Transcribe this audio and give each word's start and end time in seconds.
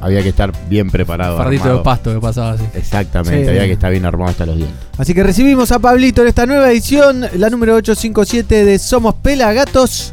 había 0.00 0.22
que 0.22 0.28
estar 0.30 0.52
bien 0.68 0.90
preparado. 0.90 1.36
Fardito 1.36 1.62
armado. 1.64 1.78
de 1.78 1.84
pasto 1.84 2.14
que 2.14 2.20
pasaba 2.20 2.52
así. 2.52 2.64
Exactamente, 2.74 3.44
Sí. 3.44 3.48
había 3.50 3.64
que 3.66 3.72
estar 3.72 3.90
bien 3.90 4.04
armado 4.04 4.30
hasta 4.30 4.46
los 4.46 4.56
dientes. 4.56 4.76
Así 4.96 5.14
que 5.14 5.22
recibimos 5.22 5.70
a 5.72 5.78
Pablito 5.78 6.22
en 6.22 6.28
esta 6.28 6.46
nueva 6.46 6.70
edición, 6.70 7.24
la 7.36 7.50
número 7.50 7.74
857 7.74 8.64
de 8.64 8.78
Somos 8.78 9.14
Pelagatos. 9.16 10.12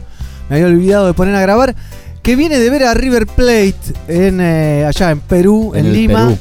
Me 0.49 0.55
había 0.57 0.67
olvidado 0.67 1.07
de 1.07 1.13
poner 1.13 1.35
a 1.35 1.41
grabar. 1.41 1.75
Que 2.21 2.35
viene 2.35 2.57
de 2.57 2.69
ver 2.71 2.83
a 2.85 2.93
River 2.95 3.27
Plate 3.27 3.75
en, 4.07 4.41
eh, 4.41 4.83
allá 4.85 5.11
en 5.11 5.19
Perú, 5.19 5.73
en, 5.75 5.93
Lima. 5.93 6.25
Perú. 6.25 6.37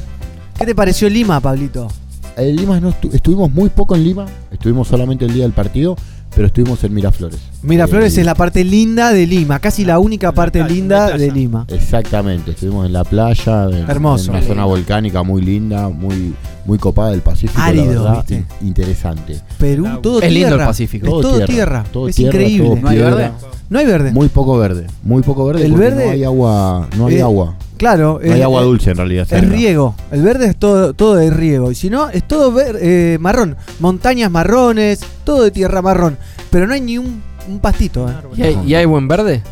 ¿Qué 0.59 0.65
te 0.67 0.75
pareció 0.75 1.11
Lima, 1.11 1.41
Pablito? 1.41 1.89
En 2.37 2.57
Lima 2.57 2.81
no 2.81 2.91
estu- 2.91 3.13
estuvimos 3.15 3.51
muy 3.53 3.69
poco 3.69 3.95
en 3.95 4.03
Lima, 4.03 4.25
estuvimos 4.51 4.89
solamente 4.89 5.25
el 5.27 5.35
día 5.35 5.43
del 5.45 5.53
partido, 5.53 5.95
pero 6.35 6.47
estuvimos 6.49 6.83
en 6.85 6.95
Miraflores. 6.95 7.39
Miraflores 7.63 8.17
Eh, 8.17 8.21
es 8.21 8.27
la 8.27 8.35
parte 8.35 8.65
linda 8.65 9.13
de 9.13 9.27
Lima, 9.27 9.59
casi 9.61 9.85
la 9.85 9.99
única 9.99 10.33
parte 10.33 10.59
playa, 10.61 10.75
linda 10.75 11.11
de. 11.17 11.31
Lima. 11.31 11.65
Exactamente, 11.69 12.51
estuvimos 12.53 12.87
en 12.87 12.93
la 12.93 13.05
playa, 13.05 13.65
en, 13.71 13.89
Hermoso. 13.91 14.31
en 14.33 14.39
una 14.39 14.47
zona 14.47 14.65
volcánica 14.65 15.23
muy 15.23 15.43
linda, 15.43 15.89
muy, 15.89 16.35
muy 16.67 16.79
copada 16.79 17.11
del 17.13 17.21
Pacífico, 17.23 17.59
la 17.59 17.67
Árido, 17.67 17.87
verdad, 17.87 18.17
¿viste? 18.17 18.35
in- 18.61 18.69
interesante. 18.69 19.41
Perú, 19.59 19.87
Es 19.87 20.03
todo 20.03 20.21
lindo 20.21 20.55
el. 20.57 20.67
Pacífico. 20.67 21.07
Es 21.07 21.11
Todo 21.11 21.21
todo, 21.23 21.33
tierra, 21.37 21.47
tierra. 21.53 21.85
todo 21.93 22.09
es 22.09 22.17
tierra, 22.17 22.39
increíble. 22.39 22.69
todo 22.69 22.77
¿No 22.81 22.89
hay 22.89 22.99
verde? 22.99 23.31
No 23.71 23.79
hay 23.79 23.87
verde. 23.87 24.13
Muy 24.13 24.29
poco 24.29 24.59
verde, 24.59 24.87
muy 25.03 25.23
poco 25.23 25.47
verde 25.47 25.65
El 25.65 25.73
verde- 25.75 26.05
no 26.07 26.11
hay 26.13 26.25
agua, 26.25 26.89
no 26.99 27.07
hay 27.07 27.15
Eh, 27.17 27.23
agua, 27.23 27.55
Claro. 27.77 28.21
no 28.23 28.33
hay 28.33 28.39
es- 28.41 28.45
agua 28.45 28.61
es- 28.61 28.67
dulce 28.67 28.91
en 28.91 28.97
realidad. 28.97 29.27
Es 29.31 29.49
riego. 29.49 29.95
El 30.11 30.23
verde 30.23 30.47
es 30.47 30.57
todo, 30.57 30.95
todo 30.95 31.15
de 31.17 31.31
riego. 31.31 31.71
Y 31.71 31.75
si 31.75 31.91
no, 31.91 32.09
es 32.11 32.27
todo 32.27 32.53
ver- 32.53 32.79
eh, 32.81 33.19
marrón. 33.21 33.57
Montañas 33.81 34.31
marrones, 34.31 35.01
todo 35.25 35.43
de 35.45 35.51
tierra 35.51 35.83
marrón. 35.83 36.17
Pero 36.51 36.67
no 36.67 36.75
hay 36.75 36.81
ni 36.81 36.99
un, 36.99 37.23
un 37.49 37.59
pastito. 37.61 38.09
eh. 38.09 38.13
¿Y 38.37 38.43
hay, 38.43 38.59
y 38.67 38.75
hay 38.75 38.85
buen 38.87 39.09
verde? 39.09 39.43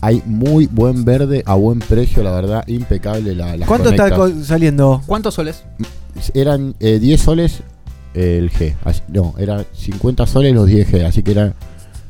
Hay 0.00 0.22
muy 0.26 0.66
buen 0.66 1.04
verde 1.04 1.42
a 1.46 1.54
buen 1.54 1.78
precio, 1.78 2.22
la 2.22 2.30
verdad, 2.32 2.62
impecable 2.68 3.34
la, 3.34 3.56
las 3.56 3.66
¿Cuánto 3.66 3.88
está 3.88 4.10
conectas. 4.10 4.38
co- 4.40 4.44
saliendo? 4.44 5.02
¿Cuántos 5.06 5.34
soles? 5.34 5.64
Eran 6.34 6.74
eh, 6.78 6.98
10 6.98 7.20
soles 7.20 7.60
eh, 8.14 8.38
el 8.38 8.50
G. 8.52 8.74
No, 9.08 9.34
era 9.38 9.64
50 9.72 10.26
soles 10.26 10.54
los 10.54 10.66
10 10.66 10.88
G, 10.92 11.04
así 11.06 11.22
que 11.22 11.32
eran 11.32 11.54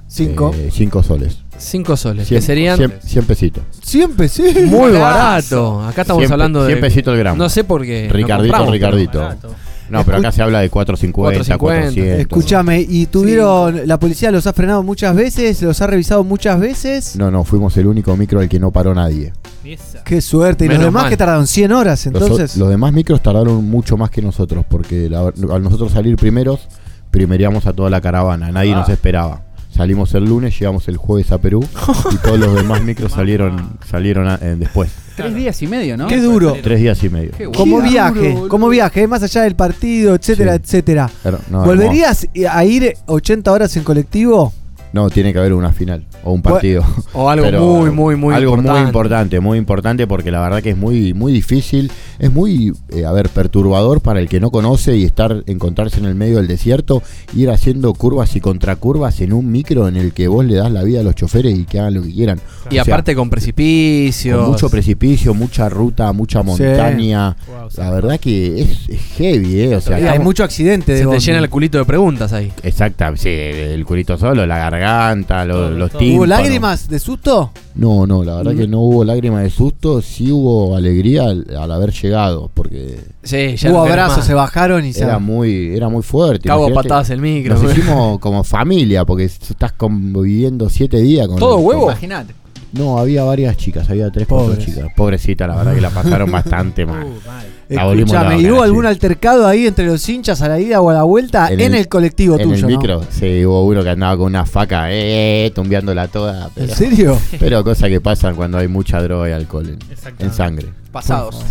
Cinco. 0.08 0.52
5 0.70 1.02
soles. 1.02 1.38
5 1.58 1.96
soles, 1.96 2.28
100, 2.28 2.40
que 2.40 2.46
serían 2.46 2.76
100, 2.76 2.94
100 3.04 3.24
pesitos. 3.26 3.64
Siempre, 3.82 4.28
sí. 4.28 4.42
muy 4.66 4.92
barato. 4.92 5.82
Acá 5.82 6.02
estamos 6.02 6.20
100 6.22 6.32
hablando 6.32 6.62
de. 6.64 6.68
100 6.72 6.80
pesitos 6.80 7.12
el 7.14 7.18
gramo. 7.20 7.36
No 7.38 7.48
sé 7.48 7.64
por 7.64 7.82
qué. 7.82 8.06
no 8.08 8.14
Ricardito, 8.14 8.52
compramos, 8.52 8.66
pero- 8.66 8.72
Ricardito. 8.72 9.18
Barato. 9.20 9.54
No, 9.90 10.02
pero 10.02 10.16
acá 10.16 10.32
se 10.32 10.42
habla 10.42 10.60
de 10.60 10.70
450, 10.70 11.44
450. 11.44 11.58
400. 11.92 12.20
Escúchame, 12.20 12.80
¿y 12.88 13.04
tuvieron. 13.06 13.86
La 13.86 13.98
policía 13.98 14.30
los 14.30 14.46
ha 14.46 14.54
frenado 14.54 14.82
muchas 14.82 15.14
veces? 15.14 15.60
¿Los 15.60 15.80
ha 15.82 15.86
revisado 15.86 16.24
muchas 16.24 16.58
veces? 16.58 17.16
No, 17.16 17.30
no, 17.30 17.44
fuimos 17.44 17.76
el 17.76 17.86
único 17.86 18.16
micro 18.16 18.40
al 18.40 18.48
que 18.48 18.58
no 18.58 18.70
paró 18.70 18.94
nadie. 18.94 19.32
Esa. 19.62 20.02
Qué 20.02 20.22
suerte. 20.22 20.64
¿Y 20.64 20.68
los 20.68 20.78
Menos 20.78 20.86
demás 20.86 21.02
mal. 21.04 21.10
que 21.10 21.16
tardaron 21.18 21.46
100 21.46 21.70
horas 21.72 22.06
Los 22.06 22.14
o- 22.22 22.24
entonces? 22.26 22.56
Los, 22.56 22.70
demás 22.70 22.92
micros 22.94 23.22
tardaron 23.22 23.62
mucho 23.68 23.98
más 23.98 24.08
que 24.10 24.22
nosotros, 24.22 24.64
porque 24.68 25.08
la- 25.10 25.20
al 25.52 25.62
nosotros 25.62 25.92
salir 25.92 26.16
primeros, 26.16 26.66
primeríamos 27.10 27.66
a 27.66 27.72
toda 27.74 27.90
la 27.90 28.00
caravana, 28.00 28.50
nadie 28.50 28.72
Ah. 28.72 28.76
nos 28.78 28.88
esperaba. 28.88 29.42
Salimos 29.74 30.14
el 30.14 30.24
lunes, 30.24 30.56
llegamos 30.58 30.86
el 30.86 30.96
jueves 30.96 31.32
a 31.32 31.38
Perú 31.38 31.66
y 32.12 32.16
todos 32.18 32.38
los 32.38 32.54
demás 32.54 32.82
micros 32.82 33.10
salieron 33.12 33.76
salieron 33.90 34.28
a- 34.28 34.38
eh, 34.40 34.54
después. 34.56 34.90
Tres 35.16 35.34
días 35.34 35.60
y 35.62 35.66
medio, 35.66 35.96
¿no? 35.96 36.06
Qué 36.06 36.18
duro. 36.20 36.56
Tres 36.62 36.80
días 36.80 37.02
y 37.02 37.08
medio. 37.08 37.30
Qué 37.36 37.44
Como 37.46 37.80
Qué 37.82 37.88
viaje, 37.88 38.32
duro, 38.34 38.48
como 38.48 38.68
viaje, 38.68 39.06
más 39.08 39.22
allá 39.22 39.42
del 39.42 39.54
partido, 39.56 40.14
etcétera, 40.14 40.54
Sí. 40.54 40.60
etcétera. 40.62 41.10
Pero, 41.22 41.38
no, 41.50 41.64
¿Volverías 41.64 42.26
a 42.50 42.64
ir 42.64 42.94
80 43.06 43.50
horas 43.52 43.76
en 43.76 43.84
colectivo? 43.84 44.52
No, 44.92 45.10
tiene 45.10 45.32
que 45.32 45.38
haber 45.40 45.52
una 45.54 45.72
final 45.72 46.04
o 46.24 46.32
un 46.32 46.42
partido. 46.42 46.82
O 47.12 47.28
algo 47.30 47.44
Pero 47.44 47.60
muy, 47.60 47.90
muy, 47.90 48.16
muy 48.16 48.34
algo 48.34 48.52
importante. 48.56 48.78
muy 48.80 48.86
importante, 48.88 49.40
muy 49.40 49.58
importante 49.58 50.06
porque 50.06 50.30
la 50.30 50.40
verdad 50.40 50.62
que 50.62 50.70
es 50.70 50.76
muy, 50.76 51.14
muy 51.14 51.32
difícil, 51.32 51.92
es 52.18 52.32
muy, 52.32 52.72
eh, 52.90 53.04
a 53.04 53.12
ver, 53.12 53.28
perturbador 53.28 54.00
para 54.00 54.20
el 54.20 54.28
que 54.28 54.40
no 54.40 54.50
conoce 54.50 54.96
y 54.96 55.04
estar, 55.04 55.44
encontrarse 55.46 55.98
en 56.00 56.06
el 56.06 56.14
medio 56.14 56.36
del 56.38 56.48
desierto, 56.48 57.02
ir 57.36 57.50
haciendo 57.50 57.92
curvas 57.94 58.34
y 58.36 58.40
contracurvas 58.40 59.20
en 59.20 59.32
un 59.32 59.50
micro 59.52 59.86
en 59.86 59.96
el 59.96 60.12
que 60.12 60.26
vos 60.28 60.44
le 60.44 60.54
das 60.56 60.72
la 60.72 60.82
vida 60.82 61.00
a 61.00 61.02
los 61.02 61.14
choferes 61.14 61.56
y 61.58 61.64
que 61.64 61.78
hagan 61.78 61.94
lo 61.94 62.02
que 62.02 62.12
quieran. 62.12 62.40
Y 62.70 62.78
O 62.78 62.84
sea, 62.84 62.94
aparte 62.94 63.14
con 63.14 63.28
precipicios. 63.30 64.38
con 64.40 64.50
mucho 64.50 64.70
precipicio, 64.70 65.34
mucha 65.34 65.68
ruta, 65.68 66.12
mucha 66.12 66.42
montaña. 66.42 67.36
Wow, 67.46 67.70
sí. 67.70 67.76
La 67.80 67.90
verdad 67.90 68.18
que 68.18 68.60
es, 68.62 68.88
es 68.88 69.00
heavy, 69.16 69.60
¿eh? 69.60 69.76
O 69.76 69.80
sea, 69.80 69.96
hay 69.96 70.02
estamos- 70.04 70.24
mucho 70.24 70.44
accidente 70.44 70.92
de 70.92 70.98
Se 71.00 71.06
te 71.06 71.20
llena 71.20 71.38
el 71.38 71.50
culito 71.50 71.78
de 71.78 71.84
preguntas 71.84 72.32
ahí. 72.32 72.52
Exacta, 72.62 73.12
sí, 73.16 73.28
el 73.28 73.84
curito 73.84 74.16
solo, 74.16 74.46
la 74.46 74.58
garganta, 74.58 75.44
lo- 75.44 75.54
Todo, 75.54 75.70
los 75.70 75.90
todo. 75.90 75.98
¿Hubo 76.16 76.26
lágrimas 76.26 76.88
de 76.88 76.98
susto? 76.98 77.50
No, 77.74 78.06
no, 78.06 78.22
la 78.24 78.36
verdad 78.36 78.54
que 78.54 78.66
no 78.68 78.80
hubo 78.80 79.04
lágrimas 79.04 79.42
de 79.42 79.50
susto, 79.50 80.00
sí 80.00 80.30
hubo 80.30 80.76
alegría 80.76 81.24
al, 81.24 81.46
al 81.58 81.70
haber 81.72 81.92
llegado, 81.92 82.50
porque 82.54 83.00
Sí, 83.22 83.56
ya 83.56 83.70
Hubo 83.70 83.80
abrazos, 83.82 84.18
más. 84.18 84.26
se 84.26 84.34
bajaron 84.34 84.84
y 84.84 84.92
se... 84.92 85.02
era 85.04 85.18
muy, 85.18 85.74
era 85.74 85.88
muy 85.88 86.02
fuerte. 86.02 86.48
Imagínate. 86.48 86.88
patadas 86.88 87.10
el 87.10 87.20
micro. 87.20 87.54
Nos 87.58 87.72
hicimos 87.72 88.18
como 88.20 88.44
familia, 88.44 89.04
porque 89.04 89.24
estás 89.24 89.72
conviviendo 89.72 90.68
siete 90.68 90.98
días 91.00 91.26
con 91.26 91.38
¿Todo 91.38 91.58
huevo? 91.58 91.84
Imagínate. 91.84 92.34
No, 92.76 92.98
había 92.98 93.22
varias 93.24 93.56
chicas, 93.56 93.88
había 93.88 94.10
tres, 94.10 94.26
cuatro 94.28 94.48
Pobres. 94.48 94.64
chicas. 94.64 94.88
Pobrecita, 94.96 95.46
la 95.46 95.56
verdad 95.56 95.74
que 95.74 95.80
la 95.80 95.90
pasaron 95.90 96.30
bastante 96.30 96.84
mal. 96.84 97.04
Uh, 97.04 97.26
mal. 97.26 97.46
La 97.68 97.84
volvimos 97.84 98.12
Escuchame, 98.12 98.38
¿y 98.38 98.42
loca, 98.42 98.54
hubo 98.54 98.62
algún 98.62 98.86
altercado 98.86 99.46
ahí 99.46 99.66
entre 99.66 99.86
los 99.86 100.06
hinchas 100.08 100.42
a 100.42 100.48
la 100.48 100.60
ida 100.60 100.80
o 100.80 100.90
a 100.90 100.94
la 100.94 101.02
vuelta 101.04 101.50
en, 101.50 101.74
el, 101.74 101.88
colectivo 101.88 102.36
en 102.38 102.42
tuyo? 102.42 102.54
el 102.54 102.62
¿no? 102.62 102.68
micro, 102.68 103.02
sí, 103.08 103.44
hubo 103.46 103.64
uno 103.64 103.82
que 103.82 103.90
andaba 103.90 104.16
con 104.16 104.26
una 104.26 104.44
faca, 104.44 104.86
eh, 104.90 105.50
tumbiándola 105.54 106.08
toda. 106.08 106.46
¿En 106.46 106.50
Pero, 106.54 106.74
serio? 106.74 107.18
pero 107.40 107.64
cosas 107.64 107.88
que 107.88 108.00
pasan 108.00 108.36
cuando 108.36 108.58
hay 108.58 108.68
mucha 108.68 109.00
droga 109.02 109.28
y 109.30 109.32
alcohol 109.32 109.68
en, 109.68 109.78
en 110.18 110.32
sangre. 110.32 110.68
Pasados. 110.92 111.42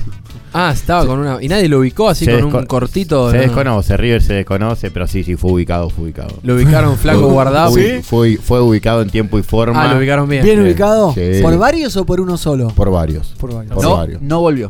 Ah, 0.53 0.72
estaba 0.74 1.06
con 1.06 1.19
una. 1.19 1.41
Y 1.41 1.47
nadie 1.47 1.68
lo 1.68 1.80
ubicó 1.80 2.09
así 2.09 2.25
Se 2.25 2.31
con 2.34 2.44
un 2.46 2.52
desco- 2.53 2.68
cortito. 2.68 3.31
Se 3.31 3.38
¿no? 3.38 3.41
desconoce, 3.44 3.97
River 3.97 4.22
se 4.22 4.34
desconoce, 4.34 4.91
pero 4.91 5.08
sí, 5.08 5.24
sí, 5.24 5.36
fue 5.36 5.52
ubicado, 5.52 5.90
fue 5.90 6.06
ubicado. 6.06 6.36
Lo 6.44 6.56
ubicaron 6.56 6.96
flaco 6.97 7.28
guardado. 7.30 7.72
fue, 7.72 8.02
fue, 8.03 8.38
fue 8.38 8.62
ubicado 8.62 9.02
en 9.02 9.09
tiempo 9.09 9.40
y 9.40 9.44
forma. 9.44 9.84
Ah, 9.84 9.91
lo 9.94 9.97
ubicaron 10.00 10.30
bien. 10.30 10.44
¿Bien 10.44 10.62
ubicado? 10.62 11.14
sí. 11.14 11.41
¿Por 11.41 11.58
varios 11.58 11.97
o 11.97 12.06
por 12.06 12.22
uno 12.22 12.38
solo? 12.38 12.68
Por 12.69 12.91
varios. 12.91 13.30
Por 13.40 13.53
varios. 13.53 13.74
Por 13.74 13.84
No, 13.84 13.97
varios. 13.97 14.22
no 14.22 14.40
volvió. 14.41 14.68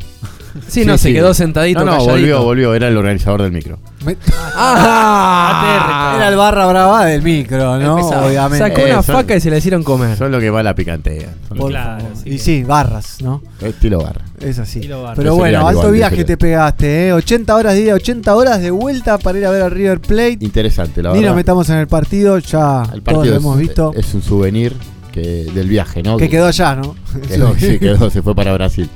Sí, 0.68 0.84
no, 0.84 0.96
Sí, 0.96 1.02
se 1.02 1.08
sí. 1.08 1.14
quedó 1.14 1.34
sentadito. 1.34 1.80
No, 1.80 1.86
no, 1.86 1.90
calladito. 1.92 2.12
volvió, 2.12 2.42
volvió, 2.44 2.74
era 2.74 2.88
el 2.88 2.96
organizador 2.96 3.42
del 3.42 3.52
micro. 3.52 3.78
Me- 4.06 4.16
Ah, 4.56 6.14
Era 6.16 6.28
el 6.28 6.36
barra 6.36 6.66
brava 6.66 7.04
del 7.06 7.22
micro, 7.22 7.78
¿no? 7.78 7.98
Empezaba. 7.98 8.26
Obviamente. 8.26 8.58
Sacó 8.58 8.80
Eh, 8.82 8.92
una 8.92 9.02
son- 9.02 9.14
faca 9.16 9.36
y 9.36 9.40
se 9.40 9.50
la 9.50 9.56
hicieron 9.58 9.82
comer. 9.82 10.16
Son 10.16 10.30
lo 10.30 10.38
que 10.40 10.50
va 10.50 10.62
la 10.62 10.74
picantea. 10.74 11.28
Son 11.48 11.56
lo 11.56 11.62
Por 11.64 11.70
Claro, 11.72 12.00
favor. 12.02 12.16
sí 12.22 12.30
y 12.30 12.38
sí, 12.38 12.62
barras, 12.62 13.16
¿no? 13.22 13.42
que- 13.58 13.68
Estilo 13.70 13.98
barra. 14.02 14.22
Es 14.40 14.58
así. 14.58 14.78
Estilo 14.78 15.02
barra. 15.02 15.14
Pero 15.16 15.30
Yo 15.30 15.36
bueno, 15.36 15.58
alto 15.60 15.70
igual, 15.72 15.86
yo 15.86 15.92
viaje 15.92 16.10
sería. 16.16 16.26
te 16.26 16.36
pegaste, 16.36 17.08
¿eh? 17.08 17.12
80 17.12 17.54
horas 17.56 17.74
de 17.74 17.80
ida, 17.80 17.94
80 17.94 18.34
horas 18.36 18.60
de 18.60 18.70
vuelta 18.70 19.18
para 19.18 19.38
ir 19.38 19.46
a 19.46 19.50
ver 19.50 19.62
a 19.62 19.68
River 19.68 20.00
Plate. 20.00 20.38
Interesante, 20.40 21.02
la 21.02 21.10
Ni 21.10 21.16
verdad. 21.16 21.28
nos 21.30 21.36
metamos 21.36 21.68
en 21.70 21.76
el 21.78 21.86
partido, 21.88 22.38
ya 22.38 22.82
El 22.92 23.02
todos 23.02 23.02
partido 23.02 23.24
lo 23.34 23.36
hemos 23.36 23.54
es, 23.56 23.60
visto. 23.60 23.92
es 23.96 24.14
un 24.14 24.22
souvenir 24.22 24.74
que, 25.12 25.46
del 25.54 25.68
viaje, 25.68 26.02
¿no? 26.02 26.16
que 26.16 26.28
quedó 26.28 26.46
allá, 26.46 26.74
¿no? 26.76 26.94
Quedó, 27.28 27.54
sí, 27.58 27.78
quedó, 27.78 28.10
se 28.10 28.22
fue 28.22 28.34
para 28.34 28.52
Brasil. 28.54 28.88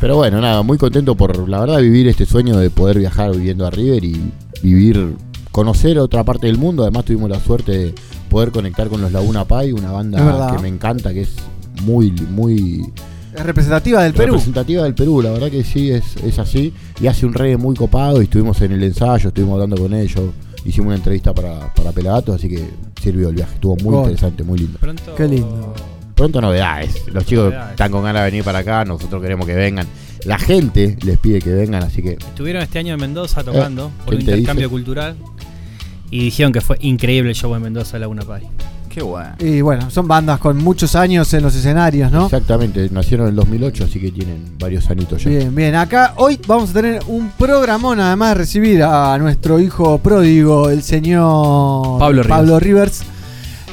Pero 0.00 0.16
bueno, 0.16 0.40
nada, 0.40 0.62
muy 0.62 0.76
contento 0.76 1.14
por, 1.14 1.48
la 1.48 1.60
verdad, 1.60 1.80
vivir 1.80 2.08
este 2.08 2.26
sueño 2.26 2.56
de 2.56 2.68
poder 2.70 2.98
viajar 2.98 3.30
viviendo 3.32 3.66
a 3.66 3.70
River 3.70 4.04
y 4.04 4.32
vivir, 4.62 5.14
conocer 5.50 5.98
otra 5.98 6.24
parte 6.24 6.46
del 6.46 6.58
mundo. 6.58 6.82
Además 6.82 7.04
tuvimos 7.04 7.30
la 7.30 7.40
suerte 7.40 7.72
de 7.72 7.94
poder 8.28 8.50
conectar 8.50 8.88
con 8.88 9.00
los 9.00 9.12
Laguna 9.12 9.44
Pai, 9.44 9.72
una 9.72 9.92
banda 9.92 10.52
que 10.54 10.62
me 10.62 10.68
encanta, 10.68 11.12
que 11.14 11.22
es 11.22 11.36
muy, 11.82 12.10
muy 12.10 12.82
Es 13.34 13.42
representativa 13.44 14.02
del 14.02 14.12
Perú. 14.12 14.32
representativa 14.32 14.82
del 14.82 14.94
Perú. 14.94 15.22
La 15.22 15.30
verdad 15.30 15.50
que 15.50 15.64
sí, 15.64 15.90
es, 15.90 16.16
es 16.16 16.38
así. 16.38 16.72
Y 17.00 17.06
hace 17.06 17.24
un 17.26 17.32
reggae 17.32 17.56
muy 17.56 17.74
copado 17.74 18.20
y 18.20 18.24
estuvimos 18.24 18.60
en 18.60 18.72
el 18.72 18.82
ensayo, 18.82 19.28
estuvimos 19.28 19.54
hablando 19.54 19.76
con 19.76 19.94
ellos. 19.94 20.30
Hicimos 20.64 20.86
una 20.88 20.96
entrevista 20.96 21.34
para, 21.34 21.72
para 21.74 21.92
Pelagatos, 21.92 22.36
así 22.36 22.48
que 22.48 22.64
sirvió 23.00 23.28
el 23.28 23.34
viaje. 23.34 23.54
Estuvo 23.54 23.76
muy 23.76 23.96
interesante, 23.98 24.42
muy 24.44 24.58
lindo. 24.58 24.78
Pronto. 24.78 25.14
Qué 25.14 25.28
lindo. 25.28 25.74
Pronto 26.14 26.40
novedades. 26.40 27.06
Los 27.12 27.26
chicos 27.26 27.46
Novedades. 27.46 27.70
están 27.72 27.90
con 27.90 28.04
ganas 28.04 28.22
de 28.22 28.30
venir 28.30 28.44
para 28.44 28.60
acá, 28.60 28.84
nosotros 28.84 29.20
queremos 29.22 29.46
que 29.46 29.54
vengan. 29.54 29.86
La 30.24 30.38
gente 30.38 30.96
les 31.04 31.18
pide 31.18 31.40
que 31.40 31.50
vengan, 31.50 31.82
así 31.82 32.02
que 32.02 32.12
Estuvieron 32.12 32.62
este 32.62 32.78
año 32.78 32.94
en 32.94 33.00
Mendoza 33.00 33.42
tocando 33.44 33.90
por 34.04 34.14
un 34.14 34.20
¿quién 34.20 34.26
te 34.26 34.32
intercambio 34.38 34.68
dice? 34.68 34.72
cultural 34.72 35.16
y 36.10 36.18
dijeron 36.24 36.52
que 36.52 36.60
fue 36.60 36.76
increíble 36.80 37.30
el 37.30 37.36
show 37.36 37.54
en 37.54 37.62
Mendoza 37.62 37.94
de 37.94 38.00
Laguna 38.00 38.22
Pai. 38.22 38.42
Qué 38.88 39.02
bueno. 39.02 39.30
Y 39.40 39.60
bueno, 39.60 39.90
son 39.90 40.06
bandas 40.06 40.38
con 40.38 40.56
muchos 40.58 40.94
años 40.94 41.34
en 41.34 41.42
los 41.42 41.52
escenarios, 41.56 42.12
¿no? 42.12 42.26
exactamente, 42.26 42.88
nacieron 42.92 43.26
en 43.26 43.30
el 43.30 43.36
2008, 43.36 43.84
así 43.84 43.98
que 43.98 44.12
tienen 44.12 44.56
varios 44.56 44.88
anitos 44.88 45.24
ya. 45.24 45.30
Bien, 45.30 45.52
bien. 45.52 45.74
Acá 45.74 46.14
hoy 46.16 46.38
vamos 46.46 46.70
a 46.70 46.74
tener 46.74 47.02
un 47.08 47.30
programón, 47.30 47.98
además 47.98 48.28
de 48.30 48.34
recibir 48.36 48.82
a 48.84 49.18
nuestro 49.18 49.58
hijo 49.58 49.98
pródigo, 49.98 50.70
el 50.70 50.84
señor 50.84 51.98
Pablo 51.98 52.22
Rivers. 52.22 52.62
Rivers. 52.62 53.04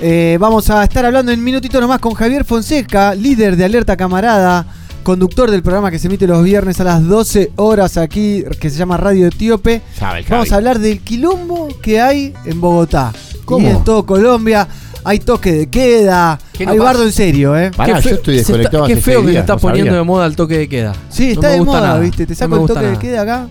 Eh, 0.04 0.38
vamos 0.40 0.70
a 0.70 0.84
estar 0.84 1.06
hablando 1.06 1.32
en 1.32 1.44
minutito 1.44 1.80
nomás 1.80 2.00
con 2.00 2.14
Javier 2.14 2.44
Fonseca, 2.44 3.14
líder 3.14 3.56
de 3.56 3.66
Alerta 3.66 3.96
Camarada, 3.96 4.66
conductor 5.04 5.52
del 5.52 5.62
programa 5.62 5.92
que 5.92 6.00
se 6.00 6.08
emite 6.08 6.26
los 6.26 6.44
viernes 6.44 6.80
a 6.80 6.84
las 6.84 7.08
12 7.08 7.52
horas 7.58 7.98
aquí, 7.98 8.44
que 8.60 8.70
se 8.72 8.78
llama 8.78 8.98
Radio 8.98 9.28
Etíope. 9.28 9.82
Sabe 9.96 10.26
Vamos 10.28 10.52
a 10.52 10.56
hablar 10.56 10.80
del 10.80 11.02
quilombo 11.02 11.68
que 11.84 12.02
hay 12.02 12.34
en 12.46 12.60
Bogotá 12.60 13.14
¿Cómo? 13.46 13.68
y 13.68 13.72
en 13.72 13.84
todo 13.84 14.04
Colombia. 14.06 14.68
hay 15.04 15.20
toque 15.20 15.52
de 15.52 15.70
queda, 15.70 16.40
¿Qué 16.52 16.66
no 16.66 16.72
hay 16.72 16.78
pasa? 16.80 16.90
bardo 16.90 17.04
en 17.06 17.12
serio, 17.12 17.56
¿eh? 17.56 17.70
Pará, 17.76 18.02
Qué 18.02 18.10
yo 18.10 18.16
estoy 18.16 18.38
está- 18.38 18.54
desconectado 18.54 18.88
Qué 18.88 18.96
feo 18.98 19.22
que 19.22 19.28
días, 19.32 19.42
está 19.42 19.54
no 19.54 19.60
poniendo 19.60 19.90
sabía. 19.92 20.00
de 20.00 20.06
moda 20.06 20.26
el 20.26 20.36
toque 20.36 20.58
de 20.58 20.68
queda. 20.70 20.94
Sí, 21.10 21.26
No 21.28 21.32
está 21.34 21.48
me 21.48 21.54
de 21.54 21.60
gusta 21.60 21.74
moda, 21.78 21.88
nada. 21.90 22.00
¿viste? 22.00 22.26
Te 22.26 22.34
saco 22.34 22.56
el 22.60 22.66
toque 22.68 22.86
de 22.88 22.98
queda 22.98 23.22
acá. 23.22 23.48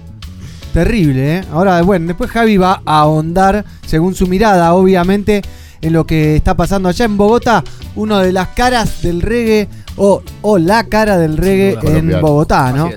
Terrible, 0.73 1.37
¿eh? 1.38 1.44
Ahora, 1.52 1.81
bueno, 1.82 2.06
después 2.08 2.31
Javi 2.31 2.56
va 2.56 2.82
a 2.85 3.00
ahondar, 3.00 3.64
según 3.87 4.14
su 4.17 4.26
mirada, 4.29 4.73
obviamente, 4.75 5.43
en 5.82 5.93
lo 5.93 6.06
que 6.06 6.37
está 6.37 6.55
pasando 6.55 6.88
allá 6.88 7.05
en 7.05 7.17
Bogotá. 7.17 7.65
Uno 7.97 8.19
de 8.19 8.32
las 8.32 8.49
caras 8.49 9.03
del 9.03 9.23
reggae, 9.23 9.69
o, 9.97 10.23
o 10.43 10.59
la 10.59 10.85
cara 10.85 11.19
del 11.19 11.37
reggae 11.37 11.75
en 11.75 11.81
Colombiano. 11.81 12.23
Bogotá, 12.23 12.73
¿no? 12.73 12.91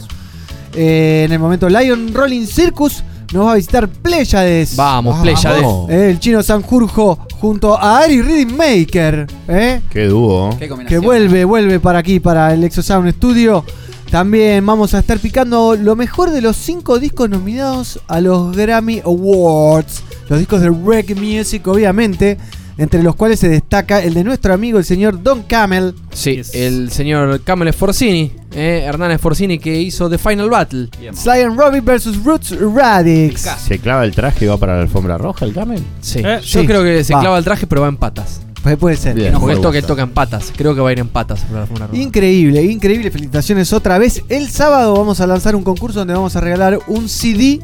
Eh, 0.76 1.24
en 1.26 1.32
el 1.32 1.40
momento 1.40 1.70
Lion 1.70 2.14
Rolling 2.14 2.48
Circus 2.48 3.04
nos 3.32 3.48
va 3.48 3.54
a 3.54 3.56
visitar 3.56 3.88
Pléyades. 3.88 4.76
Vamos, 4.76 5.16
Vamos. 5.16 5.22
Pléyades. 5.22 5.66
Eh, 5.90 6.10
el 6.12 6.20
chino 6.20 6.44
Sanjurjo 6.44 7.20
junto 7.40 7.76
a 7.76 8.00
Ari 8.00 8.22
Rhythm 8.22 8.56
Maker, 8.56 9.28
¿eh? 9.48 9.82
Qué 9.90 10.06
dúo. 10.06 10.56
Qué 10.58 10.70
que 10.88 10.98
vuelve, 11.00 11.46
vuelve 11.46 11.80
para 11.80 12.00
aquí, 12.00 12.20
para 12.20 12.54
el 12.54 12.64
Exosound 12.64 13.12
Studio. 13.14 13.66
También 14.12 14.64
vamos 14.64 14.94
a 14.94 15.00
estar 15.00 15.18
picando 15.18 15.76
lo 15.76 15.96
mejor 15.96 16.30
de 16.30 16.42
los 16.42 16.56
cinco 16.56 17.00
discos 17.00 17.30
nominados 17.32 18.00
a 18.08 18.22
los 18.22 18.56
Grammy 18.56 19.02
Awards. 19.04 20.04
Los 20.30 20.38
discos 20.38 20.62
de 20.62 20.70
reggae 20.70 21.16
music, 21.16 21.68
obviamente. 21.68 22.38
Entre 22.78 23.04
los 23.04 23.16
cuales 23.16 23.40
se 23.40 23.50
destaca 23.50 24.02
el 24.02 24.14
de 24.16 24.24
nuestro 24.24 24.54
amigo, 24.54 24.80
el 24.80 24.86
señor 24.86 25.22
Don 25.22 25.44
Camel. 25.44 25.94
Sí, 26.12 26.38
Yes. 26.38 26.56
el 26.56 26.92
señor 26.92 27.42
Camel 27.44 27.72
Sforzini, 27.72 28.32
eh, 28.56 28.84
Hernán 28.86 29.16
Sforzini, 29.18 29.60
que 29.60 29.80
hizo 29.82 30.10
The 30.10 30.18
Final 30.18 30.50
Battle. 30.50 30.90
Sly 31.14 31.42
and 31.42 31.60
Robbie 31.60 31.82
vs. 31.82 32.24
Roots 32.24 32.56
Radix. 32.60 33.42
¿Se 33.68 33.78
clava 33.80 34.04
el 34.06 34.14
traje 34.16 34.46
y 34.46 34.48
va 34.48 34.58
para 34.58 34.76
la 34.78 34.82
alfombra 34.82 35.18
roja 35.18 35.46
el 35.46 35.54
camel? 35.54 35.84
Sí. 36.02 36.20
Eh, 36.24 36.40
Yo 36.42 36.62
sí, 36.62 36.66
creo 36.68 36.84
que 36.84 37.04
se 37.04 37.14
va. 37.14 37.22
clava 37.22 37.38
el 37.38 37.44
traje, 37.44 37.68
pero 37.68 37.82
va 37.82 37.88
en 37.90 37.98
patas. 37.98 38.42
Pues 38.64 38.78
puede 38.78 38.96
ser. 38.96 39.14
Bien. 39.16 39.34
Porque 39.34 39.48
me 39.48 39.54
esto 39.54 39.72
que 39.74 39.82
toca 39.82 40.04
en 40.04 40.12
patas. 40.12 40.54
Creo 40.56 40.74
que 40.74 40.80
va 40.80 40.90
a 40.90 40.94
ir 40.94 41.00
en 41.00 41.10
patas. 41.10 41.42
por 41.42 41.56
la 41.56 41.62
alfombra 41.64 41.88
roja. 41.88 42.00
Increíble, 42.00 42.64
increíble. 42.64 43.12
Felicitaciones 43.12 43.74
otra 43.74 43.98
vez. 43.98 44.24
El 44.30 44.48
sábado 44.50 44.96
vamos 44.96 45.20
a 45.20 45.28
lanzar 45.28 45.56
un 45.56 45.64
concurso 45.64 46.00
donde 46.00 46.14
vamos 46.14 46.36
a 46.38 46.40
regalar 46.40 46.80
un 46.88 47.10
CD 47.10 47.60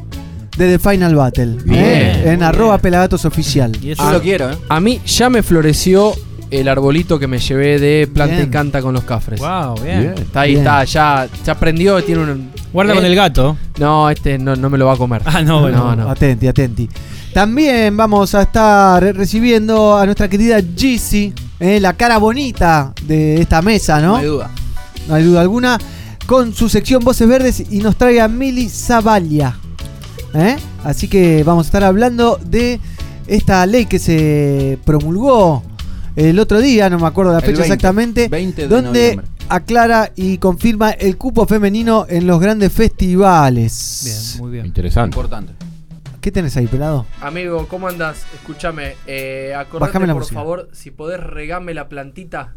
de 0.56 0.76
The 0.76 0.78
Final 0.78 1.14
Battle. 1.14 1.56
Bien. 1.64 1.84
¿eh? 1.84 2.22
En 2.32 2.36
Muy 2.38 2.44
arroba 2.46 2.74
bien. 2.76 2.82
pelagatos 2.82 3.24
oficial. 3.24 3.76
Y 3.82 3.92
eso 3.92 4.02
Yo 4.04 4.10
lo 4.12 4.20
quiero, 4.22 4.50
¿eh? 4.50 4.56
A 4.68 4.80
mí 4.80 5.00
ya 5.06 5.30
me 5.30 5.42
floreció 5.42 6.12
el 6.50 6.66
arbolito 6.68 7.18
que 7.18 7.28
me 7.28 7.38
llevé 7.38 7.78
de 7.78 8.08
planta 8.12 8.34
Bien. 8.36 8.48
y 8.48 8.50
canta 8.50 8.82
con 8.82 8.92
los 8.92 9.04
cafres. 9.04 9.38
Wow, 9.40 9.80
bien. 9.82 10.00
Bien. 10.00 10.14
Está 10.18 10.40
ahí, 10.40 10.50
Bien. 10.52 10.62
está, 10.66 10.84
ya, 10.84 11.28
ya 11.44 11.54
prendió, 11.54 12.02
tiene 12.02 12.22
un... 12.22 12.50
Guarda 12.72 12.92
Eh, 12.92 12.96
con 12.96 13.04
el 13.04 13.14
gato. 13.14 13.56
No, 13.78 14.10
este 14.10 14.36
no, 14.38 14.56
no 14.56 14.68
me 14.68 14.76
lo 14.78 14.86
va 14.86 14.94
a 14.94 14.96
comer. 14.96 15.22
Ah, 15.24 15.42
no, 15.42 15.60
bueno. 15.60 15.78
No, 15.78 15.96
no. 16.04 16.10
Atenti, 16.10 16.46
atenti. 16.48 16.88
También 17.32 17.96
vamos 17.96 18.34
a 18.34 18.42
estar 18.42 19.00
recibiendo 19.14 19.96
a 19.96 20.04
nuestra 20.04 20.28
querida 20.28 20.58
Jeezy, 20.60 21.32
eh, 21.60 21.78
la 21.80 21.92
cara 21.92 22.18
bonita 22.18 22.92
de 23.04 23.40
esta 23.40 23.62
mesa, 23.62 24.00
No 24.00 24.08
¿no? 24.08 24.16
hay 24.16 24.26
duda. 24.26 24.50
No 25.08 25.14
hay 25.14 25.22
duda 25.22 25.40
alguna. 25.42 25.78
Con 26.26 26.52
su 26.54 26.68
sección 26.68 27.04
Voces 27.04 27.28
Verdes 27.28 27.64
y 27.70 27.78
nos 27.78 27.94
trae 27.96 28.20
a 28.20 28.26
Mili 28.28 28.68
Zavalia. 28.68 29.56
¿Eh? 30.34 30.56
Así 30.84 31.08
que 31.08 31.42
vamos 31.44 31.66
a 31.66 31.68
estar 31.68 31.84
hablando 31.84 32.38
de 32.44 32.80
esta 33.26 33.64
ley 33.66 33.86
que 33.86 33.98
se 33.98 34.78
promulgó 34.84 35.62
el 36.16 36.38
otro 36.38 36.60
día, 36.60 36.90
no 36.90 36.98
me 36.98 37.06
acuerdo 37.06 37.32
la 37.32 37.40
fecha 37.40 37.60
20, 37.60 37.62
exactamente, 37.62 38.28
20 38.28 38.62
de 38.62 38.68
donde 38.68 39.00
noviembre. 39.16 39.26
aclara 39.48 40.10
y 40.16 40.38
confirma 40.38 40.90
el 40.90 41.16
cupo 41.16 41.46
femenino 41.46 42.06
en 42.08 42.26
los 42.26 42.40
grandes 42.40 42.72
festivales. 42.72 44.02
Bien, 44.04 44.42
muy 44.42 44.50
bien. 44.52 44.66
Interesante. 44.66 45.14
Importante. 45.16 45.52
¿Qué 46.20 46.30
tenés 46.30 46.56
ahí, 46.56 46.66
pelado? 46.66 47.06
Amigo, 47.22 47.66
¿cómo 47.68 47.88
andás? 47.88 48.26
Escúchame, 48.34 48.94
eh, 49.06 49.54
acordate 49.56 49.88
Bájame 49.88 50.06
la 50.06 50.12
por 50.12 50.22
música. 50.22 50.38
favor, 50.40 50.68
si 50.72 50.90
podés 50.90 51.20
regame 51.20 51.72
la 51.72 51.88
plantita 51.88 52.56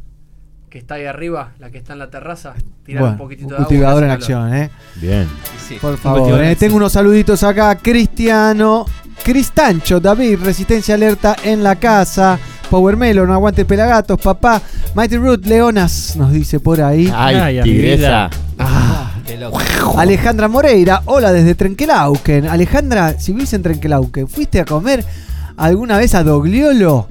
que 0.73 0.79
está 0.79 0.95
ahí 0.95 1.05
arriba, 1.05 1.51
la 1.59 1.69
que 1.69 1.77
está 1.77 1.93
en 1.93 1.99
la 1.99 2.09
terraza. 2.09 2.55
Tirar 2.83 3.01
Bueno, 3.01 3.11
un 3.13 3.17
poquitito 3.19 3.45
un 3.45 3.49
de 3.51 3.55
agua. 3.57 3.67
cultivador 3.67 4.03
en 4.05 4.09
acción, 4.09 4.53
¿eh? 4.55 4.71
Bien. 4.95 5.27
Sí. 5.67 5.77
Por 5.79 5.99
favor, 5.99 6.41
eh. 6.43 6.53
en 6.53 6.57
tengo 6.57 6.77
unos 6.77 6.93
saluditos 6.93 7.43
acá. 7.43 7.75
Cristiano, 7.75 8.83
Cristancho, 9.23 9.99
David, 9.99 10.39
Resistencia 10.43 10.95
Alerta 10.95 11.35
en 11.43 11.61
la 11.61 11.75
casa. 11.75 12.39
Power 12.71 12.97
Melon, 12.97 13.29
Aguante 13.29 13.65
Pelagatos, 13.65 14.19
papá. 14.19 14.63
Mighty 14.95 15.17
Root, 15.17 15.45
Leonas, 15.45 16.15
nos 16.15 16.31
dice 16.31 16.59
por 16.59 16.81
ahí. 16.81 17.07
Ay, 17.13 17.35
Ay, 17.35 17.61
tigresa. 17.61 18.31
Ah, 18.57 19.11
Qué 19.27 19.37
loco. 19.37 19.59
Alejandra 19.95 20.47
Moreira, 20.47 21.03
hola 21.05 21.31
desde 21.31 21.53
Trenquelauquen. 21.53 22.47
Alejandra, 22.47 23.19
si 23.19 23.31
vivís 23.31 23.53
en 23.53 23.61
Trenquelauquen, 23.61 24.27
¿fuiste 24.27 24.59
a 24.61 24.65
comer 24.65 25.05
alguna 25.55 25.99
vez 25.99 26.15
a 26.15 26.23
Dogliolo? 26.23 27.09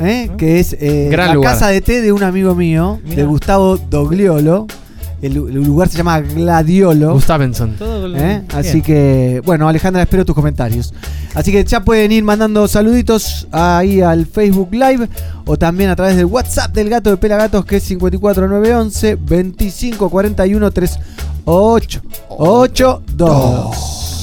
¿Eh? 0.00 0.30
Que 0.36 0.60
es 0.60 0.76
eh, 0.80 1.08
Gran 1.10 1.28
la 1.28 1.34
lugar. 1.34 1.52
casa 1.52 1.68
de 1.68 1.80
té 1.80 2.00
de 2.00 2.12
un 2.12 2.22
amigo 2.22 2.54
mío, 2.54 3.00
de. 3.04 3.24
Gustavo 3.24 3.76
Dogliolo. 3.76 4.66
El, 5.22 5.36
el 5.36 5.54
lugar 5.54 5.88
se 5.88 5.96
llama 5.96 6.20
Gladiolo. 6.20 7.14
Gustavenson. 7.14 7.76
¿Eh? 8.16 8.42
Así 8.52 8.82
que, 8.82 9.40
bueno, 9.46 9.66
Alejandra, 9.68 10.02
espero 10.02 10.24
tus 10.26 10.34
comentarios. 10.34 10.92
Así 11.34 11.50
que 11.50 11.64
ya 11.64 11.80
pueden 11.82 12.12
ir 12.12 12.22
mandando 12.24 12.68
saluditos 12.68 13.48
ahí 13.50 14.02
al 14.02 14.26
Facebook 14.26 14.68
Live 14.72 15.08
o 15.46 15.56
también 15.56 15.88
a 15.88 15.96
través 15.96 16.16
del 16.16 16.26
WhatsApp 16.26 16.74
del 16.74 16.90
gato 16.90 17.08
de 17.10 17.16
Pelagatos 17.16 17.64
que 17.64 17.76
es 17.76 17.84
54911 17.84 19.16
2541 19.16 20.70
38 20.70 22.02
82. 22.28 24.13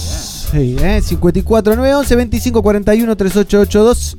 Sí, 0.52 0.76
¿eh? 0.80 1.02
54911 1.02 2.16
2541 2.16 3.16
3882. 3.16 4.18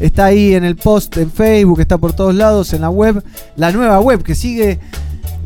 Está 0.00 0.26
ahí 0.26 0.54
en 0.54 0.64
el 0.64 0.76
post 0.76 1.16
en 1.16 1.30
Facebook, 1.30 1.80
está 1.80 1.98
por 1.98 2.12
todos 2.12 2.34
lados, 2.34 2.72
en 2.72 2.82
la 2.82 2.90
web. 2.90 3.22
La 3.56 3.72
nueva 3.72 4.00
web 4.00 4.22
que 4.22 4.34
sigue 4.34 4.78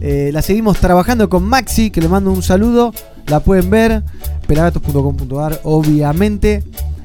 eh, 0.01 0.31
la 0.33 0.43
seguimos 0.43 0.79
trabajando 0.81 1.29
con 1.29 1.45
Maxi, 1.45 1.91
que 1.91 2.01
le 2.01 2.09
mando 2.09 2.31
un 2.31 2.43
saludo. 2.43 2.93
La 3.27 3.41
pueden 3.41 3.71
ver, 3.71 4.03
pelagatos.com.ar, 4.47 5.61
obviamente. 5.63 6.63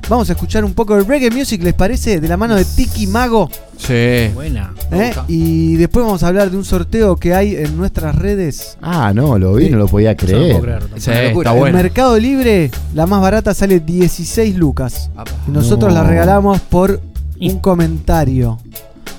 Vamos 0.09 0.27
a 0.29 0.33
escuchar 0.33 0.65
un 0.65 0.73
poco 0.73 0.95
de 0.95 1.03
reggae 1.03 1.29
music, 1.29 1.61
¿les 1.61 1.75
parece? 1.75 2.19
De 2.19 2.27
la 2.27 2.35
mano 2.35 2.55
de 2.55 2.65
Tiki 2.65 3.05
Mago. 3.05 3.47
Sí. 3.77 4.29
Buena. 4.33 4.73
¿eh? 4.91 5.13
Y 5.27 5.75
después 5.75 6.03
vamos 6.03 6.23
a 6.23 6.27
hablar 6.29 6.49
de 6.49 6.57
un 6.57 6.65
sorteo 6.65 7.15
que 7.15 7.35
hay 7.35 7.55
en 7.55 7.77
nuestras 7.77 8.15
redes. 8.15 8.75
Ah, 8.81 9.11
no, 9.13 9.37
lo 9.37 9.53
vi, 9.53 9.69
no 9.69 9.77
lo 9.77 9.87
podía 9.87 10.13
Yo 10.13 10.27
no 10.39 10.47
puedo 10.47 10.61
creer. 10.61 10.83
Sí, 10.97 11.11
está 11.11 11.51
En 11.53 11.59
bueno. 11.59 11.77
Mercado 11.77 12.17
Libre, 12.17 12.71
la 12.95 13.05
más 13.05 13.21
barata 13.21 13.53
sale 13.53 13.79
16 13.81 14.55
lucas. 14.55 15.11
Apa. 15.15 15.31
Y 15.47 15.51
nosotros 15.51 15.93
No. 15.93 16.01
la 16.01 16.07
regalamos 16.09 16.59
por 16.59 17.01
un 17.39 17.59
comentario. 17.59 18.57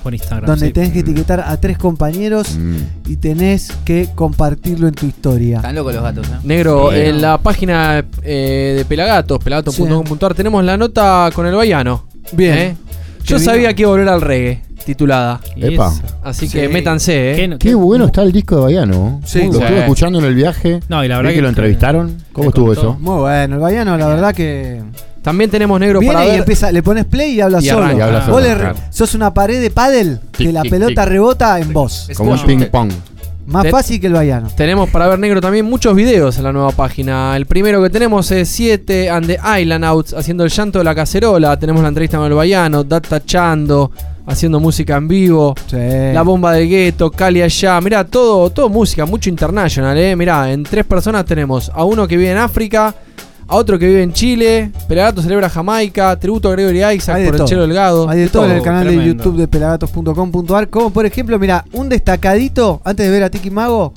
Por 0.03 0.13
Instagram. 0.13 0.45
Donde 0.47 0.67
sí. 0.67 0.73
tenés 0.73 0.91
que 0.91 0.99
etiquetar 0.99 1.39
a 1.41 1.57
tres 1.57 1.77
compañeros 1.77 2.57
Mm. 2.57 2.75
y 3.07 3.17
tenés 3.17 3.71
que 3.85 4.09
compartirlo 4.15 4.87
en 4.87 4.93
tu 4.95 5.05
historia. 5.05 5.57
Están 5.57 5.75
locos 5.75 5.93
los 5.93 6.03
gatos, 6.03 6.27
¿eh? 6.27 6.31
Negro, 6.43 6.91
en 6.93 7.21
la 7.21 7.37
página 7.37 8.03
eh, 8.23 8.73
de 8.77 8.85
Pelagatos, 8.85 9.39
pelagatos.com.ar, 9.43 10.33
tenemos 10.33 10.63
la 10.63 10.77
nota 10.77 11.29
con 11.33 11.45
el 11.45 11.53
Baiano. 11.55 12.05
Bien. 12.33 12.57
¿eh? 12.57 12.75
Yo 13.25 13.37
sabía 13.39 13.73
que 13.73 13.83
iba 13.83 13.89
a 13.89 13.93
volver 13.93 14.09
al 14.09 14.21
reggae, 14.21 14.61
titulada. 14.83 15.39
Epa. 15.55 15.93
Así 16.23 16.47
Sí. 16.47 16.57
que 16.57 16.67
métanse, 16.69 17.33
¿eh? 17.33 17.35
¿Qué 17.35 17.47
no- 17.47 17.57
Qué 17.59 17.75
bueno 17.75 18.05
está 18.05 18.23
el 18.23 18.31
disco 18.31 18.55
de 18.55 18.61
Bayano. 18.63 19.21
Sí. 19.25 19.43
lo 19.45 19.53
Sí. 19.53 19.59
estuve 19.59 19.79
escuchando 19.81 20.17
en 20.19 20.25
el 20.25 20.33
viaje. 20.33 20.79
No, 20.89 21.03
y 21.05 21.07
la 21.07 21.15
Vi 21.15 21.19
verdad 21.19 21.29
que, 21.29 21.35
que 21.35 21.41
lo 21.43 21.49
entrevistaron. 21.49 22.17
¿Cómo 22.33 22.49
estuvo 22.49 22.65
contó. 22.67 22.81
eso? 22.81 22.97
Muy 22.99 23.19
bueno, 23.19 23.55
el 23.55 23.61
Bayano, 23.61 23.97
la 23.97 24.07
verdad 24.07 24.33
que. 24.33 24.81
También 25.21 25.49
tenemos 25.51 25.79
negro 25.79 25.99
Viene 25.99 26.13
para 26.13 26.25
y 26.25 26.29
ver. 26.31 26.39
empieza, 26.39 26.71
le 26.71 26.81
pones 26.81 27.05
play 27.05 27.33
y 27.35 27.41
habla 27.41 27.59
Y 27.61 27.67
solo. 27.67 27.85
arranca. 27.85 28.05
Habla 28.05 28.19
Vos 28.19 28.25
solo, 28.27 28.39
le- 28.47 28.55
claro. 28.55 28.75
sos 28.89 29.13
una 29.15 29.33
pared 29.33 29.61
de 29.61 29.69
pádel 29.69 30.19
que 30.31 30.45
Tic, 30.45 30.53
la 30.53 30.61
tic, 30.63 30.71
pelota 30.71 31.03
tic. 31.03 31.11
rebota 31.11 31.59
en 31.59 31.73
vos. 31.73 32.07
Es 32.09 32.17
Como 32.17 32.31
un 32.31 32.39
ping 32.43 32.65
pong. 32.71 32.91
Más 33.45 33.63
Te- 33.63 33.71
fácil 33.71 33.99
que 33.99 34.07
el 34.07 34.13
Bayano. 34.13 34.49
Tenemos 34.55 34.89
para 34.89 35.07
ver 35.07 35.19
negro 35.19 35.41
también 35.41 35.65
muchos 35.65 35.95
videos 35.95 36.37
en 36.37 36.43
la 36.43 36.53
nueva 36.53 36.71
página. 36.71 37.35
El 37.35 37.45
primero 37.47 37.81
que 37.83 37.89
tenemos 37.89 38.31
es 38.31 38.47
7 38.49 39.09
and 39.09 39.25
the 39.27 39.39
Island 39.61 39.83
Outs 39.83 40.13
haciendo 40.13 40.43
el 40.43 40.49
llanto 40.51 40.79
de 40.79 40.85
la 40.85 40.95
cacerola. 40.95 41.57
Tenemos 41.59 41.81
la 41.81 41.89
entrevista 41.89 42.17
con 42.17 42.27
el 42.27 42.33
Baiano, 42.33 42.83
Data 42.83 43.23
Chando 43.25 43.91
haciendo 44.27 44.59
música 44.59 44.95
en 44.95 45.07
vivo. 45.07 45.55
Sí. 45.67 45.75
La 46.13 46.21
bomba 46.21 46.53
del 46.53 46.69
gueto, 46.69 47.11
Cali 47.11 47.41
allá. 47.41 47.81
Mirá, 47.81 48.05
todo, 48.05 48.49
todo 48.51 48.69
música, 48.69 49.05
mucho 49.05 49.29
international, 49.29 49.97
eh. 49.97 50.15
Mirá, 50.15 50.51
en 50.51 50.63
tres 50.63 50.85
personas 50.85 51.25
tenemos 51.25 51.69
a 51.73 51.83
uno 51.83 52.07
que 52.07 52.15
vive 52.17 52.31
en 52.31 52.37
África, 52.37 52.93
a 53.51 53.55
otro 53.55 53.77
que 53.77 53.85
vive 53.85 54.01
en 54.01 54.13
Chile, 54.13 54.71
Pelagato 54.87 55.21
celebra 55.21 55.49
Jamaica, 55.49 56.17
tributo 56.17 56.47
a 56.47 56.53
Gregory 56.53 56.85
Isaac 56.95 57.17
por 57.17 57.33
el 57.33 57.37
todo. 57.37 57.47
Chelo 57.47 57.61
Delgado. 57.63 58.09
Hay 58.09 58.19
de 58.19 58.29
todo 58.29 58.45
en 58.45 58.51
el 58.51 58.61
canal 58.61 58.87
de. 58.87 59.05
YouTube 59.05 59.35
de 59.35 59.47
pelagatos.com.ar. 59.47 60.69
Como 60.69 60.91
por 60.91 61.05
ejemplo, 61.05 61.37
mira, 61.37 61.65
un 61.73 61.89
destacadito 61.89 62.81
antes 62.85 63.05
de 63.05 63.11
ver 63.11 63.23
a 63.23 63.29
Tiki 63.29 63.51
Mago 63.51 63.93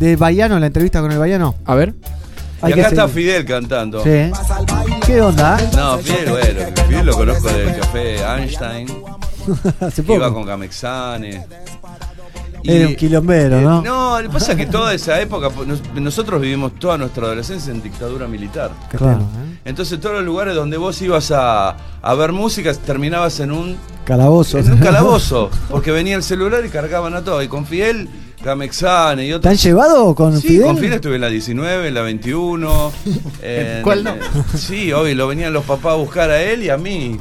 de 0.00 0.16
Bayano, 0.16 0.58
la 0.58 0.66
entrevista 0.66 1.00
con 1.00 1.12
el 1.12 1.18
Bayano. 1.18 1.54
A 1.64 1.76
ver. 1.76 1.94
Hay 2.62 2.72
y 2.72 2.80
acá 2.80 2.88
está. 2.88 3.06
Fidel 3.06 3.44
cantando. 3.44 4.02
Sí. 4.02 4.32
¿Qué 5.06 5.20
onda? 5.20 5.56
No, 5.76 5.98
Fidel, 5.98 6.30
bueno, 6.30 6.60
Fidel 6.88 7.06
lo 7.06 7.14
conozco 7.14 7.48
del 7.48 7.76
café 7.76 8.16
Einstein. 8.24 8.88
Hace 9.80 10.02
que 10.02 10.14
Iba 10.14 10.26
poco. 10.28 10.40
con 10.40 10.46
Camexane. 10.48 11.46
Era 12.64 12.88
un 12.88 12.94
quilombero, 12.96 13.58
eh, 13.58 13.62
¿no? 13.62 13.82
No, 13.82 14.20
lo 14.22 14.28
que 14.28 14.32
pasa 14.32 14.52
es 14.52 14.58
que 14.58 14.66
toda 14.66 14.94
esa 14.94 15.20
época, 15.20 15.50
pues, 15.50 15.68
nos- 15.68 15.82
nosotros 15.94 16.40
vivimos 16.40 16.72
toda 16.78 16.96
nuestra 16.98 17.26
adolescencia 17.26 17.72
en 17.72 17.82
dictadura 17.82 18.26
militar. 18.26 18.70
Claro. 18.90 19.22
Entonces 19.64 20.00
todos 20.00 20.16
los 20.16 20.24
lugares 20.24 20.54
donde 20.54 20.76
vos 20.76 21.00
ibas 21.02 21.30
a, 21.30 21.76
a 22.02 22.14
ver 22.14 22.32
música 22.32 22.72
terminabas 22.74 23.40
en 23.40 23.52
un 23.52 23.76
Calabozo. 24.04 24.58
En 24.58 24.70
un 24.70 24.78
calabozo, 24.80 25.50
porque 25.70 25.90
venía 25.90 26.14
el 26.16 26.22
celular 26.22 26.62
y 26.64 26.68
cargaban 26.68 27.14
a 27.14 27.22
todo. 27.24 27.42
Y 27.42 27.48
con 27.48 27.64
Fidel, 27.64 28.08
Gamexane 28.44 29.24
y 29.24 29.28
¿Te 29.28 29.34
otros. 29.36 29.50
han 29.52 29.56
llevado 29.56 30.14
con 30.14 30.40
Sí, 30.40 30.48
Fidel? 30.48 30.66
con 30.66 30.76
Fidel 30.78 30.92
estuve 30.94 31.14
en 31.16 31.20
la 31.22 31.28
19, 31.28 31.88
en 31.88 31.94
la 31.94 32.02
21. 32.02 32.92
en- 33.42 33.82
¿Cuál 33.82 34.04
no? 34.04 34.14
sí, 34.56 34.92
obvio, 34.92 35.14
lo 35.14 35.26
venían 35.28 35.52
los 35.52 35.64
papás 35.64 35.92
a 35.92 35.96
buscar 35.96 36.30
a 36.30 36.40
él 36.42 36.62
y 36.62 36.70
a 36.70 36.76
mí. 36.76 37.16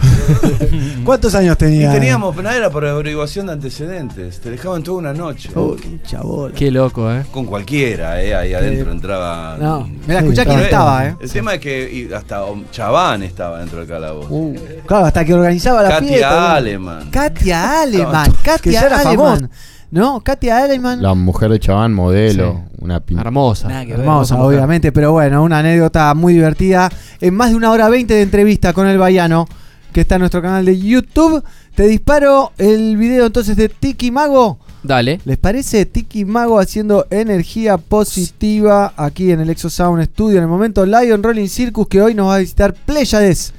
¿Cuántos 1.04 1.36
años 1.36 1.56
Y 1.56 1.60
tenía? 1.60 1.92
teníamos, 1.92 2.36
nada 2.38 2.56
era 2.58 2.70
por 2.70 2.86
averiguación 2.86 3.48
de 3.48 3.54
antecedentes. 3.54 4.40
Te 4.40 4.52
dejaban 4.52 4.84
toda 4.84 4.98
una 4.98 5.14
noche. 5.14 5.50
Uy, 5.56 6.00
chabón. 6.06 6.52
Qué 6.54 6.72
loco, 6.72 7.12
¿eh? 7.12 7.24
Con 7.32 7.46
cualquiera, 7.46 8.22
¿eh? 8.22 8.34
Ahí 8.36 8.54
adentro 8.54 8.92
entraba. 8.92 9.58
No, 9.60 9.88
me 10.08 10.14
la 10.14 10.20
Sí, 10.22 10.26
escuchá 10.26 10.46
quién 10.46 10.60
estaba, 10.60 11.08
¿eh? 11.08 11.16
El 11.22 11.32
tema 11.32 11.54
es 11.56 11.60
que 11.62 12.10
hasta 12.16 12.44
Chaván 12.72 13.24
estaba 13.24 13.60
dentro 13.60 13.80
del 13.80 13.88
calabozo. 13.88 14.28
Uh, 14.30 14.56
claro, 14.86 15.06
hasta 15.06 15.24
que 15.26 15.34
organizaba 15.34 15.82
la 15.84 15.90
Katia 15.90 16.08
fiesta. 16.08 16.56
Aleman. 16.56 17.10
Katia 17.12 17.82
Aleman. 17.84 18.32
Katia 18.44 18.72
ya 18.72 18.82
era 18.88 19.00
Aleman. 19.00 19.50
¿No? 19.94 20.22
Katia 20.22 20.64
Aleman. 20.64 21.02
La 21.02 21.14
mujer 21.14 21.52
de 21.52 21.60
Chaván, 21.60 21.94
modelo, 21.94 22.62
una 22.80 23.00
pin- 23.00 23.20
Hermosa. 23.20 23.68
Nada 23.68 23.86
que 23.86 23.92
ver. 23.92 24.00
Hermosa, 24.02 24.36
mujer. 24.36 24.48
obviamente, 24.58 24.92
pero 24.92 25.12
bueno, 25.12 25.44
una 25.44 25.60
anécdota 25.60 26.14
muy 26.16 26.34
divertida. 26.34 26.90
En 27.22 27.36
más 27.36 27.52
de 27.52 27.56
una 27.56 27.70
hora 27.72 27.90
veinte 27.90 28.16
de 28.16 28.24
entrevista 28.24 28.74
con 28.74 28.88
el 28.88 28.98
Bayano, 28.98 29.48
que 29.92 30.02
está 30.02 30.16
en 30.16 30.20
nuestro 30.22 30.42
canal 30.42 30.66
de 30.66 30.80
YouTube. 30.80 31.44
Te 31.76 31.84
disparo 31.88 32.52
el 32.58 32.98
video 32.98 33.28
entonces 33.28 33.56
de 33.56 33.70
Tiki 33.70 34.10
Mago. 34.12 34.58
Dale. 34.82 35.20
¿Les 35.26 35.38
parece 35.38 35.86
Tiki 35.86 36.26
Mago 36.26 36.60
haciendo 36.60 37.06
energía 37.10 37.78
positiva 37.78 38.94
aquí 38.98 39.32
en 39.32 39.40
el 39.42 39.50
Exo 39.50 39.70
Sound 39.70 40.04
Studio? 40.06 40.38
En 40.38 40.44
el 40.44 40.50
momento 40.50 40.86
Lion 40.86 41.22
Rolling 41.24 41.48
Circus 41.48 41.88
que 41.88 42.02
hoy 42.02 42.14
nos 42.16 42.28
va 42.30 42.36
a 42.36 42.40
visitar 42.40 42.74
Pleiades 42.74 43.54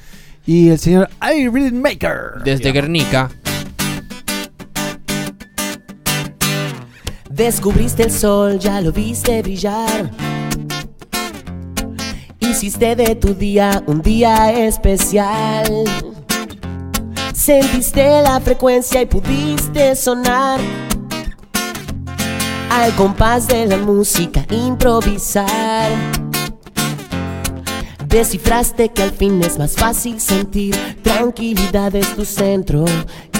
y 0.47 0.69
el 0.69 0.79
señor 0.79 1.09
Irene 1.35 1.73
Maker. 1.81 2.43
Desde 2.45 2.73
Guernica. 2.73 3.31
Descubriste 7.35 8.05
el 8.05 8.13
sol, 8.13 8.61
ya 8.61 8.81
lo 8.81 8.93
viste 8.93 9.43
brillar. 9.43 10.09
Hiciste 12.39 12.95
de 12.95 13.17
tu 13.17 13.35
día 13.35 13.83
un 13.89 14.01
día 14.01 14.53
especial. 14.53 15.67
Sentiste 17.33 18.23
la 18.23 18.39
frecuencia 18.39 19.03
y 19.03 19.07
pudiste 19.07 19.97
sonar. 19.97 20.61
Al 22.71 22.95
compás 22.95 23.49
de 23.49 23.67
la 23.67 23.79
música 23.79 24.47
improvisar. 24.51 25.91
Descifraste 28.15 28.91
que 28.91 29.03
al 29.03 29.11
fin 29.11 29.43
es 29.43 29.59
más 29.59 29.73
fácil 29.73 30.21
sentir 30.21 30.77
tranquilidad 31.03 31.93
es 31.97 32.15
tu 32.15 32.25
centro 32.25 32.85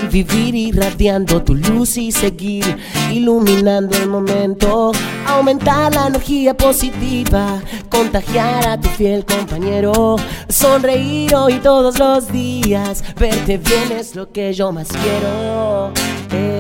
y 0.03 0.07
vivir 0.09 0.57
irradiando 0.57 1.41
tu 1.45 1.55
luz 1.55 1.97
y 1.97 2.11
seguir 2.11 2.65
iluminando 3.09 3.97
el 3.97 4.09
momento, 4.09 4.91
aumentar 5.29 5.95
la 5.95 6.09
energía 6.09 6.57
positiva, 6.57 7.63
contagiar 7.89 8.67
a 8.67 8.81
tu 8.81 8.89
fiel 8.89 9.25
compañero, 9.25 10.17
sonreír 10.49 11.37
hoy 11.37 11.61
todos 11.61 12.01
los 12.01 12.33
días, 12.33 13.05
verte 13.15 13.59
bien 13.59 13.93
es 13.97 14.17
lo 14.17 14.33
que 14.33 14.53
yo 14.53 14.73
más 14.73 14.89
quiero. 14.89 15.93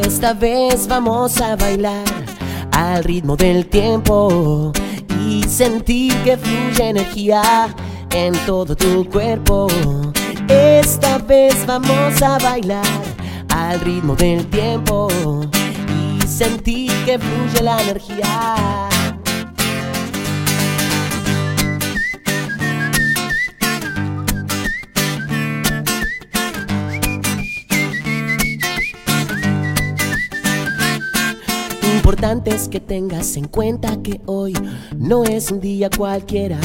Esta 0.06 0.35
vez 0.35 0.87
vamos 0.87 1.40
a 1.40 1.56
bailar 1.56 2.04
al 2.71 3.02
ritmo 3.02 3.37
del 3.37 3.66
tiempo 3.66 4.73
y 5.21 5.42
sentir 5.49 6.14
que 6.23 6.37
fluye 6.37 6.90
energía 6.90 7.75
en 8.14 8.33
todo 8.47 8.76
tu 8.76 9.04
cuerpo. 9.11 9.66
Esta 10.49 11.18
vez 11.18 11.66
vamos 11.66 12.23
a 12.23 12.38
bailar 12.38 12.87
al 13.49 13.80
ritmo 13.80 14.14
del 14.14 14.47
tiempo 14.47 15.09
y 15.88 16.26
sentir 16.26 16.92
que 17.04 17.18
fluye 17.18 17.62
la 17.62 17.83
energía. 17.83 18.93
Importante 32.04 32.54
es 32.54 32.68
que 32.68 32.80
tengas 32.80 33.34
en 33.34 33.49
cuenta 33.49 34.02
que 34.02 34.20
hoy 34.26 34.52
no 34.94 35.25
es 35.25 35.50
un 35.50 35.58
día 35.58 35.88
cualquiera. 35.88 36.61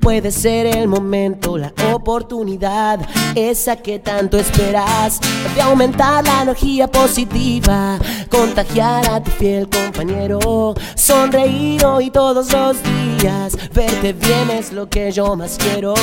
Puede 0.00 0.30
ser 0.30 0.66
el 0.66 0.86
momento, 0.86 1.56
la 1.56 1.72
oportunidad, 1.94 3.00
esa 3.34 3.76
que 3.76 3.98
tanto 4.00 4.36
esperas, 4.36 5.18
de 5.54 5.62
aumentar 5.62 6.22
la 6.24 6.42
energía 6.42 6.88
positiva, 6.88 7.98
contagiar 8.28 9.08
a 9.08 9.22
tu 9.22 9.30
fiel 9.30 9.66
compañero, 9.66 10.74
sonreír 10.94 11.82
hoy 11.86 12.10
todos 12.10 12.52
los 12.52 12.76
días, 12.82 13.56
verte 13.72 14.12
bien 14.12 14.50
es 14.50 14.74
lo 14.74 14.90
que 14.90 15.10
yo 15.10 15.34
más 15.36 15.56
quiero. 15.56 15.94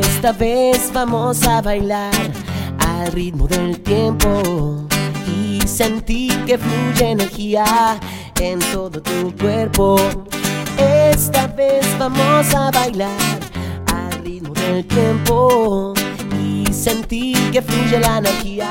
Esta 0.00 0.30
vez 0.30 0.92
vamos 0.92 1.42
a 1.42 1.60
bailar 1.60 2.14
al 2.78 3.10
ritmo 3.10 3.48
del 3.48 3.80
tiempo 3.80 4.86
y 5.62 5.68
sentir 5.68 6.44
que 6.44 6.58
fluye 6.58 7.10
energía 7.10 7.98
en 8.40 8.58
todo 8.72 9.00
tu 9.00 9.34
cuerpo. 9.36 9.96
Esta 10.78 11.46
vez 11.46 11.86
vamos 11.98 12.54
a 12.54 12.70
bailar 12.70 13.10
al 13.86 14.24
ritmo 14.24 14.54
del 14.54 14.84
tiempo 14.86 15.94
y 16.42 16.72
sentir 16.72 17.36
que 17.50 17.62
fluye 17.62 18.00
la 18.00 18.18
energía. 18.18 18.70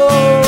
Oh, 0.00 0.47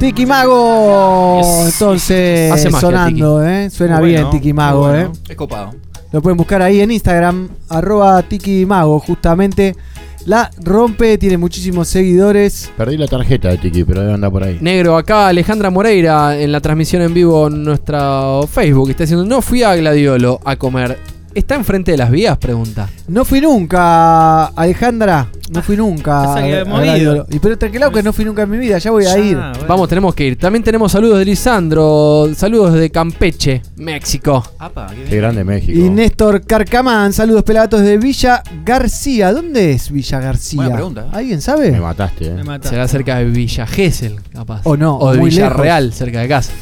Tiki 0.00 0.24
Mago, 0.24 1.40
Yes. 1.42 1.74
entonces 1.74 2.50
Hace 2.50 2.70
magia, 2.70 2.80
sonando, 2.80 3.44
¿eh? 3.46 3.68
Suena 3.68 4.00
bien 4.00 4.30
Tiki 4.30 4.54
Mago, 4.54 4.88
bueno. 4.88 4.98
¿eh? 4.98 5.18
Es 5.28 5.36
copado. 5.36 5.72
Lo 6.10 6.22
pueden 6.22 6.38
buscar 6.38 6.62
ahí 6.62 6.80
en 6.80 6.90
Instagram, 6.90 7.50
arroba 7.68 8.22
Tiki 8.22 8.64
Mago, 8.64 8.98
justamente. 8.98 9.76
La 10.24 10.50
rompe, 10.62 11.18
tiene 11.18 11.36
muchísimos 11.36 11.88
seguidores. 11.88 12.70
Perdí 12.78 12.96
la 12.96 13.06
tarjeta 13.08 13.48
de 13.48 13.58
Tiki, 13.58 13.84
pero 13.84 14.00
debe 14.00 14.14
andar 14.14 14.30
por 14.30 14.42
ahí. 14.42 14.56
Negro, 14.62 14.96
acá 14.96 15.28
Alejandra 15.28 15.68
Moreira 15.70 16.38
en 16.38 16.50
la 16.50 16.60
transmisión 16.60 17.02
en 17.02 17.12
vivo 17.12 17.48
en 17.48 17.62
nuestra 17.62 18.40
Facebook. 18.50 18.90
Está 18.90 19.04
diciendo, 19.04 19.24
no 19.26 19.42
fui 19.42 19.62
a 19.62 19.74
Gladiolo 19.76 20.40
a 20.44 20.56
comer. 20.56 20.98
¿Está 21.34 21.54
enfrente 21.54 21.92
de 21.92 21.96
las 21.96 22.10
vías? 22.10 22.36
Pregunta. 22.38 22.88
No 23.08 23.24
fui 23.24 23.40
nunca, 23.40 24.46
Alejandra. 24.46 25.28
No 25.50 25.62
fui 25.62 25.76
nunca. 25.76 26.20
Pensaba 26.34 26.40
que 26.42 26.54
a- 26.56 26.60
habíamos 26.60 26.80
a 26.80 26.84
ido. 26.84 27.12
Gladiolo. 27.14 27.26
Y 27.30 27.38
pero 27.38 27.56
tranquilo 27.58 27.90
que 27.92 28.02
no 28.02 28.12
fui 28.12 28.24
nunca 28.24 28.42
en 28.42 28.50
mi 28.50 28.58
vida, 28.58 28.78
ya 28.78 28.90
voy 28.90 29.06
a 29.06 29.16
ir. 29.18 29.36
Ah, 29.36 29.52
bueno. 29.52 29.66
Vamos, 29.68 29.88
tenemos 29.88 30.14
que 30.14 30.26
ir. 30.26 30.36
También 30.38 30.64
tenemos 30.64 30.90
saludos 30.90 31.18
de 31.20 31.24
Lisandro. 31.24 32.28
Saludos 32.34 32.74
de 32.74 32.90
Campeche, 32.90 33.62
México. 33.76 34.42
Apa, 34.58 34.88
qué 34.90 34.96
Qué 34.96 35.02
bien. 35.04 35.16
grande 35.18 35.44
México. 35.44 35.78
Y 35.78 35.88
Néstor 35.88 36.42
Carcamán, 36.44 37.12
saludos 37.12 37.44
pelagatos 37.44 37.80
de 37.82 37.96
Villa 37.98 38.42
García. 38.64 39.32
¿Dónde 39.32 39.72
es 39.72 39.90
Villa 39.90 40.18
García? 40.20 40.56
Buena 40.62 40.74
pregunta. 40.74 41.06
¿Alguien 41.12 41.40
sabe? 41.40 41.70
Me 41.70 41.80
mataste, 41.80 42.26
eh. 42.26 42.34
Me 42.34 42.42
mata. 42.44 42.68
Será 42.68 42.88
cerca 42.88 43.16
de 43.18 43.26
Villa 43.26 43.66
Gesell, 43.66 44.16
capaz. 44.32 44.62
O 44.64 44.76
no, 44.76 44.96
O 44.98 45.12
de 45.12 45.18
muy 45.18 45.30
Villarreal, 45.30 45.92
cerca 45.92 46.20
de 46.20 46.28
casa. 46.28 46.52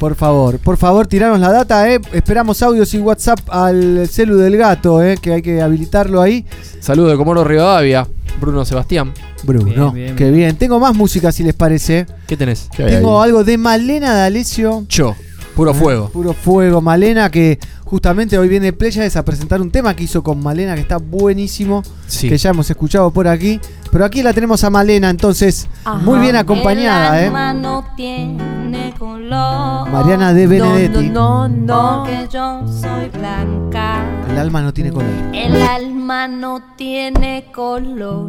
Por 0.00 0.14
favor, 0.14 0.58
por 0.60 0.78
favor, 0.78 1.06
tiranos 1.06 1.38
la 1.40 1.52
data, 1.52 1.92
eh. 1.92 2.00
Esperamos 2.14 2.62
audios 2.62 2.94
y 2.94 2.98
WhatsApp 3.00 3.38
al 3.50 4.08
celu 4.08 4.38
del 4.38 4.56
gato, 4.56 5.02
eh, 5.04 5.18
que 5.20 5.34
hay 5.34 5.42
que 5.42 5.60
habilitarlo 5.60 6.22
ahí. 6.22 6.46
Saludos 6.80 7.10
de 7.10 7.16
Comoro 7.18 7.44
Rivadavia, 7.44 8.08
Bruno 8.40 8.64
Sebastián. 8.64 9.12
Bruno, 9.42 9.92
Bien, 9.92 9.92
bien, 9.92 10.16
qué 10.16 10.30
bien. 10.30 10.56
Tengo 10.56 10.80
más 10.80 10.94
música 10.96 11.30
si 11.32 11.42
les 11.42 11.52
parece. 11.52 12.06
¿Qué 12.26 12.34
tenés? 12.38 12.68
¿Qué 12.74 12.84
hay 12.84 12.90
Tengo 12.92 13.20
ahí? 13.20 13.28
algo 13.28 13.44
de 13.44 13.58
Malena 13.58 14.14
D'Alessio. 14.14 14.86
Yo, 14.88 15.14
puro 15.54 15.74
fuego. 15.74 16.08
Puro 16.08 16.32
fuego, 16.32 16.80
Malena, 16.80 17.30
que 17.30 17.58
justamente 17.84 18.38
hoy 18.38 18.48
viene 18.48 18.72
Playas 18.72 19.16
a 19.16 19.24
presentar 19.24 19.60
un 19.60 19.70
tema 19.70 19.94
que 19.94 20.04
hizo 20.04 20.22
con 20.22 20.42
Malena 20.42 20.76
que 20.76 20.80
está 20.80 20.96
buenísimo, 20.96 21.82
Sí. 22.06 22.30
que 22.30 22.38
ya 22.38 22.50
hemos 22.50 22.70
escuchado 22.70 23.10
por 23.10 23.28
aquí. 23.28 23.60
Pero 23.92 24.04
aquí 24.04 24.22
la 24.22 24.32
tenemos 24.32 24.62
a 24.62 24.70
Malena, 24.70 25.10
entonces, 25.10 25.68
muy 26.02 26.20
bien 26.20 26.36
acompañada, 26.36 27.18
El 27.18 27.24
¿eh? 27.24 27.26
alma 27.26 27.52
no 27.52 27.84
tiene 27.96 28.94
color. 28.98 29.90
Mariana 29.90 30.32
de 30.32 30.46
Benedetti. 30.46 31.08
No, 31.08 31.48
no, 31.48 31.56
no, 31.66 32.04
porque 32.04 32.28
yo 32.32 32.62
soy 32.68 33.08
blanca. 33.08 34.04
El 34.30 34.38
alma 34.38 34.62
no 34.62 34.72
tiene 34.72 34.92
color. 34.92 35.10
El 35.32 35.60
alma 35.60 36.28
no 36.28 36.62
tiene 36.76 37.46
color. 37.52 38.28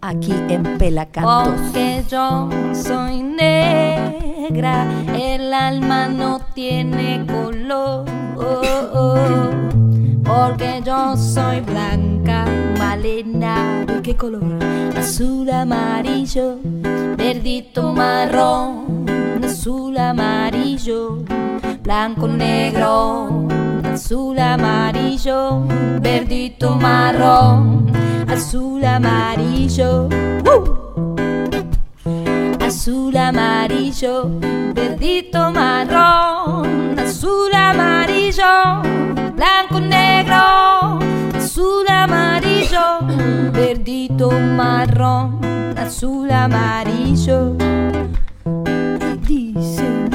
Aquí 0.00 0.34
en 0.48 0.64
Pelacantos. 0.78 1.48
Porque 1.48 2.04
yo 2.10 2.50
soy 2.74 3.22
negra. 3.22 4.84
El 5.14 5.54
alma 5.54 6.08
no 6.08 6.40
tiene 6.54 7.24
color. 7.24 8.04
Porque 10.24 10.82
yo 10.84 11.16
soy 11.16 11.60
blanca, 11.60 12.46
malena. 12.92 13.84
¿De 13.86 14.02
qué 14.02 14.14
color? 14.16 14.58
Azul, 14.96 15.48
amarillo, 15.50 16.58
verdito, 17.16 17.92
marrón. 17.92 19.06
azul 19.42 19.96
amarillo, 19.98 21.24
blanco 21.82 22.28
negro, 22.28 23.48
azul 23.84 24.38
amarillo, 24.38 25.62
verdito 26.00 26.76
marrón, 26.76 27.90
azul 28.28 28.84
amarillo. 28.84 30.08
¡uh! 30.44 31.21
Azul 32.82 33.16
amarillo, 33.16 34.28
verdito 34.74 35.52
marrón, 35.52 36.98
azul 36.98 37.54
amarillo, 37.54 38.82
blanco 39.36 39.78
negro, 39.78 40.98
azul 41.32 41.86
amarillo, 41.88 42.98
verdito 43.52 44.32
marrón, 44.32 45.38
azul 45.78 46.28
amarillo. 46.28 47.54
Dice 49.28 50.11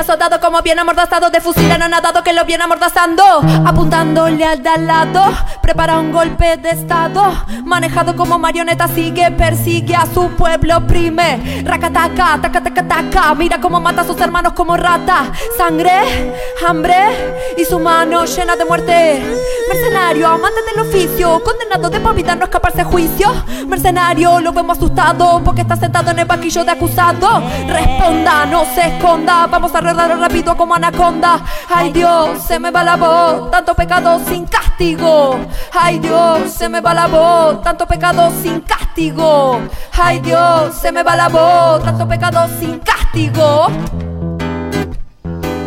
Azotados 0.00 0.38
como 0.38 0.62
bien 0.62 0.78
amordazados 0.78 1.30
de 1.30 1.42
fusil 1.42 1.70
anonadado 1.70 2.22
que 2.22 2.32
lo 2.32 2.46
viene 2.46 2.64
amordazando, 2.64 3.22
apuntándole 3.66 4.42
al 4.46 4.62
de 4.62 4.68
al 4.70 4.86
lado. 4.86 5.22
Prepara 5.60 5.98
un 5.98 6.10
golpe 6.10 6.56
de 6.56 6.70
estado, 6.70 7.22
manejado 7.64 8.16
como 8.16 8.38
marioneta, 8.38 8.88
sigue, 8.88 9.30
persigue 9.32 9.94
a 9.94 10.06
su 10.06 10.30
pueblo, 10.30 10.86
prime. 10.86 11.62
Racataca, 11.66 12.38
taca, 12.40 12.62
taca, 12.62 12.88
taca, 12.88 13.34
mira 13.34 13.60
cómo 13.60 13.78
mata 13.78 14.00
a 14.00 14.04
sus 14.04 14.18
hermanos 14.22 14.54
como 14.54 14.74
rata. 14.74 15.30
Sangre, 15.58 16.32
hambre 16.66 17.54
y 17.58 17.64
su 17.66 17.78
mano 17.78 18.24
llena 18.24 18.56
de 18.56 18.64
muerte. 18.64 19.22
Mercenario, 19.68 20.28
amante 20.28 20.60
del 20.62 20.80
oficio, 20.80 21.42
condenado 21.44 21.90
de 21.90 22.00
por 22.00 22.14
vida 22.14 22.34
no 22.34 22.44
escaparse 22.44 22.84
juicio. 22.84 23.30
Mercenario, 23.68 24.40
lo 24.40 24.52
vemos 24.52 24.78
asustado 24.78 25.42
porque 25.44 25.60
está 25.60 25.76
sentado 25.76 26.10
en 26.10 26.20
el 26.20 26.24
banquillo 26.24 26.64
de 26.64 26.70
acusado. 26.70 27.42
Responda, 27.68 28.46
no 28.46 28.64
se 28.64 28.96
esconda, 28.96 29.46
vamos 29.46 29.74
a 29.74 29.80
arreglarlo 29.90 30.16
rápido 30.22 30.56
como 30.56 30.74
anaconda. 30.74 31.40
Ay 31.68 31.92
Dios, 31.92 32.42
se 32.42 32.58
me 32.58 32.70
va 32.70 32.82
la 32.82 32.96
voz, 32.96 33.50
tanto 33.50 33.74
pecado 33.74 34.20
sin 34.26 34.46
castigo. 34.46 35.38
Ay 35.72 35.98
Dios, 35.98 36.50
se 36.52 36.68
me 36.68 36.80
va 36.80 36.94
la 36.94 37.06
voz, 37.06 37.62
tanto 37.62 37.86
pecado 37.86 38.30
sin 38.42 38.60
castigo. 38.60 39.60
Ay 39.92 40.20
Dios, 40.20 40.74
se 40.74 40.92
me 40.92 41.02
va 41.02 41.16
la 41.16 41.28
voz, 41.28 41.82
tanto 41.82 42.06
pecado 42.08 42.48
sin 42.58 42.78
castigo. 42.80 43.66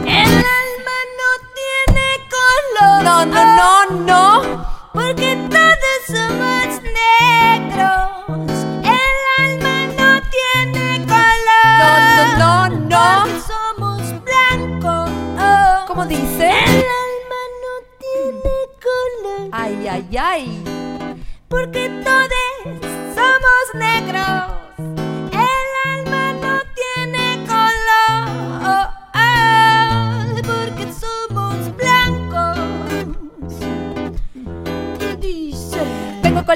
El 0.05 0.33
alma 0.33 0.97
no 1.19 1.29
tiene 1.59 2.07
color. 2.35 3.03
No, 3.03 3.25
no, 3.25 3.45
no, 3.55 3.85
no. 4.05 4.65
Porque 4.93 5.35
todos 5.49 5.99
somos 6.07 6.81
negros. 7.01 8.59
El 8.83 9.17
alma 9.43 9.75
no 9.97 10.21
tiene 10.29 11.05
color. 11.05 11.77
No, 11.79 12.69
no, 12.69 12.69
no, 12.69 12.77
no. 12.89 13.62
¿Cómo 15.95 16.07
dice? 16.07 16.49
El 16.49 16.85
alma 17.05 17.41
no 17.61 17.73
tiene 17.99 18.55
color. 18.81 19.49
Ay, 19.51 19.87
ay, 19.87 20.17
ay. 20.17 20.63
Porque 21.47 21.87
todos 22.03 22.93
somos 23.13 23.75
negros. 23.75 24.72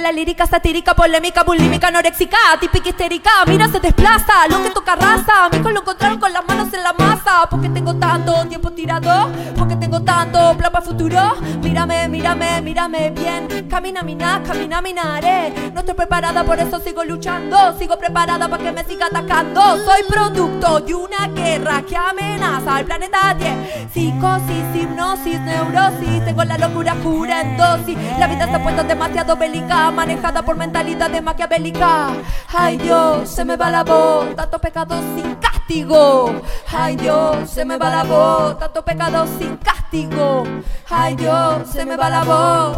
La 0.08 0.14
lírica 0.14 0.48
satírica, 0.48 0.94
polémica, 0.96 1.44
bulímica, 1.44 1.90
anoréxica, 1.90 2.38
típica 2.62 2.90
histérica. 2.90 3.30
Mira, 3.46 3.68
se 3.68 3.82
desplaza, 3.82 4.48
lo 4.50 4.64
que 4.64 4.70
toca 4.70 4.96
raza. 4.96 5.50
Mi 5.52 5.58
hijo 5.58 5.70
lo 5.70 5.82
encontraron 5.82 6.18
con 6.18 6.32
las 6.32 6.48
manos 6.48 6.74
en 6.74 6.82
la 6.82 6.94
masa. 6.94 7.46
Porque 7.50 7.68
tengo 7.68 7.94
tanto 7.96 8.46
tiempo 8.48 8.72
tirado, 8.72 9.30
porque 9.58 9.76
tengo 9.76 10.02
tanto 10.04 10.56
plan 10.58 10.72
para 10.72 10.86
futuro. 10.86 11.20
Mírame, 11.62 12.08
mírame, 12.08 12.62
mírame 12.62 13.10
bien. 13.10 13.68
Camina, 13.70 14.02
mina, 14.02 14.42
camina, 14.48 14.82
minaré. 14.82 15.72
No 15.74 15.82
estoy 15.82 15.96
preparada, 15.96 16.46
por 16.46 16.58
eso 16.58 16.80
sigo 16.80 17.04
luchando. 17.04 17.78
Sigo 17.78 18.00
preparada 18.00 18.48
para 18.48 18.64
que 18.64 18.72
me 18.72 18.86
siga 18.86 19.08
atacando. 19.08 19.62
Soy 19.84 20.04
producto 20.08 20.80
de 20.80 20.96
una 20.96 21.28
guerra 21.28 21.82
que 21.82 21.98
amenaza 21.98 22.78
al 22.78 22.86
planeta 22.86 23.34
10. 23.34 23.92
Psicosis, 23.92 24.74
hipnosis, 24.74 25.42
neurosis. 25.42 26.24
Tengo 26.24 26.46
la 26.46 26.58
locura 26.58 26.96
pura 26.96 27.42
en 27.42 27.58
dosis. 27.58 27.98
La 28.20 28.28
vida 28.28 28.46
se 28.46 28.56
ha 28.56 28.64
puesto 28.64 28.86
demasiado 28.86 29.36
bélica, 29.36 29.92
manejada 29.98 30.44
por 30.44 30.56
mentalidad 30.56 31.10
de 31.10 31.22
maquiavélica. 31.22 32.10
Ay 32.54 32.78
Dios, 32.78 33.28
se 33.28 33.44
me 33.44 33.58
va 33.58 33.72
la 33.72 33.84
voz. 33.84 34.36
Tanto 34.36 34.60
pecado 34.60 34.96
sin 35.16 35.36
castigo. 35.36 36.42
Ay 36.72 36.96
Dios, 36.96 37.50
se 37.50 37.66
me 37.66 37.78
va 37.78 37.90
la 37.90 38.04
voz. 38.04 38.60
Tanto 38.60 38.86
pecado 38.86 39.26
sin 39.40 39.58
castigo. 39.58 40.44
Ay 40.90 41.16
Dios, 41.16 41.68
se 41.72 41.84
me 41.84 41.98
va 41.98 42.10
la 42.12 42.24
voz. 42.24 42.78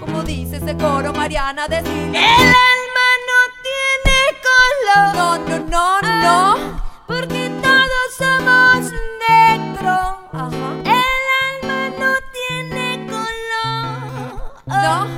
Como 0.00 0.22
dice 0.24 0.56
ese 0.56 0.76
coro, 0.76 1.12
Mariana, 1.12 1.68
decir 1.68 2.08
El 2.08 2.52
alma 2.76 3.08
no 3.30 3.40
tiene 3.66 4.18
color. 4.48 5.14
No, 5.14 5.28
no, 5.38 6.00
no, 6.02 6.22
no. 6.26 6.80
Porque 7.06 7.50
todos 7.62 8.06
somos 8.18 8.90
negros. 9.28 10.06
Ajá. 10.32 10.68
El 10.82 11.24
alma 11.46 11.80
no 12.00 12.10
tiene 12.34 13.06
color. 13.06 14.42
No. 14.66 15.15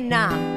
Dale, 0.00 0.47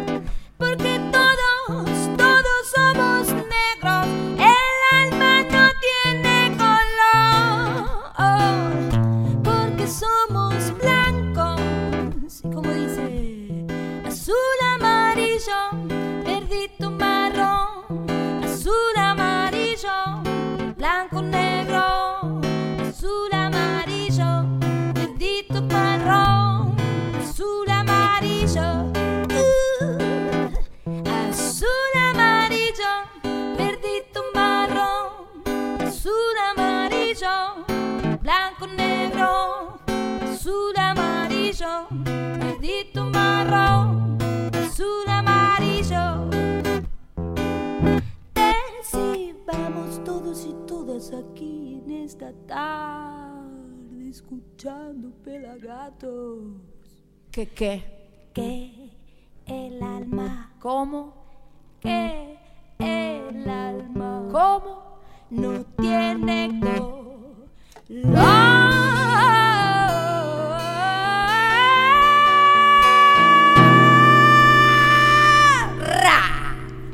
Azul, 40.42 40.76
amarillo, 40.76 41.86
verdito, 41.92 43.06
marrón. 43.06 44.18
Azul, 44.52 45.08
amarillo. 45.08 46.32
Vamos 49.46 50.04
todos 50.04 50.48
y 50.48 50.56
todas 50.66 51.14
aquí 51.14 51.84
en 51.86 51.92
esta 51.92 52.34
tarde 52.48 54.10
escuchando 54.10 55.12
pelagatos. 55.24 56.40
¿Qué 57.30 57.48
qué? 57.48 58.32
Que 58.34 58.98
el 59.46 59.84
alma. 59.84 60.56
¿Cómo? 60.60 61.14
Que 61.80 62.40
el 62.80 63.48
alma. 63.48 64.28
¿Cómo? 64.32 65.02
No 65.30 65.64
tiene 65.78 66.50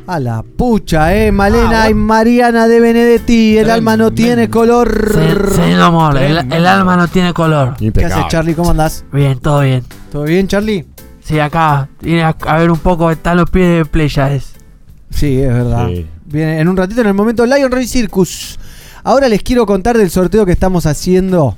A 0.08 0.20
la 0.22 0.42
pucha, 0.42 1.14
eh, 1.14 1.34
Malena 1.34 1.84
Ah, 1.84 1.90
y 1.90 1.94
Mariana 1.94 2.68
de 2.70 2.80
Benedetti. 2.80 3.58
El 3.58 3.70
alma 3.70 3.98
no 3.98 4.12
tiene 4.12 4.50
color. 4.50 5.12
Sí, 5.14 5.56
sí, 5.56 5.74
no 5.78 5.92
mole, 5.92 6.28
el, 6.28 6.52
el 6.54 6.66
alma 6.66 6.96
no 6.96 7.10
tiene 7.10 7.34
color. 7.34 7.76
¿Qué 7.78 8.06
haces, 8.06 8.28
Charlie? 8.30 8.54
¿Cómo 8.54 8.72
andás? 8.72 9.04
Bien, 9.12 9.38
todo 9.40 9.60
bien. 9.62 9.84
¿Todo 10.12 10.24
bien, 10.24 10.48
Charlie? 10.48 10.86
Sí, 11.22 11.40
acá 11.40 11.90
vine 12.00 12.24
a, 12.24 12.30
a 12.46 12.58
ver 12.58 12.72
un 12.72 12.80
poco, 12.80 13.12
están 13.12 13.36
los 13.36 13.50
pies 13.50 13.68
de 13.80 13.86
Pleiades. 13.86 14.54
Sí, 15.10 15.42
es 15.42 15.50
verdad. 15.54 15.88
Sí. 15.90 16.08
Viene 16.26 16.60
en 16.62 16.70
un 16.70 16.78
ratito 16.78 17.02
en 17.02 17.08
el 17.08 17.14
momento 17.14 17.46
Lion 17.46 17.70
Roy 17.70 17.86
Circus. 17.86 18.58
Ahora 19.04 19.28
les 19.28 19.44
quiero 19.44 19.66
contar 19.66 19.98
del 19.98 20.10
sorteo 20.10 20.46
que 20.46 20.54
estamos 20.54 20.86
haciendo. 20.86 21.58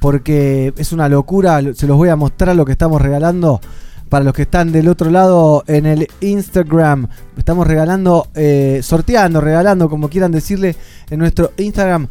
Porque 0.00 0.72
es 0.76 0.92
una 0.92 1.08
locura. 1.08 1.60
Se 1.74 1.86
los 1.86 1.96
voy 1.96 2.08
a 2.08 2.16
mostrar 2.16 2.54
lo 2.56 2.64
que 2.64 2.72
estamos 2.72 3.00
regalando. 3.00 3.60
Para 4.08 4.24
los 4.24 4.32
que 4.34 4.42
están 4.42 4.72
del 4.72 4.88
otro 4.88 5.10
lado 5.10 5.64
en 5.66 5.84
el 5.86 6.08
Instagram. 6.20 7.08
Estamos 7.36 7.66
regalando, 7.66 8.28
eh, 8.34 8.80
sorteando, 8.82 9.40
regalando, 9.40 9.88
como 9.90 10.08
quieran 10.08 10.32
decirle, 10.32 10.76
en 11.10 11.18
nuestro 11.18 11.52
Instagram. 11.58 12.08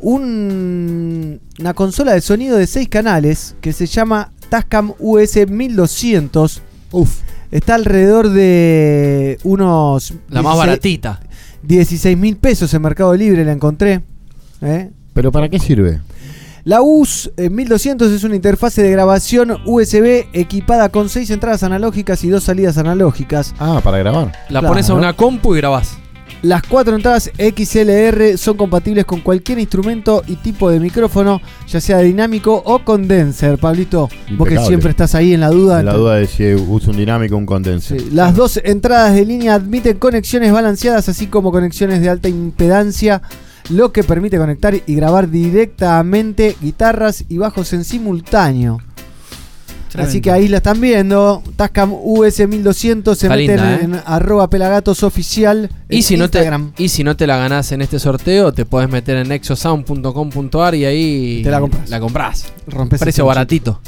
un- 0.00 1.40
una 1.58 1.74
consola 1.74 2.12
de 2.14 2.20
sonido 2.20 2.56
de 2.56 2.66
6 2.68 2.88
canales 2.88 3.56
que 3.60 3.72
se 3.72 3.86
llama 3.86 4.30
Tascam 4.48 4.92
US 5.00 5.46
1200. 5.48 6.62
Uf. 6.92 7.20
Está 7.50 7.74
alrededor 7.74 8.28
de 8.30 9.38
unos. 9.42 10.12
La 10.28 10.42
más 10.42 10.54
16 10.54 10.58
baratita. 10.58 11.20
16 11.62 12.16
mil 12.16 12.36
pesos 12.36 12.72
en 12.74 12.82
Mercado 12.82 13.14
Libre 13.16 13.44
la 13.44 13.52
encontré. 13.52 14.00
¿eh? 14.62 14.90
¿Pero 15.14 15.32
para 15.32 15.48
qué 15.48 15.58
sirve? 15.58 16.00
La 16.68 16.82
US 16.82 17.30
eh, 17.38 17.48
1200 17.48 18.12
es 18.12 18.24
una 18.24 18.36
interfase 18.36 18.82
de 18.82 18.90
grabación 18.90 19.56
USB 19.64 20.26
equipada 20.34 20.90
con 20.90 21.08
6 21.08 21.30
entradas 21.30 21.62
analógicas 21.62 22.22
y 22.24 22.28
2 22.28 22.44
salidas 22.44 22.76
analógicas. 22.76 23.54
Ah, 23.58 23.80
para 23.82 23.96
grabar. 23.96 24.32
La 24.50 24.60
Claro. 24.60 24.68
pones 24.68 24.90
a 24.90 24.92
una 24.92 25.14
compu 25.14 25.54
y 25.54 25.58
grabás. 25.60 25.96
Las 26.42 26.62
cuatro 26.62 26.94
entradas 26.94 27.30
XLR 27.38 28.36
son 28.36 28.58
compatibles 28.58 29.06
con 29.06 29.22
cualquier 29.22 29.58
instrumento 29.58 30.22
y 30.26 30.36
tipo 30.36 30.68
de 30.70 30.78
micrófono, 30.78 31.40
ya 31.66 31.80
sea 31.80 32.00
dinámico 32.00 32.62
o 32.66 32.80
condenser. 32.84 33.56
Pablito, 33.56 34.02
vos 34.02 34.10
que 34.10 34.32
Impecable. 34.34 34.66
siempre 34.66 34.90
estás 34.90 35.14
ahí 35.14 35.32
en 35.32 35.40
la 35.40 35.48
duda. 35.48 35.80
En 35.80 35.86
la 35.86 35.94
duda 35.94 36.16
de 36.16 36.26
si 36.26 36.54
usa 36.54 36.90
un 36.90 36.98
dinámico 36.98 37.34
o 37.34 37.38
un 37.38 37.46
condenser. 37.46 37.98
Sí, 37.98 38.10
Las 38.12 38.36
dos 38.36 38.60
entradas 38.62 39.14
de 39.14 39.24
línea 39.24 39.54
admiten 39.54 39.96
conexiones 39.98 40.52
balanceadas, 40.52 41.08
así 41.08 41.28
como 41.28 41.50
conexiones 41.50 42.02
de 42.02 42.10
alta 42.10 42.28
impedancia, 42.28 43.22
lo 43.70 43.92
que 43.92 44.02
permite 44.04 44.38
conectar 44.38 44.74
y 44.86 44.94
grabar 44.94 45.30
directamente 45.30 46.56
guitarras 46.60 47.24
y 47.28 47.38
bajos 47.38 47.72
en 47.72 47.84
simultáneo. 47.84 48.78
Tremendo. 49.90 50.10
Así 50.10 50.20
que 50.20 50.30
ahí 50.30 50.48
la 50.48 50.58
están 50.58 50.80
viendo. 50.82 51.42
Tascam 51.56 51.92
US 51.94 52.46
1200 52.46 53.16
se 53.18 53.26
Está 53.26 53.36
meten 53.36 53.56
linda, 53.56 53.74
¿eh? 53.76 53.84
en 53.84 54.00
arroba 54.04 54.50
pelagatos 54.50 55.02
oficial. 55.02 55.70
Y 55.88 55.96
en 55.96 56.02
si, 56.02 56.16
no 56.18 56.28
te, 56.28 56.38
Instagram. 56.38 56.72
y 56.76 56.88
si 56.90 57.04
no 57.04 57.16
te 57.16 57.26
la 57.26 57.38
ganás 57.38 57.72
en 57.72 57.80
este 57.80 57.98
sorteo, 57.98 58.52
te 58.52 58.66
podés 58.66 58.90
meter 58.90 59.16
en 59.16 59.32
exosound.com.ar 59.32 60.74
y 60.74 60.84
ahí 60.84 61.40
Te 61.42 61.50
la 61.50 61.60
compras. 61.60 61.88
La 61.88 62.00
comprás. 62.00 62.52
Rompes 62.66 63.00
Precio 63.00 63.24
el 63.24 63.28
baratito. 63.28 63.80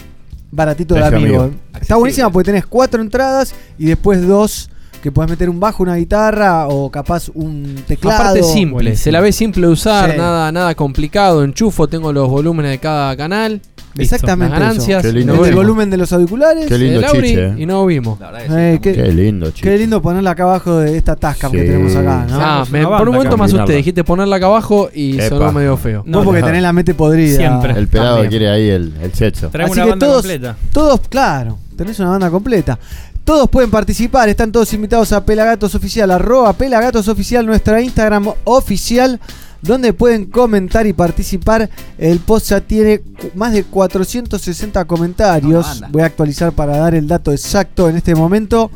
baratito 0.51 0.95
de 0.95 1.05
amigo. 1.05 1.43
amigo. 1.43 1.51
Está 1.79 1.97
buenísima 1.97 2.31
porque 2.31 2.47
tenés 2.47 2.65
cuatro 2.67 3.03
entradas 3.03 3.55
y 3.79 3.85
después 3.85 4.27
dos 4.27 4.71
que 5.03 5.11
podés 5.13 5.31
meter 5.31 5.49
un 5.49 5.59
bajo, 5.61 5.83
una 5.83 5.97
guitarra 5.97 6.69
o 6.69 6.91
capaz 6.91 7.31
un 7.35 7.77
teclado. 7.87 8.17
Aparte 8.23 8.43
simple, 8.43 8.97
se 8.97 9.11
la 9.11 9.21
ve 9.21 9.33
simple 9.33 9.67
de 9.67 9.73
usar, 9.73 10.13
Sí. 10.13 10.17
nada, 10.19 10.53
nada 10.53 10.75
complicado. 10.75 11.43
Enchufo, 11.45 11.89
tengo 11.89 12.13
los 12.13 12.29
volúmenes 12.29 12.71
de 12.73 12.79
cada 12.79 13.17
canal. 13.17 13.61
Exactamente. 13.99 14.53
Las 14.53 14.61
ganancias. 14.61 15.03
Qué 15.03 15.13
lindo. 15.13 15.45
el 15.45 15.55
volumen 15.55 15.91
de 15.91 15.97
los 15.97 16.13
auriculares. 16.13 16.67
Qué 16.67 16.79
lindo 16.79 17.01
El 17.01 17.05
Auri 17.07 17.29
chiche, 17.29 17.47
eh. 17.49 17.55
Y 17.59 17.67
no 17.67 17.85
vimos. 17.87 18.21
La 18.21 18.31
verdad 18.31 18.41
que 18.43 18.47
sí, 18.49 18.55
Eh, 18.57 18.79
qué, 18.81 18.93
Qué 19.03 19.13
lindo, 19.13 19.51
chiche. 19.51 19.63
qué 19.69 19.79
lindo 19.79 20.01
ponerla 20.01 20.31
acá 20.31 20.45
abajo 20.45 20.77
de 20.79 20.97
esta 20.97 21.17
Tascam 21.17 21.51
que 21.51 21.63
tenemos 21.63 21.97
acá, 21.97 22.25
¿no? 22.31 22.39
Ah, 22.41 22.65
me- 22.71 22.87
por 22.87 23.09
un 23.09 23.15
momento 23.17 23.37
me 23.37 23.45
asusté. 23.45 23.59
combinarla. 23.59 23.77
Dijiste 23.77 24.05
ponerla 24.05 24.37
acá 24.37 24.47
abajo 24.47 24.91
y 24.95 25.15
Epa. 25.17 25.29
sonó 25.29 25.53
medio 25.53 25.77
feo. 25.77 26.05
No, 26.07 26.23
porque 26.23 26.41
no. 26.41 26.47
tenés 26.47 26.63
la 26.63 26.73
mente 26.73 26.95
podrida. 26.95 27.37
Siempre. 27.37 27.73
El 27.77 27.89
pelado 27.89 28.13
También. 28.19 28.31
quiere 28.31 28.49
ahí 28.51 28.69
el, 28.69 28.95
el 29.03 29.13
sexo. 29.13 29.49
Así 29.53 29.57
una 29.73 29.83
que 29.85 29.91
banda 29.91 30.07
todos, 30.07 30.23
completa. 30.23 30.57
todos, 30.73 31.01
claro, 31.09 31.59
tenés 31.77 31.99
una 31.99 32.11
banda 32.11 32.31
completa. 32.31 32.79
Todos 33.25 33.49
pueden 33.49 33.71
participar, 33.71 34.29
están 34.29 34.51
todos 34.51 34.73
invitados 34.73 35.13
a 35.13 35.25
Pelagatos 35.25 35.75
Oficial, 35.75 36.11
arroba 36.11 36.53
Pelagatos 36.53 37.07
Oficial, 37.09 37.47
nuestra 37.47 37.81
Instagram 37.81 38.29
oficial, 38.45 39.21
donde 39.63 39.93
pueden 39.93 40.27
comentar 40.27 40.87
y 40.87 40.93
participar. 40.93 41.71
El 41.99 42.19
post 42.19 42.49
ya 42.49 42.61
tiene 42.61 43.03
más 43.35 43.53
de 43.53 43.63
460 43.65 44.85
comentarios. 44.87 45.83
Voy 45.91 46.03
a 46.03 46.07
actualizar 46.07 46.53
para 46.53 46.77
dar 46.79 46.95
el 46.95 47.07
dato 47.07 47.31
exacto 47.31 47.89
en 47.89 47.97
este 47.97 48.15
momento. 48.15 48.71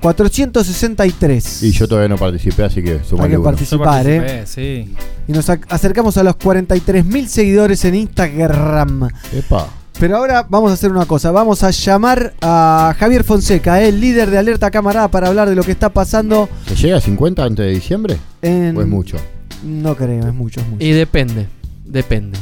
463. 0.00 1.62
Y 1.64 1.72
yo 1.72 1.88
todavía 1.88 2.08
no 2.08 2.16
participé, 2.16 2.64
así 2.64 2.82
que 2.82 2.92
Hay 2.92 3.28
que 3.30 3.36
uno. 3.36 3.42
participar, 3.42 4.06
¿eh? 4.06 4.44
Sí. 4.46 4.94
Y 5.26 5.32
nos 5.32 5.48
ac- 5.48 5.66
acercamos 5.68 6.16
a 6.16 6.22
los 6.22 6.36
43.000 6.36 7.26
seguidores 7.26 7.84
en 7.84 7.94
Instagram. 7.96 9.08
Epa. 9.34 9.66
Pero 9.98 10.18
ahora 10.18 10.46
vamos 10.48 10.70
a 10.70 10.74
hacer 10.74 10.90
una 10.90 11.06
cosa, 11.06 11.30
vamos 11.30 11.62
a 11.62 11.70
llamar 11.70 12.34
a 12.42 12.94
Javier 12.98 13.24
Fonseca, 13.24 13.82
el 13.82 13.98
líder 13.98 14.30
de 14.30 14.36
Alerta 14.36 14.70
Camarada, 14.70 15.08
para 15.08 15.28
hablar 15.28 15.48
de 15.48 15.54
lo 15.54 15.62
que 15.62 15.72
está 15.72 15.88
pasando 15.88 16.50
¿Se 16.66 16.74
llega 16.74 16.98
a 16.98 17.00
50 17.00 17.42
antes 17.42 17.64
de 17.64 17.72
diciembre? 17.72 18.18
en... 18.42 18.76
¿O 18.76 18.82
es 18.82 18.86
mucho? 18.86 19.16
No 19.64 19.96
creo, 19.96 20.26
es 20.28 20.34
mucho, 20.34 20.60
es 20.60 20.68
mucho. 20.68 20.84
Y 20.84 20.90
depende. 20.90 21.48
Depende. 21.86 22.38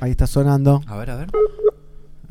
Ahí 0.00 0.12
está 0.12 0.28
sonando. 0.28 0.80
A 0.86 0.96
ver, 0.96 1.10
a 1.10 1.16
ver. 1.16 1.28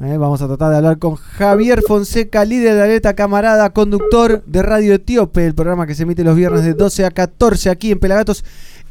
Eh, 0.01 0.15
vamos 0.17 0.41
a 0.41 0.47
tratar 0.47 0.71
de 0.71 0.77
hablar 0.77 0.99
con 0.99 1.15
Javier 1.15 1.81
Fonseca, 1.85 2.45
líder 2.45 2.75
de 2.75 2.83
Alerta 2.83 3.13
Camarada, 3.13 3.71
conductor 3.71 4.41
de 4.45 4.61
Radio 4.61 4.93
Etíope, 4.93 5.45
el 5.45 5.53
programa 5.53 5.85
que 5.85 5.95
se 5.95 6.03
emite 6.03 6.23
los 6.23 6.35
viernes 6.35 6.63
de 6.63 6.75
12 6.75 7.05
a 7.05 7.11
14 7.11 7.69
aquí 7.69 7.91
en 7.91 7.99
Pelagatos 7.99 8.45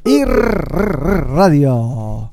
y 0.05 0.25
Radio. 0.25 2.31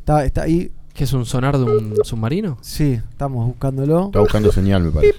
Está, 0.00 0.26
está 0.26 0.42
ahí, 0.42 0.70
¿Qué 1.00 1.04
es 1.04 1.14
un 1.14 1.24
sonar 1.24 1.56
de 1.56 1.64
un 1.64 1.94
submarino? 2.04 2.58
sí, 2.60 3.00
estamos 3.10 3.46
buscándolo. 3.46 4.04
Está 4.08 4.20
buscando 4.20 4.52
señal, 4.52 4.82
me 4.82 4.90
parece. 4.90 5.14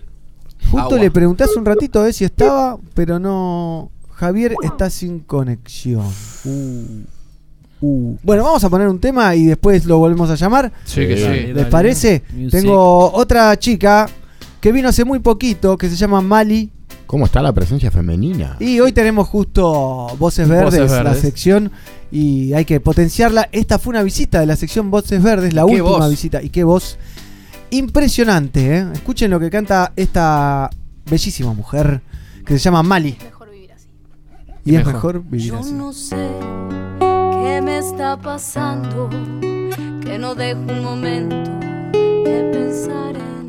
Justo 0.69 0.77
Agua. 0.77 0.99
le 0.99 1.09
pregunté 1.09 1.43
hace 1.45 1.57
un 1.57 1.65
ratito 1.65 1.99
a 1.99 2.03
ver 2.03 2.13
si 2.13 2.23
estaba, 2.23 2.77
pero 2.93 3.17
no. 3.17 3.89
Javier 4.11 4.53
está 4.61 4.91
sin 4.91 5.21
conexión. 5.21 6.05
Uh, 6.45 6.99
uh. 7.81 8.17
Bueno, 8.21 8.43
vamos 8.43 8.63
a 8.63 8.69
poner 8.69 8.87
un 8.89 8.99
tema 8.99 9.35
y 9.35 9.45
después 9.47 9.85
lo 9.85 9.97
volvemos 9.97 10.29
a 10.29 10.35
llamar. 10.35 10.71
Sí, 10.85 11.07
que 11.07 11.17
Sí. 11.17 11.23
sí. 11.23 11.47
¿Les 11.47 11.55
Dale. 11.55 11.69
parece? 11.71 12.21
Music. 12.31 12.51
Tengo 12.51 13.11
otra 13.13 13.57
chica 13.57 14.07
que 14.59 14.71
vino 14.71 14.87
hace 14.87 15.03
muy 15.03 15.17
poquito, 15.17 15.79
que 15.79 15.89
se 15.89 15.95
llama 15.95 16.21
Mali. 16.21 16.69
¿Cómo 17.11 17.25
está 17.25 17.41
la 17.41 17.51
presencia 17.51 17.91
femenina? 17.91 18.55
Y 18.61 18.79
hoy 18.79 18.93
tenemos 18.93 19.27
justo 19.27 20.07
Voces 20.17 20.47
Verdes, 20.47 20.79
Voces 20.79 21.03
la 21.03 21.13
sección, 21.13 21.69
y 22.09 22.53
hay 22.53 22.63
que 22.63 22.79
potenciarla. 22.79 23.49
Esta 23.51 23.79
fue 23.79 23.91
una 23.91 24.01
visita 24.01 24.39
de 24.39 24.45
la 24.45 24.55
sección 24.55 24.89
Voces 24.89 25.21
Verdes, 25.21 25.53
la 25.53 25.65
última 25.65 25.89
voz. 25.89 26.09
visita. 26.09 26.41
Y 26.41 26.47
qué 26.47 26.63
voz 26.63 26.97
impresionante, 27.69 28.77
¿eh? 28.77 28.87
Escuchen 28.93 29.29
lo 29.29 29.41
que 29.41 29.49
canta 29.49 29.91
esta 29.97 30.69
bellísima 31.09 31.53
mujer 31.53 31.99
que 32.45 32.53
se 32.53 32.59
llama 32.59 32.81
Mali. 32.81 33.17
Mejor 33.21 33.49
vivir 33.51 33.73
así. 33.73 33.87
Y 34.63 34.75
es 34.75 34.85
Mejor. 34.85 34.93
mejor 34.93 35.23
vivir 35.25 35.47
Yo 35.51 35.59
así. 35.59 35.73
no 35.73 35.91
sé 35.91 36.15
qué 37.43 37.61
me 37.61 37.77
está 37.77 38.15
pasando, 38.15 39.09
que 40.01 40.17
no 40.17 40.33
dejo 40.33 40.61
un 40.61 40.81
momento 40.81 41.35
de 42.23 42.49
pensar 42.53 43.17
en 43.17 43.40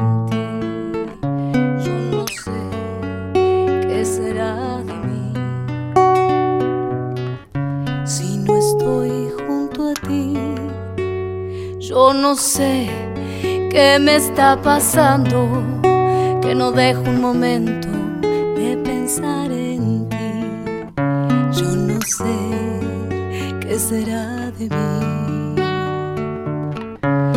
estoy 8.82 9.30
junto 9.46 9.90
a 9.90 9.94
ti. 9.94 10.34
Yo 11.78 12.12
no 12.12 12.34
sé 12.34 12.90
qué 13.70 13.98
me 14.00 14.16
está 14.16 14.60
pasando, 14.60 15.62
que 16.40 16.52
no 16.54 16.72
dejo 16.72 17.02
un 17.02 17.20
momento 17.20 17.88
de 18.56 18.76
pensar 18.82 19.52
en 19.52 20.08
ti. 20.08 20.16
Yo 21.52 21.76
no 21.76 22.00
sé 22.00 22.38
qué 23.60 23.78
será 23.78 24.50
de 24.58 24.68
mí 24.68 25.54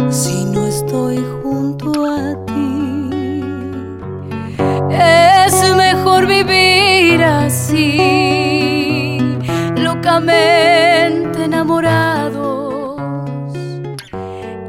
si 0.09 0.45
no 0.45 0.65
estoy 0.65 1.23
junto 1.43 2.05
a 2.05 2.45
ti. 2.45 3.41
Es 4.89 5.75
mejor 5.75 6.25
vivir 6.25 7.23
así, 7.23 7.97
locamente 9.75 11.34
enamorados. 11.65 12.95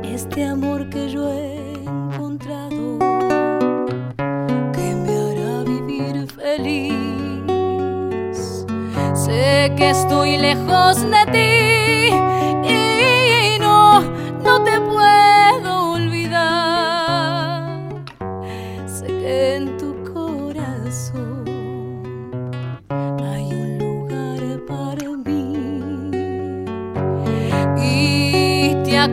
Este 0.02 0.44
amor 0.44 0.88
que 0.88 1.10
yo 1.10 1.30
he 1.30 1.74
encontrado 1.84 2.98
que 4.72 4.94
me 5.04 5.14
hará 5.18 5.62
vivir 5.64 6.26
feliz. 6.30 7.44
Sé 9.14 9.72
que 9.76 9.90
estoy 9.90 10.38
lejos 10.38 11.02
de 11.02 11.32
ti 11.32 11.55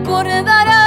y 0.03 0.05
te 0.05 0.09
acordarás 0.09 0.82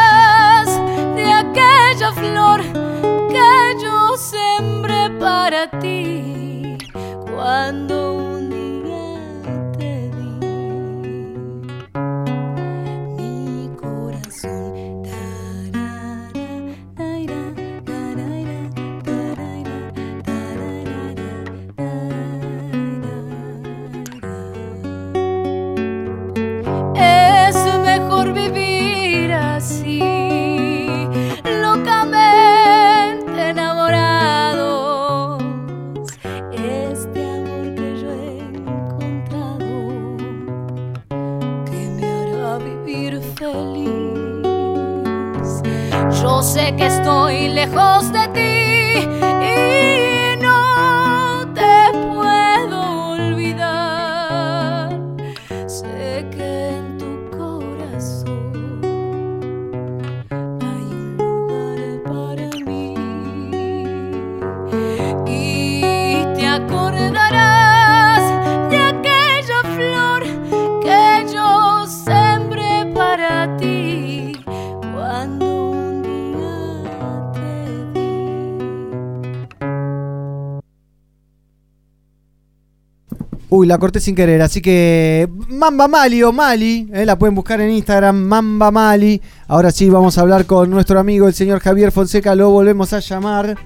Uy, 83.67 83.69
la 83.69 83.79
corté 83.79 83.99
sin 83.99 84.15
querer, 84.15 84.43
así 84.43 84.61
que 84.61 85.29
Mamba 85.49 85.89
Mali 85.89 86.23
o 86.23 86.31
Mali, 86.31 86.89
eh, 86.93 87.05
la 87.05 87.19
pueden 87.19 87.35
buscar 87.35 87.61
en 87.61 87.71
Instagram, 87.71 88.15
Mamba 88.15 88.71
Mali. 88.71 89.21
Ahora 89.49 89.73
sí, 89.73 89.91
vamos 89.91 90.17
a 90.19 90.21
hablar 90.21 90.47
con 90.47 90.71
nuestro 90.71 91.01
amigo 91.01 91.27
el 91.27 91.35
señor 91.35 91.59
Javier 91.59 91.91
Fonseca, 91.91 92.37
lo 92.37 92.51
volvemos 92.51 92.93
a 92.93 93.01
llamar. 93.01 93.57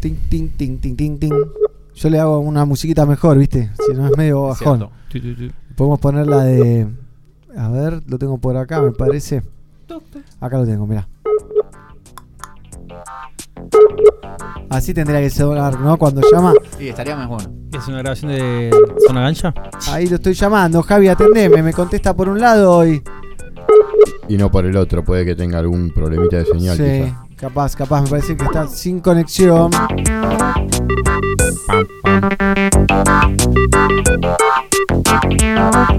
Ting, 0.00 0.16
ting, 0.28 0.48
ting, 0.56 0.78
ting, 0.78 0.96
ting, 0.96 1.18
ting. 1.18 1.34
Yo 1.94 2.10
le 2.10 2.18
hago 2.18 2.40
una 2.40 2.64
musiquita 2.64 3.06
mejor, 3.06 3.38
¿viste? 3.38 3.70
Si 3.86 3.94
no 3.94 4.06
es 4.06 4.16
medio 4.16 4.42
bajón. 4.42 4.88
Podemos 5.76 6.00
poner 6.00 6.26
la 6.26 6.42
de... 6.42 6.88
A 7.56 7.68
ver, 7.68 8.02
lo 8.08 8.18
tengo 8.18 8.38
por 8.38 8.56
acá, 8.56 8.82
me 8.82 8.90
parece. 8.90 9.42
Acá 10.40 10.58
lo 10.58 10.66
tengo, 10.66 10.86
mira. 10.88 11.06
Así 14.70 14.92
tendría 14.92 15.20
que 15.20 15.30
sonar, 15.30 15.80
¿no? 15.80 15.96
Cuando 15.96 16.20
llama. 16.30 16.52
Sí, 16.76 16.88
estaría 16.88 17.16
más 17.16 17.28
bueno. 17.28 17.50
¿Es 17.72 17.86
una 17.88 17.98
grabación 17.98 18.32
de 18.32 18.70
Zona 19.06 19.22
Gancha? 19.22 19.54
Ahí 19.90 20.06
lo 20.06 20.16
estoy 20.16 20.34
llamando. 20.34 20.82
Javi, 20.82 21.08
atendeme. 21.08 21.62
Me 21.62 21.72
contesta 21.72 22.14
por 22.14 22.28
un 22.28 22.40
lado 22.40 22.86
y. 22.86 23.02
Y 24.28 24.36
no 24.36 24.50
por 24.50 24.66
el 24.66 24.76
otro, 24.76 25.04
puede 25.04 25.24
que 25.24 25.36
tenga 25.36 25.58
algún 25.58 25.90
problemita 25.90 26.38
de 26.38 26.44
señal. 26.46 26.76
Sí, 26.76 26.82
quizá. 26.82 27.26
capaz, 27.36 27.76
capaz. 27.76 28.02
Me 28.02 28.10
parece 28.10 28.36
que 28.36 28.44
está 28.44 28.66
sin 28.66 29.00
conexión. 29.00 29.70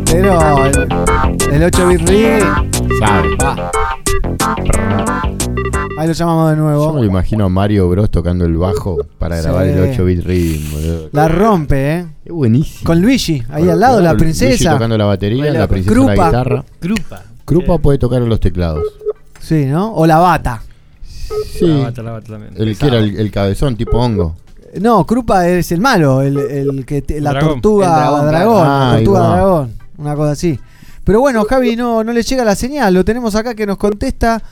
Pero 0.05 0.65
el, 0.65 1.53
el 1.53 1.63
8 1.63 1.87
bit. 1.87 2.09
Sabe. 2.99 3.37
Va. 3.37 3.71
Ahí 5.97 6.07
lo 6.07 6.13
llamamos 6.13 6.49
de 6.51 6.55
Yo 6.57 6.61
me 6.63 6.69
nuevo. 6.69 6.93
lo 6.97 7.03
imagino 7.03 7.45
a 7.45 7.49
Mario 7.49 7.89
Bros 7.89 8.09
tocando 8.11 8.45
el 8.45 8.55
bajo 8.57 8.97
para 9.17 9.41
grabar 9.41 9.65
Sí. 9.65 9.71
el 9.71 9.79
8-bit 9.97 10.23
rhythm. 10.25 10.71
boludo. 10.71 11.09
La 11.11 11.27
rompe, 11.27 11.91
¿eh? 11.95 12.05
Es 12.25 12.31
buenísimo. 12.31 12.83
Con 12.85 13.01
Luigi, 13.01 13.43
ahí 13.49 13.67
al 13.69 13.79
lado, 13.79 13.95
la 13.95 14.11
claro, 14.11 14.17
Luigi 14.19 14.39
princesa. 14.39 14.71
tocando 14.73 14.97
la 14.97 15.05
batería, 15.05 15.43
Baila 15.43 15.59
la 15.59 15.67
con 15.67 15.73
princesa 15.73 15.95
la 15.99 16.05
Krupa. 16.05 16.25
guitarra. 16.27 16.65
Grupa. 16.81 17.23
Krupa 17.45 17.77
puede 17.79 17.97
tocar 17.97 18.21
los 18.21 18.39
teclados. 18.39 18.83
Sí, 19.39 19.65
¿no? 19.65 19.93
O 19.93 20.05
la 20.05 20.17
bata. 20.19 20.61
Sí. 21.57 21.65
La 21.67 21.83
bata, 21.85 22.03
la 22.03 22.11
bata 22.11 22.27
también. 22.33 22.53
El 22.57 22.77
que 22.77 22.87
era 22.87 22.97
el, 22.99 23.19
el 23.19 23.31
cabezón 23.31 23.75
tipo 23.75 23.97
hongo. 23.97 24.35
No, 24.79 25.05
Krupa 25.05 25.47
es 25.47 25.71
el 25.71 25.81
malo, 25.81 26.21
el, 26.21 26.37
el 26.37 26.85
que 26.85 27.01
te- 27.01 27.19
la 27.21 27.31
Dragón. 27.31 27.53
tortuga 27.61 27.87
El 27.87 27.93
dragón, 27.95 28.27
dragón, 28.27 28.53
claro. 28.61 28.69
la 28.69 28.91
Ahí 28.91 29.03
tortuga 29.03 29.19
va. 29.21 29.35
dragón, 29.35 29.73
una 29.97 30.15
cosa 30.15 30.31
así. 30.33 30.59
Pero 31.03 31.21
bueno, 31.21 31.45
Javi 31.45 31.75
no, 31.77 32.03
no 32.03 32.11
le 32.11 32.21
llega 32.21 32.43
la 32.43 32.53
señal, 32.55 32.93
lo 32.93 33.03
tenemos 33.05 33.33
acá 33.35 33.55
que 33.55 33.65
nos 33.65 33.77
contesta 33.77 34.43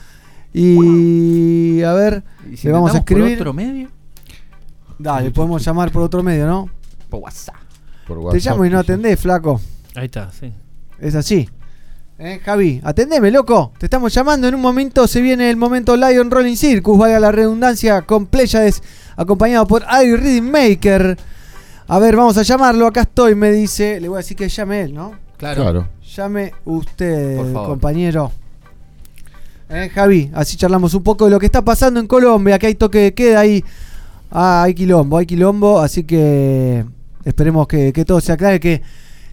y 0.60 1.82
a 1.82 1.92
ver, 1.92 2.22
¿Y 2.50 2.56
si 2.56 2.66
le 2.68 2.72
vamos 2.72 2.90
a 2.94 2.98
intentamos 2.98 3.04
por 3.04 3.28
escribir. 3.28 3.38
otro 3.40 3.52
medio? 3.52 3.88
Dale, 4.98 5.30
podemos 5.30 5.62
llamar 5.64 5.90
por 5.90 6.02
otro 6.02 6.22
medio, 6.22 6.46
¿no? 6.46 6.70
Por 7.10 7.20
WhatsApp. 7.20 7.56
Por 8.06 8.32
Te 8.32 8.40
llamo 8.40 8.64
y 8.64 8.70
no 8.70 8.78
atendés, 8.78 9.20
flaco. 9.20 9.60
Ahí 9.94 10.06
está, 10.06 10.30
sí. 10.30 10.52
Es 10.98 11.14
así. 11.14 11.48
¿Eh, 12.18 12.40
Javi, 12.42 12.80
atendeme, 12.82 13.30
loco. 13.30 13.72
Te 13.78 13.86
estamos 13.86 14.14
llamando. 14.14 14.48
En 14.48 14.54
un 14.54 14.60
momento 14.62 15.06
se 15.06 15.20
viene 15.20 15.50
el 15.50 15.56
momento 15.56 15.96
Lion 15.96 16.30
Rolling 16.30 16.56
Circus, 16.56 16.96
vaya 16.96 17.20
la 17.20 17.30
redundancia, 17.30 18.02
con 18.02 18.26
Pleiades, 18.26 18.82
acompañado 19.16 19.66
por 19.66 19.84
Adi 19.86 20.16
Reading 20.16 20.50
Maker. 20.50 21.18
A 21.88 21.98
ver, 21.98 22.16
vamos 22.16 22.38
a 22.38 22.42
llamarlo. 22.42 22.86
Acá 22.86 23.02
estoy, 23.02 23.34
me 23.34 23.52
dice. 23.52 24.00
Le 24.00 24.08
voy 24.08 24.16
a 24.16 24.18
decir 24.18 24.36
que 24.36 24.48
llame 24.48 24.80
él, 24.82 24.94
¿no? 24.94 25.12
Claro. 25.36 25.62
Claro. 25.62 25.88
Llame 26.16 26.52
usted, 26.64 27.36
Por 27.36 27.52
favor. 27.52 27.68
compañero. 27.68 28.32
Eh, 29.68 29.90
Javi, 29.92 30.30
así 30.34 30.56
charlamos 30.56 30.94
un 30.94 31.02
poco 31.02 31.24
de 31.24 31.30
lo 31.32 31.38
que 31.40 31.46
está 31.46 31.62
pasando 31.62 31.98
en 31.98 32.06
Colombia, 32.06 32.58
que 32.58 32.68
hay 32.68 32.74
toque 32.76 32.98
de 32.98 33.14
queda 33.14 33.40
ahí. 33.40 33.64
Ah, 34.30 34.62
hay 34.64 34.74
quilombo, 34.74 35.18
hay 35.18 35.26
quilombo, 35.26 35.80
así 35.80 36.04
que 36.04 36.84
esperemos 37.24 37.66
que, 37.66 37.92
que 37.92 38.04
todo 38.04 38.20
se 38.20 38.32
aclare, 38.32 38.60
que, 38.60 38.82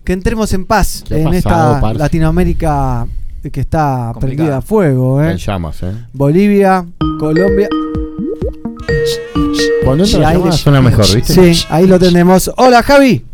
que 0.03 0.13
entremos 0.13 0.51
en 0.53 0.65
paz 0.65 1.03
¿Qué 1.07 1.15
ha 1.15 1.17
en 1.17 1.23
pasado, 1.25 1.37
esta 1.73 1.81
parce? 1.81 1.99
Latinoamérica 1.99 3.07
que 3.51 3.59
está 3.59 4.11
Complicada. 4.13 4.19
prendida 4.19 4.57
a 4.57 4.61
fuego. 4.61 5.21
En 5.21 5.31
¿eh? 5.31 5.37
llamas, 5.37 5.83
¿eh? 5.83 5.91
Bolivia, 6.13 6.85
Colombia. 7.19 7.67
Cuando 9.83 10.03
entra 10.05 10.17
Sí, 10.17 10.21
la 10.21 10.29
ahí 10.29 10.33
llamada 10.35 10.51
le- 10.51 10.57
suena 10.57 10.81
mejor, 10.81 11.05
¿viste? 11.15 11.53
Sí, 11.53 11.65
ahí 11.69 11.85
lo 11.87 11.99
tenemos. 11.99 12.49
Hola, 12.57 12.81
Javi. 12.81 13.25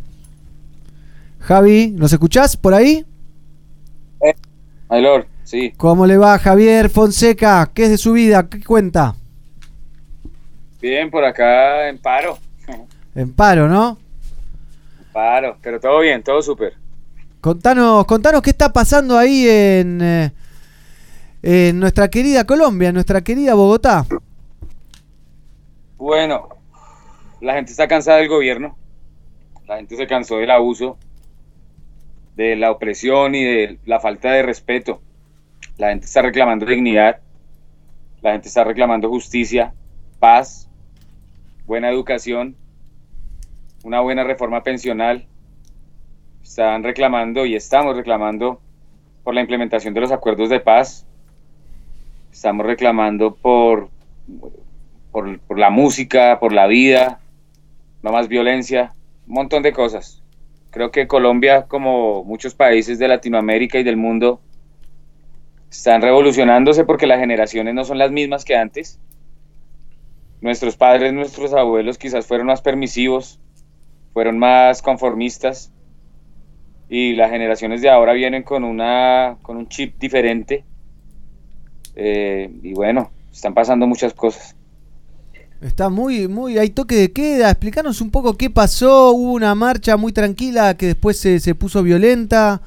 Javi, 1.39 1.91
¿nos 1.95 2.12
escuchás 2.12 2.57
por 2.57 2.73
ahí? 2.73 3.05
Aylor, 4.89 5.27
sí. 5.49 5.73
¿Cómo 5.77 6.05
le 6.05 6.17
va 6.17 6.38
Javier 6.38 6.89
Fonseca? 6.89 7.71
¿Qué 7.73 7.85
es 7.85 7.89
de 7.89 7.97
su 7.97 8.13
vida? 8.13 8.47
¿Qué 8.47 8.63
cuenta? 8.63 9.15
Bien, 10.79 11.09
por 11.09 11.25
acá 11.25 11.89
en 11.89 11.97
paro. 11.97 12.38
En 13.15 13.33
paro, 13.33 13.67
¿no? 13.67 13.97
Paro, 15.12 15.57
pero 15.62 15.79
todo 15.79 15.99
bien, 16.01 16.23
todo 16.23 16.41
súper. 16.43 16.75
Contanos, 17.41 18.05
contanos 18.05 18.41
qué 18.43 18.51
está 18.51 18.71
pasando 18.71 19.17
ahí 19.17 19.49
en, 19.49 19.99
eh, 20.01 20.31
en 21.41 21.79
nuestra 21.79 22.07
querida 22.07 22.45
Colombia, 22.45 22.89
en 22.89 22.93
nuestra 22.93 23.21
querida 23.21 23.55
Bogotá. 23.55 24.05
Bueno, 25.97 26.49
la 27.41 27.55
gente 27.55 27.71
está 27.71 27.88
cansada 27.88 28.19
del 28.19 28.29
gobierno. 28.29 28.77
La 29.67 29.77
gente 29.77 29.97
se 29.97 30.07
cansó 30.07 30.38
del 30.38 30.51
abuso, 30.51 30.97
de 32.35 32.55
la 32.55 32.71
opresión 32.71 33.35
y 33.35 33.43
de 33.43 33.79
la 33.85 33.99
falta 33.99 34.31
de 34.31 34.43
respeto. 34.43 35.01
La 35.79 35.89
gente 35.89 36.05
está 36.05 36.21
reclamando 36.21 36.65
dignidad. 36.65 37.21
La 38.21 38.33
gente 38.33 38.49
está 38.49 38.65
reclamando 38.65 39.07
justicia, 39.07 39.73
paz, 40.19 40.69
buena 41.65 41.89
educación, 41.89 42.57
una 43.85 44.01
buena 44.01 44.25
reforma 44.25 44.61
pensional. 44.61 45.25
Están 46.43 46.83
reclamando 46.83 47.45
y 47.45 47.55
estamos 47.55 47.95
reclamando 47.95 48.59
por 49.23 49.33
la 49.33 49.39
implementación 49.39 49.93
de 49.93 50.01
los 50.01 50.11
acuerdos 50.11 50.49
de 50.49 50.59
paz. 50.59 51.07
Estamos 52.29 52.65
reclamando 52.65 53.33
por 53.33 53.89
por, 55.11 55.57
la 55.57 55.69
música, 55.69 56.39
por 56.41 56.51
la 56.51 56.67
vida, 56.67 57.21
no 58.03 58.11
más 58.11 58.27
violencia, 58.27 58.93
un 59.27 59.35
montón 59.35 59.63
de 59.63 59.71
cosas. 59.71 60.21
Creo 60.71 60.91
que 60.91 61.07
Colombia, 61.07 61.67
como 61.67 62.25
muchos 62.25 62.53
países 62.53 62.99
de 62.99 63.07
Latinoamérica 63.07 63.79
y 63.79 63.83
del 63.83 63.97
mundo, 63.97 64.41
están 65.71 66.01
revolucionándose 66.01 66.84
porque 66.84 67.08
las 67.08 67.19
generaciones 67.19 67.73
no 67.75 67.86
son 67.86 67.97
las 67.97 68.12
mismas 68.12 68.45
que 68.45 68.55
antes. 68.55 68.99
Nuestros 70.41 70.77
padres, 70.77 71.13
nuestros 71.13 71.53
abuelos 71.53 71.97
quizás 71.97 72.25
fueron 72.25 72.47
más 72.47 72.62
permisivos, 72.62 73.39
fueron 74.13 74.39
más 74.39 74.82
conformistas 74.82 75.71
y 76.89 77.13
las 77.13 77.29
generaciones 77.29 77.82
de 77.82 77.89
ahora 77.89 78.13
vienen 78.13 78.43
con 78.43 78.63
una 78.63 79.38
con 79.43 79.58
un 79.58 79.67
chip 79.67 79.99
diferente 79.99 80.63
Eh, 81.95 82.49
y 82.63 82.73
bueno, 82.73 83.12
están 83.32 83.53
pasando 83.53 83.86
muchas 83.86 84.13
cosas. 84.13 84.55
Está 85.62 85.89
muy, 85.89 86.27
muy, 86.29 86.58
hay 86.58 86.69
toque 86.69 86.95
de 86.95 87.12
queda. 87.12 87.49
Explícanos 87.49 87.99
un 87.99 88.12
poco 88.12 88.38
qué 88.38 88.49
pasó. 88.49 89.12
Hubo 89.12 89.34
una 89.34 89.53
marcha 89.55 89.97
muy 89.97 90.13
tranquila 90.13 90.75
que 90.77 90.88
después 90.88 91.19
se, 91.19 91.39
se 91.41 91.55
puso 91.55 91.84
violenta. 91.84 92.62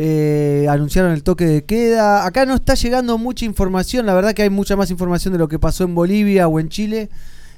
Eh, 0.00 0.68
anunciaron 0.70 1.10
el 1.10 1.24
toque 1.24 1.44
de 1.44 1.64
queda. 1.64 2.24
Acá 2.24 2.46
no 2.46 2.54
está 2.54 2.74
llegando 2.74 3.18
mucha 3.18 3.44
información. 3.44 4.06
La 4.06 4.14
verdad 4.14 4.32
que 4.32 4.42
hay 4.42 4.50
mucha 4.50 4.76
más 4.76 4.92
información 4.92 5.32
de 5.32 5.40
lo 5.40 5.48
que 5.48 5.58
pasó 5.58 5.82
en 5.82 5.96
Bolivia 5.96 6.46
o 6.46 6.60
en 6.60 6.68
Chile 6.68 7.08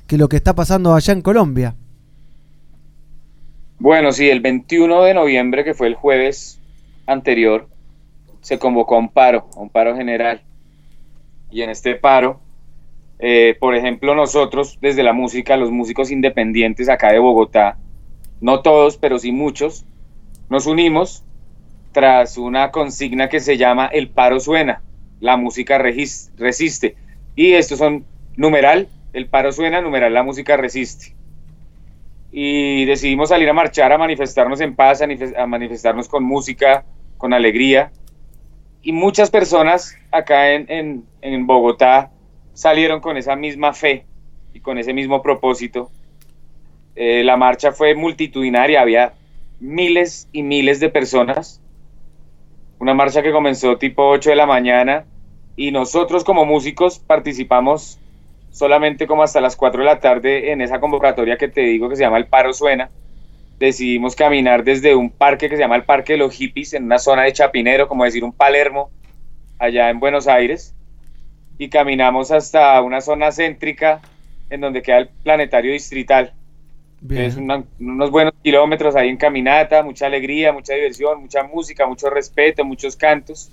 que 0.07 0.17
lo 0.17 0.27
que 0.27 0.37
está 0.37 0.55
pasando 0.55 0.95
allá 0.95 1.13
en 1.13 1.21
Colombia. 1.21 1.75
Bueno, 3.79 4.11
sí, 4.13 4.31
el 4.31 4.41
21 4.41 5.03
de 5.03 5.13
noviembre, 5.13 5.65
que 5.65 5.75
fue 5.75 5.89
el 5.89 5.95
jueves 5.95 6.59
anterior, 7.05 7.69
se 8.41 8.59
convocó 8.59 8.97
a 8.97 9.01
un 9.01 9.11
paro, 9.11 9.47
a 9.55 9.61
un 9.61 9.69
paro 9.69 9.95
general. 9.95 10.41
Y 11.51 11.61
en 11.61 11.69
este 11.69 11.95
paro, 11.95 12.41
eh, 13.19 13.55
por 13.61 13.75
ejemplo, 13.75 14.15
nosotros 14.15 14.79
desde 14.81 15.03
la 15.03 15.13
música, 15.13 15.59
los 15.59 15.71
músicos 15.71 16.11
independientes 16.11 16.89
acá 16.89 17.13
de 17.13 17.19
Bogotá, 17.19 17.77
no 18.41 18.63
todos, 18.63 18.97
pero 18.97 19.19
sí 19.19 19.31
muchos, 19.31 19.85
nos 20.49 20.67
unimos 20.67 21.23
tras 21.93 22.39
una 22.39 22.71
consigna 22.71 23.29
que 23.29 23.41
se 23.41 23.57
llama 23.57 23.87
El 23.87 24.09
paro 24.11 24.41
suena, 24.41 24.83
la 25.21 25.37
música 25.37 25.79
resiste. 25.79 26.97
Y 27.37 27.53
estos 27.55 27.79
son 27.79 28.05
numeral, 28.37 28.89
el 29.13 29.27
paro 29.29 29.53
suena, 29.53 29.81
numeral, 29.81 30.15
la 30.15 30.23
música 30.23 30.57
resiste. 30.57 31.15
Y 32.33 32.85
decidimos 32.85 33.31
salir 33.31 33.49
a 33.49 33.53
marchar, 33.53 33.93
a 33.93 33.99
manifestarnos 33.99 34.61
en 34.61 34.77
paz, 34.77 35.03
a 35.03 35.47
manifestarnos 35.47 36.09
con 36.09 36.23
música, 36.25 36.85
con 37.19 37.33
alegría. 37.33 37.91
Y 38.83 38.93
muchas 38.93 39.31
personas 39.31 39.97
acá 40.13 40.53
en, 40.53 40.67
en- 40.71 41.05
en 41.23 41.47
Bogotá 41.47 42.11
salieron 42.55 43.01
con 43.01 43.17
esa 43.17 43.37
misma 43.37 43.73
fe 43.73 44.07
y 44.55 44.61
con 44.61 44.79
ese 44.79 44.93
mismo 44.95 45.23
propósito. 45.23 45.91
Eh, 46.95 47.25
la 47.25 47.37
marcha 47.37 47.73
fue 47.73 47.95
multitudinaria, 47.95 48.81
había 48.81 49.15
miles 49.61 50.29
y 50.33 50.43
miles 50.43 50.81
de 50.81 50.89
personas. 50.91 51.61
Una 52.81 52.95
marcha 52.95 53.23
que 53.23 53.31
comenzó 53.31 53.77
tipo 53.77 54.09
8 54.09 54.31
de 54.31 54.37
la 54.37 54.47
mañana 54.47 55.05
y 55.55 55.71
nosotros 55.71 56.25
como 56.25 56.47
músicos 56.47 56.99
participamos 56.99 57.99
solamente 58.53 59.07
como 59.07 59.23
hasta 59.23 59.43
las 59.43 59.55
4 59.55 59.81
de 59.81 59.85
la 59.85 60.01
tarde 60.01 60.51
en 60.51 60.63
esa 60.63 60.81
convocatoria 60.81 61.37
que 61.37 61.49
te 61.49 61.61
digo 61.61 61.91
que 61.91 61.97
se 61.97 62.05
llama 62.05 62.17
El 62.17 62.27
Paro 62.27 62.55
Suena. 62.55 62.89
Decidimos 63.59 64.17
caminar 64.17 64.65
desde 64.65 64.95
un 64.95 65.11
parque 65.11 65.51
que 65.51 65.57
se 65.57 65.63
llama 65.63 65.77
el 65.77 65.85
Parque 65.85 66.15
de 66.15 66.21
los 66.21 66.35
Hippies, 66.35 66.73
en 66.73 66.85
una 66.85 66.99
zona 66.99 67.25
de 67.25 67.35
Chapinero, 67.35 67.87
como 67.87 68.05
decir 68.05 68.25
un 68.25 68.33
Palermo, 68.33 68.91
allá 69.59 69.91
en 69.91 70.01
Buenos 70.01 70.27
Aires, 70.27 70.75
y 71.59 71.69
caminamos 71.69 72.31
hasta 72.31 72.81
una 72.81 73.03
zona 73.03 73.31
céntrica 73.31 74.01
en 74.49 74.63
donde 74.63 74.81
queda 74.81 75.01
el 75.01 75.09
planetario 75.23 75.73
distrital. 75.73 76.33
Es 77.09 77.37
unos 77.37 78.11
buenos 78.11 78.35
kilómetros 78.43 78.95
ahí 78.95 79.09
en 79.09 79.17
caminata, 79.17 79.83
mucha 79.83 80.07
alegría, 80.07 80.53
mucha 80.53 80.75
diversión, 80.75 81.23
mucha 81.23 81.43
música, 81.45 81.87
mucho 81.87 82.11
respeto, 82.11 82.63
muchos 82.65 82.95
cantos. 82.95 83.51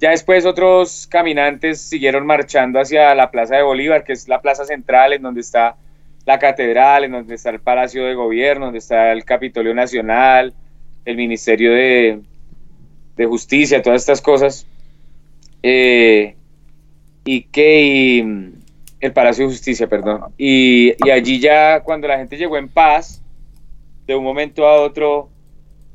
Ya 0.00 0.10
después 0.10 0.44
otros 0.44 1.06
caminantes 1.10 1.80
siguieron 1.80 2.26
marchando 2.26 2.78
hacia 2.78 3.14
la 3.14 3.30
Plaza 3.30 3.56
de 3.56 3.62
Bolívar, 3.62 4.04
que 4.04 4.12
es 4.12 4.28
la 4.28 4.42
plaza 4.42 4.64
central 4.64 5.14
en 5.14 5.22
donde 5.22 5.40
está 5.40 5.76
la 6.26 6.38
catedral, 6.38 7.04
en 7.04 7.12
donde 7.12 7.34
está 7.34 7.50
el 7.50 7.60
Palacio 7.60 8.04
de 8.04 8.14
Gobierno, 8.14 8.66
donde 8.66 8.80
está 8.80 9.12
el 9.12 9.24
Capitolio 9.24 9.74
Nacional, 9.74 10.52
el 11.06 11.16
Ministerio 11.16 11.72
de, 11.72 12.20
de 13.16 13.26
Justicia, 13.26 13.82
todas 13.82 14.02
estas 14.02 14.20
cosas. 14.20 14.66
Eh, 15.62 16.36
y 17.24 17.42
que 17.44 18.52
el 19.00 19.12
Palacio 19.12 19.44
de 19.46 19.52
Justicia, 19.52 19.86
perdón. 19.86 20.32
Y, 20.36 20.94
y 21.04 21.10
allí 21.10 21.38
ya 21.38 21.80
cuando 21.80 22.08
la 22.08 22.18
gente 22.18 22.36
llegó 22.36 22.56
en 22.56 22.68
paz, 22.68 23.22
de 24.06 24.16
un 24.16 24.24
momento 24.24 24.66
a 24.66 24.80
otro, 24.80 25.28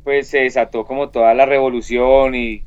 pues 0.03 0.27
se 0.27 0.39
desató 0.39 0.85
como 0.85 1.09
toda 1.09 1.33
la 1.33 1.45
revolución 1.45 2.35
y, 2.35 2.63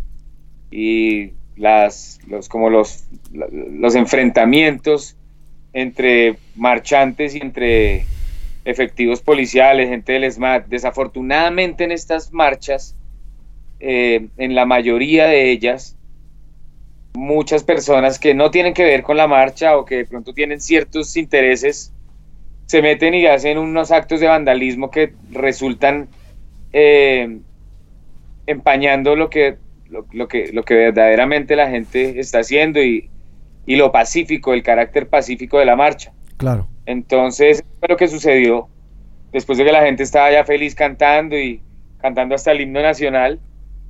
y 0.70 1.32
las, 1.56 2.18
los, 2.26 2.48
como 2.48 2.68
los, 2.68 3.04
los 3.32 3.94
enfrentamientos 3.94 5.16
entre 5.72 6.36
marchantes 6.56 7.34
y 7.34 7.38
entre 7.38 8.06
efectivos 8.64 9.20
policiales, 9.20 9.88
gente 9.88 10.14
del 10.14 10.30
SMAT. 10.30 10.66
Desafortunadamente 10.66 11.84
en 11.84 11.92
estas 11.92 12.32
marchas, 12.32 12.96
eh, 13.78 14.26
en 14.36 14.54
la 14.54 14.66
mayoría 14.66 15.26
de 15.26 15.50
ellas, 15.50 15.95
muchas 17.16 17.64
personas 17.64 18.18
que 18.18 18.34
no 18.34 18.50
tienen 18.50 18.74
que 18.74 18.84
ver 18.84 19.02
con 19.02 19.16
la 19.16 19.26
marcha 19.26 19.76
o 19.76 19.84
que 19.84 19.96
de 19.96 20.04
pronto 20.04 20.32
tienen 20.32 20.60
ciertos 20.60 21.16
intereses, 21.16 21.92
se 22.66 22.82
meten 22.82 23.14
y 23.14 23.26
hacen 23.26 23.58
unos 23.58 23.90
actos 23.90 24.20
de 24.20 24.26
vandalismo 24.26 24.90
que 24.90 25.12
resultan 25.30 26.08
eh, 26.72 27.38
empañando 28.46 29.16
lo 29.16 29.30
que, 29.30 29.56
lo, 29.88 30.06
lo 30.12 30.28
que, 30.28 30.52
lo 30.52 30.62
que 30.62 30.74
verdaderamente 30.74 31.56
la 31.56 31.68
gente 31.68 32.20
está 32.20 32.40
haciendo 32.40 32.82
y, 32.82 33.08
y 33.66 33.76
lo 33.76 33.90
pacífico, 33.90 34.52
el 34.52 34.62
carácter 34.62 35.08
pacífico 35.08 35.58
de 35.58 35.64
la 35.64 35.76
marcha. 35.76 36.12
Claro. 36.36 36.68
Entonces, 36.86 37.64
fue 37.80 37.88
lo 37.88 37.96
que 37.96 38.08
sucedió 38.08 38.68
después 39.32 39.58
de 39.58 39.64
que 39.64 39.72
la 39.72 39.84
gente 39.84 40.02
estaba 40.02 40.30
ya 40.30 40.44
feliz 40.44 40.74
cantando 40.74 41.36
y 41.36 41.60
cantando 41.98 42.34
hasta 42.34 42.52
el 42.52 42.60
himno 42.60 42.82
nacional. 42.82 43.40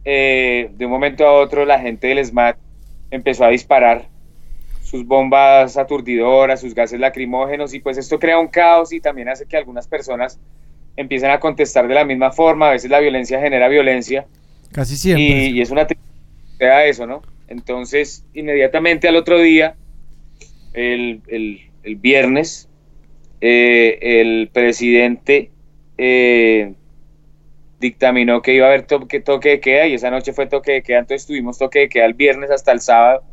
eh, 0.06 0.70
de 0.78 0.86
un 0.86 0.92
momento 0.92 1.26
a 1.26 1.32
otro, 1.32 1.64
la 1.66 1.80
gente 1.80 2.06
del 2.06 2.24
SMAT 2.24 2.56
empezó 3.10 3.44
a 3.44 3.48
disparar 3.48 4.08
sus 4.82 5.04
bombas 5.06 5.76
aturdidoras, 5.76 6.60
sus 6.60 6.74
gases 6.74 7.00
lacrimógenos, 7.00 7.74
y 7.74 7.80
pues 7.80 7.98
esto 7.98 8.18
crea 8.18 8.38
un 8.38 8.48
caos 8.48 8.92
y 8.92 9.00
también 9.00 9.28
hace 9.28 9.46
que 9.46 9.56
algunas 9.56 9.88
personas 9.88 10.38
empiecen 10.96 11.30
a 11.30 11.40
contestar 11.40 11.88
de 11.88 11.94
la 11.94 12.04
misma 12.04 12.30
forma. 12.32 12.68
A 12.68 12.72
veces 12.72 12.90
la 12.90 13.00
violencia 13.00 13.40
genera 13.40 13.68
violencia. 13.68 14.26
Casi 14.72 14.96
siempre. 14.96 15.24
Y, 15.24 15.58
y 15.58 15.60
es 15.60 15.70
una 15.70 15.86
tristeza 15.86 16.84
eso, 16.84 17.06
¿no? 17.06 17.22
Entonces, 17.48 18.24
inmediatamente 18.34 19.08
al 19.08 19.16
otro 19.16 19.38
día, 19.38 19.76
el, 20.72 21.20
el- 21.28 21.60
el 21.82 21.96
viernes, 21.96 22.68
eh, 23.40 23.98
el 24.00 24.50
presidente 24.52 25.50
eh, 25.98 26.72
dictaminó 27.86 28.42
que 28.42 28.54
iba 28.54 28.66
a 28.66 28.70
haber 28.70 28.86
toque, 28.86 29.20
toque 29.20 29.50
de 29.50 29.60
queda 29.60 29.86
y 29.86 29.94
esa 29.94 30.10
noche 30.10 30.32
fue 30.34 30.46
toque 30.46 30.72
de 30.72 30.82
queda, 30.82 31.00
entonces 31.00 31.26
tuvimos 31.26 31.58
toque 31.58 31.80
de 31.80 31.88
queda 31.88 32.06
el 32.06 32.14
viernes 32.14 32.50
hasta 32.50 32.72
el 32.72 32.80
sábado. 32.80 33.24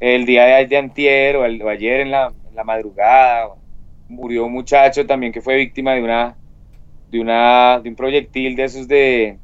El 0.00 0.26
día 0.26 0.44
de, 0.46 0.66
de 0.66 0.76
antier 0.76 1.36
o, 1.36 1.44
el- 1.44 1.62
o 1.62 1.68
ayer 1.68 2.00
en 2.00 2.10
la, 2.10 2.34
en 2.48 2.54
la 2.54 2.64
madrugada 2.64 3.48
murió 4.08 4.46
un 4.46 4.52
muchacho 4.52 5.06
también 5.06 5.32
que 5.32 5.40
fue 5.40 5.56
víctima 5.56 5.94
de 5.94 6.02
una 6.02 6.38
de 7.06 7.20
una 7.20 7.80
de 7.80 7.90
un 7.90 7.96
proyectil 7.96 8.56
de 8.56 8.64
esos 8.64 8.88
de 8.88 9.40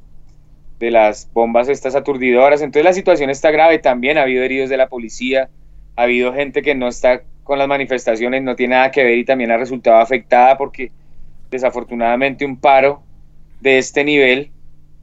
de 0.81 0.91
las 0.93 1.31
bombas 1.33 1.69
estas 1.71 1.97
aturdidoras. 1.97 2.63
Entonces 2.63 2.85
la 2.85 2.93
situación 2.95 3.31
está 3.31 3.51
grave 3.53 3.79
también. 3.81 4.19
Ha 4.19 4.23
habido 4.23 4.45
heridos 4.45 4.71
de 4.71 4.77
la 4.79 4.89
policía, 4.91 5.51
ha 5.97 6.03
habido 6.05 6.35
gente 6.35 6.63
que 6.63 6.75
no 6.77 6.89
está 6.89 7.25
con 7.45 7.59
las 7.59 7.69
manifestaciones, 7.69 8.43
no 8.45 8.57
tiene 8.57 8.77
nada 8.77 8.91
que 8.93 9.05
ver 9.05 9.19
y 9.19 9.25
también 9.27 9.53
ha 9.53 9.59
resultado 9.59 9.99
afectada 10.01 10.59
porque 10.59 10.93
desafortunadamente 11.51 12.45
un 12.47 12.61
paro 12.61 13.08
de 13.61 13.79
este 13.79 14.05
nivel, 14.05 14.51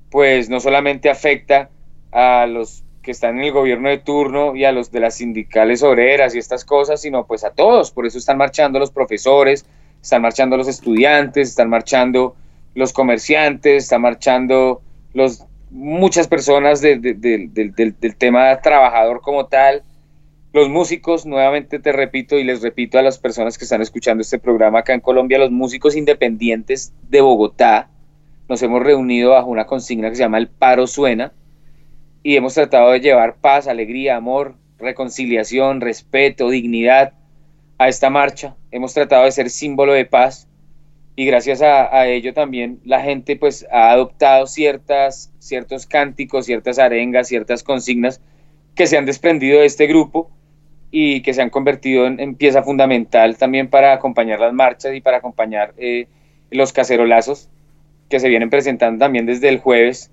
pues 0.10 0.50
no 0.50 0.60
solamente 0.60 1.10
afecta 1.10 1.70
a 2.12 2.46
los 2.48 2.84
que 3.02 3.12
están 3.12 3.38
en 3.38 3.46
el 3.46 3.52
gobierno 3.52 3.90
de 3.90 4.00
turno 4.00 4.56
y 4.56 4.66
a 4.66 4.72
los 4.72 4.92
de 4.92 5.00
las 5.00 5.16
sindicales 5.16 5.84
obreras 5.84 6.34
y 6.34 6.40
estas 6.40 6.66
cosas, 6.66 7.02
sino 7.02 7.26
pues 7.28 7.44
a 7.44 7.52
todos. 7.52 7.92
Por 7.92 8.06
eso 8.06 8.18
están 8.18 8.38
marchando 8.38 8.80
los 8.80 8.92
profesores, 8.92 9.66
están 10.02 10.22
marchando 10.22 10.58
los 10.58 10.68
estudiantes, 10.68 11.50
están 11.50 11.70
marchando 11.70 12.36
los 12.74 12.94
comerciantes, 12.94 13.84
están 13.84 14.02
marchando 14.02 14.82
los 15.14 15.46
muchas 15.70 16.28
personas 16.28 16.82
de- 16.82 16.98
de- 16.98 17.14
de- 17.14 17.50
del- 17.52 17.74
del- 17.76 18.00
del 18.00 18.16
tema 18.16 18.60
trabajador 18.62 19.22
como 19.22 19.48
tal, 19.48 19.84
los 20.54 20.70
músicos, 20.70 21.26
nuevamente 21.26 21.80
te 21.80 21.92
repito 21.92 22.38
y 22.38 22.44
les 22.46 22.62
repito 22.62 22.98
a 22.98 23.02
las 23.02 23.18
personas 23.20 23.58
que 23.58 23.66
están 23.66 23.82
escuchando 23.82 24.22
este 24.22 24.40
programa 24.40 24.80
acá 24.80 24.94
en 24.94 25.02
Colombia, 25.02 25.38
los 25.38 25.52
músicos 25.52 25.96
independientes 25.98 26.94
de 27.10 27.20
Bogotá, 27.20 27.90
nos 28.48 28.62
hemos 28.62 28.84
reunido 28.84 29.32
bajo 29.32 29.50
una 29.50 29.66
consigna 29.66 30.10
que 30.10 30.16
se 30.16 30.24
llama 30.24 30.38
El 30.38 30.48
Paro 30.48 30.88
Suena 30.88 31.34
y 32.24 32.36
hemos 32.36 32.54
tratado 32.54 32.92
de 32.92 33.02
llevar 33.02 33.36
paz, 33.36 33.68
alegría, 33.68 34.16
amor, 34.16 34.56
reconciliación, 34.78 35.82
respeto, 35.82 36.50
dignidad 36.50 37.14
a 37.78 37.88
esta 37.88 38.10
marcha. 38.10 38.56
Hemos 38.72 38.94
tratado 38.94 39.26
de 39.26 39.32
ser 39.32 39.50
símbolo 39.50 39.94
de 39.94 40.06
paz 40.06 40.48
y 41.16 41.26
gracias 41.26 41.62
a, 41.62 42.08
ello 42.08 42.34
también 42.34 42.80
la 42.84 43.02
gente 43.02 43.36
pues 43.36 43.66
ha 43.72 43.92
adoptado 43.92 44.48
ciertas, 44.48 45.32
ciertos 45.40 45.86
cánticos, 45.86 46.46
ciertas 46.46 46.78
arengas, 46.78 47.28
ciertas 47.28 47.64
consignas 47.64 48.22
que 48.76 48.88
se 48.88 48.98
han 48.98 49.06
desprendido 49.06 49.60
de 49.60 49.66
este 49.66 49.88
grupo 49.88 50.30
y 50.92 51.22
que 51.22 51.34
se 51.34 51.42
han 51.42 51.50
convertido 51.50 52.06
en, 52.06 52.20
en 52.20 52.36
pieza 52.36 52.64
fundamental 52.64 53.38
también 53.38 53.70
para 53.70 53.94
acompañar 53.94 54.40
las 54.40 54.54
marchas 54.54 54.94
y 54.94 55.02
para 55.02 55.18
acompañar 55.18 55.74
eh, 55.78 56.08
los 56.52 56.74
cacerolazos 56.74 57.50
que 58.10 58.20
se 58.20 58.30
vienen 58.30 58.50
presentando 58.50 59.04
también 59.04 59.26
desde 59.26 59.50
el 59.50 59.60
jueves, 59.60 60.12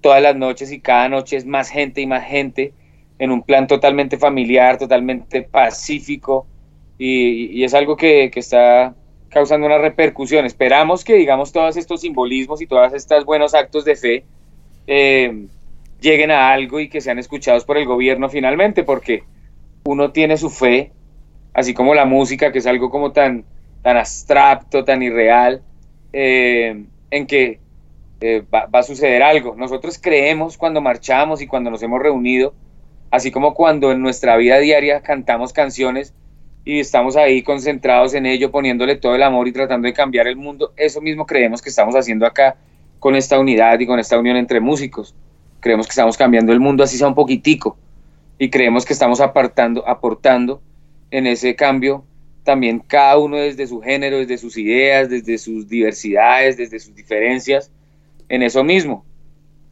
todas 0.00 0.22
las 0.22 0.36
noches 0.36 0.72
y 0.72 0.80
cada 0.80 1.08
noche 1.08 1.36
es 1.36 1.46
más 1.46 1.70
gente 1.70 2.00
y 2.00 2.06
más 2.06 2.24
gente 2.24 2.72
en 3.18 3.30
un 3.30 3.42
plan 3.42 3.66
totalmente 3.66 4.18
familiar, 4.18 4.78
totalmente 4.78 5.42
pacífico 5.42 6.46
y, 6.98 7.46
y 7.58 7.64
es 7.64 7.74
algo 7.74 7.96
que, 7.96 8.30
que 8.30 8.40
está 8.40 8.94
causando 9.34 9.66
una 9.66 9.78
repercusión. 9.78 10.46
Esperamos 10.46 11.04
que, 11.04 11.14
digamos, 11.14 11.52
todos 11.52 11.76
estos 11.76 12.00
simbolismos 12.00 12.62
y 12.62 12.66
todos 12.66 12.92
estos 12.94 13.24
buenos 13.24 13.54
actos 13.54 13.84
de 13.84 13.96
fe 13.96 14.24
eh, 14.86 15.46
lleguen 16.00 16.30
a 16.30 16.52
algo 16.52 16.80
y 16.80 16.88
que 16.88 17.00
sean 17.00 17.18
escuchados 17.18 17.64
por 17.64 17.76
el 17.76 17.84
gobierno 17.84 18.28
finalmente, 18.28 18.84
porque 18.84 19.24
uno 19.84 20.12
tiene 20.12 20.36
su 20.36 20.50
fe, 20.50 20.92
así 21.52 21.74
como 21.74 21.94
la 21.94 22.04
música, 22.04 22.52
que 22.52 22.58
es 22.58 22.66
algo 22.66 22.90
como 22.90 23.12
tan, 23.12 23.44
tan 23.82 23.96
abstracto, 23.96 24.84
tan 24.84 25.02
irreal, 25.02 25.62
eh, 26.12 26.84
en 27.14 27.26
que 27.28 27.60
eh, 28.20 28.42
va, 28.52 28.66
va 28.66 28.80
a 28.80 28.82
suceder 28.82 29.22
algo. 29.22 29.54
Nosotros 29.56 29.98
creemos 30.02 30.58
cuando 30.58 30.80
marchamos 30.80 31.40
y 31.40 31.46
cuando 31.46 31.70
nos 31.70 31.80
hemos 31.82 32.02
reunido, 32.02 32.54
así 33.10 33.30
como 33.30 33.54
cuando 33.54 33.92
en 33.92 34.02
nuestra 34.02 34.36
vida 34.36 34.58
diaria 34.58 35.00
cantamos 35.00 35.52
canciones 35.52 36.12
y 36.64 36.80
estamos 36.80 37.16
ahí 37.16 37.42
concentrados 37.42 38.14
en 38.14 38.26
ello, 38.26 38.50
poniéndole 38.50 38.96
todo 38.96 39.14
el 39.14 39.22
amor 39.22 39.46
y 39.46 39.52
tratando 39.52 39.86
de 39.86 39.92
cambiar 39.92 40.26
el 40.26 40.34
mundo, 40.34 40.72
eso 40.76 41.00
mismo 41.00 41.24
creemos 41.24 41.62
que 41.62 41.68
estamos 41.68 41.94
haciendo 41.94 42.26
acá 42.26 42.56
con 42.98 43.14
esta 43.14 43.38
unidad 43.38 43.78
y 43.78 43.86
con 43.86 44.00
esta 44.00 44.18
unión 44.18 44.36
entre 44.36 44.58
músicos. 44.58 45.14
creemos 45.60 45.86
que 45.86 45.92
estamos 45.92 46.16
cambiando 46.16 46.52
el 46.52 46.58
mundo 46.58 46.82
así 46.82 46.98
sea 46.98 47.06
un 47.06 47.14
poquitico 47.14 47.76
y 48.38 48.50
creemos 48.50 48.84
que 48.84 48.92
estamos 48.92 49.20
apartando, 49.20 49.86
aportando 49.86 50.60
en 51.12 51.28
ese 51.28 51.54
cambio 51.54 52.04
también 52.44 52.80
cada 52.80 53.18
uno 53.18 53.38
desde 53.38 53.66
su 53.66 53.80
género, 53.80 54.18
desde 54.18 54.38
sus 54.38 54.56
ideas, 54.56 55.08
desde 55.08 55.38
sus 55.38 55.68
diversidades, 55.68 56.56
desde 56.56 56.78
sus 56.78 56.94
diferencias, 56.94 57.72
en 58.28 58.42
eso 58.42 58.62
mismo. 58.62 59.04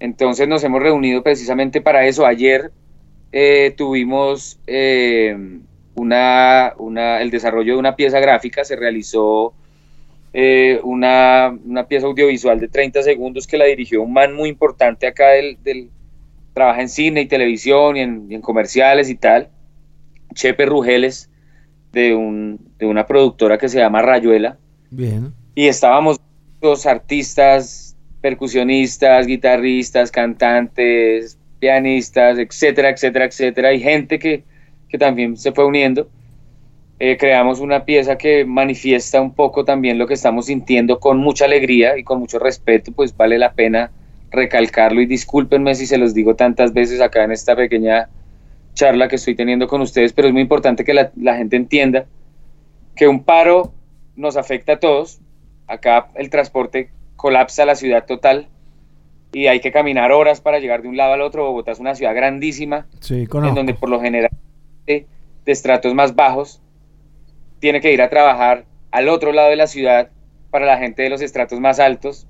Entonces 0.01 0.49
nos 0.49 0.65
hemos 0.65 0.83
reunido 0.83 1.23
precisamente 1.23 1.81
para 1.81 2.07
eso. 2.07 2.27
Ayer 2.27 2.73
eh, 3.31 3.73
tuvimos 3.77 4.59
eh, 4.67 5.37
una, 5.95 6.73
una, 6.79 7.21
el 7.21 7.31
desarrollo 7.31 7.75
de 7.75 7.79
una 7.79 7.95
pieza 7.95 8.19
gráfica, 8.19 8.65
se 8.65 8.75
realizó 8.75 9.53
eh, 10.33 10.81
una, 10.83 11.57
una, 11.65 11.87
pieza 11.87 12.07
audiovisual 12.07 12.59
de 12.59 12.69
30 12.69 13.03
segundos 13.03 13.47
que 13.47 13.59
la 13.59 13.67
dirigió 13.67 14.03
un 14.03 14.15
man 14.15 14.33
muy 14.35 14.49
importante 14.49 15.07
acá 15.07 15.29
del, 15.29 15.63
del 15.63 15.91
trabaja 16.55 16.81
en 16.81 16.89
cine 16.89 17.21
y 17.21 17.27
televisión 17.27 17.97
en, 17.97 18.27
y 18.31 18.35
en 18.35 18.41
comerciales 18.41 19.11
y 19.11 19.15
tal, 19.15 19.51
Chepe 20.35 20.67
Rugeles, 20.67 21.31
de, 21.93 22.15
un, 22.15 22.59
de 22.79 22.87
una 22.87 23.07
productora 23.07 23.59
que 23.59 23.69
se 23.69 23.79
llama 23.79 24.03
Rayuela. 24.03 24.59
Bien. 24.91 25.33
Y 25.55 25.67
estábamos 25.67 26.21
los 26.61 26.87
artistas, 26.87 27.97
percusionistas, 28.21 29.27
guitarristas, 29.27 30.11
cantantes, 30.11 31.39
pianistas, 31.59 32.39
etcétera, 32.39 32.91
etcétera, 32.91 33.27
etcétera, 33.27 33.73
y 33.73 33.81
gente 33.81 34.19
que, 34.19 34.45
que 34.89 34.99
también 34.99 35.37
se 35.37 35.53
fue 35.53 35.65
uniendo. 35.65 36.09
Eh, 36.99 37.17
creamos 37.17 37.59
una 37.59 37.85
pieza 37.85 38.17
que 38.17 38.45
manifiesta 38.45 39.21
un 39.21 39.35
poco 39.35 39.65
también 39.65 39.99
lo 39.99 40.07
que 40.07 40.15
estamos 40.15 40.47
sintiendo 40.47 41.01
con 41.01 41.19
mucha 41.19 41.47
alegría 41.47 41.99
y 41.99 42.05
con 42.05 42.21
mucho 42.21 42.39
respeto, 42.39 42.93
pues 42.93 43.17
vale 43.17 43.39
la 43.39 43.53
pena 43.53 43.91
recalcarlo 44.31 45.01
y 45.01 45.07
discúlpenme 45.07 45.75
si 45.75 45.87
se 45.87 45.99
los 45.99 46.15
digo 46.15 46.37
tantas 46.37 46.73
veces 46.73 47.01
acá 47.01 47.25
en 47.25 47.33
esta 47.33 47.55
pequeña 47.55 48.09
charla 48.75 49.09
que 49.09 49.17
estoy 49.17 49.35
teniendo 49.35 49.69
con 49.69 49.81
ustedes, 49.81 50.13
pero 50.13 50.29
es 50.29 50.33
muy 50.33 50.43
importante 50.43 50.85
que 50.85 50.95
la, 50.95 51.13
la 51.17 51.37
gente 51.37 51.57
entienda 51.57 52.07
que 52.95 53.09
un 53.09 53.25
paro 53.25 53.73
nos 54.17 54.37
afecta 54.37 54.75
a 54.75 54.81
todos. 54.81 55.21
Acá 55.67 56.09
el 56.15 56.31
transporte 56.31 56.91
colapsa 57.17 57.65
la 57.65 57.75
ciudad 57.75 58.05
total 58.05 58.49
y 59.33 59.47
hay 59.47 59.61
que 59.61 59.73
caminar 59.73 60.13
horas 60.13 60.41
para 60.41 60.59
llegar 60.59 60.83
de 60.83 60.89
un 60.89 60.97
lado 60.97 61.15
al 61.15 61.23
otro. 61.23 61.45
Bogotá 61.45 61.73
es 61.73 61.81
una 61.81 61.95
ciudad 61.95 62.15
grandísima, 62.15 62.87
Sí, 63.01 63.27
en 63.33 63.55
donde 63.55 63.75
por 63.75 63.89
lo 63.89 64.01
general 64.01 64.31
de, 64.87 65.07
de 65.45 65.53
estratos 65.53 65.95
más 65.95 66.15
bajos 66.15 66.61
tiene 67.61 67.81
que 67.81 67.93
ir 67.93 68.03
a 68.03 68.11
trabajar 68.11 68.67
al 68.91 69.09
otro 69.09 69.33
lado 69.33 69.51
de 69.51 69.57
la 69.57 69.67
ciudad 69.67 70.11
para 70.51 70.67
la 70.67 70.79
gente 70.79 71.03
de 71.03 71.09
los 71.11 71.23
estratos 71.23 71.61
más 71.61 71.79
altos 71.79 72.27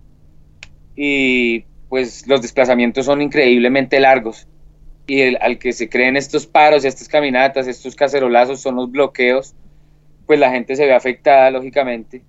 y 0.95 1.65
pues 1.89 2.27
los 2.29 2.41
desplazamientos 2.41 3.07
son 3.07 3.21
increíblemente 3.21 3.99
largos 3.99 4.47
y 5.13 5.37
al 5.37 5.59
que 5.59 5.75
se 5.75 5.91
creen 5.91 6.17
estos 6.17 6.47
paros, 6.47 6.87
estas 6.87 7.07
caminatas, 7.07 7.69
estos 7.69 7.95
cacerolazos 7.95 8.63
son 8.63 8.77
los 8.77 8.91
bloqueos, 8.91 9.55
pues 10.25 10.41
la 10.41 10.51
gente 10.51 10.75
se 10.75 10.87
ve 10.87 10.95
afectada 10.95 11.51
lógicamente. 11.51 12.23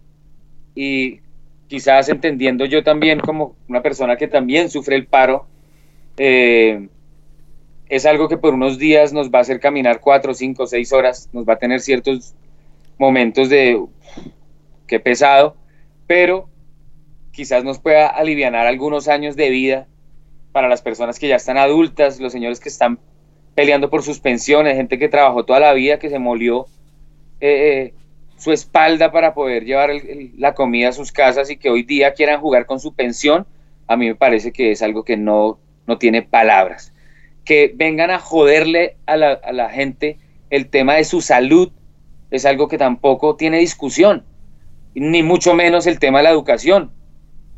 Y 0.75 1.21
quizás 1.69 2.09
entendiendo 2.09 2.65
yo 2.65 2.83
también 2.83 3.21
como 3.21 3.55
una 3.69 3.81
persona 3.81 4.17
que 4.17 4.27
también 4.27 4.69
sufre 4.69 4.97
el 4.97 5.05
paro, 5.05 5.47
eh, 6.17 6.89
es 7.87 8.05
algo 8.05 8.27
que 8.27 8.35
por 8.35 8.53
unos 8.53 8.77
días 8.77 9.13
nos 9.13 9.29
va 9.29 9.37
a 9.37 9.43
hacer 9.43 9.61
caminar 9.61 10.01
cuatro, 10.01 10.33
cinco, 10.33 10.67
seis 10.67 10.91
horas, 10.91 11.29
nos 11.31 11.47
va 11.47 11.53
a 11.53 11.59
tener 11.59 11.79
ciertos 11.79 12.33
momentos 12.97 13.47
de 13.47 13.81
qué 14.87 14.99
pesado, 14.99 15.55
pero 16.05 16.49
quizás 17.31 17.63
nos 17.63 17.79
pueda 17.79 18.07
aliviar 18.07 18.53
algunos 18.55 19.07
años 19.07 19.37
de 19.37 19.49
vida 19.51 19.87
para 20.53 20.69
las 20.69 20.81
personas 20.81 21.19
que 21.19 21.27
ya 21.27 21.35
están 21.35 21.57
adultas, 21.57 22.21
los 22.21 22.31
señores 22.31 22.61
que 22.61 22.69
están 22.69 22.99
peleando 23.55 23.89
por 23.89 24.03
sus 24.03 24.19
pensiones, 24.19 24.77
gente 24.77 24.97
que 24.97 25.09
trabajó 25.09 25.43
toda 25.43 25.59
la 25.59 25.73
vida, 25.73 25.99
que 25.99 26.09
se 26.09 26.19
molió 26.19 26.67
eh, 27.41 27.93
su 28.37 28.51
espalda 28.51 29.11
para 29.11 29.33
poder 29.33 29.65
llevar 29.65 29.89
la 30.37 30.53
comida 30.53 30.89
a 30.89 30.93
sus 30.93 31.11
casas 31.11 31.49
y 31.49 31.57
que 31.57 31.69
hoy 31.69 31.83
día 31.83 32.13
quieran 32.13 32.39
jugar 32.39 32.65
con 32.65 32.79
su 32.79 32.93
pensión, 32.93 33.45
a 33.87 33.97
mí 33.97 34.07
me 34.07 34.15
parece 34.15 34.51
que 34.51 34.71
es 34.71 34.81
algo 34.81 35.03
que 35.03 35.17
no, 35.17 35.59
no 35.87 35.97
tiene 35.97 36.21
palabras. 36.21 36.93
Que 37.43 37.73
vengan 37.75 38.11
a 38.11 38.19
joderle 38.19 38.95
a 39.05 39.17
la, 39.17 39.33
a 39.33 39.51
la 39.51 39.69
gente 39.69 40.17
el 40.49 40.69
tema 40.69 40.95
de 40.95 41.03
su 41.03 41.21
salud 41.21 41.71
es 42.31 42.45
algo 42.45 42.67
que 42.67 42.77
tampoco 42.77 43.35
tiene 43.35 43.59
discusión, 43.59 44.23
ni 44.93 45.23
mucho 45.23 45.53
menos 45.53 45.87
el 45.87 45.99
tema 45.99 46.19
de 46.19 46.25
la 46.25 46.29
educación. 46.29 46.91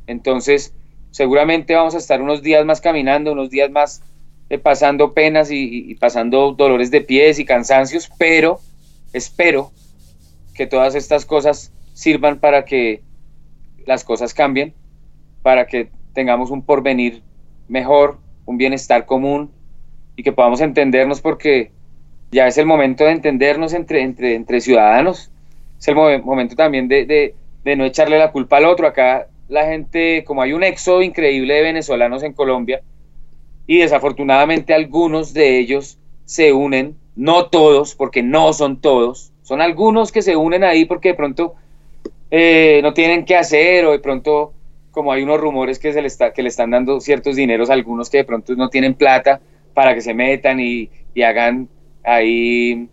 Entonces, 0.08 0.74
seguramente 1.16 1.74
vamos 1.74 1.96
a 1.96 1.98
estar 1.98 2.22
unos 2.22 2.42
días 2.42 2.66
más 2.66 2.82
caminando, 2.82 3.32
unos 3.32 3.50
días 3.50 3.72
más 3.72 4.02
eh, 4.50 4.58
pasando 4.58 5.14
penas 5.14 5.50
y, 5.50 5.96
pasando 5.96 6.52
dolores 6.52 6.92
de 6.92 7.00
pies 7.00 7.40
y 7.40 7.46
cansancios, 7.46 8.10
pero 8.18 8.60
espero 9.14 9.72
que 10.54 10.68
todas 10.68 10.94
estas 10.94 11.26
cosas 11.26 11.72
sirvan 11.94 12.40
para 12.40 12.66
que 12.66 13.02
las 13.86 14.04
cosas 14.04 14.34
cambien, 14.34 14.74
para 15.42 15.68
que 15.68 15.88
tengamos 16.14 16.52
un 16.52 16.62
porvenir 16.62 17.22
mejor, 17.70 18.18
un 18.46 18.58
bienestar 18.58 19.06
común 19.06 19.50
y 20.18 20.24
que 20.24 20.34
podamos 20.34 20.60
entendernos 20.60 21.22
porque 21.22 21.72
ya 22.30 22.46
es 22.46 22.58
el 22.58 22.66
momento 22.66 23.06
de 23.06 23.12
entendernos 23.12 23.72
entre, 23.72 24.02
entre, 24.02 24.60
ciudadanos, 24.60 25.32
es 25.80 25.88
el 25.88 25.96
mo- 25.96 26.20
momento 26.20 26.58
también 26.58 26.90
de, 26.90 27.06
de- 27.06 27.36
de 27.64 27.76
no 27.78 27.86
echarle 27.86 28.20
la 28.20 28.34
culpa 28.34 28.58
al 28.58 28.66
otro. 28.66 28.86
Acá 28.86 29.28
la 29.48 29.66
gente, 29.66 30.24
como 30.26 30.42
hay 30.42 30.54
un 30.54 30.64
éxodo 30.64 31.02
increíble 31.02 31.54
de 31.54 31.62
venezolanos 31.62 32.24
en 32.24 32.34
Colombia, 32.34 32.82
y 33.68 33.80
desafortunadamente 33.80 34.74
algunos 34.74 35.34
de 35.34 35.60
ellos 35.60 35.98
se 36.26 36.54
unen, 36.54 36.96
no 37.16 37.48
todos, 37.48 37.96
porque 37.96 38.24
no 38.24 38.54
son 38.54 38.82
todos, 38.82 39.32
son 39.44 39.62
algunos 39.62 40.12
que 40.12 40.22
se 40.22 40.36
unen 40.36 40.64
ahí 40.64 40.86
porque 40.86 41.10
de 41.10 41.16
pronto 41.16 41.56
eh, 42.32 42.80
no 42.84 42.94
tienen 42.94 43.26
qué 43.26 43.36
hacer 43.36 43.86
o 43.86 43.92
de 43.92 44.00
pronto 44.00 44.54
como 44.92 45.12
hay 45.12 45.24
unos 45.24 45.40
rumores 45.40 45.78
que, 45.78 45.94
se 45.94 46.02
le 46.02 46.08
está, 46.08 46.34
que 46.34 46.42
le 46.42 46.50
están 46.50 46.72
dando 46.72 47.00
ciertos 47.00 47.36
dineros 47.36 47.70
a 47.70 47.74
algunos 47.74 48.10
que 48.10 48.18
de 48.18 48.24
pronto 48.24 48.56
no 48.56 48.70
tienen 48.70 48.94
plata 48.94 49.42
para 49.74 49.94
que 49.94 50.02
se 50.02 50.14
metan 50.14 50.60
y, 50.60 50.90
y 51.14 51.22
hagan 51.22 51.68
ahí 52.04 52.88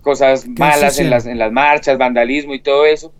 cosas 0.00 0.48
malas 0.48 0.98
en 0.98 1.10
las, 1.10 1.26
en 1.26 1.38
las 1.38 1.52
marchas, 1.52 1.98
vandalismo 1.98 2.54
y 2.54 2.60
todo 2.60 2.86
eso. 2.86 3.12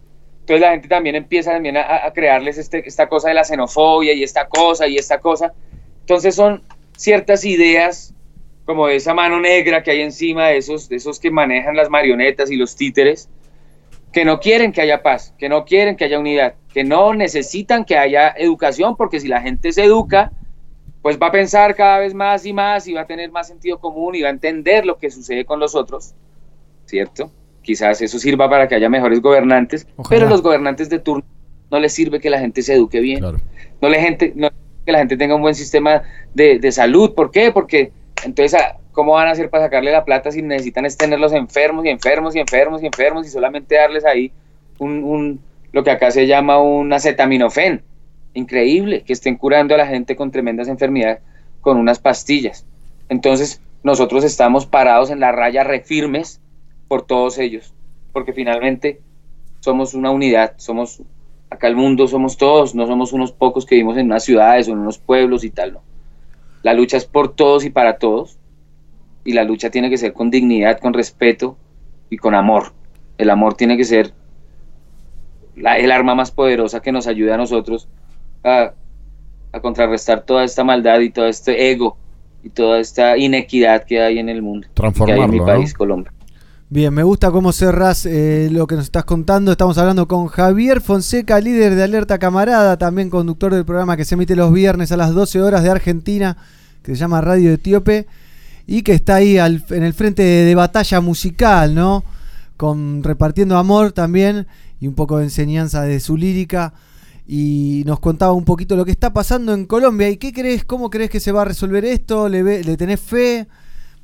Entonces 0.44 0.60
la 0.60 0.72
gente 0.72 0.88
también 0.88 1.16
empieza 1.16 1.52
también 1.52 1.78
a, 1.78 2.12
crearles 2.12 2.58
este, 2.58 2.86
esta 2.86 3.08
cosa 3.08 3.28
de 3.28 3.34
la 3.34 3.44
xenofobia 3.44 4.12
y 4.12 4.22
esta 4.22 4.46
cosa 4.46 4.86
y 4.86 4.98
esta 4.98 5.18
cosa. 5.18 5.54
Entonces 6.00 6.34
son 6.34 6.62
ciertas 6.98 7.46
ideas 7.46 8.12
como 8.66 8.86
de 8.86 8.96
esa 8.96 9.14
mano 9.14 9.40
negra 9.40 9.82
que 9.82 9.92
hay 9.92 10.02
encima 10.02 10.48
de 10.48 10.58
esos, 10.58 10.90
de 10.90 10.96
esos 10.96 11.18
que 11.18 11.30
manejan 11.30 11.74
las 11.74 11.88
marionetas 11.88 12.50
y 12.50 12.56
los 12.56 12.76
títeres, 12.76 13.30
que 14.12 14.26
no 14.26 14.38
quieren 14.38 14.70
que 14.72 14.82
haya 14.82 15.02
paz, 15.02 15.34
que 15.38 15.48
no 15.48 15.64
quieren 15.64 15.96
que 15.96 16.04
haya 16.04 16.18
unidad, 16.18 16.56
que 16.74 16.84
no 16.84 17.14
necesitan 17.14 17.86
que 17.86 17.96
haya 17.96 18.28
educación, 18.36 18.96
porque 18.98 19.20
si 19.20 19.28
la 19.28 19.40
gente 19.40 19.72
se 19.72 19.84
educa, 19.84 20.30
pues 21.00 21.18
va 21.18 21.28
a 21.28 21.32
pensar 21.32 21.74
cada 21.74 22.00
vez 22.00 22.12
más 22.12 22.44
y 22.44 22.52
más 22.52 22.86
y 22.86 22.92
va 22.92 23.00
a 23.00 23.06
tener 23.06 23.30
más 23.30 23.48
sentido 23.48 23.80
común 23.80 24.14
y 24.14 24.20
va 24.20 24.28
a 24.28 24.32
entender 24.32 24.84
lo 24.84 24.98
que 24.98 25.10
sucede 25.10 25.46
con 25.46 25.58
los 25.58 25.74
otros, 25.74 26.14
¿cierto? 26.84 27.30
Quizás 27.64 28.02
eso 28.02 28.18
sirva 28.18 28.48
para 28.48 28.68
que 28.68 28.74
haya 28.74 28.90
mejores 28.90 29.20
gobernantes, 29.20 29.86
pero 30.10 30.28
los 30.28 30.42
gobernantes 30.42 30.90
de 30.90 30.98
turno 30.98 31.24
no 31.70 31.80
les 31.80 31.94
sirve 31.94 32.20
que 32.20 32.28
la 32.28 32.38
gente 32.38 32.62
se 32.62 32.74
eduque 32.74 33.00
bien, 33.00 33.24
no, 33.80 33.88
le 33.88 34.00
gente, 34.00 34.32
no 34.36 34.50
que 34.84 34.92
la 34.92 34.98
gente 34.98 35.16
tenga 35.16 35.34
un 35.34 35.40
buen 35.40 35.54
sistema 35.54 36.02
de, 36.34 36.58
de 36.58 36.72
salud, 36.72 37.14
¿por 37.14 37.30
qué? 37.30 37.50
Porque 37.50 37.90
entonces, 38.22 38.54
ah, 38.60 38.76
¿cómo 38.92 39.14
van 39.14 39.28
a 39.28 39.30
hacer 39.30 39.48
para 39.48 39.64
sacarle 39.64 39.90
la 39.92 40.04
plata 40.04 40.30
si 40.30 40.42
necesitan 40.42 40.84
es 40.84 40.98
tenerlos 40.98 41.32
enfermos 41.32 41.86
y 41.86 41.88
enfermos 41.88 42.36
y 42.36 42.40
enfermos 42.40 42.82
y 42.82 42.86
enfermos 42.86 43.26
y 43.26 43.30
solamente 43.30 43.76
darles 43.76 44.04
ahí 44.04 44.30
un, 44.78 45.02
un 45.02 45.40
lo 45.72 45.82
que 45.82 45.90
acá 45.90 46.10
se 46.10 46.26
llama 46.26 46.60
un 46.60 46.92
acetaminofén? 46.92 47.82
Increíble 48.34 49.02
que 49.02 49.14
estén 49.14 49.36
curando 49.36 49.74
a 49.74 49.78
la 49.78 49.86
gente 49.86 50.16
con 50.16 50.30
tremendas 50.30 50.68
enfermedades 50.68 51.20
con 51.62 51.78
unas 51.78 51.98
pastillas. 51.98 52.66
Entonces, 53.08 53.62
nosotros 53.82 54.22
estamos 54.22 54.66
parados 54.66 55.10
en 55.10 55.20
la 55.20 55.32
raya 55.32 55.64
refirmes 55.64 56.40
por 56.88 57.02
todos 57.02 57.38
ellos, 57.38 57.72
porque 58.12 58.32
finalmente 58.32 59.00
somos 59.60 59.94
una 59.94 60.10
unidad, 60.10 60.54
somos 60.56 61.02
acá 61.50 61.68
el 61.68 61.76
mundo 61.76 62.06
somos 62.08 62.36
todos, 62.36 62.74
no 62.74 62.86
somos 62.86 63.12
unos 63.12 63.32
pocos 63.32 63.64
que 63.64 63.76
vivimos 63.76 63.96
en 63.96 64.06
unas 64.06 64.24
ciudades 64.24 64.68
o 64.68 64.72
en 64.72 64.78
unos 64.78 64.98
pueblos 64.98 65.44
y 65.44 65.50
tal, 65.50 65.74
no. 65.74 65.82
La 66.62 66.74
lucha 66.74 66.96
es 66.96 67.04
por 67.04 67.34
todos 67.34 67.64
y 67.64 67.70
para 67.70 67.98
todos, 67.98 68.38
y 69.24 69.32
la 69.32 69.44
lucha 69.44 69.70
tiene 69.70 69.88
que 69.90 69.98
ser 69.98 70.12
con 70.12 70.30
dignidad, 70.30 70.78
con 70.80 70.92
respeto 70.94 71.56
y 72.10 72.16
con 72.16 72.34
amor. 72.34 72.72
El 73.18 73.30
amor 73.30 73.54
tiene 73.54 73.76
que 73.76 73.84
ser 73.84 74.12
la- 75.56 75.78
el 75.78 75.92
arma 75.92 76.14
más 76.14 76.30
poderosa 76.30 76.80
que 76.80 76.92
nos 76.92 77.06
ayuda 77.06 77.34
a 77.34 77.38
nosotros 77.38 77.88
a, 78.42 78.72
a 79.52 79.60
contrarrestar 79.60 80.22
toda 80.22 80.44
esta 80.44 80.64
maldad 80.64 81.00
y 81.00 81.10
todo 81.10 81.26
este 81.28 81.70
ego 81.70 81.96
y 82.42 82.50
toda 82.50 82.80
esta 82.80 83.16
inequidad 83.16 83.84
que 83.84 84.00
hay 84.02 84.18
en 84.18 84.28
el 84.28 84.42
mundo, 84.42 84.66
que 84.74 84.82
hay 84.82 84.88
en 84.90 84.94
mi 84.96 85.04
Transformarlo, 85.04 85.36
¿no? 85.36 85.44
país, 85.46 85.74
Colombia. 85.74 86.12
Bien, 86.74 86.92
me 86.92 87.04
gusta 87.04 87.30
cómo 87.30 87.52
cerrás 87.52 88.04
eh, 88.04 88.48
lo 88.50 88.66
que 88.66 88.74
nos 88.74 88.86
estás 88.86 89.04
contando. 89.04 89.52
Estamos 89.52 89.78
hablando 89.78 90.08
con 90.08 90.26
Javier 90.26 90.80
Fonseca, 90.80 91.38
líder 91.38 91.76
de 91.76 91.84
Alerta 91.84 92.18
Camarada, 92.18 92.76
también 92.76 93.10
conductor 93.10 93.54
del 93.54 93.64
programa 93.64 93.96
que 93.96 94.04
se 94.04 94.16
emite 94.16 94.34
los 94.34 94.52
viernes 94.52 94.90
a 94.90 94.96
las 94.96 95.14
12 95.14 95.40
horas 95.40 95.62
de 95.62 95.70
Argentina, 95.70 96.36
que 96.82 96.90
se 96.96 96.98
llama 96.98 97.20
Radio 97.20 97.52
Etíope 97.52 98.08
y 98.66 98.82
que 98.82 98.90
está 98.92 99.14
ahí 99.14 99.38
en 99.38 99.84
el 99.84 99.94
frente 99.94 100.24
de, 100.24 100.44
de 100.46 100.54
batalla 100.56 101.00
musical, 101.00 101.76
¿no? 101.76 102.02
Con, 102.56 103.04
repartiendo 103.04 103.56
amor 103.56 103.92
también 103.92 104.48
y 104.80 104.88
un 104.88 104.94
poco 104.96 105.18
de 105.18 105.24
enseñanza 105.26 105.82
de 105.82 106.00
su 106.00 106.16
lírica. 106.16 106.74
Y 107.24 107.84
nos 107.86 108.00
contaba 108.00 108.32
un 108.32 108.44
poquito 108.44 108.74
lo 108.74 108.84
que 108.84 108.90
está 108.90 109.12
pasando 109.12 109.54
en 109.54 109.66
Colombia. 109.66 110.10
¿Y 110.10 110.16
qué 110.16 110.32
crees? 110.32 110.64
¿Cómo 110.64 110.90
crees 110.90 111.08
que 111.08 111.20
se 111.20 111.30
va 111.30 111.42
a 111.42 111.44
resolver 111.44 111.84
esto? 111.84 112.28
¿Le, 112.28 112.42
ve- 112.42 112.64
le 112.64 112.76
tenés 112.76 112.98
fe? 113.00 113.46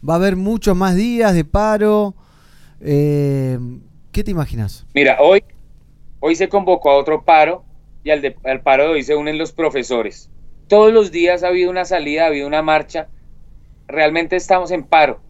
¿Va 0.09 0.13
a 0.13 0.17
haber 0.19 0.37
muchos 0.37 0.77
más 0.77 0.95
días 0.95 1.35
de 1.35 1.45
paro? 1.45 2.15
Eh, 2.81 3.59
¿Qué 4.13 4.25
te 4.25 4.31
imaginas? 4.31 4.87
Mira, 4.95 5.19
hoy, 5.21 5.45
hoy 6.21 6.35
se 6.37 6.49
convocó 6.49 6.91
a 6.91 6.97
otro 6.97 7.23
paro 7.25 7.65
y 8.03 8.11
al, 8.11 8.23
de- 8.23 8.37
al 8.45 8.61
paro 8.63 8.85
de 8.85 8.91
hoy 8.91 9.03
se 9.03 9.15
unen 9.15 9.39
los 9.39 9.53
profesores. 9.53 10.29
Todos 10.69 10.93
los 10.93 11.11
días 11.11 11.43
ha 11.43 11.49
habido 11.49 11.71
una 11.71 11.85
salida, 11.85 12.25
ha 12.25 12.27
habido 12.29 12.47
una 12.47 12.63
marcha. 12.63 13.09
Realmente 13.89 14.37
estamos 14.37 14.71
en 14.71 14.85
paro. 14.85 15.21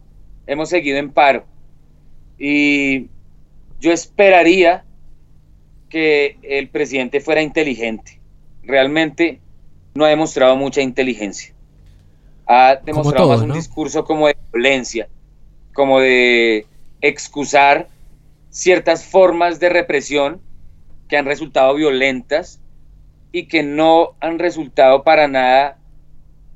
Hemos 0.47 0.69
seguido 0.69 0.97
en 0.97 1.11
paro. 1.11 1.45
Y 2.37 3.07
yo 3.79 3.91
esperaría 3.91 4.83
que 5.89 6.37
el 6.43 6.69
presidente 6.69 7.19
fuera 7.19 7.41
inteligente. 7.41 8.19
Realmente 8.63 9.39
no 9.93 10.05
ha 10.05 10.09
demostrado 10.09 10.55
mucha 10.55 10.81
inteligencia. 10.81 11.53
Ha 12.47 12.77
demostrado 12.83 13.25
todos, 13.25 13.37
más 13.37 13.43
un 13.43 13.49
¿no? 13.49 13.55
discurso 13.55 14.03
como 14.05 14.27
de 14.27 14.37
violencia, 14.53 15.07
como 15.73 15.99
de 15.99 16.65
excusar 17.01 17.87
ciertas 18.49 19.05
formas 19.05 19.59
de 19.59 19.69
represión 19.69 20.41
que 21.07 21.17
han 21.17 21.25
resultado 21.25 21.73
violentas 21.75 22.61
y 23.31 23.47
que 23.47 23.63
no 23.63 24.15
han 24.19 24.39
resultado 24.39 25.03
para 25.03 25.27
nada 25.27 25.77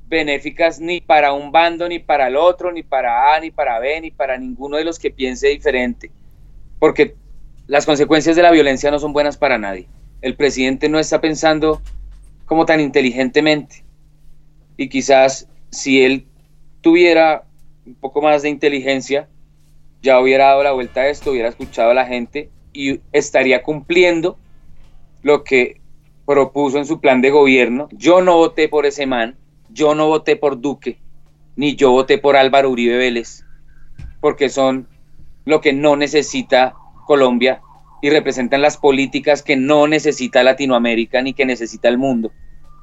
benéficas 0.08 0.80
ni 0.80 1.00
para 1.00 1.32
un 1.32 1.50
bando, 1.50 1.88
ni 1.88 1.98
para 1.98 2.28
el 2.28 2.36
otro, 2.36 2.70
ni 2.72 2.82
para 2.82 3.34
A, 3.34 3.40
ni 3.40 3.50
para 3.50 3.78
B, 3.80 4.00
ni 4.00 4.10
para 4.10 4.38
ninguno 4.38 4.76
de 4.76 4.84
los 4.84 4.98
que 4.98 5.10
piense 5.10 5.48
diferente. 5.48 6.10
Porque 6.78 7.16
las 7.66 7.86
consecuencias 7.86 8.36
de 8.36 8.42
la 8.42 8.50
violencia 8.50 8.90
no 8.90 8.98
son 8.98 9.12
buenas 9.12 9.36
para 9.36 9.58
nadie. 9.58 9.88
El 10.22 10.36
presidente 10.36 10.88
no 10.88 10.98
está 10.98 11.20
pensando 11.20 11.82
como 12.44 12.66
tan 12.66 12.80
inteligentemente. 12.80 13.84
Y 14.76 14.88
quizás 14.88 15.48
si 15.70 16.04
él 16.04 16.26
tuviera 16.80 17.44
un 17.84 17.94
poco 17.94 18.22
más 18.22 18.42
de 18.42 18.50
inteligencia, 18.50 19.28
ya 20.02 20.20
hubiera 20.20 20.46
dado 20.46 20.62
la 20.62 20.72
vuelta 20.72 21.02
a 21.02 21.08
esto, 21.08 21.30
hubiera 21.30 21.48
escuchado 21.48 21.90
a 21.90 21.94
la 21.94 22.06
gente 22.06 22.50
y 22.72 23.00
estaría 23.12 23.62
cumpliendo 23.62 24.38
lo 25.22 25.42
que 25.42 25.80
propuso 26.26 26.78
en 26.78 26.86
su 26.86 27.00
plan 27.00 27.20
de 27.20 27.30
gobierno. 27.30 27.88
Yo 27.92 28.20
no 28.20 28.36
voté 28.36 28.68
por 28.68 28.86
ese 28.86 29.06
man, 29.06 29.36
yo 29.70 29.94
no 29.94 30.08
voté 30.08 30.36
por 30.36 30.60
Duque, 30.60 30.98
ni 31.56 31.76
yo 31.76 31.90
voté 31.90 32.18
por 32.18 32.36
Álvaro 32.36 32.70
Uribe 32.70 32.96
Vélez, 32.96 33.44
porque 34.20 34.48
son 34.48 34.88
lo 35.44 35.60
que 35.60 35.72
no 35.72 35.96
necesita 35.96 36.74
Colombia 37.06 37.60
y 38.02 38.10
representan 38.10 38.62
las 38.62 38.76
políticas 38.76 39.42
que 39.42 39.56
no 39.56 39.86
necesita 39.86 40.42
Latinoamérica 40.42 41.22
ni 41.22 41.32
que 41.32 41.46
necesita 41.46 41.88
el 41.88 41.98
mundo. 41.98 42.32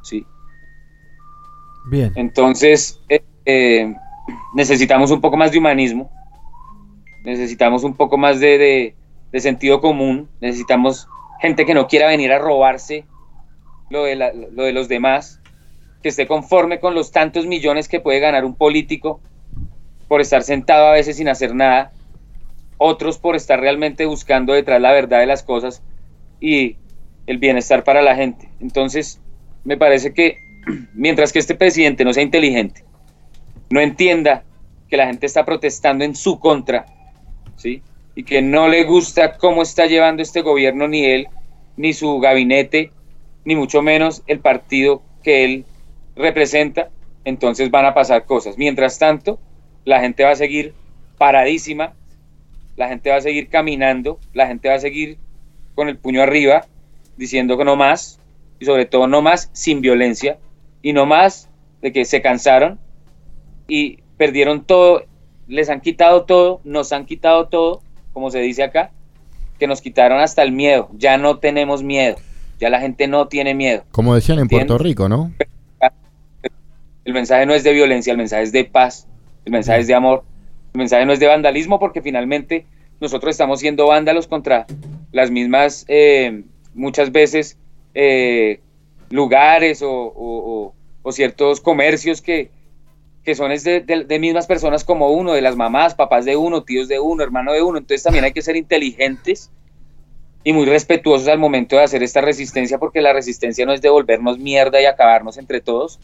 ¿sí? 0.01 0.25
Bien. 1.85 2.11
Entonces, 2.15 2.99
eh, 3.09 3.23
eh, 3.45 3.93
necesitamos 4.53 5.11
un 5.11 5.21
poco 5.21 5.37
más 5.37 5.51
de 5.51 5.59
humanismo, 5.59 6.09
necesitamos 7.23 7.83
un 7.83 7.95
poco 7.95 8.17
más 8.17 8.39
de, 8.39 8.57
de- 8.57 8.95
de 9.31 9.39
sentido 9.39 9.81
común, 9.81 10.29
necesitamos 10.41 11.07
gente 11.41 11.65
que 11.65 11.73
no 11.73 11.87
quiera 11.87 12.07
venir 12.07 12.31
a 12.31 12.39
robarse 12.39 13.05
lo 13.89 14.03
de, 14.03 14.15
la- 14.15 14.33
lo 14.33 14.63
de 14.63 14.73
los 14.73 14.87
demás, 14.87 15.39
que 16.01 16.09
esté 16.09 16.27
conforme 16.27 16.79
con 16.79 16.95
los 16.95 17.11
tantos 17.11 17.45
millones 17.45 17.87
que 17.87 17.99
puede 17.99 18.19
ganar 18.19 18.45
un 18.45 18.55
político 18.55 19.21
por 20.07 20.21
estar 20.21 20.43
sentado 20.43 20.87
a 20.87 20.91
veces 20.93 21.17
sin 21.17 21.29
hacer 21.29 21.55
nada, 21.55 21.93
otros 22.77 23.17
por 23.17 23.35
estar 23.35 23.59
realmente 23.59 24.05
buscando 24.05 24.53
detrás 24.53 24.81
la 24.81 24.91
verdad 24.91 25.19
de 25.19 25.25
las 25.27 25.43
cosas 25.43 25.81
y 26.39 26.77
el 27.27 27.37
bienestar 27.37 27.83
para 27.83 28.01
la 28.01 28.15
gente. 28.15 28.49
Entonces, 28.59 29.19
me 29.63 29.77
parece 29.77 30.13
que 30.13 30.37
mientras 30.93 31.31
que 31.33 31.39
este 31.39 31.55
presidente 31.55 32.03
no 32.05 32.13
sea 32.13 32.23
inteligente, 32.23 32.83
no 33.69 33.79
entienda 33.81 34.43
que 34.89 34.97
la 34.97 35.07
gente 35.07 35.25
está 35.25 35.45
protestando 35.45 36.03
en 36.03 36.15
su 36.15 36.39
contra, 36.39 36.85
¿sí? 37.55 37.81
Y 38.15 38.23
que 38.23 38.41
no 38.41 38.67
le 38.67 38.83
gusta 38.83 39.37
cómo 39.37 39.61
está 39.61 39.85
llevando 39.85 40.21
este 40.21 40.41
gobierno 40.41 40.87
ni 40.87 41.05
él, 41.05 41.27
ni 41.77 41.93
su 41.93 42.19
gabinete, 42.19 42.91
ni 43.45 43.55
mucho 43.55 43.81
menos 43.81 44.23
el 44.27 44.39
partido 44.39 45.01
que 45.23 45.45
él 45.45 45.65
representa, 46.15 46.89
entonces 47.25 47.71
van 47.71 47.85
a 47.85 47.93
pasar 47.93 48.25
cosas. 48.25 48.57
Mientras 48.57 48.99
tanto, 48.99 49.39
la 49.85 49.99
gente 49.99 50.23
va 50.23 50.31
a 50.31 50.35
seguir 50.35 50.73
paradísima, 51.17 51.93
la 52.75 52.87
gente 52.87 53.09
va 53.09 53.17
a 53.17 53.21
seguir 53.21 53.49
caminando, 53.49 54.19
la 54.33 54.47
gente 54.47 54.69
va 54.69 54.75
a 54.75 54.79
seguir 54.79 55.17
con 55.75 55.89
el 55.89 55.97
puño 55.97 56.21
arriba, 56.21 56.65
diciendo 57.17 57.57
que 57.57 57.65
no 57.65 57.75
más, 57.75 58.19
y 58.59 58.65
sobre 58.65 58.85
todo 58.85 59.07
no 59.07 59.21
más 59.21 59.49
sin 59.53 59.81
violencia, 59.81 60.37
y 60.81 60.93
no 60.93 61.05
más 61.05 61.49
de 61.81 61.91
que 61.91 62.05
se 62.05 62.21
cansaron 62.21 62.79
y 63.67 63.99
perdieron 64.17 64.65
todo, 64.65 65.03
les 65.47 65.69
han 65.69 65.81
quitado 65.81 66.23
todo, 66.23 66.61
nos 66.63 66.91
han 66.93 67.05
quitado 67.05 67.47
todo, 67.47 67.81
como 68.13 68.31
se 68.31 68.39
dice 68.39 68.63
acá, 68.63 68.91
que 69.59 69.67
nos 69.67 69.81
quitaron 69.81 70.19
hasta 70.19 70.41
el 70.43 70.51
miedo, 70.51 70.89
ya 70.93 71.17
no 71.17 71.37
tenemos 71.39 71.83
miedo, 71.83 72.15
ya 72.59 72.69
la 72.69 72.79
gente 72.79 73.07
no 73.07 73.27
tiene 73.27 73.53
miedo. 73.53 73.83
Como 73.91 74.15
decían 74.15 74.37
en 74.39 74.43
¿Entiendes? 74.43 74.67
Puerto 74.67 74.83
Rico, 74.83 75.09
¿no? 75.09 75.31
El 77.05 77.13
mensaje 77.13 77.45
no 77.45 77.53
es 77.53 77.63
de 77.63 77.73
violencia, 77.73 78.11
el 78.11 78.17
mensaje 78.17 78.43
es 78.43 78.51
de 78.51 78.63
paz, 78.63 79.07
el 79.45 79.51
mensaje 79.51 79.81
es 79.81 79.87
de 79.87 79.93
amor, 79.93 80.23
el 80.73 80.77
mensaje 80.77 81.05
no 81.05 81.11
es 81.13 81.19
de 81.19 81.27
vandalismo 81.27 81.79
porque 81.79 82.01
finalmente 82.01 82.65
nosotros 83.01 83.31
estamos 83.31 83.59
siendo 83.59 83.87
vándalos 83.87 84.27
contra 84.27 84.65
las 85.11 85.29
mismas, 85.29 85.83
eh, 85.89 86.43
muchas 86.73 87.11
veces, 87.11 87.57
eh, 87.93 88.61
lugares 89.09 89.81
o, 89.81 89.91
o- 89.91 90.13
o- 90.67 90.73
o 91.03 91.11
ciertos 91.11 91.59
comercios 91.59 92.21
que, 92.21 92.49
que 93.23 93.35
son 93.35 93.51
es 93.51 93.63
de, 93.63 93.79
de- 93.81 94.19
mismas 94.19 94.47
personas 94.47 94.83
como 94.83 95.09
uno, 95.11 95.33
de 95.33 95.41
las 95.41 95.55
mamás, 95.55 95.95
papás 95.95 96.25
de 96.25 96.35
uno, 96.35 96.63
tíos 96.63 96.87
de 96.87 96.99
uno, 96.99 97.23
hermano 97.23 97.53
de 97.53 97.61
uno. 97.61 97.77
Entonces 97.77 98.03
también 98.03 98.25
hay 98.25 98.33
que 98.33 98.41
ser 98.41 98.55
inteligentes 98.55 99.49
y 100.43 100.51
muy 100.51 100.65
respetuosos 100.65 101.29
al 101.29 101.39
momento 101.39 101.77
de 101.77 101.83
hacer 101.83 102.03
esta 102.03 102.19
resistencia 102.19 102.77
porque 102.77 103.01
la 103.01 103.13
resistencia 103.13 103.65
no 103.65 103.71
es 103.73 103.81
de 103.81 103.89
volvernos 103.89 104.39
mierda 104.39 104.81
y 104.81 104.85
acabarnos 104.85 105.37
entre 105.37 105.61
todos, 105.61 105.99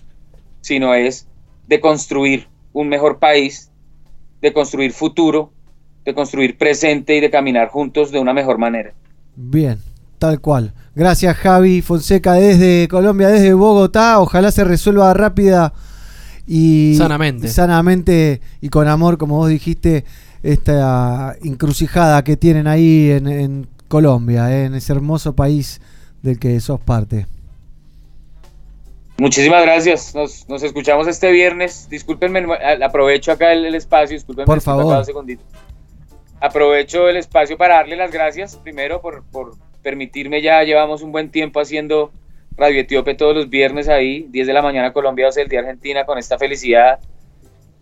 sino 0.62 0.94
es 0.94 1.28
de 1.68 1.82
construir 1.82 2.48
un 2.72 2.88
mejor 2.88 3.20
país, 3.20 3.70
de 4.42 4.54
construir 4.54 4.94
futuro, 4.94 5.52
de 6.06 6.14
construir 6.14 6.58
presente 6.58 7.16
y 7.18 7.20
de 7.20 7.30
caminar 7.30 7.68
juntos 7.68 8.12
de 8.12 8.20
una 8.20 8.34
mejor 8.34 8.58
manera. 8.58 8.94
Bien, 9.36 9.80
tal 10.20 10.40
cual. 10.40 10.74
Gracias 10.96 11.36
Javi 11.36 11.82
Fonseca 11.82 12.34
desde 12.34 12.88
Colombia, 12.88 13.28
desde 13.28 13.54
Bogotá. 13.54 14.20
Ojalá 14.22 14.52
se 14.52 14.64
resuelva 14.64 15.14
rápida 15.14 15.74
y 16.52 16.96
Sanamente. 16.98 17.48
sanamente 17.48 18.42
y 18.60 18.70
con 18.70 18.88
amor, 18.88 19.20
como 19.20 19.38
vos 19.38 19.50
dijiste, 19.50 20.04
esta 20.42 21.36
encrucijada 21.44 22.24
que 22.24 22.38
tienen 22.38 22.66
ahí 22.66 23.12
en, 23.12 23.28
en 23.28 23.68
Colombia, 23.88 24.52
eh, 24.52 24.66
en 24.66 24.74
ese 24.74 24.92
hermoso 24.94 25.36
país 25.36 25.80
del 26.24 26.40
que 26.40 26.60
sos 26.60 26.80
parte. 26.80 27.28
Muchísimas 29.20 29.62
gracias. 29.64 30.16
Nos, 30.16 30.48
nos 30.50 30.64
escuchamos 30.64 31.08
este 31.08 31.32
viernes. 31.32 31.88
Discúlpenme, 31.90 32.46
aprovecho 32.84 33.32
acá 33.32 33.52
el, 33.52 33.66
el 33.66 33.76
espacio. 33.76 34.16
Discúlpenme, 34.16 34.46
Por 34.46 34.62
favor. 34.62 35.06
segundito. 35.06 35.44
Aprovecho 36.42 37.10
el 37.10 37.18
espacio 37.18 37.58
para 37.58 37.76
darle 37.76 37.96
las 37.98 38.12
gracias 38.12 38.56
primero 38.56 39.02
por, 39.02 39.24
por 39.26 39.56
permitirme 39.84 40.42
ya. 40.42 40.64
Llevamos 40.64 41.02
un 41.02 41.12
buen 41.12 41.30
tiempo 41.30 41.60
haciendo 41.60 42.12
Radio 42.60 42.82
Etíope 42.82 43.16
todos 43.16 43.36
los 43.36 43.50
viernes 43.50 43.88
ahí, 43.88 44.28
10 44.30 44.48
de 44.48 44.54
la 44.54 44.62
mañana 44.62 44.92
Colombia, 44.94 45.26
12 45.28 45.40
del 45.42 45.50
día 45.50 45.60
Argentina, 45.62 46.06
con 46.06 46.18
esta 46.18 46.38
felicidad. 46.38 47.00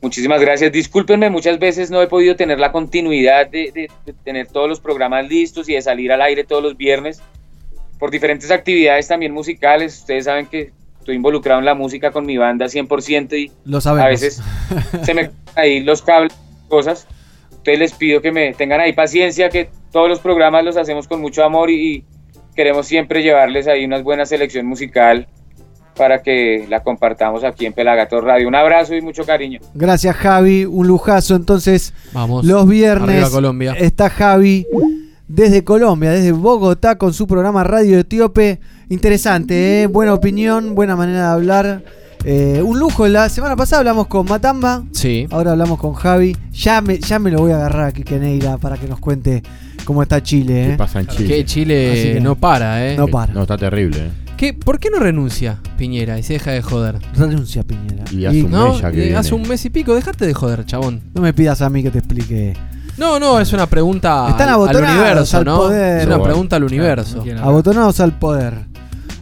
Muchísimas 0.02 0.40
gracias. 0.40 0.72
Discúlpenme, 0.72 1.30
muchas 1.30 1.58
veces 1.58 1.90
no 1.90 2.02
he 2.02 2.08
podido 2.08 2.36
tener 2.36 2.60
la 2.60 2.72
continuidad 2.72 3.48
de, 3.48 3.72
de- 3.74 3.90
de 4.06 4.14
tener 4.24 4.48
todos 4.48 4.70
los 4.70 4.80
programas 4.80 5.28
listos 5.28 5.68
y 5.70 5.74
de 5.74 5.82
salir 5.82 6.12
al 6.12 6.22
aire 6.22 6.44
todos 6.44 6.62
los 6.62 6.78
viernes 6.78 7.22
por 7.98 8.12
diferentes 8.12 8.52
actividades 8.52 9.08
también 9.08 9.34
musicales. 9.34 9.98
Ustedes 9.98 10.26
saben 10.26 10.46
que 10.46 10.72
estoy 11.00 11.16
involucrado 11.16 11.60
en 11.60 11.66
la 11.66 11.74
música 11.74 12.12
con 12.12 12.26
mi 12.28 12.38
banda 12.38 12.68
100% 12.68 13.34
y 13.38 13.52
Lo 13.66 13.80
a 13.80 14.08
veces 14.08 14.42
se 15.04 15.14
me 15.16 15.32
ahí 15.56 15.80
los 15.80 16.04
cables, 16.04 16.38
cosas. 16.68 17.08
Entonces 17.50 17.80
les 17.80 17.94
pido 17.94 18.22
que 18.22 18.32
me 18.32 18.54
tengan 18.54 18.80
ahí 18.80 18.94
paciencia, 18.94 19.50
que 19.50 19.70
todos 19.92 20.08
los 20.08 20.20
programas 20.20 20.64
los 20.64 20.78
hacemos 20.78 21.08
con 21.08 21.20
mucho 21.20 21.44
amor 21.44 21.72
y, 21.72 21.74
y 21.96 22.04
queremos 22.58 22.88
siempre 22.88 23.22
llevarles 23.22 23.68
ahí 23.68 23.86
una 23.86 24.02
buena 24.02 24.26
selección 24.26 24.66
musical 24.66 25.28
para 25.96 26.22
que 26.22 26.66
la 26.70 26.82
compartamos 26.82 27.44
aquí 27.44 27.66
en 27.66 27.74
Pelagato 27.74 28.20
Radio. 28.20 28.48
Un 28.48 28.56
abrazo 28.56 28.96
y 28.96 29.02
mucho 29.02 29.26
cariño. 29.26 29.60
Gracias 29.74 30.16
Javi, 30.16 30.66
un 30.66 30.88
lujazo. 30.88 31.36
Entonces, 31.36 31.94
Vamos. 32.14 32.44
los 32.44 32.68
viernes 32.68 33.30
Colombia. 33.30 33.74
está 33.78 34.10
Javi 34.10 34.66
desde 35.28 35.64
Colombia, 35.64 36.12
desde 36.12 36.32
Bogotá, 36.32 36.98
con 36.98 37.14
su 37.14 37.28
programa 37.28 37.64
Radio 37.64 38.00
Etíope. 38.00 38.60
Interesante, 38.90 39.84
¿eh? 39.84 39.88
buena 39.88 40.14
opinión, 40.14 40.76
buena 40.76 40.96
manera 40.96 41.20
de 41.28 41.34
hablar. 41.34 41.84
Eh, 42.30 42.62
un 42.62 42.78
lujo, 42.78 43.08
la 43.08 43.30
semana 43.30 43.56
pasada 43.56 43.80
hablamos 43.80 44.08
con 44.08 44.26
Matamba, 44.28 44.84
Sí. 44.92 45.28
ahora 45.32 45.52
hablamos 45.54 45.80
con 45.80 45.94
Javi. 45.94 46.36
Ya 46.52 46.82
me, 46.82 47.00
ya 47.00 47.20
me 47.20 47.32
lo 47.32 47.40
voy 47.40 47.54
a 47.54 47.56
agarrar 47.56 47.86
a 47.88 47.92
Quique 47.94 48.20
Neira 48.20 48.58
para 48.58 48.76
que 48.76 48.86
nos 48.86 49.00
cuente 49.00 49.42
cómo 49.86 50.04
está 50.04 50.22
Chile. 50.22 50.66
¿Qué 50.68 50.74
¿eh? 50.74 50.78
pasa 50.78 51.00
en 51.00 51.08
Chile? 51.08 51.28
Que 51.30 51.46
Chile 51.46 51.92
Así 51.94 52.14
que- 52.16 52.20
no 52.20 52.36
para, 52.36 52.86
¿eh? 52.86 52.98
No 52.98 53.08
para. 53.08 53.32
No, 53.32 53.44
está 53.44 53.58
terrible. 53.58 53.98
¿eh? 54.08 54.10
¿Qué, 54.36 54.54
¿Por 54.54 54.78
qué 54.78 54.90
no 54.90 55.00
renuncia 55.00 55.60
Piñera 55.78 56.20
y 56.20 56.24
se 56.24 56.34
deja 56.34 56.52
de 56.52 56.62
joder? 56.62 57.00
Renuncia 57.16 57.64
Piñera. 57.64 58.04
Y 58.12 58.26
hace 58.26 58.44
un 58.44 58.52
¿No? 58.52 58.74
mes 58.74 58.82
ya 58.82 58.92
que 58.92 58.98
viene. 58.98 59.16
hace 59.16 59.34
un 59.34 59.48
mes 59.48 59.64
y 59.64 59.70
pico, 59.70 59.96
dejate 59.96 60.28
de 60.28 60.34
joder, 60.34 60.66
chabón. 60.66 61.00
No 61.16 61.22
me 61.22 61.32
pidas 61.34 61.62
a 61.62 61.70
mí 61.70 61.82
que 61.82 61.92
te 61.92 62.00
explique. 62.00 62.58
No, 62.98 63.20
no, 63.22 63.40
es 63.40 63.54
una 63.54 63.68
pregunta 63.68 64.28
Están 64.32 64.50
al, 64.50 64.60
universo, 64.60 65.38
al 65.38 65.46
¿no? 65.46 65.56
poder. 65.60 66.02
Es 66.02 66.08
una 66.08 66.22
pregunta 66.22 66.58
al 66.58 66.66
universo. 66.66 67.24
Abotonados 67.42 68.02
al 68.02 68.20
poder. 68.20 68.66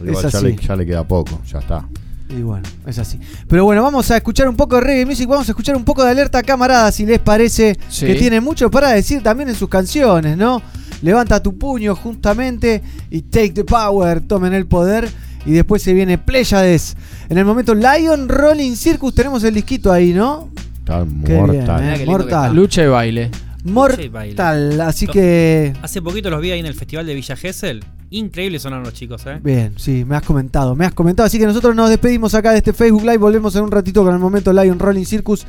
Igual 0.04 0.24
es 0.26 0.32
ya, 0.32 0.38
así. 0.38 0.46
le, 0.48 0.56
ya 0.56 0.74
le 0.74 0.84
queda 0.84 1.04
poco, 1.06 1.40
ya 1.46 1.60
está. 1.60 1.86
Y 2.28 2.42
bueno, 2.42 2.68
es 2.86 2.98
así. 2.98 3.18
Pero 3.48 3.64
bueno, 3.64 3.82
vamos 3.82 4.10
a 4.10 4.16
escuchar 4.16 4.48
un 4.48 4.56
poco 4.56 4.74
de 4.76 4.80
reggae 4.82 5.06
music, 5.06 5.28
vamos 5.28 5.48
a 5.48 5.52
escuchar 5.52 5.76
un 5.76 5.84
poco 5.84 6.02
de 6.04 6.10
alerta 6.10 6.42
camarada, 6.42 6.90
si 6.90 7.06
les 7.06 7.20
parece, 7.20 7.78
Sí. 7.88 8.04
que 8.06 8.14
tiene 8.16 8.40
mucho 8.40 8.70
para 8.70 8.90
decir 8.90 9.22
también 9.22 9.48
en 9.48 9.54
sus 9.54 9.68
canciones, 9.68 10.36
¿no? 10.36 10.60
Levanta 11.02 11.40
tu 11.42 11.56
puño 11.56 11.94
justamente 11.94 12.82
y 13.10 13.22
take 13.22 13.50
the 13.50 13.64
power, 13.64 14.20
tomen 14.20 14.54
el 14.54 14.66
poder. 14.66 15.08
Y 15.44 15.52
después 15.52 15.80
se 15.80 15.94
viene 15.94 16.18
Pleiades. 16.18 16.96
En 17.28 17.38
el 17.38 17.44
momento 17.44 17.72
Lion 17.74 18.28
Rolling 18.28 18.74
Circus, 18.74 19.14
tenemos 19.14 19.44
el 19.44 19.54
disquito 19.54 19.92
ahí, 19.92 20.12
¿no? 20.12 20.50
Está 20.78 21.06
Qué 21.24 21.34
mortal. 21.34 21.82
bien, 21.82 22.00
¿eh? 22.00 22.06
Mortal. 22.06 22.56
Lucha 22.56 22.82
y 22.82 22.86
baile. 22.88 23.30
Mortal. 23.62 24.80
Así 24.80 25.06
que. 25.06 25.72
Hace 25.82 26.02
poquito 26.02 26.30
los 26.30 26.40
vi 26.40 26.50
ahí 26.50 26.58
en 26.60 26.66
el 26.66 26.74
festival 26.74 27.06
de 27.06 27.14
Villa 27.14 27.36
Gesell. 27.36 27.84
Increíble 28.10 28.58
sonaron 28.58 28.84
los 28.84 28.94
chicos, 28.94 29.26
¿eh? 29.26 29.40
Bien, 29.42 29.74
sí, 29.76 30.04
me 30.04 30.16
has 30.16 30.22
comentado, 30.22 30.74
me 30.76 30.86
has 30.86 30.94
comentado. 30.94 31.26
Así 31.26 31.38
que 31.38 31.46
nosotros 31.46 31.74
nos 31.74 31.90
despedimos 31.90 32.34
acá 32.34 32.52
de 32.52 32.58
este 32.58 32.72
Facebook 32.72 33.02
Live. 33.02 33.18
Volvemos 33.18 33.54
en 33.56 33.64
un 33.64 33.70
ratito 33.70 34.04
con 34.04 34.14
el 34.14 34.20
momento 34.20 34.52
Lion 34.52 34.78
Rolling 34.78 35.04
Circus. 35.04 35.46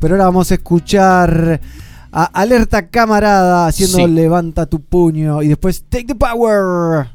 Pero 0.00 0.14
ahora 0.14 0.24
vamos 0.26 0.50
a 0.50 0.54
escuchar 0.54 1.60
a 2.12 2.24
Alerta 2.24 2.88
Camarada 2.88 3.66
haciendo 3.66 3.98
Sí. 3.98 4.06
Levanta 4.06 4.66
tu 4.66 4.80
puño. 4.80 5.42
Y 5.42 5.48
después 5.48 5.84
Take 5.88 6.06
the 6.06 6.14
Power. 6.14 7.08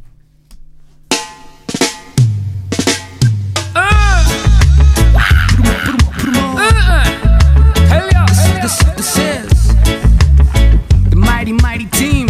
This, 8.62 8.78
this 8.98 9.18
is 9.18 9.74
the 11.10 11.16
mighty, 11.16 11.54
mighty 11.54 11.86
team. 11.86 12.29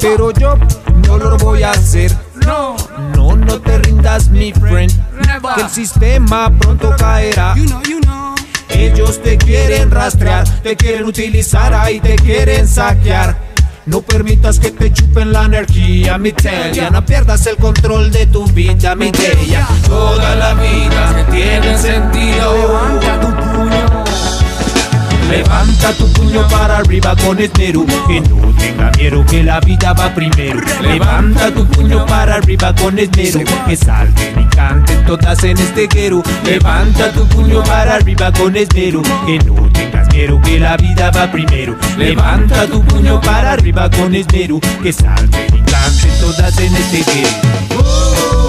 Pero 0.00 0.30
yo 0.32 0.56
no 1.06 1.18
lo 1.18 1.36
voy 1.38 1.62
a 1.62 1.72
hacer. 1.72 2.10
No, 2.46 2.76
no, 3.14 3.36
no 3.36 3.60
te 3.60 3.78
rindas, 3.78 4.28
mi 4.28 4.52
friend. 4.52 4.92
Que 5.54 5.60
el 5.60 5.70
sistema 5.70 6.50
pronto 6.58 6.94
caerá. 6.96 7.54
Ellos 8.68 9.22
te 9.22 9.36
quieren 9.36 9.90
rastrear, 9.90 10.48
te 10.62 10.76
quieren 10.76 11.04
utilizar 11.04 11.74
ahí, 11.74 12.00
te 12.00 12.16
quieren 12.16 12.66
saquear. 12.66 13.36
No 13.90 14.02
permitas 14.02 14.60
que 14.60 14.70
te 14.70 14.92
chupen 14.92 15.32
la 15.32 15.46
energía, 15.46 16.16
mi 16.16 16.30
telia. 16.30 16.90
No 16.90 17.04
pierdas 17.04 17.44
el 17.48 17.56
control 17.56 18.12
de 18.12 18.24
tu 18.26 18.46
vida, 18.46 18.94
mi 18.94 19.10
telia. 19.10 19.66
Toda 19.84 20.36
la 20.36 20.54
vida 20.54 21.26
tiene 21.28 21.76
sentido. 21.76 22.54
Levanta 22.54 23.20
tu. 23.20 23.59
Levanta 25.30 25.92
tu 25.92 26.12
puño 26.12 26.46
para 26.48 26.78
arriba 26.78 27.14
con 27.16 27.38
esmero 27.38 27.86
Que 28.08 28.20
no 28.20 28.52
tenga 28.58 28.90
miedo 28.98 29.24
que 29.26 29.42
la 29.42 29.60
vida 29.60 29.92
va 29.92 30.12
primero. 30.14 30.60
Levanta 30.80 31.52
tu 31.52 31.66
puño 31.66 32.04
para 32.06 32.36
arriba 32.36 32.74
con 32.74 32.98
esmero 32.98 33.40
Que 33.66 33.76
salten 33.76 34.40
y 34.40 34.44
canten 34.54 35.04
todas 35.06 35.42
en 35.44 35.56
este 35.58 35.86
guero. 35.86 36.22
Levanta 36.44 37.12
tu 37.12 37.26
puño 37.28 37.62
para 37.62 37.94
arriba 37.94 38.32
con 38.32 38.56
esmero 38.56 39.02
Que 39.26 39.38
no 39.38 39.54
tengas 39.72 40.08
miedo 40.12 40.40
que 40.42 40.58
la 40.58 40.76
vida 40.76 41.10
va 41.10 41.30
primero. 41.30 41.76
Levanta 41.96 42.66
tu 42.66 42.82
puño 42.84 43.20
para 43.20 43.52
arriba 43.52 43.88
con 43.90 44.14
esmero 44.14 44.58
Que 44.82 44.92
salten 44.92 45.46
y 45.54 45.60
canten 45.70 46.20
todas 46.20 46.58
en 46.58 46.74
este 46.74 47.04
guero 47.04 48.39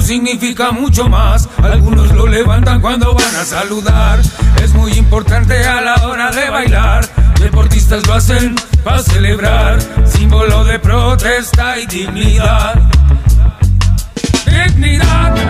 significa 0.00 0.72
mucho 0.72 1.08
más. 1.08 1.48
Algunos 1.62 2.12
lo 2.12 2.26
levantan 2.26 2.80
cuando 2.80 3.14
van 3.14 3.36
a 3.36 3.44
saludar. 3.44 4.20
Es 4.62 4.74
muy 4.74 4.92
importante 4.92 5.64
a 5.66 5.80
la 5.80 5.94
hora 6.06 6.30
de 6.30 6.50
bailar. 6.50 7.06
Deportistas 7.40 8.06
lo 8.06 8.14
hacen 8.14 8.54
para 8.82 9.02
celebrar, 9.02 9.78
símbolo 10.06 10.64
de 10.64 10.78
protesta 10.78 11.78
y 11.78 11.86
dignidad. 11.86 12.80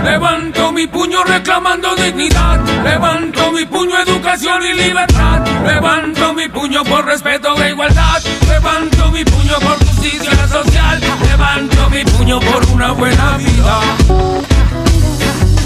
Levanto 0.06 0.72
mi 0.72 0.86
puño 0.86 1.24
reclamando 1.24 1.94
dignidad. 1.96 2.60
Levanto 2.84 3.52
mi 3.52 3.66
puño 3.66 3.98
educación 4.00 4.62
y 4.64 4.74
libertad. 4.74 5.44
Levanto 5.66 6.32
mi 6.32 6.48
puño 6.48 6.84
por 6.84 7.04
respeto 7.04 7.60
e 7.62 7.70
igualdad. 7.70 8.22
Levanto 8.48 9.10
mi 9.10 9.24
puño 9.24 9.58
por 9.60 9.78
justicia 9.84 10.48
social. 10.48 11.00
Levanto 11.28 11.90
mi 11.90 12.04
puño 12.04 12.40
por 12.40 12.64
una 12.70 12.92
buena 12.92 13.36
vida. 13.36 14.55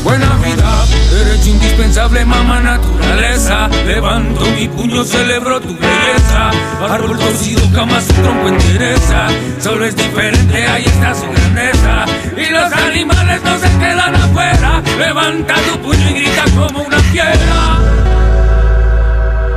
Buena 0.02 0.34
vida, 0.36 0.84
derecho 1.10 1.50
indispensable, 1.50 2.24
mamá 2.24 2.60
naturaleza. 2.60 3.68
Levanto 3.86 4.46
mi 4.56 4.66
puño, 4.68 5.04
celebro 5.04 5.60
tu 5.60 5.76
belleza. 5.76 6.50
Árbol 6.88 7.18
torcido, 7.18 7.62
cama 7.74 8.00
su 8.00 8.12
tronco 8.14 8.48
endereza. 8.48 9.28
Solo 9.60 9.84
es 9.84 9.94
diferente, 9.94 10.66
ahí 10.66 10.84
está 10.84 11.14
su 11.14 11.26
grandeza. 11.30 12.04
Y 12.36 12.50
los 12.50 12.72
animales 12.72 13.42
no 13.44 13.58
se 13.58 13.68
quedan 13.78 14.14
afuera. 14.14 14.82
Levanta 14.98 15.54
tu 15.54 15.78
puño 15.82 16.10
y 16.10 16.14
grita 16.14 16.44
como 16.56 16.82
una 16.82 16.98
fiera. 16.98 17.78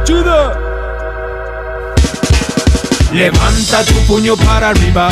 ¡Chido! 0.04 0.64
Levanta 3.14 3.86
tu 3.86 4.00
puño 4.08 4.36
para 4.36 4.70
arriba, 4.70 5.08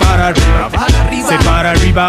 para 0.00 0.28
arriba, 0.28 0.70
Se 1.28 1.38
para 1.44 1.70
arriba, 1.72 2.08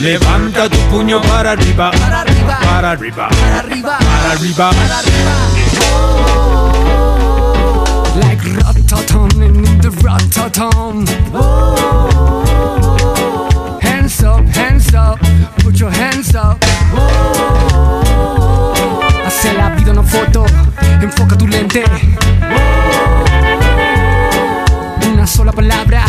Levanta 0.00 0.68
tu 0.68 0.78
puño 0.90 1.20
para 1.22 1.52
arriba, 1.52 1.90
para 1.90 2.20
arriba, 2.20 2.58
para 2.60 2.90
arriba, 2.92 3.28
Like 8.20 8.42
Rototon 8.42 9.42
in 9.42 9.62
the 9.80 9.88
Rototon. 10.02 11.06
Hands 13.80 14.22
up, 14.22 14.44
hands 14.54 14.94
up, 14.94 15.18
put 15.62 15.78
your 15.78 15.90
hands 15.90 16.34
up. 16.34 16.58
Hace 19.24 19.54
la 19.54 19.70
vida 19.70 19.92
una 19.92 20.02
foto, 20.02 20.44
enfoca 21.00 21.36
tu 21.36 21.46
lente. 21.46 21.84
Una 25.10 25.26
sola 25.26 25.52
palabra, 25.52 26.04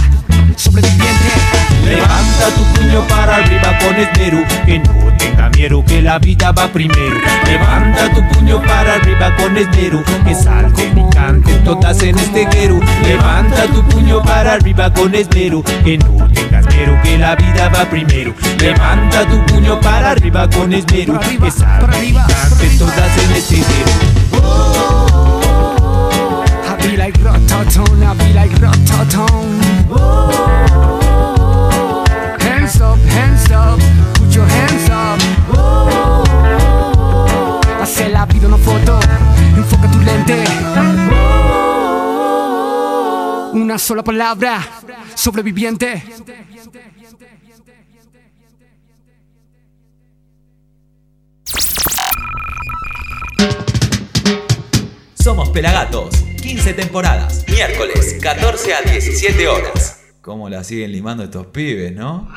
sobreviviente. 0.57 1.63
Levanta 1.85 2.49
tu 2.55 2.63
puño 2.73 3.05
para 3.07 3.35
arriba 3.37 3.77
con 3.79 3.95
esmero 3.95 4.43
Que 4.65 4.79
no 4.79 5.17
tenga 5.17 5.49
miedo 5.49 5.83
que 5.85 6.01
la 6.01 6.17
vida 6.17 6.51
va 6.51 6.67
primero. 6.67 7.17
Levanta 7.45 8.13
tu 8.13 8.27
puño 8.29 8.61
para 8.61 8.95
arriba 8.95 9.35
con 9.35 9.57
esmero 9.57 10.03
Que 10.25 10.33
salten 10.33 10.97
y 10.97 11.09
canten 11.13 11.63
todas 11.63 12.01
en 12.01 12.17
este 12.17 12.45
guero. 12.45 12.79
Levanta 13.03 13.63
tu 13.67 13.83
puño 13.89 14.21
para 14.23 14.53
arriba 14.53 14.93
con 14.93 15.13
esmero 15.13 15.63
Que 15.83 15.97
no 15.97 16.27
tengas 16.33 16.65
miedo 16.73 16.97
que 17.03 17.17
la 17.17 17.35
vida 17.35 17.69
va 17.69 17.85
primero. 17.85 18.33
Levanta 18.59 19.25
tu 19.27 19.45
puño 19.45 19.79
para 19.81 20.11
arriba 20.11 20.49
con 20.49 20.73
esmero 20.73 21.19
Que 21.19 21.51
salten 21.51 22.03
y 22.05 22.13
canten 22.13 22.77
todas 22.77 23.17
en 23.17 23.31
este 23.33 23.55
guero. 23.55 23.91
I 26.65 26.75
be 26.81 26.97
like 26.97 27.19
Rototon, 27.19 28.03
I 28.03 28.13
be 28.15 28.33
like 28.33 28.55
Rototon. 28.59 29.72
Sola 43.93 44.03
palabra, 44.03 44.67
sobreviviente. 45.13 46.03
Somos 55.13 55.49
Pelagatos, 55.49 56.09
15 56.41 56.73
temporadas, 56.73 57.45
miércoles, 57.47 58.17
14 58.19 58.73
a 58.73 58.81
17 58.81 59.47
horas. 59.47 60.01
¿Cómo 60.21 60.49
la 60.49 60.63
siguen 60.63 60.91
limando 60.91 61.23
estos 61.23 61.45
pibes, 61.45 61.93
no? 61.93 62.29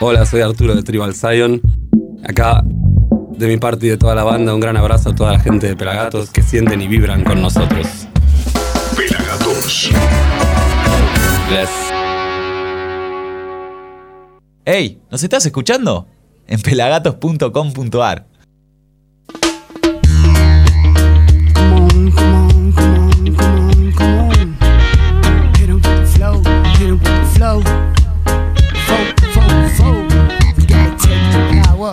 Hola, 0.00 0.26
soy 0.26 0.42
Arturo 0.42 0.74
de 0.74 0.82
Tribal 0.82 1.14
Zion. 1.14 1.62
Acá, 2.28 2.62
de 2.62 3.46
mi 3.46 3.56
parte 3.56 3.86
y 3.86 3.88
de 3.88 3.96
toda 3.96 4.14
la 4.14 4.24
banda, 4.24 4.52
un 4.52 4.60
gran 4.60 4.76
abrazo 4.76 5.08
a 5.08 5.14
toda 5.14 5.32
la 5.32 5.40
gente 5.40 5.66
de 5.66 5.76
Pelagatos 5.76 6.30
que 6.30 6.42
sienten 6.42 6.82
y 6.82 6.88
vibran 6.88 7.24
con 7.24 7.40
nosotros. 7.40 8.09
Pelagatos. 9.70 9.90
Gracias. 11.48 11.92
¡Ey! 14.64 15.00
¿Nos 15.10 15.22
estás 15.22 15.46
escuchando? 15.46 16.06
En 16.46 16.60
pelagatos.com.ar. 16.60 18.26
'em 21.70 22.08
'em 23.68 23.90
gotta 30.66 30.96
take 30.98 31.30
the 31.32 31.54
power. 31.62 31.92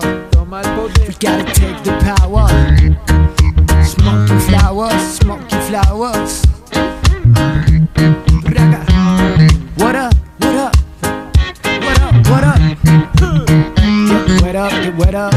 We 1.07 1.13
gotta 1.19 1.45
take 1.53 1.83
the 1.83 1.93
power. 2.01 2.47
Smoking 3.83 4.39
flowers, 4.39 5.19
smoking 5.19 5.61
flowers. 5.61 6.46
Up, 14.67 14.95
wet 14.97 15.15
up. 15.15 15.33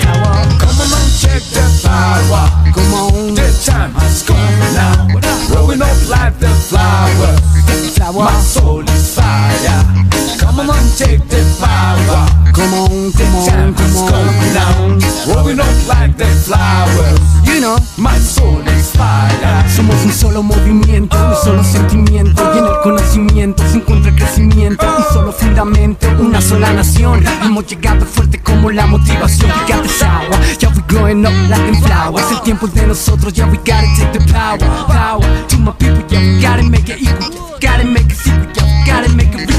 Flower. 0.00 0.34
Come 0.58 0.80
on 0.80 1.04
check 1.20 1.42
the 1.42 1.64
power. 1.84 2.72
Come 2.72 2.94
on. 2.94 3.34
The 3.34 3.48
time 3.64 3.92
has 3.94 4.22
come 4.22 4.36
now. 4.74 5.06
Growing 5.48 5.82
up 5.82 6.08
like 6.08 6.38
the 6.38 6.48
flowers. 6.48 7.96
Flower. 7.96 8.24
My 8.24 8.40
soul 8.40 8.80
is 8.88 9.14
fire. 9.14 10.13
Come 10.44 10.60
on 10.60 10.76
and 10.76 10.96
take 10.96 11.20
the 11.28 11.42
power. 11.60 12.28
Come 12.52 12.74
on, 12.74 13.10
The 13.10 13.24
come 13.24 13.34
on, 13.36 13.46
time 13.48 13.74
has 13.74 13.96
come 13.96 14.08
come 14.10 14.78
on. 14.78 14.98
now. 14.98 15.32
Growing 15.32 15.60
up 15.60 15.88
like 15.88 16.16
the 16.16 16.26
flowers. 16.46 17.20
You 17.48 17.60
know. 17.60 17.78
My 17.96 18.18
soul 18.18 18.60
is 18.68 18.90
fire. 18.92 19.64
Somos 19.68 19.96
un 20.04 20.12
solo 20.12 20.42
movimiento, 20.42 21.16
un 21.16 21.34
solo 21.42 21.64
sentimiento 21.64 22.42
y 22.54 22.58
en 22.58 22.64
el 22.64 22.80
conocimiento 22.82 23.62
se 23.68 23.78
encuentra 23.78 24.10
el 24.10 24.16
crecimiento 24.16 24.84
y 24.98 25.12
solo 25.12 25.32
fundamento, 25.32 26.06
una 26.20 26.40
sola 26.40 26.72
nación. 26.72 27.24
Hemos 27.42 27.66
llegado 27.66 28.04
fuerte 28.06 28.40
como 28.42 28.70
la 28.70 28.86
motivación. 28.86 29.50
We 29.50 29.72
got 29.72 29.82
this 29.82 30.02
hour, 30.02 30.28
yeah 30.60 30.70
we 30.74 30.82
growing 30.88 31.24
up 31.26 31.32
like 31.48 31.64
them 31.64 31.82
flowers. 31.82 32.30
El 32.30 32.40
tiempo 32.42 32.66
es 32.66 32.74
de 32.74 32.86
nosotros, 32.86 33.32
yeah 33.32 33.46
we 33.46 33.56
gotta 33.58 33.86
take 33.96 34.18
the 34.18 34.32
power, 34.32 34.58
power. 34.86 35.24
To 35.48 35.56
my 35.58 35.72
people, 35.78 36.04
yeah 36.08 36.20
we 36.20 36.40
gotta 36.42 36.62
make 36.62 36.88
it 36.88 37.00
equal, 37.00 37.32
yeah, 37.32 37.54
we 37.54 37.60
gotta 37.60 37.84
make 37.84 38.10
it 38.12 38.16
secret, 38.16 38.56
yeah 38.56 38.64
we 38.64 38.90
gotta 38.90 39.08
make 39.16 39.32
it 39.34 39.48
real. 39.50 39.53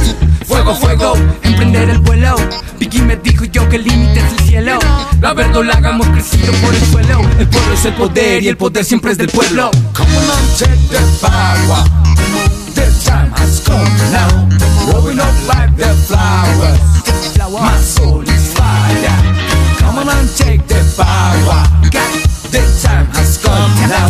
Fuego, 0.47 0.75
fuego, 0.75 1.13
emprender 1.41 1.89
el 1.89 1.99
vuelo. 1.99 2.35
Biggie 2.79 3.01
me 3.01 3.15
dijo 3.15 3.45
yo 3.45 3.67
que 3.69 3.77
el 3.77 3.83
límite 3.83 4.19
es 4.19 4.31
el 4.33 4.39
cielo. 4.47 4.79
La 5.21 5.33
verdolaga 5.33 5.89
hemos 5.89 6.07
crecido 6.07 6.53
por 6.61 6.73
el 6.73 6.85
suelo. 6.85 7.21
El 7.39 7.47
pueblo 7.47 7.73
es 7.73 7.85
el 7.85 7.93
poder 7.93 8.43
y 8.43 8.47
el 8.49 8.57
poder 8.57 8.85
siempre 8.85 9.11
es 9.11 9.17
del 9.17 9.29
pueblo. 9.29 9.71
Come 9.93 10.17
on 10.17 10.57
take 10.57 10.75
the 10.89 10.99
power. 11.19 11.83
The 12.75 12.85
time 13.03 13.31
has 13.35 13.61
come 13.61 13.89
now. 14.11 14.47
Growing 14.91 15.19
up 15.19 15.33
like 15.47 15.75
the 15.77 15.93
flowers. 16.07 16.79
My 17.51 17.77
soul 17.81 18.23
is 18.23 18.53
fire. 18.53 19.17
Come 19.79 19.97
on 19.97 20.27
take 20.37 20.65
the 20.67 20.83
power. 20.95 21.63
The 22.51 22.61
time 22.83 23.07
has 23.13 23.37
come 23.37 23.71
now. 23.89 24.09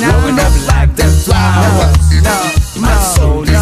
Growing 0.00 0.38
up 0.38 0.52
like 0.66 0.94
the 0.96 1.08
flowers. 1.24 1.96
My 2.80 2.98
soul 3.16 3.42
is 3.44 3.53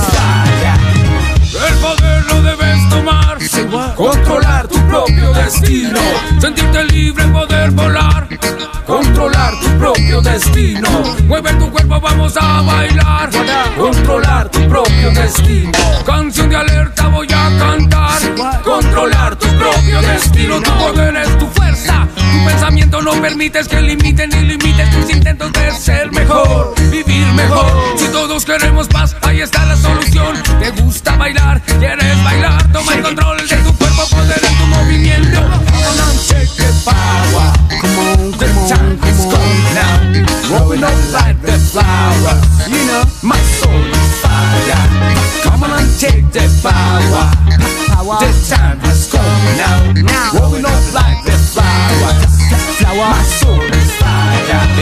Controlar 3.73 4.69
tu 4.69 4.79
propio 4.87 5.33
destino. 5.33 5.99
Sentirte 6.39 6.85
libre, 6.85 7.27
poder 7.29 7.71
volar. 7.71 8.29
Controlar 8.87 9.55
tu 9.61 9.79
propio 9.79 10.21
destino. 10.21 10.89
Mueve 11.27 11.55
tu 11.55 11.71
cuerpo, 11.71 11.99
vamos 11.99 12.37
a 12.37 12.61
bailar. 12.61 13.31
Controlar 13.79 14.51
tu 14.51 14.69
propio 14.69 15.11
destino. 15.13 15.73
Canción 16.05 16.51
de 16.51 16.57
alerta 16.57 17.09
voy 17.09 17.27
a 17.33 17.59
cantar. 17.59 18.21
Controlar 18.63 19.37
tu 19.37 19.49
propio 19.57 20.03
destino. 20.03 20.61
Tu 20.61 20.71
poder 20.73 21.17
es 21.17 21.39
tu 21.39 21.47
fuerza. 21.47 22.07
Pensamiento 22.47 23.01
no 23.03 23.13
permites 23.21 23.69
que 23.69 23.81
limiten 23.81 24.31
ni 24.31 24.41
limites 24.43 24.91
tus 24.91 25.11
intentos 25.11 25.53
de 25.53 25.73
ser 25.73 26.11
mejor. 26.13 26.75
Vivir 26.91 27.27
mejor. 27.35 27.67
Si 27.97 28.07
todos 28.09 28.45
queremos 28.45 28.89
paz, 28.89 29.17
ahí 29.23 29.41
está 29.41 29.65
la 29.67 29.77
solución. 29.77 30.37
Te 30.61 30.71
gusta 30.83 31.17
bailar, 31.17 31.61
quieres 31.63 32.25
bailar. 32.25 32.73
Toma 32.73 32.95
el 32.95 33.03
control 33.03 33.49
de 33.49 33.57
tu 33.57 33.75
cuerpo, 33.77 34.03
poder 34.11 34.41
en 34.45 34.59
tu 34.59 34.67
movimiento. 34.67 35.41
Come 35.41 36.01
on 36.01 36.17
take 36.29 36.53
the 36.57 36.73
power. 36.85 37.53
The 38.39 38.47
time 38.69 38.99
has 39.03 39.27
come 39.31 39.75
now. 39.75 40.49
Growing 40.49 40.85
up 40.85 40.95
like 41.13 41.41
the 41.43 41.59
flower. 41.71 42.41
You 42.69 42.85
know, 42.87 43.05
my 43.23 43.39
soul 43.61 43.87
is 43.87 44.21
fire. 44.21 44.83
Come 45.43 45.65
on 45.65 45.87
take 45.99 46.31
the 46.33 46.49
power. 46.63 47.31
The 48.19 48.31
time 48.49 48.79
has 48.81 49.09
come 49.11 49.57
now. 49.57 50.31
Growing 50.33 50.65
up. 50.65 50.82
My 52.95 53.23
soul 53.23 53.63
is 53.63 53.73
fire. 53.73 53.82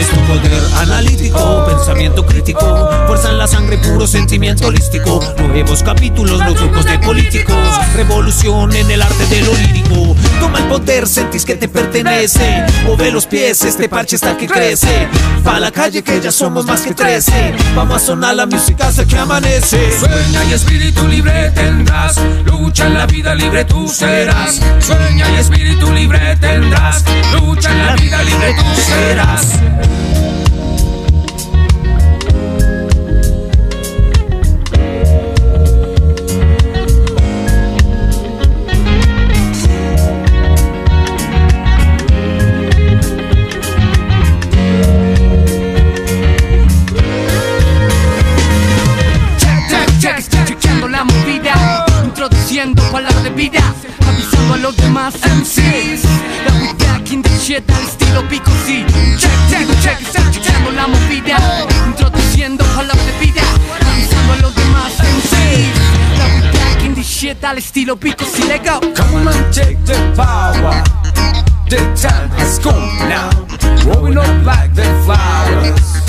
Es 0.01 0.09
tu 0.09 0.19
poder 0.21 0.63
analítico, 0.77 1.63
pensamiento 1.67 2.25
crítico, 2.25 2.89
fuerza 3.05 3.29
en 3.29 3.37
la 3.37 3.47
sangre, 3.47 3.77
puro 3.77 4.07
sentimiento 4.07 4.67
holístico. 4.67 5.19
Nuevos 5.37 5.83
capítulos, 5.83 6.39
los 6.43 6.55
grupos 6.55 6.85
de 6.85 6.97
políticos, 6.97 7.55
revolución 7.95 8.75
en 8.75 8.89
el 8.89 9.01
arte 9.03 9.27
de 9.27 9.41
lo 9.41 9.53
lírico. 9.53 10.15
Toma 10.39 10.57
el 10.57 10.65
poder, 10.65 11.07
sentís 11.07 11.45
que 11.45 11.53
te 11.53 11.67
pertenece. 11.67 12.65
Mueve 12.83 13.11
los 13.11 13.27
pies, 13.27 13.61
este 13.61 13.87
parche 13.89 14.15
está 14.15 14.35
que 14.35 14.47
crece. 14.47 15.07
Pa' 15.43 15.59
la 15.59 15.69
calle 15.69 16.03
que 16.03 16.19
ya 16.19 16.31
somos 16.31 16.65
más 16.65 16.81
que 16.81 16.95
trece. 16.95 17.53
Vamos 17.75 17.97
a 17.97 18.05
sonar 18.07 18.35
la 18.35 18.47
música 18.47 18.87
hasta 18.87 19.05
que 19.05 19.17
amanece. 19.19 19.99
Sueña 19.99 20.43
y 20.45 20.53
espíritu 20.53 21.07
libre 21.07 21.51
tendrás. 21.51 22.19
Lucha 22.45 22.87
en 22.87 22.95
la 22.95 23.05
vida 23.05 23.35
libre 23.35 23.65
tú 23.65 23.87
serás. 23.87 24.59
Sueña 24.79 25.29
y 25.29 25.35
espíritu 25.35 25.91
libre 25.91 26.35
tendrás. 26.37 27.03
Lucha 27.33 27.71
en 27.71 27.85
la 27.85 27.95
vida 27.95 28.23
libre 28.23 28.55
tú 28.55 28.81
serás. 28.81 29.90
Check, 29.91 30.30
shit 57.51 57.69
al 57.69 57.83
estilo 57.83 58.27
pico 58.29 58.51
sí. 58.65 58.85
Check, 59.17 59.31
check, 59.49 59.67
check, 59.81 60.11
check, 60.11 60.31
chequeando 60.31 60.71
la 60.71 60.87
movida, 60.87 61.37
introduciendo 61.85 62.63
palabras 62.63 63.05
de 63.05 63.25
vida, 63.25 63.41
avisando 63.91 64.33
a 64.33 64.35
los 64.37 64.55
demás 64.55 64.93
MCs. 64.99 66.41
We 66.41 66.51
back 66.51 66.83
in 66.85 66.95
the 66.95 67.03
shit 67.03 67.43
al 67.43 67.57
estilo 67.57 67.97
pico 67.97 68.23
sí. 68.23 68.43
Let 68.43 68.63
go. 68.63 68.79
Come 68.93 69.15
on 69.15 69.27
and 69.27 69.53
take 69.53 69.77
the 69.83 69.97
power. 70.15 70.81
The 71.67 71.77
time 71.95 72.29
has 72.37 72.57
come 72.59 73.09
now. 73.09 73.29
Growing 73.83 74.17
up 74.17 74.45
like 74.45 74.73
the 74.73 74.87
flowers. 75.03 76.03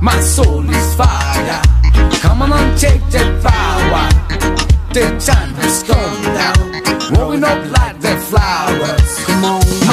My 0.00 0.20
soul 0.20 0.64
is 0.70 0.94
fire. 0.94 1.60
Come 2.22 2.42
on 2.42 2.52
and 2.52 2.78
take 2.78 3.02
the 3.10 3.24
power. 3.42 4.08
The 4.92 5.10
time 5.18 5.54
has 5.54 5.82
come 5.82 6.22
now. 6.34 6.52
Growing 7.10 7.42
up 7.42 7.58
like 7.78 8.00
the 8.00 8.16
flowers. 8.28 9.24
Come 9.26 9.44
on, 9.44 9.83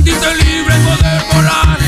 sentirte 0.00 0.34
libre, 0.34 0.74
poder 0.76 1.22
volar, 1.30 1.78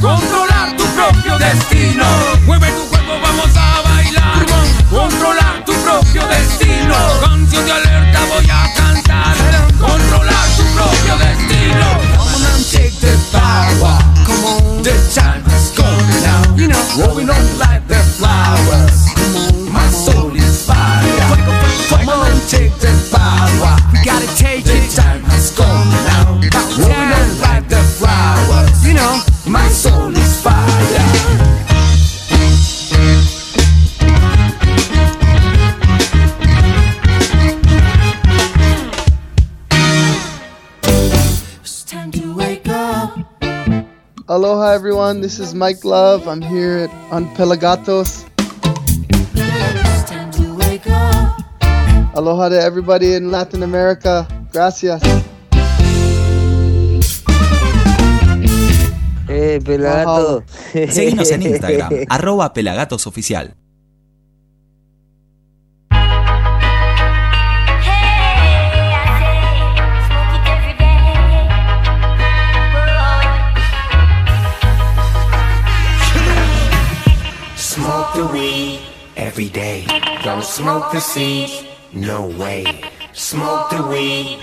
controlar 0.00 0.76
tu 0.76 0.84
propio 0.94 1.38
destino. 1.38 2.04
Mueve 2.44 2.70
tu 2.72 2.88
cuerpo, 2.90 3.12
vamos 3.22 3.56
a 3.56 3.80
bailar, 3.82 4.46
controlar 4.90 5.64
tu 5.64 5.72
propio 5.82 6.26
destino. 6.26 6.94
Canción 7.20 7.64
de 7.64 7.72
alerta 7.72 8.20
voy 8.26 8.50
a 8.50 8.74
cantar, 8.74 9.36
controlar 9.80 10.46
tu 10.56 10.64
propio 10.74 11.16
destino. 11.16 11.86
Come 12.18 12.34
on 12.34 12.44
and 12.52 12.70
take 12.70 13.00
the 13.00 13.16
power, 13.32 13.98
come 14.26 14.44
on, 14.44 14.82
the 14.82 14.92
time 15.14 15.42
has 15.46 15.72
come 15.74 16.06
now. 16.22 16.56
You 16.56 16.68
know, 16.68 16.84
rolling 16.98 17.30
on. 17.30 17.53
Aloha 44.74 44.82
everyone, 44.82 45.20
this 45.20 45.38
is 45.38 45.54
Mike 45.54 45.84
Love. 45.84 46.26
I'm 46.26 46.42
here 46.42 46.78
at, 46.78 47.12
on 47.12 47.26
Pelagatos. 47.36 48.26
It's 49.36 50.10
time 50.10 50.32
to 50.32 50.52
wake 50.56 50.82
up. 50.90 51.38
Aloha 52.16 52.48
to 52.48 52.60
everybody 52.60 53.14
in 53.14 53.30
Latin 53.30 53.62
America. 53.62 54.26
Gracias. 54.50 55.00
Eh, 59.28 59.60
pelagato. 59.64 60.42
Seguinos 60.90 61.30
en 61.30 61.42
Instagram, 61.54 61.92
arroba 62.08 62.52
pelagatosoficial. 62.52 63.54
Weed 78.32 78.80
every 79.16 79.48
day. 79.48 79.84
Don't 80.22 80.44
smoke 80.44 80.92
the 80.92 81.00
seed, 81.00 81.50
no 81.92 82.26
way. 82.26 82.64
Smoke 83.12 83.70
the 83.70 83.82
weed, 83.86 84.40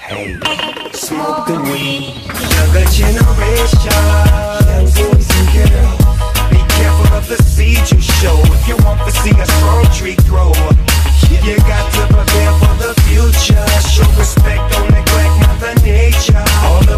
hey. 0.00 0.38
Smoke 0.92 1.46
the 1.46 1.60
weed. 1.70 2.14
Younger 2.54 2.86
generation, 2.90 3.96
young 4.68 4.86
boys 4.96 5.28
and 5.38 5.48
girls. 5.54 6.02
Be 6.50 6.60
careful 6.76 7.16
of 7.16 7.28
the 7.28 7.42
seed 7.42 7.90
you 7.90 8.00
show 8.00 8.36
if 8.56 8.68
you 8.68 8.76
want 8.84 9.00
to 9.00 9.12
see 9.20 9.34
a 9.38 9.46
strong 9.46 9.84
tree 9.96 10.16
grow. 10.28 10.52
You 11.42 11.56
got 11.58 11.92
to 11.94 12.06
prepare 12.14 12.52
for 12.60 12.74
the 12.82 12.94
future. 13.02 13.66
Show 13.90 14.08
respect, 14.18 14.72
don't 14.72 14.90
neglect 14.90 15.34
Mother 15.40 15.74
Nature. 15.82 16.51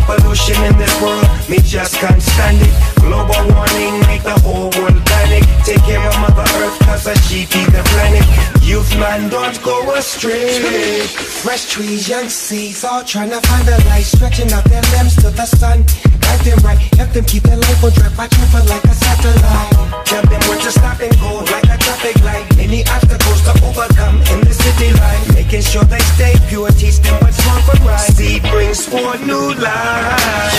Pollution 0.07 0.63
in 0.65 0.77
this 0.77 0.95
world, 1.01 1.27
me 1.49 1.59
just 1.59 1.97
can't 1.97 2.21
stand 2.21 2.59
it. 2.61 2.75
Global 3.01 3.41
warming 3.55 4.01
make 4.07 4.23
the 4.23 4.39
whole 4.45 4.69
world 4.77 5.01
panic. 5.07 5.45
Take 5.65 5.83
care 5.83 6.07
of 6.07 6.19
Mother 6.21 6.45
Earth, 6.61 6.79
cause 6.81 7.07
a 7.07 7.17
she 7.25 7.47
feed 7.47 7.69
the 7.73 7.83
planet. 7.93 8.25
Youth 8.63 8.97
man, 8.99 9.31
don't 9.31 9.57
go 9.63 9.95
astray. 9.95 11.01
Fresh 11.07 11.71
trees, 11.73 12.09
young 12.09 12.29
seeds, 12.29 12.85
all 12.85 13.03
trying 13.03 13.31
to 13.31 13.41
find 13.49 13.67
the 13.67 13.83
light, 13.89 14.05
stretching 14.05 14.53
out 14.53 14.65
their 14.65 14.83
limbs 14.93 15.17
to 15.17 15.31
the 15.31 15.47
sun. 15.47 15.85
Guide 16.25 16.41
them 16.41 16.59
right, 16.65 16.81
help 16.97 17.11
them 17.13 17.25
keep 17.25 17.43
their 17.45 17.57
life 17.57 17.85
on 17.85 17.93
track, 17.93 18.17
watching 18.17 18.49
for 18.49 18.65
like 18.65 18.85
a 18.85 18.95
satellite. 18.95 19.73
Jump 20.09 20.31
them 20.31 20.41
where 20.49 20.59
to 20.59 20.71
stop 20.73 21.01
and 21.01 21.13
go 21.21 21.45
like 21.53 21.69
a 21.69 21.77
traffic 21.77 22.17
light. 22.25 22.47
Any 22.59 22.81
obstacles 22.89 23.41
to 23.45 23.53
overcome 23.61 24.17
in 24.33 24.41
the 24.49 24.55
city 24.55 24.93
life. 24.97 25.35
Making 25.35 25.63
sure 25.63 25.85
they 25.85 26.05
stay 26.17 26.35
pure, 26.49 26.71
teach 26.71 26.99
them 27.01 27.21
what's 27.21 27.39
wrong 27.47 27.63
for 27.69 27.77
right. 27.85 28.01
Seed 28.01 28.43
brings 28.51 28.87
forth 28.87 29.21
new 29.27 29.53
life. 29.55 30.57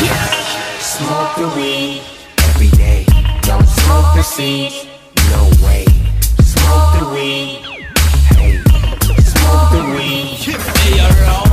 Smoke 0.79 1.33
the 1.41 1.49
weed 1.57 2.01
every 2.49 2.69
day. 2.77 3.05
Don't 3.41 3.67
smoke 3.67 4.13
the 4.15 4.23
seed, 4.23 4.71
no 5.33 5.41
way. 5.65 5.85
Smoke 6.39 6.89
the 6.99 7.05
weed, 7.13 7.65
hey. 8.37 8.61
Smoke 9.33 9.71
the 9.73 9.83
weed. 9.97 10.25
They 10.85 10.99
6 10.99 11.44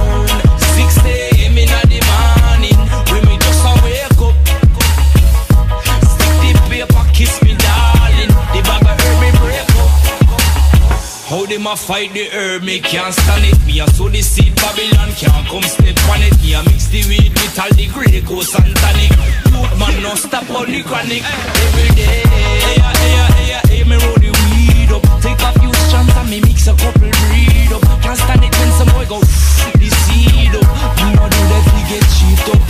How 11.32 11.46
them 11.46 11.66
a 11.66 11.74
fight 11.74 12.12
the 12.12 12.28
herb, 12.28 12.62
me 12.62 12.78
can't 12.78 13.08
stand 13.08 13.48
it. 13.48 13.56
Me 13.64 13.80
a 13.80 13.88
sow 13.96 14.10
the 14.10 14.20
seed, 14.20 14.52
Babylon 14.52 15.08
can't 15.16 15.48
come 15.48 15.64
step 15.64 15.96
on 16.12 16.20
it. 16.20 16.36
Me 16.44 16.52
a 16.52 16.60
mix 16.60 16.92
the 16.92 17.00
weed 17.08 17.32
with 17.32 17.56
all 17.56 17.72
the 17.72 17.88
Grey 17.88 18.20
Goose 18.20 18.52
and 18.52 18.76
tonic. 18.76 19.08
Youth 19.48 19.72
man 19.80 19.96
no 20.04 20.12
stop 20.12 20.44
on 20.52 20.68
the 20.68 20.84
chronic. 20.84 21.24
Every 21.24 21.88
day, 21.96 22.20
hey, 22.28 22.76
hey, 22.76 23.16
hey, 23.32 23.80
hey, 23.80 23.84
me 23.88 23.96
roll 24.04 24.20
the 24.20 24.28
weed 24.28 24.92
up. 24.92 25.00
Take 25.24 25.40
a 25.40 25.56
few 25.56 25.72
strands 25.88 26.12
and 26.12 26.28
me 26.28 26.44
mix 26.44 26.68
a 26.68 26.76
couple 26.76 27.08
breed 27.08 27.72
up. 27.72 27.80
Can't 28.04 28.20
stand 28.20 28.44
it 28.44 28.52
when 28.52 28.70
some 28.76 28.92
boy 28.92 29.08
go 29.08 29.24
the 29.24 29.88
seed 29.88 30.52
up. 30.52 30.68
You 31.00 31.16
know 31.16 31.32
do 31.32 31.40
that 31.48 31.64
we 31.72 31.80
get 31.88 32.04
cheat 32.12 32.44
up. 32.44 32.60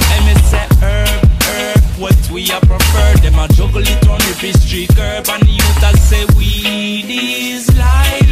Say 0.46 0.66
herb, 0.78 1.22
herb 1.50 1.82
What 1.98 2.14
we 2.30 2.46
a 2.46 2.62
prefer? 2.62 3.10
Them 3.26 3.42
a 3.42 3.50
juggle 3.58 3.82
it 3.82 4.06
on 4.06 4.22
the 4.22 4.54
street 4.54 4.94
curb. 4.94 5.26
And 5.34 5.42
the 5.42 5.50
youth 5.50 5.82
a 5.82 5.90
say 5.98 6.24
weed 6.38 7.10
is 7.10 7.66
life 7.76 8.31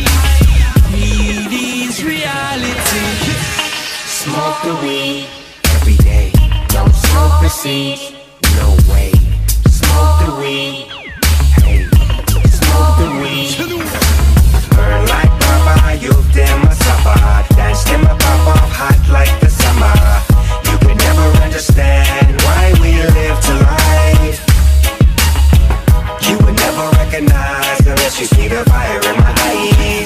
Reality 2.02 2.72
Smoke 4.06 4.62
the 4.62 4.74
weed 4.82 5.26
every 5.74 5.96
day. 5.96 6.32
Don't 6.68 6.94
smoke 6.94 7.42
the 7.42 7.48
seed, 7.48 8.16
no 8.56 8.76
way. 8.90 9.12
Smoke 9.68 10.24
the 10.24 10.32
weed, 10.40 10.88
hey. 11.60 11.84
Smoke 12.48 12.96
the 13.00 13.10
weed. 13.20 13.52
Burn 14.70 15.06
like 15.08 15.28
Baba, 15.40 15.96
you 15.96 16.12
them 16.32 16.62
a 16.62 16.74
suffer. 16.74 17.54
Dance 17.54 17.84
them 17.84 18.02
a 18.04 18.16
pop 18.16 18.48
off 18.48 18.70
hot 18.72 19.00
like 19.12 19.38
the 19.40 19.50
summer. 19.50 19.92
You 20.70 20.78
could 20.78 20.96
never 20.96 21.26
understand 21.44 22.40
why 22.42 22.72
we 22.80 22.96
live 23.12 23.38
to 23.44 23.54
life. 23.76 24.40
You 26.26 26.38
would 26.46 26.56
never 26.56 26.88
recognize 26.96 27.80
unless 27.80 28.18
you 28.18 28.26
see 28.26 28.48
the 28.48 28.64
fire 28.70 29.00
in 29.00 29.16
my 29.20 29.34
eyes. 29.36 29.99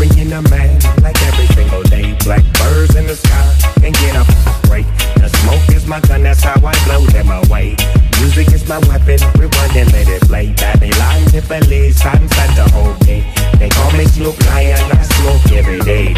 I'm 0.00 0.32
a 0.32 0.48
man 0.48 0.80
like 1.02 1.20
every 1.28 1.46
single 1.54 1.82
day. 1.82 2.16
Black 2.24 2.42
birds 2.54 2.96
in 2.96 3.06
the 3.06 3.16
sky 3.16 3.84
and 3.84 3.92
get 3.94 4.16
up 4.16 4.26
break. 4.64 4.86
The 5.20 5.28
smoke 5.28 5.76
is 5.76 5.86
my 5.86 6.00
gun, 6.00 6.22
that's 6.22 6.42
how 6.42 6.56
I 6.64 6.72
blow 6.86 7.04
them 7.12 7.28
away. 7.28 7.76
Music 8.18 8.48
is 8.52 8.66
my 8.66 8.78
weapon, 8.88 9.20
rewind 9.36 9.76
and 9.76 9.92
let 9.92 10.08
it 10.08 10.22
play. 10.22 10.54
Babylon, 10.54 11.26
Tiffany, 11.26 11.90
San 11.92 12.26
Santa 12.30 12.64
whole 12.72 12.94
day. 13.04 13.28
They 13.58 13.68
call 13.68 13.92
me 13.92 14.06
Snoop 14.06 14.38
Lion, 14.46 14.80
I 14.90 15.02
smoke 15.02 15.52
every 15.52 15.80
day. 15.80 16.14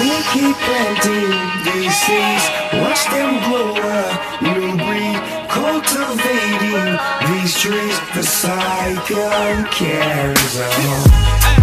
We 0.00 0.10
keep 0.34 0.56
planting 0.66 1.30
these 1.62 1.94
seeds, 2.02 2.44
watch 2.82 3.06
them 3.06 3.38
grow 3.46 3.78
up, 3.78 4.42
new 4.42 4.74
breed, 4.82 5.20
cultivating 5.46 7.19
these 7.50 7.62
trees. 7.62 7.98
The 8.14 8.22
cycle 8.22 9.30
carries 9.70 10.60
on. 10.60 11.10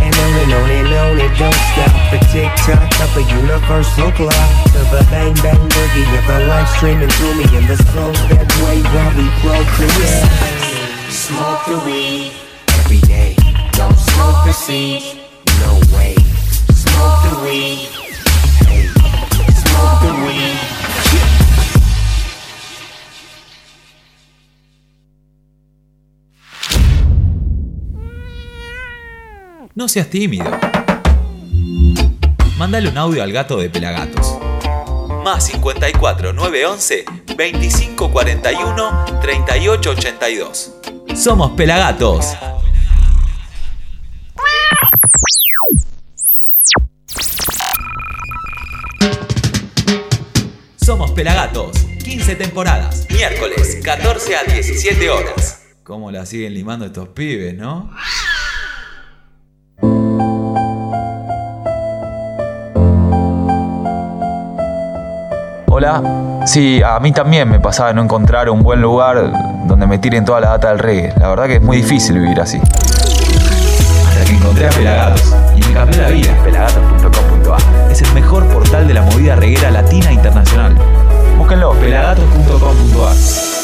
And 0.01 0.15
on 0.15 0.33
and 0.43 0.53
on 0.53 0.69
and 0.69 0.93
on, 0.93 1.19
it 1.19 1.37
don't 1.37 1.53
stop. 1.53 2.11
The 2.11 2.19
tick 2.31 2.51
tock 2.65 2.91
of 3.03 3.15
a 3.15 3.23
universal 3.41 4.11
clock. 4.11 4.63
To 4.73 4.79
the 4.91 5.05
bang 5.09 5.33
bang 5.35 5.69
boogie 5.69 6.17
of 6.17 6.27
the 6.27 6.47
life 6.47 6.69
streaming 6.75 7.09
through 7.09 7.35
me 7.35 7.45
in 7.57 7.67
the 7.67 7.77
slow 7.91 8.11
that 8.11 8.47
way 8.63 8.81
while 8.93 9.13
we 9.15 9.27
procreate. 9.41 10.27
Smoke 11.09 11.63
the 11.67 11.79
weed 11.85 12.31
every 12.79 13.01
day. 13.01 13.35
Don't 13.73 13.97
smoke 13.97 14.45
the 14.45 14.53
seed, 14.53 15.21
no 15.61 15.79
way. 15.95 16.15
Smoke 16.73 17.17
the 17.27 17.33
weed, 17.43 17.87
hey. 18.67 18.87
Smoke 19.53 19.99
the 20.03 20.13
weed. 20.25 20.76
No 29.77 29.87
seas 29.87 30.09
tímido. 30.09 30.49
Mándale 32.57 32.89
un 32.89 32.97
audio 32.97 33.21
al 33.21 33.31
gato 33.31 33.59
de 33.59 33.69
Pelagatos. 33.69 34.39
Más 35.23 35.45
54 35.45 36.33
911 36.33 37.05
2541 37.27 39.05
3882. 39.21 40.73
Somos 41.15 41.51
Pelagatos. 41.51 42.25
Somos 50.83 51.11
Pelagatos. 51.11 51.77
15 52.03 52.35
temporadas. 52.35 53.05
Miércoles, 53.11 53.77
14 53.83 54.37
a 54.37 54.43
17 54.43 55.07
horas. 55.11 55.61
¿Cómo 55.83 56.09
la 56.09 56.25
siguen 56.25 56.55
limando 56.55 56.87
estos 56.87 57.09
pibes, 57.09 57.53
no? 57.53 57.91
Hola. 65.77 66.01
Sí, 66.47 66.81
a 66.83 66.99
mí 66.99 67.11
también 67.11 67.47
me 67.47 67.59
pasaba 67.59 67.93
no 67.93 68.01
encontrar 68.01 68.49
un 68.49 68.63
buen 68.63 68.81
lugar 68.81 69.31
donde 69.67 69.85
me 69.85 69.99
tiren 69.99 70.25
toda 70.25 70.39
la 70.41 70.49
data 70.49 70.69
del 70.69 70.79
reggae. 70.79 71.13
La 71.19 71.27
verdad 71.29 71.45
que 71.45 71.57
es 71.57 71.61
muy 71.61 71.77
difícil 71.77 72.17
vivir 72.17 72.41
así. 72.41 72.59
Hasta 74.07 74.25
que 74.25 74.31
encontré 74.37 74.65
a 74.65 74.69
Pelagatos 74.71 75.35
y 75.55 75.59
me 75.59 75.73
cambió 75.73 76.01
la 76.01 76.09
vida. 76.09 76.35
Pelagatos.com.ar 76.43 77.91
Es 77.91 78.01
el 78.01 78.11
mejor 78.13 78.47
portal 78.47 78.87
de 78.87 78.95
la 78.95 79.03
movida 79.03 79.35
reguera 79.35 79.69
latina 79.69 80.09
e 80.09 80.13
internacional. 80.13 80.75
Búsquenlo, 81.37 81.73
pelagatos.com.ar. 81.73 83.56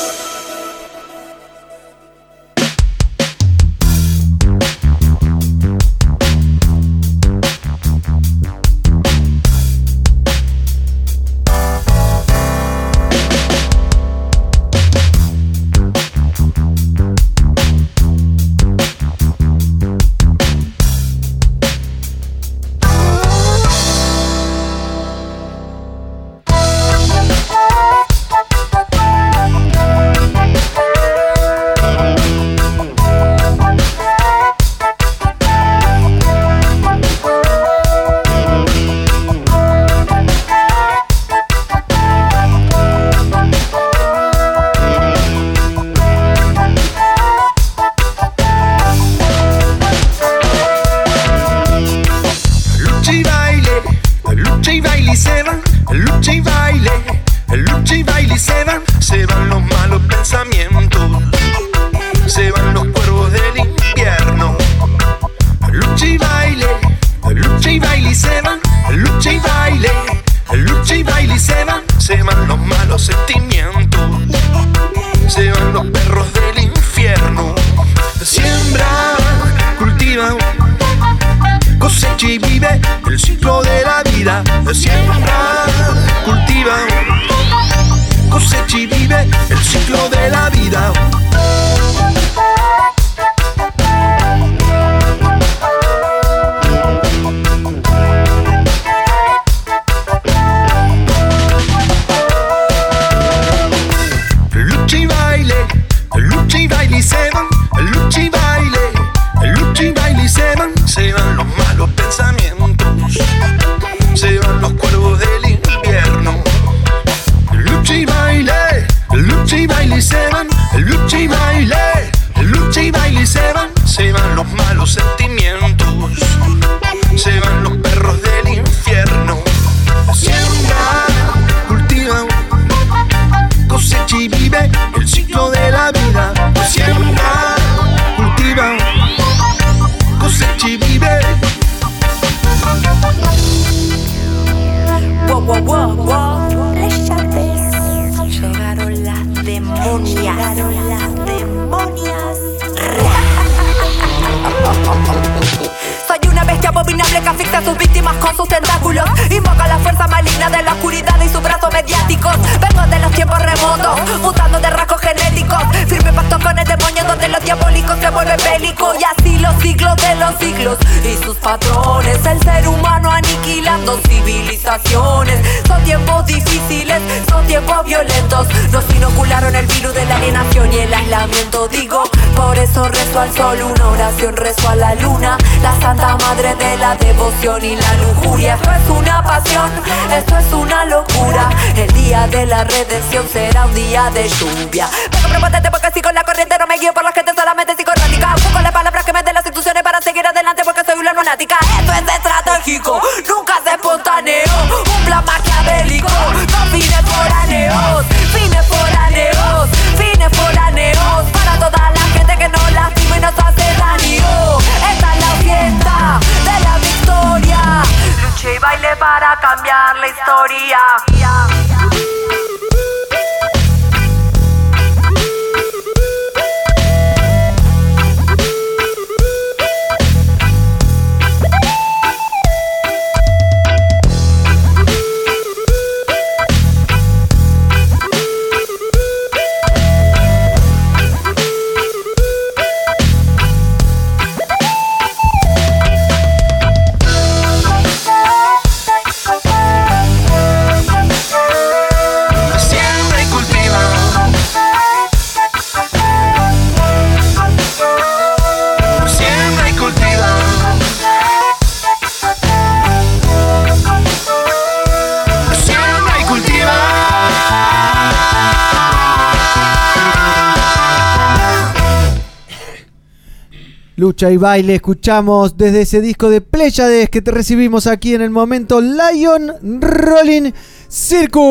Lucha 274.14 274.30
y 274.30 274.38
baile, 274.38 274.76
escuchamos 274.76 275.58
desde 275.58 275.82
ese 275.82 276.00
disco 276.00 276.30
de 276.30 276.40
Pléyades 276.40 277.10
que 277.10 277.24
te 277.24 277.32
recibimos 277.32 277.88
aquí 277.88 278.14
en 278.14 278.22
el 278.22 278.30
momento 278.30 278.80
Lion 278.80 279.82
Rolling 279.82 280.52
Circus. 280.88 281.42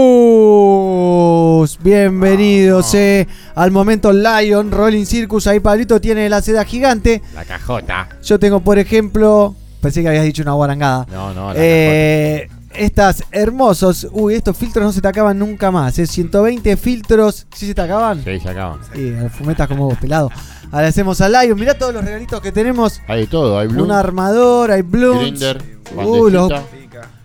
Bienvenidos 1.82 2.94
eh, 2.94 3.26
al 3.56 3.72
momento 3.72 4.12
Lion 4.12 4.70
Rolling 4.70 5.06
Circus. 5.06 5.48
Ahí 5.48 5.58
Pablito 5.58 6.00
tiene 6.00 6.28
la 6.28 6.40
seda 6.40 6.64
gigante. 6.64 7.20
La 7.34 7.44
cajota. 7.44 8.08
Yo 8.22 8.38
tengo, 8.38 8.60
por 8.60 8.78
ejemplo, 8.78 9.56
pensé 9.80 10.02
que 10.02 10.08
habías 10.10 10.22
dicho 10.24 10.42
una 10.42 10.52
guarangada. 10.52 11.04
No, 11.10 11.34
no, 11.34 11.52
la 11.52 11.58
Eh, 11.58 12.48
estas 12.74 13.24
hermosos. 13.30 14.06
Uy, 14.12 14.34
estos 14.34 14.56
filtros 14.56 14.84
no 14.84 14.92
se 14.92 15.00
te 15.00 15.08
acaban 15.08 15.38
nunca 15.38 15.70
más. 15.70 15.98
¿eh? 15.98 16.06
120 16.06 16.76
filtros. 16.76 17.46
¿Sí 17.54 17.66
se 17.66 17.74
te 17.74 17.80
acaban? 17.82 18.22
Sí, 18.24 18.40
se 18.40 18.48
acaban. 18.48 18.80
Sí, 18.94 19.12
fumetas 19.36 19.68
como 19.68 19.86
vos, 19.86 19.98
pelado. 19.98 20.30
Agradecemos 20.70 21.20
a 21.20 21.28
Lion. 21.28 21.58
Mirá 21.58 21.74
todos 21.74 21.92
los 21.92 22.04
regalitos 22.04 22.40
que 22.40 22.52
tenemos. 22.52 23.00
Hay 23.08 23.26
todo, 23.26 23.58
hay 23.58 23.68
Bloom. 23.68 23.86
Un 23.88 23.92
armador, 23.92 24.70
hay 24.70 24.82
blooms. 24.82 25.20
Grinder, 25.40 25.62
Uh, 25.94 26.28
los-. 26.30 26.52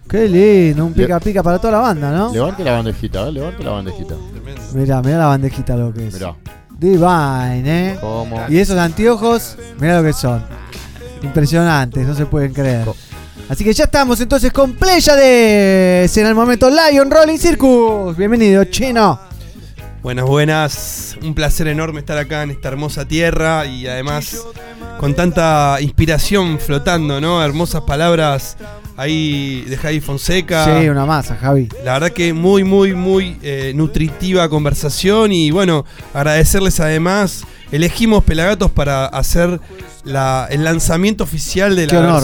Qué 0.09 0.27
lindo, 0.27 0.85
un 0.85 0.93
pica 0.93 1.19
pica 1.19 1.43
para 1.43 1.57
toda 1.59 1.71
la 1.73 1.79
banda, 1.79 2.11
¿no? 2.11 2.33
Levante 2.33 2.63
la 2.63 2.73
bandejita, 2.73 3.23
ver, 3.25 3.33
levante 3.33 3.63
la 3.63 3.71
bandejita. 3.71 4.15
Mirá, 4.73 5.01
mirá 5.01 5.17
la 5.17 5.25
bandejita 5.27 5.75
lo 5.75 5.93
que 5.93 6.07
es. 6.07 6.13
Mirá. 6.13 6.33
Divine, 6.77 7.63
¿eh? 7.93 7.97
¿Cómo? 7.99 8.45
Y 8.49 8.57
esos 8.57 8.77
anteojos, 8.77 9.57
mirá 9.79 9.97
lo 9.97 10.03
que 10.03 10.13
son. 10.13 10.43
Impresionantes, 11.23 12.07
no 12.07 12.15
se 12.15 12.25
pueden 12.25 12.53
creer. 12.53 12.87
Así 13.49 13.63
que 13.63 13.73
ya 13.73 13.85
estamos 13.85 14.19
entonces 14.19 14.51
con 14.51 14.73
Pléyades 14.73 16.17
en 16.17 16.25
el 16.27 16.35
momento 16.35 16.69
Lion 16.69 17.09
Rolling 17.09 17.37
Circus. 17.37 18.15
Bienvenido, 18.17 18.65
chino. 18.65 19.19
Buenas, 20.03 20.25
buenas. 20.25 21.17
Un 21.23 21.33
placer 21.33 21.67
enorme 21.67 21.99
estar 22.01 22.17
acá 22.17 22.43
en 22.43 22.51
esta 22.51 22.67
hermosa 22.67 23.05
tierra 23.07 23.65
y 23.65 23.87
además 23.87 24.43
con 24.99 25.13
tanta 25.15 25.77
inspiración 25.79 26.59
flotando, 26.59 27.21
¿no? 27.21 27.41
Hermosas 27.43 27.81
palabras 27.83 28.57
ahí 28.97 29.61
de 29.67 29.77
Javi 29.77 30.01
Fonseca. 30.01 30.81
Sí, 30.81 30.89
una 30.89 31.05
masa, 31.05 31.37
Javi. 31.37 31.69
La 31.85 31.93
verdad 31.93 32.11
que 32.11 32.33
muy, 32.33 32.63
muy, 32.65 32.93
muy 32.93 33.37
eh, 33.41 33.71
nutritiva 33.75 34.49
conversación 34.49 35.31
y 35.31 35.51
bueno, 35.51 35.85
agradecerles 36.13 36.79
además. 36.81 37.43
Elegimos 37.71 38.23
Pelagatos 38.23 38.71
para 38.71 39.05
hacer 39.07 39.59
la- 40.03 40.47
el 40.49 40.63
lanzamiento 40.63 41.23
oficial 41.25 41.75
de 41.75 41.87
Qué 41.87 41.95
la, 41.95 42.01
honor. 42.01 42.23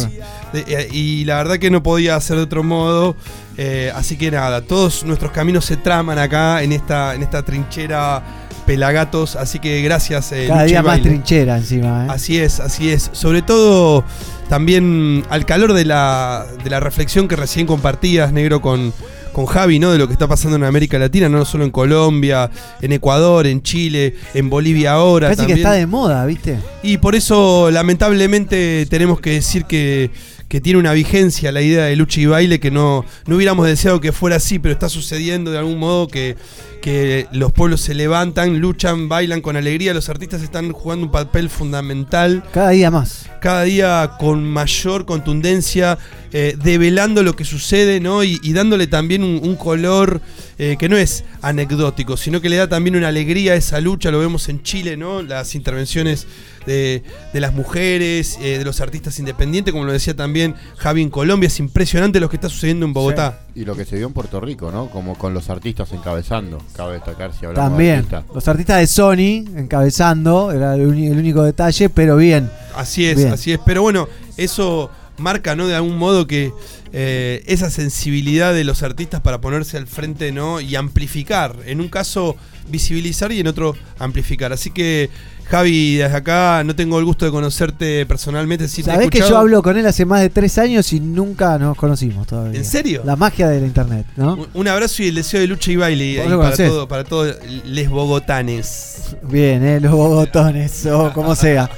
Eh, 0.53 0.87
y 0.91 1.25
la 1.25 1.37
verdad 1.37 1.57
que 1.57 1.69
no 1.69 1.81
podía 1.83 2.15
hacer 2.15 2.37
de 2.37 2.43
otro 2.43 2.63
modo. 2.63 3.15
Eh, 3.57 3.91
así 3.95 4.17
que 4.17 4.31
nada, 4.31 4.61
todos 4.61 5.03
nuestros 5.03 5.31
caminos 5.31 5.65
se 5.65 5.77
traman 5.77 6.17
acá 6.17 6.63
en 6.63 6.71
esta, 6.71 7.13
en 7.15 7.23
esta 7.23 7.43
trinchera 7.43 8.23
Pelagatos. 8.65 9.35
Así 9.35 9.59
que 9.59 9.81
gracias. 9.81 10.31
eh, 10.31 10.45
Cada 10.47 10.61
Lucha 10.63 10.69
día 10.69 10.83
más 10.83 11.01
trinchera 11.01 11.57
encima. 11.57 12.05
¿eh? 12.05 12.07
Así 12.09 12.39
es, 12.39 12.59
así 12.59 12.89
es. 12.89 13.09
Sobre 13.13 13.41
todo 13.41 14.03
también 14.49 15.23
al 15.29 15.45
calor 15.45 15.73
de 15.73 15.85
la, 15.85 16.45
de 16.63 16.69
la 16.69 16.79
reflexión 16.79 17.27
que 17.27 17.35
recién 17.35 17.67
compartías, 17.67 18.31
negro, 18.31 18.61
con, 18.61 18.93
con 19.33 19.45
Javi, 19.47 19.79
¿no? 19.79 19.91
De 19.91 19.97
lo 19.97 20.07
que 20.07 20.13
está 20.13 20.27
pasando 20.27 20.55
en 20.57 20.63
América 20.63 20.97
Latina, 20.97 21.27
no 21.27 21.43
solo 21.43 21.63
en 21.65 21.71
Colombia, 21.71 22.49
en 22.81 22.91
Ecuador, 22.93 23.47
en 23.47 23.61
Chile, 23.63 24.15
en 24.33 24.49
Bolivia 24.49 24.93
ahora. 24.93 25.29
Casi 25.29 25.45
que 25.45 25.53
está 25.53 25.71
de 25.73 25.85
moda, 25.87 26.25
¿viste? 26.25 26.57
Y 26.83 26.97
por 26.99 27.15
eso, 27.15 27.69
lamentablemente, 27.71 28.85
tenemos 28.89 29.19
que 29.19 29.31
decir 29.31 29.65
que, 29.65 30.11
que 30.53 30.61
tiene 30.61 30.77
una 30.77 30.93
vigencia 30.93 31.51
la 31.51 31.63
idea 31.63 31.85
de 31.85 31.95
lucha 31.95 32.21
y 32.21 32.27
baile, 32.27 32.59
que 32.59 32.69
no, 32.69 33.03
no 33.25 33.37
hubiéramos 33.37 33.65
deseado 33.65 33.99
que 33.99 34.11
fuera 34.11 34.35
así, 34.35 34.59
pero 34.59 34.71
está 34.71 34.87
sucediendo 34.87 35.49
de 35.49 35.57
algún 35.57 35.79
modo 35.79 36.07
que, 36.07 36.35
que 36.79 37.25
los 37.31 37.51
pueblos 37.51 37.81
se 37.81 37.95
levantan, 37.95 38.59
luchan, 38.59 39.09
bailan 39.09 39.41
con 39.41 39.55
alegría, 39.55 39.95
los 39.95 40.09
artistas 40.09 40.43
están 40.43 40.71
jugando 40.71 41.07
un 41.07 41.11
papel 41.11 41.49
fundamental. 41.49 42.43
Cada 42.53 42.69
día 42.69 42.91
más. 42.91 43.25
Cada 43.41 43.63
día 43.63 44.11
con 44.19 44.43
mayor 44.43 45.07
contundencia, 45.07 45.97
eh, 46.31 46.55
develando 46.63 47.23
lo 47.23 47.35
que 47.35 47.45
sucede, 47.45 47.99
¿no? 47.99 48.23
Y, 48.23 48.39
y 48.43 48.53
dándole 48.53 48.85
también 48.85 49.23
un, 49.23 49.39
un 49.41 49.55
color 49.55 50.21
eh, 50.59 50.75
que 50.77 50.87
no 50.87 50.97
es 50.97 51.23
anecdótico, 51.41 52.15
sino 52.15 52.41
que 52.41 52.49
le 52.49 52.57
da 52.57 52.69
también 52.69 52.95
una 52.95 53.07
alegría 53.07 53.53
a 53.53 53.55
esa 53.55 53.81
lucha. 53.81 54.11
Lo 54.11 54.19
vemos 54.19 54.49
en 54.49 54.61
Chile, 54.61 54.97
¿no? 54.97 55.23
Las 55.23 55.55
intervenciones 55.55 56.27
de, 56.66 57.03
de 57.34 57.39
las 57.39 57.53
mujeres, 57.53 58.38
eh, 58.41 58.57
de 58.57 58.64
los 58.66 58.82
artistas 58.82 59.20
independientes, 59.20 59.72
como 59.72 59.86
lo 59.86 59.91
decía 59.91 60.16
también 60.16 60.55
Javi 60.78 61.01
en 61.01 61.09
Colombia. 61.09 61.47
Es 61.47 61.59
impresionante 61.59 62.20
lo 62.20 62.30
que 62.30 62.38
está 62.38 62.49
sucediendo 62.49 62.86
en 62.86 62.93
Bogotá. 62.93 63.41
Y 63.55 63.66
lo 63.66 63.76
que 63.76 63.86
se 63.86 63.97
vio 63.97 64.07
en 64.07 64.14
Puerto 64.14 64.39
Rico, 64.39 64.72
¿no? 64.72 64.89
Como 64.89 65.18
con 65.18 65.34
los 65.34 65.49
artistas 65.49 65.91
encabezando. 65.91 66.57
Cabe 66.76 66.93
destacar 66.93 67.32
si 67.32 67.45
hablamos 67.45 67.55
de 67.55 67.72
También. 67.72 67.95
artistas. 67.97 68.26
Los 68.34 68.47
artistas 68.47 68.80
de 68.80 68.88
Sony 68.88 69.59
encabezando, 69.59 70.51
era 70.51 70.76
el, 70.76 70.82
único 70.88 71.43
detalle, 71.43 71.89
pero 71.89 72.18
bien. 72.18 72.49
Así 72.76 73.05
es, 73.05 73.18
Bien. 73.18 73.34
así 73.34 73.51
es. 73.51 73.59
Pero 73.66 73.82
bueno, 73.84 74.07
eso 74.38 74.89
marca, 75.18 75.55
¿no? 75.55 75.68
De 75.68 75.76
algún 75.76 75.97
modo 75.97 76.26
que 76.26 76.51
eh, 76.91 77.43
esa 77.47 77.70
sensibilidad 77.70 78.53
de 78.53 78.64
los 78.64 78.84
artistas 78.84 79.22
para 79.22 79.41
ponerse 79.41 79.78
al 79.78 79.88
frente, 79.88 80.32
¿no? 80.32 80.61
Y 80.61 80.76
amplificar. 80.76 81.55
En 81.66 81.82
un 81.82 81.89
caso, 81.89 82.36
visibilizar 82.70 83.32
y 83.32 83.39
en 83.39 83.47
otro, 83.47 83.76
amplificar. 83.99 84.53
Así 84.53 84.72
que, 84.72 85.09
Javi, 85.57 85.97
desde 85.97 86.15
acá 86.17 86.63
no 86.65 86.75
tengo 86.75 86.97
el 86.97 87.05
gusto 87.05 87.25
de 87.25 87.31
conocerte 87.31 88.07
personalmente. 88.07 88.67
Sí 88.67 88.81
Sabés 88.81 89.11
que 89.11 89.19
yo 89.19 89.37
hablo 89.37 89.61
con 89.61 89.77
él 89.77 89.85
hace 89.85 90.03
más 90.03 90.21
de 90.21 90.31
tres 90.31 90.57
años 90.57 90.91
y 90.93 90.99
nunca 90.99 91.59
nos 91.59 91.77
conocimos 91.77 92.25
todavía. 92.25 92.57
¿En 92.57 92.65
serio? 92.65 93.03
La 93.05 93.15
magia 93.15 93.47
de 93.49 93.61
la 93.61 93.67
internet, 93.67 94.07
¿no? 94.15 94.33
Un- 94.33 94.47
Un 94.55 94.67
abrazo 94.67 95.03
y 95.03 95.09
el 95.09 95.15
deseo 95.15 95.41
de 95.41 95.45
lucha 95.47 95.71
y 95.71 95.75
baile 95.75 96.15
¿Vos 96.17 96.23
ahí 96.25 96.29
lo 96.31 96.37
para, 96.37 96.49
conocés? 96.49 96.69
todo, 96.69 96.87
para 96.87 97.03
todos 97.03 97.35
les 97.65 97.87
bogotanes. 97.87 99.15
Bien, 99.29 99.63
eh, 99.63 99.79
los 99.79 99.91
bogotones 99.91 100.85
o 100.87 101.13
como 101.13 101.35
sea. 101.35 101.69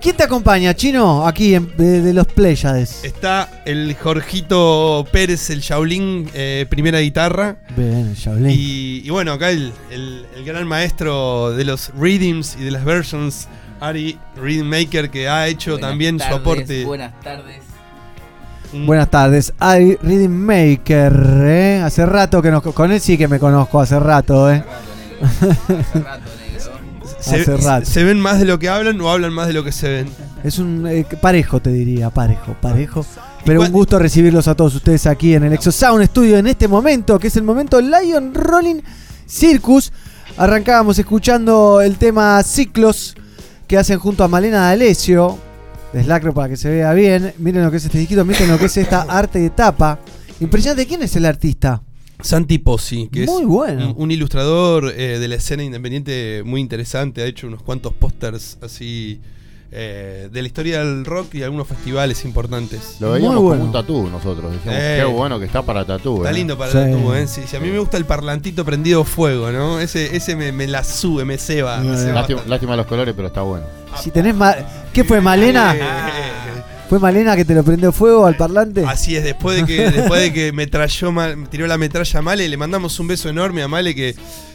¿Quién 0.00 0.16
te 0.16 0.22
acompaña, 0.22 0.74
Chino? 0.74 1.26
Aquí 1.26 1.54
en- 1.54 1.76
de, 1.76 2.00
de 2.00 2.12
los 2.14 2.26
Pléyades. 2.28 3.02
Está 3.04 3.48
el 3.64 3.96
Jorgito 4.00 5.04
Pérez, 5.10 5.50
el 5.50 5.60
Shaolin, 5.60 6.30
eh, 6.34 6.66
primera 6.68 7.00
guitarra. 7.00 7.56
Bien, 7.76 8.14
Shaolin. 8.14 8.50
Y, 8.50 9.02
y 9.04 9.10
bueno, 9.10 9.32
acá 9.32 9.50
el, 9.50 9.72
el- 9.90 10.24
el 10.36 10.44
gran 10.44 10.66
maestro 10.68 11.50
de 11.50 11.64
los 11.64 11.90
readings 11.98 12.56
y 12.60 12.64
de 12.64 12.70
las 12.70 12.84
versions, 12.84 13.48
Ari 13.80 14.16
Reading 14.36 14.64
Maker, 14.66 15.10
que 15.10 15.28
ha 15.28 15.48
hecho 15.48 15.72
Buenas 15.72 15.90
también 15.90 16.14
su 16.14 16.24
tardes, 16.24 16.40
aporte. 16.40 16.84
Buenas 16.84 17.20
tardes. 17.20 17.56
Buenas 18.72 19.10
tardes, 19.10 19.52
Ari 19.58 19.96
Reading 20.02 20.28
Maker. 20.30 21.12
¿eh? 21.44 21.82
Hace 21.84 22.06
rato 22.06 22.40
que 22.40 22.50
nos. 22.52 22.62
Con 22.62 22.92
él 22.92 23.00
sí 23.00 23.18
que 23.18 23.26
me 23.26 23.38
conozco, 23.40 23.80
hace 23.80 23.98
rato, 23.98 24.50
¿eh? 24.52 24.62
Se, 25.40 25.74
hace 25.74 26.00
rato. 26.00 26.30
¿Se 27.20 28.04
ven 28.04 28.20
más 28.20 28.38
de 28.38 28.44
lo 28.44 28.58
que 28.58 28.68
hablan 28.68 29.00
o 29.00 29.10
hablan 29.10 29.32
más 29.32 29.46
de 29.48 29.52
lo 29.52 29.64
que 29.64 29.72
se 29.72 29.88
ven? 29.88 30.08
Es 30.44 30.58
un 30.58 30.86
eh, 30.86 31.04
parejo, 31.20 31.60
te 31.60 31.70
diría, 31.70 32.10
parejo, 32.10 32.56
parejo. 32.60 33.04
Pero 33.44 33.60
un 33.62 33.72
gusto 33.72 33.98
recibirlos 33.98 34.46
a 34.48 34.54
todos 34.54 34.74
ustedes 34.74 35.06
aquí 35.06 35.34
en 35.34 35.44
el 35.44 35.52
Exo 35.52 35.72
Sound 35.72 36.04
Studio 36.06 36.38
en 36.38 36.46
este 36.46 36.68
momento, 36.68 37.18
que 37.18 37.28
es 37.28 37.36
el 37.36 37.42
momento 37.42 37.80
Lion 37.80 38.34
Rolling 38.34 38.82
Circus. 39.26 39.92
Arrancábamos 40.36 40.98
escuchando 40.98 41.80
el 41.80 41.96
tema 41.96 42.42
Ciclos 42.42 43.16
que 43.66 43.76
hacen 43.76 43.98
junto 43.98 44.22
a 44.22 44.28
Malena 44.28 44.68
D'Alessio. 44.68 45.38
Deslacro 45.92 46.34
para 46.34 46.50
que 46.50 46.56
se 46.56 46.70
vea 46.70 46.92
bien. 46.92 47.32
Miren 47.38 47.64
lo 47.64 47.70
que 47.70 47.78
es 47.78 47.84
este 47.84 47.98
disquito, 47.98 48.24
miren 48.24 48.48
lo 48.48 48.58
que 48.58 48.66
es 48.66 48.76
esta 48.76 49.02
arte 49.02 49.38
de 49.38 49.50
tapa. 49.50 49.98
Impresionante, 50.40 50.86
¿quién 50.86 51.02
es 51.02 51.16
el 51.16 51.24
artista? 51.24 51.82
Santi 52.20 52.58
Pozzi, 52.58 53.08
que 53.12 53.26
Muy 53.26 53.42
es 53.42 53.48
bueno. 53.48 53.90
un, 53.96 54.02
un 54.04 54.10
ilustrador 54.10 54.92
eh, 54.96 55.18
de 55.18 55.28
la 55.28 55.36
escena 55.36 55.62
independiente 55.62 56.42
muy 56.44 56.60
interesante. 56.60 57.22
Ha 57.22 57.26
hecho 57.26 57.46
unos 57.46 57.62
cuantos 57.62 57.92
pósters 57.92 58.58
así 58.60 59.20
eh, 59.70 60.28
de 60.32 60.42
la 60.42 60.48
historia 60.48 60.78
del 60.80 61.04
rock 61.04 61.34
y 61.36 61.42
algunos 61.42 61.68
festivales 61.68 62.24
importantes. 62.24 62.96
Lo 63.00 63.12
veíamos 63.12 63.36
como 63.36 63.50
un 63.64 63.70
tatú 63.70 64.08
nosotros. 64.08 64.50
Decíamos, 64.52 64.80
Eh. 64.82 64.96
qué 64.98 65.04
bueno 65.04 65.38
que 65.38 65.44
está 65.44 65.62
para 65.62 65.84
tatú. 65.84 66.16
Está 66.18 66.30
¿eh? 66.30 66.34
lindo 66.34 66.56
para 66.58 66.72
el 66.72 66.92
tatú, 66.92 67.12
¿eh? 67.14 67.26
Sí, 67.28 67.42
sí, 67.46 67.54
a 67.56 67.60
mí 67.60 67.68
me 67.68 67.78
gusta 67.78 67.96
el 67.98 68.04
parlantito 68.04 68.64
prendido 68.64 69.04
fuego, 69.04 69.52
¿no? 69.52 69.78
Ese, 69.78 70.16
ese 70.16 70.34
me, 70.36 70.50
me 70.52 70.66
la 70.66 70.82
sube, 70.84 71.24
me 71.24 71.38
ceba. 71.38 71.78
me 71.78 71.96
ceba 71.96 72.12
Lástima, 72.14 72.42
lástima 72.46 72.76
los 72.76 72.86
colores, 72.86 73.14
pero 73.14 73.28
está 73.28 73.42
bueno. 73.42 73.66
Si 74.02 74.10
tenés 74.10 74.34
ma- 74.34 74.56
¿Qué 74.92 75.04
fue 75.04 75.20
Malena? 75.20 75.76
¿Fue 76.88 76.98
Malena 76.98 77.36
que 77.36 77.44
te 77.44 77.54
lo 77.54 77.62
prendió 77.62 77.92
fuego 77.92 78.24
al 78.26 78.36
parlante? 78.36 78.84
Así 78.86 79.14
es, 79.16 79.22
después 79.24 79.56
de 79.58 79.66
que, 79.66 79.90
después 79.90 80.20
de 80.22 80.32
que 80.32 80.52
me 80.52 80.66
trayó 80.66 81.12
mal- 81.12 81.48
tiró 81.50 81.66
la 81.66 81.76
metralla 81.76 82.18
a 82.18 82.22
Male, 82.22 82.48
le 82.48 82.56
mandamos 82.56 82.98
un 82.98 83.08
beso 83.08 83.28
enorme 83.28 83.62
a 83.62 83.68
Male 83.68 83.94
que, 83.94 84.14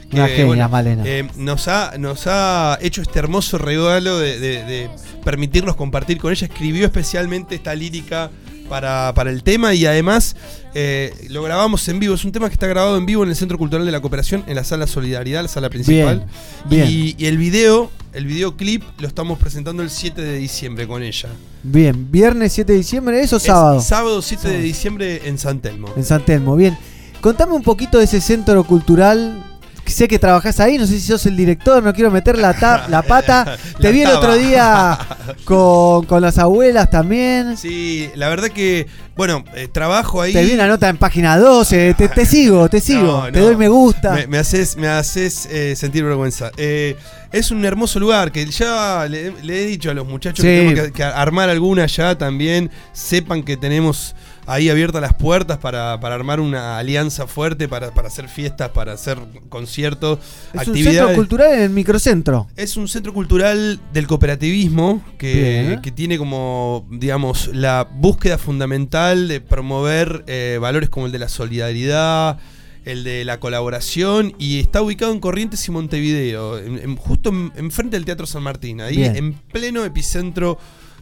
que, 0.09 0.15
Una 0.17 0.27
genia, 0.27 0.67
Malena. 0.67 1.03
eh, 1.05 1.27
nos, 1.37 1.67
ha, 1.67 1.93
nos 1.99 2.23
ha 2.25 2.77
hecho 2.81 3.01
este 3.03 3.19
hermoso 3.19 3.57
regalo 3.59 4.17
de, 4.19 4.39
de- 4.39 4.63
de 4.65 4.89
permitirnos 5.23 5.75
compartir 5.75 6.17
con 6.17 6.31
ella. 6.31 6.47
Escribió 6.47 6.85
especialmente 6.85 7.53
esta 7.55 7.75
lírica 7.75 8.31
para, 8.69 9.13
para 9.13 9.29
el 9.29 9.43
tema 9.43 9.73
y 9.73 9.85
además 9.85 10.35
eh, 10.73 11.13
lo 11.29 11.43
grabamos 11.43 11.87
en 11.87 11.99
vivo. 11.99 12.15
Es 12.15 12.25
un 12.25 12.31
tema 12.31 12.47
que 12.49 12.53
está 12.53 12.67
grabado 12.67 12.97
en 12.97 13.05
vivo 13.05 13.23
en 13.23 13.29
el 13.29 13.35
Centro 13.35 13.57
Cultural 13.57 13.85
de 13.85 13.91
la 13.91 14.01
Cooperación, 14.01 14.43
en 14.47 14.55
la 14.55 14.63
sala 14.63 14.87
Solidaridad, 14.87 15.41
la 15.41 15.47
sala 15.47 15.69
principal. 15.69 16.25
bien. 16.69 16.87
Y, 16.89 17.15
y 17.17 17.25
el 17.25 17.37
video, 17.37 17.91
el 18.13 18.25
videoclip, 18.25 18.83
lo 18.99 19.07
estamos 19.07 19.39
presentando 19.39 19.83
el 19.83 19.89
7 19.89 20.21
de 20.21 20.37
diciembre 20.37 20.87
con 20.87 21.03
ella. 21.03 21.29
Bien, 21.63 22.11
viernes 22.11 22.53
7 22.53 22.71
de 22.71 22.77
diciembre, 22.77 23.21
¿eso 23.21 23.37
Es 23.37 23.43
sábado? 23.43 23.81
Sábado 23.81 24.21
7 24.21 24.47
de 24.47 24.61
diciembre 24.61 25.21
en 25.25 25.37
San 25.37 25.59
Telmo. 25.59 25.89
En 25.95 26.03
San 26.03 26.25
Telmo, 26.25 26.55
bien. 26.55 26.77
Contame 27.21 27.53
un 27.53 27.63
poquito 27.63 27.99
de 27.99 28.03
ese 28.03 28.19
centro 28.19 28.63
cultural. 28.65 29.43
Sé 29.85 30.07
que 30.07 30.17
trabajás 30.17 30.59
ahí, 30.59 30.77
no 30.77 30.87
sé 30.87 30.93
si 30.99 31.07
sos 31.07 31.25
el 31.25 31.35
director, 31.37 31.83
no 31.83 31.93
quiero 31.93 32.09
meter 32.09 32.37
la, 32.37 32.53
ta- 32.53 32.87
la 32.89 33.01
pata. 33.07 33.57
Te 33.77 33.83
La 33.83 33.89
vi 33.91 34.01
el 34.01 34.07
taba. 34.07 34.17
otro 34.19 34.35
día 34.35 34.97
con, 35.45 36.05
con 36.05 36.21
las 36.21 36.37
abuelas 36.37 36.89
también. 36.89 37.57
Sí, 37.57 38.09
la 38.15 38.29
verdad 38.29 38.47
que, 38.49 38.87
bueno, 39.15 39.43
eh, 39.55 39.67
trabajo 39.71 40.21
ahí. 40.21 40.33
Te 40.33 40.43
vi 40.43 40.53
una 40.53 40.67
nota 40.67 40.89
en 40.89 40.97
página 40.97 41.37
12, 41.37 41.93
te, 41.95 42.07
te 42.09 42.25
sigo, 42.25 42.69
te 42.69 42.79
sigo, 42.81 43.25
No, 43.25 43.31
te 43.31 43.39
doy 43.39 43.55
me 43.55 43.67
gusta. 43.67 44.13
Me, 44.13 44.27
me 44.27 44.37
haces, 44.39 44.77
me 44.77 44.87
haces 44.87 45.47
eh, 45.51 45.75
sentir 45.75 46.03
vergüenza. 46.03 46.51
Eh, 46.57 46.95
es 47.31 47.51
un 47.51 47.63
hermoso 47.65 47.99
lugar 47.99 48.31
que 48.31 48.45
ya 48.45 49.05
le, 49.09 49.31
le 49.43 49.63
he 49.63 49.65
dicho 49.65 49.91
a 49.91 49.93
los 49.93 50.07
muchachos 50.07 50.43
que 50.43 50.49
tenemos 50.69 50.85
que, 50.87 50.91
que 50.93 51.03
armar 51.03 51.49
alguna 51.49 51.85
ya 51.87 52.17
también. 52.17 52.71
Sepan 52.93 53.43
que 53.43 53.57
tenemos 53.57 54.15
ahí 54.45 54.69
abiertas 54.69 55.01
las 55.01 55.13
puertas 55.13 55.57
para, 55.57 55.99
para 55.99 56.15
armar 56.15 56.39
una 56.39 56.77
alianza 56.77 57.27
fuerte, 57.27 57.67
para, 57.67 57.93
para 57.93 58.07
hacer 58.09 58.27
fiestas, 58.27 58.69
para 58.69 58.93
hacer 58.93 59.17
conciertos, 59.49 60.19
es 60.53 60.67
un 60.67 60.75
centro 60.77 61.13
cultural 61.15 61.53
en 61.53 61.61
el 61.61 61.69
microcentro. 61.69 62.47
Es 62.55 62.75
un 62.77 62.87
centro 62.87 63.13
cultural 63.13 63.79
del 63.93 64.07
cooperativismo 64.07 65.01
que, 65.17 65.79
que 65.81 65.91
tiene 65.91 66.17
como, 66.17 66.87
digamos, 66.91 67.49
la 67.53 67.87
búsqueda 67.89 68.37
fundamental 68.37 69.27
de 69.27 69.41
promover 69.41 70.23
eh, 70.27 70.57
valores 70.61 70.89
como 70.89 71.05
el 71.05 71.11
de 71.11 71.19
la 71.19 71.29
solidaridad, 71.29 72.37
el 72.85 73.05
de 73.05 73.23
la 73.23 73.39
colaboración 73.39 74.33
y 74.37 74.59
está 74.59 74.81
ubicado 74.81 75.13
en 75.13 75.21
Corrientes 75.21 75.65
y 75.67 75.71
Montevideo, 75.71 76.57
en- 76.59 76.79
en- 76.79 76.95
justo 76.97 77.29
en- 77.29 77.53
enfrente 77.55 77.95
del 77.95 78.03
Teatro 78.05 78.25
San 78.27 78.43
Martín, 78.43 78.81
ahí 78.81 78.97
Bien. 78.97 79.15
en 79.15 79.33
pleno 79.33 79.85
epicentro 79.85 80.57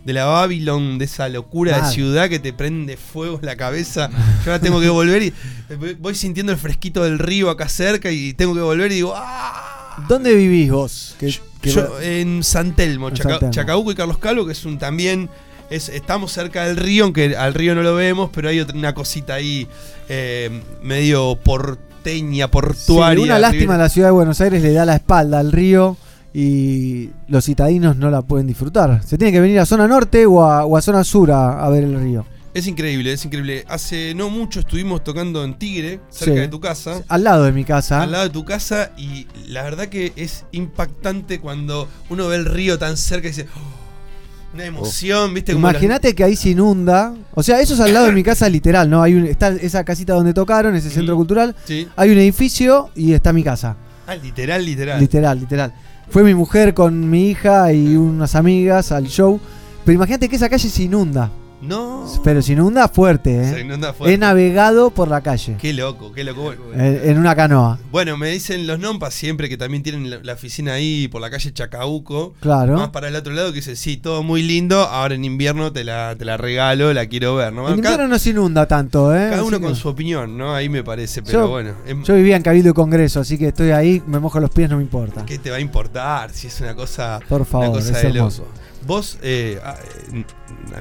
de 0.05 0.13
la 0.13 0.25
Babylon, 0.25 0.97
de 0.97 1.05
esa 1.05 1.29
locura 1.29 1.79
de 1.81 1.91
ciudad 1.91 2.27
que 2.29 2.39
te 2.39 2.53
prende 2.53 2.97
fuego 2.97 3.37
en 3.39 3.45
la 3.45 3.55
cabeza. 3.55 4.09
Yo 4.45 4.51
ahora 4.51 4.59
tengo 4.59 4.79
que 4.81 4.89
volver 4.89 5.21
y 5.23 5.33
voy- 5.77 5.93
voy 5.99 6.15
sintiendo 6.15 6.51
el 6.51 6.57
fresquito 6.57 7.03
del 7.03 7.19
río 7.19 7.49
acá 7.49 7.69
cerca 7.69 8.11
y 8.11 8.33
tengo 8.33 8.53
que 8.55 8.61
volver 8.61 8.91
y 8.91 8.95
digo, 8.95 9.13
¡ah! 9.15 10.03
¿Dónde 10.07 10.33
vivís 10.33 10.71
vos? 10.71 11.15
Yo 11.61 11.99
en 12.01 12.43
San 12.43 12.75
Telmo, 12.75 13.09
En 13.09 13.13
Chaca- 13.15 13.39
San. 13.39 13.51
Chacabuco 13.51 13.91
y 13.91 13.95
Carlos 13.95 14.17
Calvo, 14.17 14.45
que 14.45 14.53
es 14.53 14.65
un 14.65 14.77
también. 14.79 15.29
Es, 15.69 15.87
estamos 15.87 16.33
cerca 16.33 16.65
del 16.65 16.75
río, 16.77 17.05
aunque 17.05 17.35
al 17.37 17.53
río 17.53 17.75
no 17.75 17.81
lo 17.81 17.95
vemos, 17.95 18.29
pero 18.33 18.49
hay 18.49 18.59
otra, 18.59 18.75
una 18.77 18.93
cosita 18.93 19.35
ahí 19.35 19.67
eh, 20.09 20.49
medio 20.83 21.37
porteña, 21.41 22.45
Sí, 22.47 22.51
portuaria. 22.51 23.23
una 23.23 23.39
lástima 23.39 23.77
la 23.77 23.87
ciudad 23.87 24.07
de 24.09 24.11
Buenos 24.13 24.41
Aires 24.41 24.61
le 24.63 24.73
da 24.73 24.83
la 24.85 24.95
espalda 24.95 25.39
al 25.39 25.51
río 25.51 25.95
y 26.33 27.09
los 27.27 27.45
citadinos 27.45 27.95
no 27.97 28.09
la 28.09 28.21
pueden 28.21 28.47
disfrutar. 28.47 29.03
Se 29.03 29.17
tiene 29.17 29.31
que 29.31 29.41
venir 29.41 29.59
a 29.59 29.65
zona 29.65 29.87
norte 29.87 30.25
o 30.25 30.43
a, 30.43 30.65
o 30.65 30.77
a 30.77 30.81
zona 30.81 31.03
sur 31.03 31.31
a, 31.31 31.63
a 31.63 31.69
ver 31.69 31.83
el 31.83 31.99
río. 31.99 32.25
Es 32.53 32.67
increíble, 32.67 33.13
es 33.13 33.23
increíble. 33.23 33.63
Hace 33.69 34.13
no 34.13 34.29
mucho 34.29 34.59
estuvimos 34.59 35.03
tocando 35.03 35.43
en 35.45 35.53
Tigre, 35.57 36.01
cerca 36.09 36.33
Sí. 36.33 36.39
de 36.41 36.47
tu 36.49 36.59
casa. 36.59 37.01
Al 37.07 37.23
lado 37.23 37.43
de 37.45 37.53
mi 37.53 37.63
casa. 37.63 38.01
Al 38.01 38.11
lado 38.11 38.25
de 38.25 38.29
tu 38.29 38.43
casa 38.43 38.91
y 38.97 39.25
la 39.47 39.63
verdad 39.63 39.87
que 39.87 40.11
es 40.17 40.45
impactante 40.51 41.39
cuando 41.39 41.87
uno 42.09 42.27
ve 42.27 42.35
el 42.35 42.45
río 42.45 42.77
tan 42.77 42.97
cerca 42.97 43.27
y 43.27 43.31
dice, 43.31 43.47
"Oh", 43.55 44.53
una 44.53 44.65
emoción, 44.65 45.33
¿viste? 45.33 45.53
Como 45.53 45.69
Imagínate 45.69 46.13
que 46.13 46.25
ahí 46.25 46.35
se 46.35 46.49
inunda. 46.49 47.13
O 47.33 47.41
sea, 47.41 47.61
eso 47.61 47.73
es 47.73 47.79
al 47.79 47.93
lado 47.93 48.07
de 48.07 48.11
mi 48.11 48.21
casa 48.23 48.49
literal, 48.49 48.89
¿no? 48.89 49.01
Hay 49.01 49.13
un, 49.13 49.25
está 49.27 49.47
esa 49.49 49.85
casita 49.85 50.13
donde 50.13 50.33
tocaron, 50.33 50.75
ese 50.75 50.89
centro 50.89 51.15
cultural. 51.15 51.55
Sí. 51.63 51.87
Hay 51.95 52.09
un 52.09 52.17
edificio 52.17 52.89
y 52.95 53.13
está 53.13 53.31
mi 53.31 53.43
casa. 53.45 53.77
Ah, 54.07 54.15
literal, 54.15 54.65
literal. 54.65 54.99
Literal, 54.99 55.39
literal. 55.39 55.73
Fue 56.11 56.25
mi 56.25 56.35
mujer 56.35 56.73
con 56.73 57.09
mi 57.09 57.29
hija 57.29 57.71
y 57.71 57.95
unas 57.95 58.35
amigas 58.35 58.91
al 58.91 59.07
show. 59.07 59.39
Pero 59.85 59.95
imagínate 59.95 60.27
que 60.27 60.35
esa 60.35 60.49
calle 60.49 60.67
se 60.67 60.83
inunda. 60.83 61.31
No. 61.61 62.05
Pero 62.23 62.41
se 62.41 62.53
inunda 62.53 62.87
fuerte, 62.87 63.41
¿eh? 63.41 63.53
Se 63.53 63.61
inunda 63.61 63.93
fuerte. 63.93 64.13
He 64.13 64.17
navegado 64.17 64.89
por 64.89 65.07
la 65.07 65.21
calle. 65.21 65.57
Qué 65.59 65.73
loco, 65.73 66.11
qué 66.11 66.23
loco. 66.23 66.53
En, 66.73 66.79
en 67.09 67.17
una 67.17 67.35
canoa. 67.35 67.77
Bueno, 67.91 68.17
me 68.17 68.29
dicen 68.29 68.65
los 68.65 68.79
Nompas 68.79 69.13
siempre 69.13 69.47
que 69.47 69.57
también 69.57 69.83
tienen 69.83 70.09
la, 70.09 70.19
la 70.23 70.33
oficina 70.33 70.73
ahí 70.73 71.07
por 71.07 71.21
la 71.21 71.29
calle 71.29 71.53
Chacabuco. 71.53 72.33
Claro. 72.39 72.77
Más 72.77 72.89
para 72.89 73.09
el 73.09 73.15
otro 73.15 73.33
lado 73.33 73.49
que 73.49 73.57
dice, 73.57 73.75
sí, 73.75 73.97
todo 73.97 74.23
muy 74.23 74.41
lindo, 74.41 74.79
ahora 74.81 75.13
en 75.15 75.23
invierno 75.23 75.71
te 75.71 75.83
la, 75.83 76.15
te 76.17 76.25
la 76.25 76.37
regalo, 76.37 76.93
la 76.93 77.05
quiero 77.05 77.35
ver. 77.35 77.53
¿no? 77.53 77.61
En 77.69 77.75
Cada- 77.81 77.93
invierno 77.93 78.07
no 78.07 78.19
se 78.19 78.31
inunda 78.31 78.67
tanto, 78.67 79.15
¿eh? 79.15 79.27
Cada 79.29 79.43
uno 79.43 79.61
con 79.61 79.75
su 79.75 79.87
opinión, 79.89 80.37
¿no? 80.37 80.55
Ahí 80.55 80.67
me 80.69 80.83
parece, 80.83 81.21
pero 81.21 81.41
yo, 81.41 81.47
bueno. 81.49 81.71
em- 81.85 82.03
yo 82.03 82.15
vivía 82.15 82.35
en 82.37 82.43
Cabildo 82.43 82.69
y 82.71 82.73
Congreso, 82.73 83.19
así 83.19 83.37
que 83.37 83.49
estoy 83.49 83.71
ahí, 83.71 84.01
me 84.07 84.19
mojo 84.19 84.39
los 84.39 84.49
pies, 84.49 84.69
no 84.69 84.77
me 84.77 84.83
importa. 84.83 85.23
¿Qué 85.25 85.37
te 85.37 85.51
va 85.51 85.57
a 85.57 85.59
importar 85.59 86.31
si 86.31 86.47
es 86.47 86.59
una 86.61 86.75
cosa, 86.75 87.19
Por 87.29 87.45
favor, 87.45 87.69
una 87.69 87.77
cosa 87.79 87.91
es 87.97 88.01
de 88.01 88.07
hermoso. 88.17 88.41
loco? 88.43 88.53
¿Vos 88.85 89.17
eh, 89.21 89.59
ah, 89.63 89.75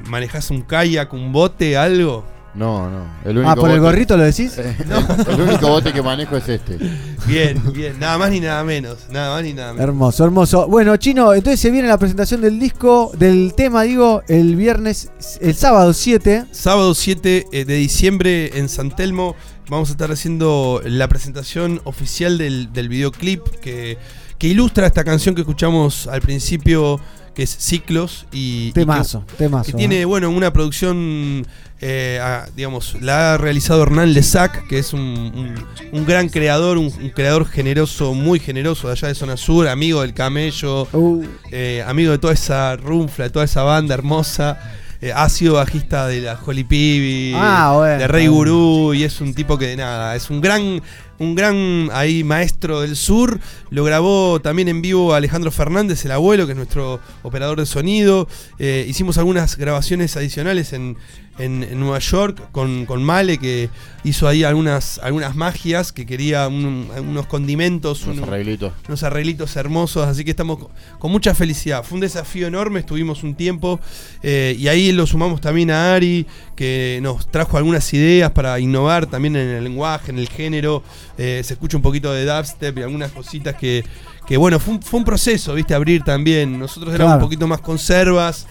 manejás 0.09 0.51
un 0.51 0.63
kayak, 0.63 1.13
un 1.13 1.33
bote, 1.33 1.77
algo? 1.77 2.25
No, 2.55 2.91
no. 2.91 3.07
El 3.25 3.39
único 3.39 3.51
Ah, 3.51 3.55
¿por 3.55 3.71
el 3.71 3.79
gorrito 3.79 4.17
lo 4.17 4.25
decís? 4.25 4.59
Eh, 4.59 4.77
El 5.29 5.41
único 5.41 5.69
bote 5.69 5.93
que 5.93 6.03
manejo 6.03 6.37
es 6.37 6.49
este. 6.49 6.79
Bien, 7.27 7.63
bien, 7.73 7.99
nada 8.01 8.19
más 8.19 8.31
ni 8.31 8.41
nada 8.41 8.65
menos, 8.65 9.07
nada 9.11 9.35
más 9.35 9.45
ni 9.45 9.53
nada 9.53 9.73
menos. 9.73 9.89
Hermoso, 9.89 10.25
hermoso. 10.25 10.67
Bueno, 10.67 10.97
Chino, 10.97 11.33
entonces 11.33 11.61
se 11.61 11.71
viene 11.71 11.87
la 11.87 11.99
presentación 11.99 12.41
del 12.41 12.59
disco, 12.59 13.13
del 13.17 13.55
tema, 13.55 13.83
digo, 13.83 14.23
el 14.27 14.57
viernes, 14.57 15.13
el 15.41 15.55
sábado 15.55 15.93
7. 15.93 16.47
Sábado 16.51 16.95
7 16.95 17.47
eh, 17.53 17.65
de 17.65 17.75
diciembre 17.75 18.59
en 18.59 18.69
San 18.69 18.91
Telmo 18.95 19.37
vamos 19.69 19.91
a 19.91 19.93
estar 19.93 20.11
haciendo 20.11 20.83
la 20.85 21.07
presentación 21.09 21.81
oficial 21.85 22.37
del, 22.37 22.73
del 22.73 22.89
videoclip 22.89 23.47
que, 23.61 23.99
que 24.37 24.49
ilustra 24.49 24.89
esta 24.89 25.05
canción 25.05 25.37
que 25.37 25.43
escuchamos 25.43 26.09
al 26.09 26.21
principio, 26.21 26.99
que 27.35 27.43
es 27.45 27.51
Ciclos. 27.59 28.27
Y, 28.33 28.69
y 28.69 28.73
Temazo, 28.73 29.25
que, 29.27 29.35
temazo, 29.35 29.65
que 29.71 29.73
tiene, 29.79 30.01
¿eh? 30.03 30.05
bueno, 30.05 30.31
una 30.31 30.53
producción, 30.53 31.47
eh, 31.81 32.19
a- 32.23 32.47
digamos, 32.57 32.97
la 33.01 33.35
ha 33.35 33.39
realizado 33.39 33.83
Hernán 33.83 34.13
Lesac, 34.13 34.67
que 34.69 34.79
es 34.79 34.93
un, 34.93 35.01
un- 35.01 35.55
un 35.93 36.07
gran 36.07 36.29
creador, 36.29 36.79
un, 36.79 36.87
un 36.87 37.11
creador 37.11 37.47
generoso, 37.47 38.15
muy 38.15 38.39
generoso 38.41 38.89
de 38.89 38.93
allá 38.93 39.09
de 39.09 39.15
Zona 39.15 39.37
Sur, 39.37 39.69
amigo 39.69 40.03
del 40.03 40.15
Camello, 40.15 40.87
Uh. 40.93 41.25
eh, 41.51 41.85
amigo 41.87 42.13
de 42.13 42.19
toda 42.19 42.35
esa 42.35 42.77
runfla, 42.77 43.25
de 43.25 43.31
toda 43.31 43.45
esa 43.45 43.63
banda 43.63 43.95
hermosa. 43.95 44.59
Eh, 45.03 45.13
ha 45.15 45.27
sido 45.31 45.55
bajista 45.55 46.07
de 46.09 46.21
la 46.21 46.39
Holly 46.45 46.63
Pibi, 46.65 47.33
Ah, 47.35 47.73
bueno, 47.75 47.99
de 48.01 48.07
Rey 48.07 48.29
bueno. 48.29 48.37
Gurú, 48.53 48.93
y 48.95 49.05
es 49.05 49.19
un 49.23 49.33
tipo 49.33 49.57
que 49.57 49.75
nada, 49.75 50.15
es 50.15 50.29
un 50.29 50.43
gran, 50.43 50.83
un 51.21 51.35
gran 51.35 51.91
ahí 51.93 52.25
maestro 52.25 52.81
del 52.81 52.97
sur. 52.97 53.39
Lo 53.71 53.85
grabó 53.85 54.41
también 54.41 54.69
en 54.69 54.83
vivo 54.83 55.15
Alejandro 55.15 55.53
Fernández, 55.53 56.05
el 56.07 56.13
abuelo, 56.13 56.47
que 56.47 56.53
es 56.53 56.57
nuestro 56.57 56.99
operador 57.23 57.61
de 57.61 57.67
sonido. 57.67 58.27
Eh, 58.59 58.87
hicimos 58.89 59.19
algunas 59.19 59.57
grabaciones 59.57 60.17
adicionales 60.17 60.73
en, 60.73 60.97
en- 61.39 61.63
en 61.63 61.81
Nueva 61.81 61.99
York 62.01 62.43
con, 62.53 62.85
con 62.85 63.03
Male, 63.03 63.39
que 63.39 63.71
hizo 64.05 64.29
ahí 64.29 64.45
algunas, 64.45 64.99
algunas 65.03 65.35
magias, 65.37 65.93
que 65.93 66.05
quería 66.05 66.49
un- 66.49 66.89
unos 66.99 67.27
condimentos, 67.27 68.03
Unos 68.05 68.19
un- 68.19 68.25
arreglitos. 68.25 68.73
unos 68.89 69.03
arreglitos 69.03 69.57
hermosos, 69.57 70.07
así 70.07 70.25
que 70.25 70.31
estamos 70.33 70.59
co- 70.59 70.71
con 70.99 71.11
mucha 71.11 71.35
felicidad. 71.35 71.83
Fue 71.83 71.95
un 71.97 72.01
desafío 72.03 72.47
enorme, 72.47 72.81
estuvimos 72.81 73.23
un 73.23 73.35
tiempo 73.35 73.81
eh, 74.23 74.55
y 74.59 74.69
ahí 74.69 74.93
lo 74.93 75.07
sumamos 75.07 75.41
también 75.41 75.71
a 75.71 75.95
Ari, 75.95 76.27
que 76.57 76.99
nos 77.03 77.31
trajo 77.31 77.57
algunas 77.57 77.93
ideas 77.95 78.33
para 78.33 78.59
innovar 78.61 79.07
también 79.07 79.37
en 79.37 79.49
el 79.49 79.65
lenguaje, 79.65 80.11
en 80.11 80.19
el 80.19 80.29
género. 80.29 80.83
Eh, 81.17 81.41
se 81.45 81.55
escucha 81.55 81.77
un 81.77 81.83
poquito 81.83 82.13
de 82.13 82.27
dubstep 82.27 82.77
y 82.79 82.83
algunas 82.83 83.13
cositas 83.13 83.55
que, 83.57 83.83
que 84.31 84.37
bueno, 84.37 84.61
fue 84.61 84.75
un, 84.75 84.81
fue 84.83 85.01
un 85.01 85.05
proceso, 85.05 85.55
viste, 85.55 85.75
abrir 85.75 86.05
también. 86.05 86.57
Nosotros 86.57 86.95
éramos 86.95 87.11
Claro. 87.15 87.25
un 87.25 87.27
poquito 87.27 87.49
más 87.49 87.61
conservas 87.61 88.47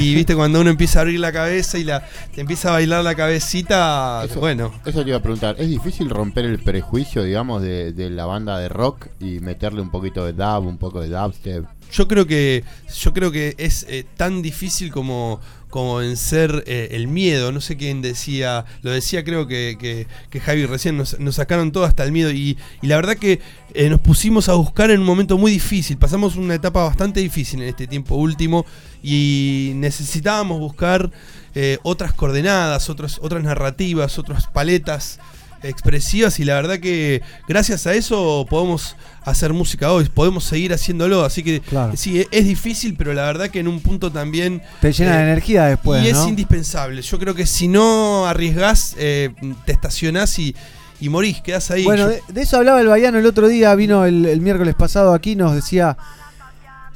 y 0.00 0.14
viste, 0.14 0.36
cuando 0.36 0.60
uno 0.60 0.70
empieza 0.70 1.00
a 1.00 1.02
abrir 1.02 1.18
la 1.18 1.32
cabeza 1.32 1.78
y 1.78 1.84
la, 1.84 2.06
te 2.32 2.40
empieza 2.42 2.68
a 2.68 2.72
bailar 2.74 3.02
la 3.02 3.16
cabecita, 3.16 4.22
Eso- 4.24 4.38
bueno. 4.38 4.72
Eso 4.84 5.02
te 5.02 5.08
iba 5.08 5.18
a 5.18 5.22
preguntar. 5.22 5.56
¿Es 5.58 5.68
difícil 5.68 6.10
romper 6.10 6.44
el 6.44 6.60
prejuicio, 6.60 7.24
digamos, 7.24 7.60
de, 7.60 7.92
de 7.92 8.08
la 8.08 8.24
banda 8.24 8.56
de 8.60 8.68
rock 8.68 9.08
y 9.18 9.40
meterle 9.40 9.80
un 9.80 9.90
poquito 9.90 10.24
de 10.24 10.32
dub, 10.32 10.64
un 10.64 10.78
poco 10.78 11.00
de 11.00 11.08
dubstep? 11.08 11.64
Yo 11.92 12.08
creo 12.08 12.26
que 12.26 12.64
yo 12.94 13.12
creo 13.12 13.30
que 13.30 13.54
es 13.58 13.86
eh, 13.88 14.04
tan 14.16 14.42
difícil 14.42 14.90
como, 14.90 15.40
como 15.70 15.96
vencer 15.96 16.64
eh, 16.66 16.88
el 16.92 17.08
miedo. 17.08 17.52
No 17.52 17.60
sé 17.60 17.76
quién 17.76 18.02
decía, 18.02 18.64
lo 18.82 18.90
decía 18.90 19.24
creo 19.24 19.46
que, 19.46 19.76
que, 19.78 20.06
que 20.30 20.40
Javi 20.40 20.66
recién, 20.66 20.96
nos, 20.96 21.18
nos 21.20 21.36
sacaron 21.36 21.72
todo 21.72 21.84
hasta 21.84 22.04
el 22.04 22.12
miedo. 22.12 22.30
Y, 22.30 22.56
y 22.82 22.86
la 22.86 22.96
verdad 22.96 23.16
que 23.16 23.40
eh, 23.74 23.90
nos 23.90 24.00
pusimos 24.00 24.48
a 24.48 24.54
buscar 24.54 24.90
en 24.90 25.00
un 25.00 25.06
momento 25.06 25.36
muy 25.38 25.52
difícil. 25.52 25.98
Pasamos 25.98 26.36
una 26.36 26.54
etapa 26.54 26.82
bastante 26.82 27.20
difícil 27.20 27.62
en 27.62 27.68
este 27.68 27.86
tiempo 27.86 28.14
último 28.16 28.64
y 29.02 29.72
necesitábamos 29.74 30.58
buscar 30.58 31.10
eh, 31.54 31.78
otras 31.82 32.12
coordenadas, 32.12 32.88
otras, 32.90 33.18
otras 33.22 33.42
narrativas, 33.42 34.18
otras 34.18 34.46
paletas 34.46 35.18
expresivas 35.62 36.38
y 36.40 36.44
la 36.44 36.54
verdad 36.54 36.78
que 36.78 37.22
gracias 37.48 37.86
a 37.86 37.94
eso 37.94 38.46
podemos 38.48 38.96
hacer 39.24 39.52
música 39.52 39.90
hoy, 39.92 40.08
podemos 40.08 40.44
seguir 40.44 40.72
haciéndolo, 40.72 41.24
así 41.24 41.42
que 41.42 41.60
Claro. 41.60 41.92
sí, 41.96 42.20
e- 42.20 42.28
es 42.30 42.44
difícil, 42.46 42.94
pero 42.96 43.12
la 43.12 43.24
verdad 43.26 43.48
que 43.48 43.58
en 43.60 43.68
un 43.68 43.80
punto 43.80 44.12
también... 44.12 44.62
Te 44.80 44.92
llena 44.92 45.16
de 45.16 45.22
energía 45.24 45.64
después, 45.64 46.06
Y 46.06 46.12
¿no? 46.12 46.22
es 46.22 46.28
indispensable, 46.28 47.02
yo 47.02 47.18
creo 47.18 47.34
que 47.34 47.46
si 47.46 47.66
no 47.68 48.26
arriesgás, 48.26 48.94
eh, 48.98 49.30
te 49.64 49.72
estacionás 49.72 50.38
y, 50.38 50.54
y 51.00 51.08
morís, 51.08 51.40
quedás 51.42 51.70
ahí. 51.72 51.84
Bueno, 51.84 52.04
Yo- 52.04 52.08
de, 52.10 52.22
de 52.28 52.42
eso 52.42 52.56
hablaba 52.58 52.80
el 52.80 52.86
Baiano 52.86 53.18
el 53.18 53.26
otro 53.26 53.48
día, 53.48 53.74
vino 53.74 54.04
el, 54.04 54.26
el 54.26 54.40
miércoles 54.40 54.74
pasado 54.76 55.12
aquí, 55.12 55.34
nos 55.34 55.54
decía, 55.56 55.96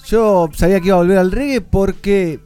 yo 0.06 0.48
sabía 0.54 0.80
que 0.80 0.86
iba 0.88 0.96
a 0.96 1.00
volver 1.00 1.18
al 1.18 1.32
reggae 1.32 1.60
porque, 1.60 2.32
eh, 2.34 2.40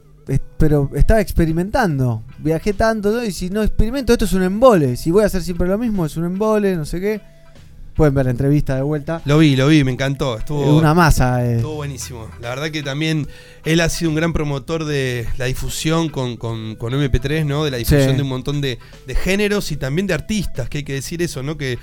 pero 0.57 0.89
estaba 0.95 1.21
experimentando, 1.21 2.23
viajé 2.39 2.73
tanto, 2.73 3.11
¿no? 3.11 3.23
y 3.23 3.31
si 3.31 3.49
no 3.49 3.61
experimento, 3.63 4.13
esto 4.13 4.25
es 4.25 4.33
un 4.33 4.43
embole, 4.43 4.97
si 4.97 5.11
voy 5.11 5.23
a 5.23 5.27
hacer 5.27 5.41
siempre 5.43 5.67
lo 5.67 5.77
mismo, 5.77 6.05
es 6.05 6.17
un 6.17 6.25
embole, 6.25 6.75
no 6.75 6.85
sé 6.85 6.99
qué. 6.99 7.21
Pueden 7.95 8.13
ver 8.13 8.25
la 8.25 8.31
entrevista 8.31 8.75
de 8.75 8.81
vuelta. 8.81 9.21
Lo 9.23 9.37
vi, 9.37 9.55
lo 9.55 9.67
vi, 9.69 9.85
me 9.85 9.91
encantó. 9.91 10.37
Estuvo 10.37 10.77
Una 10.77 10.93
masa, 10.93 11.45
eh. 11.45 11.55
Estuvo 11.55 11.75
buenísimo. 11.75 12.27
La 12.41 12.49
verdad 12.49 12.69
que 12.69 12.83
también 12.83 13.25
él 13.63 13.79
ha 13.79 13.87
sido 13.87 14.09
un 14.11 14.15
gran 14.17 14.33
promotor 14.33 14.83
de 14.83 15.25
la 15.37 15.45
difusión 15.45 16.09
con, 16.09 16.35
con- 16.35 16.75
con 16.75 16.91
MP3, 16.91 17.45
¿no? 17.45 17.63
De 17.63 17.71
la 17.71 17.77
difusión 17.77 18.09
Sí. 18.09 18.15
de 18.17 18.21
un 18.21 18.27
montón 18.27 18.59
de, 18.59 18.79
de 19.07 19.15
géneros 19.15 19.71
y 19.71 19.77
también 19.77 20.07
de 20.07 20.13
artistas, 20.13 20.67
que 20.67 20.79
hay 20.79 20.83
que 20.83 20.91
decir 20.91 21.21
eso, 21.21 21.41
¿no? 21.41 21.57
Que 21.57 21.79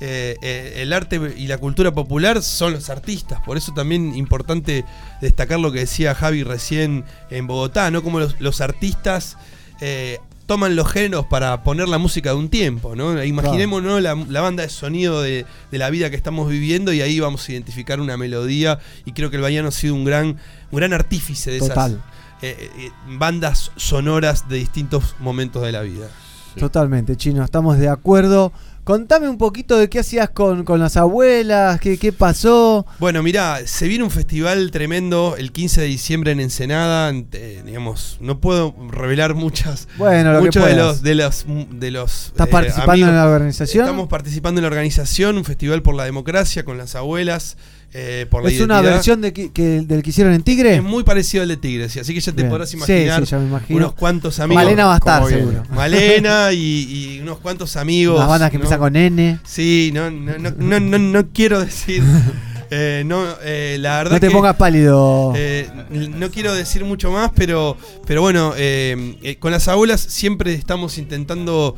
eh, 0.00 0.36
eh, 0.42 0.74
el 0.76 0.92
arte 0.92 1.20
y 1.36 1.48
la 1.48 1.58
cultura 1.58 1.92
popular 1.92 2.42
son 2.42 2.72
los 2.72 2.88
artistas. 2.88 3.40
Por 3.44 3.56
eso 3.56 3.72
también 3.74 4.14
importante 4.14 4.84
destacar 5.20 5.58
lo 5.58 5.72
que 5.72 5.80
decía 5.80 6.14
Javi 6.14 6.44
recién 6.44 7.04
en 7.30 7.46
Bogotá, 7.48 7.90
¿no? 7.90 8.02
Como 8.02 8.20
los, 8.20 8.40
los 8.40 8.60
artistas 8.60 9.36
eh, 9.80 10.18
toman 10.46 10.76
los 10.76 10.88
géneros 10.88 11.26
para 11.26 11.64
poner 11.64 11.88
la 11.88 11.98
música 11.98 12.30
de 12.30 12.36
un 12.36 12.48
tiempo, 12.48 12.94
¿no? 12.94 13.22
Imaginémonos 13.24 14.00
la, 14.00 14.14
la 14.14 14.40
banda 14.40 14.62
de 14.62 14.68
sonido 14.68 15.20
de, 15.20 15.46
de 15.72 15.78
la 15.78 15.90
vida 15.90 16.10
que 16.10 16.16
estamos 16.16 16.48
viviendo 16.48 16.92
y 16.92 17.00
ahí 17.00 17.18
vamos 17.18 17.48
a 17.48 17.52
identificar 17.52 18.00
una 18.00 18.16
melodía 18.16 18.78
y 19.04 19.12
creo 19.12 19.30
que 19.30 19.36
el 19.36 19.42
Baiano 19.42 19.68
ha 19.68 19.72
sido 19.72 19.94
un 19.96 20.04
gran, 20.04 20.36
un 20.70 20.76
gran 20.76 20.92
artífice 20.92 21.50
de 21.50 21.58
Total. 21.58 22.00
esas 22.40 23.18
bandas 23.18 23.72
sonoras 23.74 24.48
de 24.48 24.58
distintos 24.58 25.16
momentos 25.18 25.64
de 25.64 25.72
la 25.72 25.82
vida. 25.82 26.08
Totalmente, 26.56 27.16
chino, 27.16 27.44
estamos 27.44 27.78
de 27.78 27.88
acuerdo. 27.88 28.52
Contame 28.88 29.28
un 29.28 29.36
poquito 29.36 29.76
de 29.76 29.90
qué 29.90 29.98
hacías 29.98 30.30
con, 30.30 30.64
con 30.64 30.80
las 30.80 30.96
abuelas, 30.96 31.78
qué, 31.78 31.98
qué 31.98 32.10
pasó. 32.10 32.86
Bueno, 32.98 33.22
mirá, 33.22 33.58
se 33.66 33.86
viene 33.86 34.02
un 34.02 34.10
festival 34.10 34.70
tremendo 34.70 35.34
el 35.36 35.52
15 35.52 35.82
de 35.82 35.86
diciembre 35.88 36.32
en 36.32 36.40
Ensenada. 36.40 37.12
eh, 37.32 37.62
digamos, 37.66 38.16
no 38.22 38.40
puedo 38.40 38.74
revelar 38.90 39.34
muchas. 39.34 39.88
Bueno, 39.98 40.32
lo 40.32 40.38
que 40.38 40.46
muchos 40.46 40.64
de 40.64 40.70
puedas. 40.70 40.86
los, 40.86 41.02
de 41.02 41.14
los, 41.14 41.44
de 41.70 41.90
los. 41.90 42.26
¿Estás 42.28 42.48
eh, 42.48 42.50
participando 42.50 42.92
amigos. 42.92 43.10
en 43.10 43.16
la 43.16 43.26
organización? 43.26 43.84
Estamos 43.84 44.08
participando 44.08 44.58
en 44.58 44.62
la 44.62 44.68
organización, 44.68 45.36
un 45.36 45.44
festival 45.44 45.82
por 45.82 45.94
la 45.94 46.04
democracia 46.04 46.64
con 46.64 46.78
las 46.78 46.94
abuelas. 46.94 47.58
Eh, 47.94 48.26
por 48.30 48.42
la 48.44 48.50
¿Es 48.50 48.60
una 48.60 48.80
versión 48.82 49.20
de 49.20 49.32
que, 49.32 49.50
que- 49.52 49.80
del 49.82 50.02
que 50.02 50.10
hicieron 50.10 50.32
en 50.34 50.42
Tigre? 50.42 50.76
Es 50.76 50.82
muy 50.82 51.04
parecido 51.04 51.42
al 51.42 51.48
de 51.48 51.56
Tigre, 51.56 51.88
sí, 51.88 51.98
así 52.00 52.12
que 52.14 52.20
ya 52.20 52.32
te 52.32 52.36
Bien. 52.42 52.50
podrás 52.50 52.70
Sí, 52.70 52.76
imaginar 52.76 53.24
sí, 53.24 53.30
ya 53.30 53.38
me 53.38 53.46
imagino. 53.46 53.78
unos 53.78 53.92
cuantos 53.94 54.38
amigos. 54.40 54.62
Malena 54.62 54.86
va 54.86 54.94
a 54.94 54.98
estar, 54.98 55.26
seguro. 55.26 55.62
Malena 55.70 56.52
y, 56.52 57.16
y 57.16 57.20
unos 57.20 57.38
cuantos 57.38 57.76
amigos. 57.76 58.18
Las 58.18 58.28
bandas 58.28 58.50
que 58.50 58.58
¿no? 58.58 58.64
empiezan 58.64 58.78
con 58.80 58.94
N. 58.96 59.38
Sí, 59.44 59.90
no, 59.94 60.10
no, 60.10 60.36
no, 60.38 60.80
no, 60.80 60.98
no 60.98 61.28
quiero 61.32 61.60
decir. 61.64 62.02
Eh, 62.70 63.02
no, 63.06 63.24
eh, 63.42 63.78
la 63.80 63.96
verdad 63.98 64.12
No 64.12 64.20
te 64.20 64.28
que, 64.28 64.32
pongas 64.34 64.56
pálido. 64.56 65.32
eh, 65.36 65.70
no 65.90 66.30
quiero 66.30 66.52
decir 66.54 66.84
mucho 66.84 67.10
más, 67.10 67.30
pero, 67.34 67.76
pero 68.06 68.20
bueno, 68.20 68.52
eh, 68.58 69.16
eh, 69.22 69.36
con 69.36 69.52
las 69.52 69.68
abuelas 69.68 70.00
siempre 70.00 70.52
estamos 70.52 70.98
intentando 70.98 71.74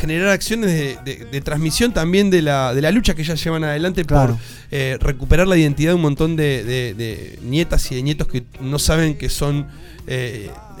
generar 0.00 0.28
acciones 0.30 0.70
de, 0.72 0.98
de- 1.04 1.24
de 1.26 1.40
transmisión 1.40 1.92
también 1.92 2.28
de 2.28 2.42
la, 2.42 2.74
de 2.74 2.82
la 2.82 2.90
lucha 2.90 3.14
que 3.14 3.22
ellas 3.22 3.42
llevan 3.42 3.62
adelante 3.64 4.04
Claro. 4.04 4.36
por 4.68 4.78
recuperar 5.06 5.46
la 5.46 5.56
identidad 5.56 5.92
de 5.92 5.94
un 5.94 6.02
montón 6.02 6.34
de, 6.36 6.64
de- 6.64 6.94
de 6.94 7.38
nietas 7.42 7.90
y 7.92 7.94
de 7.94 8.02
nietos 8.02 8.26
que 8.26 8.44
no 8.60 8.78
saben 8.78 9.16
que 9.16 9.28
son, 9.28 9.66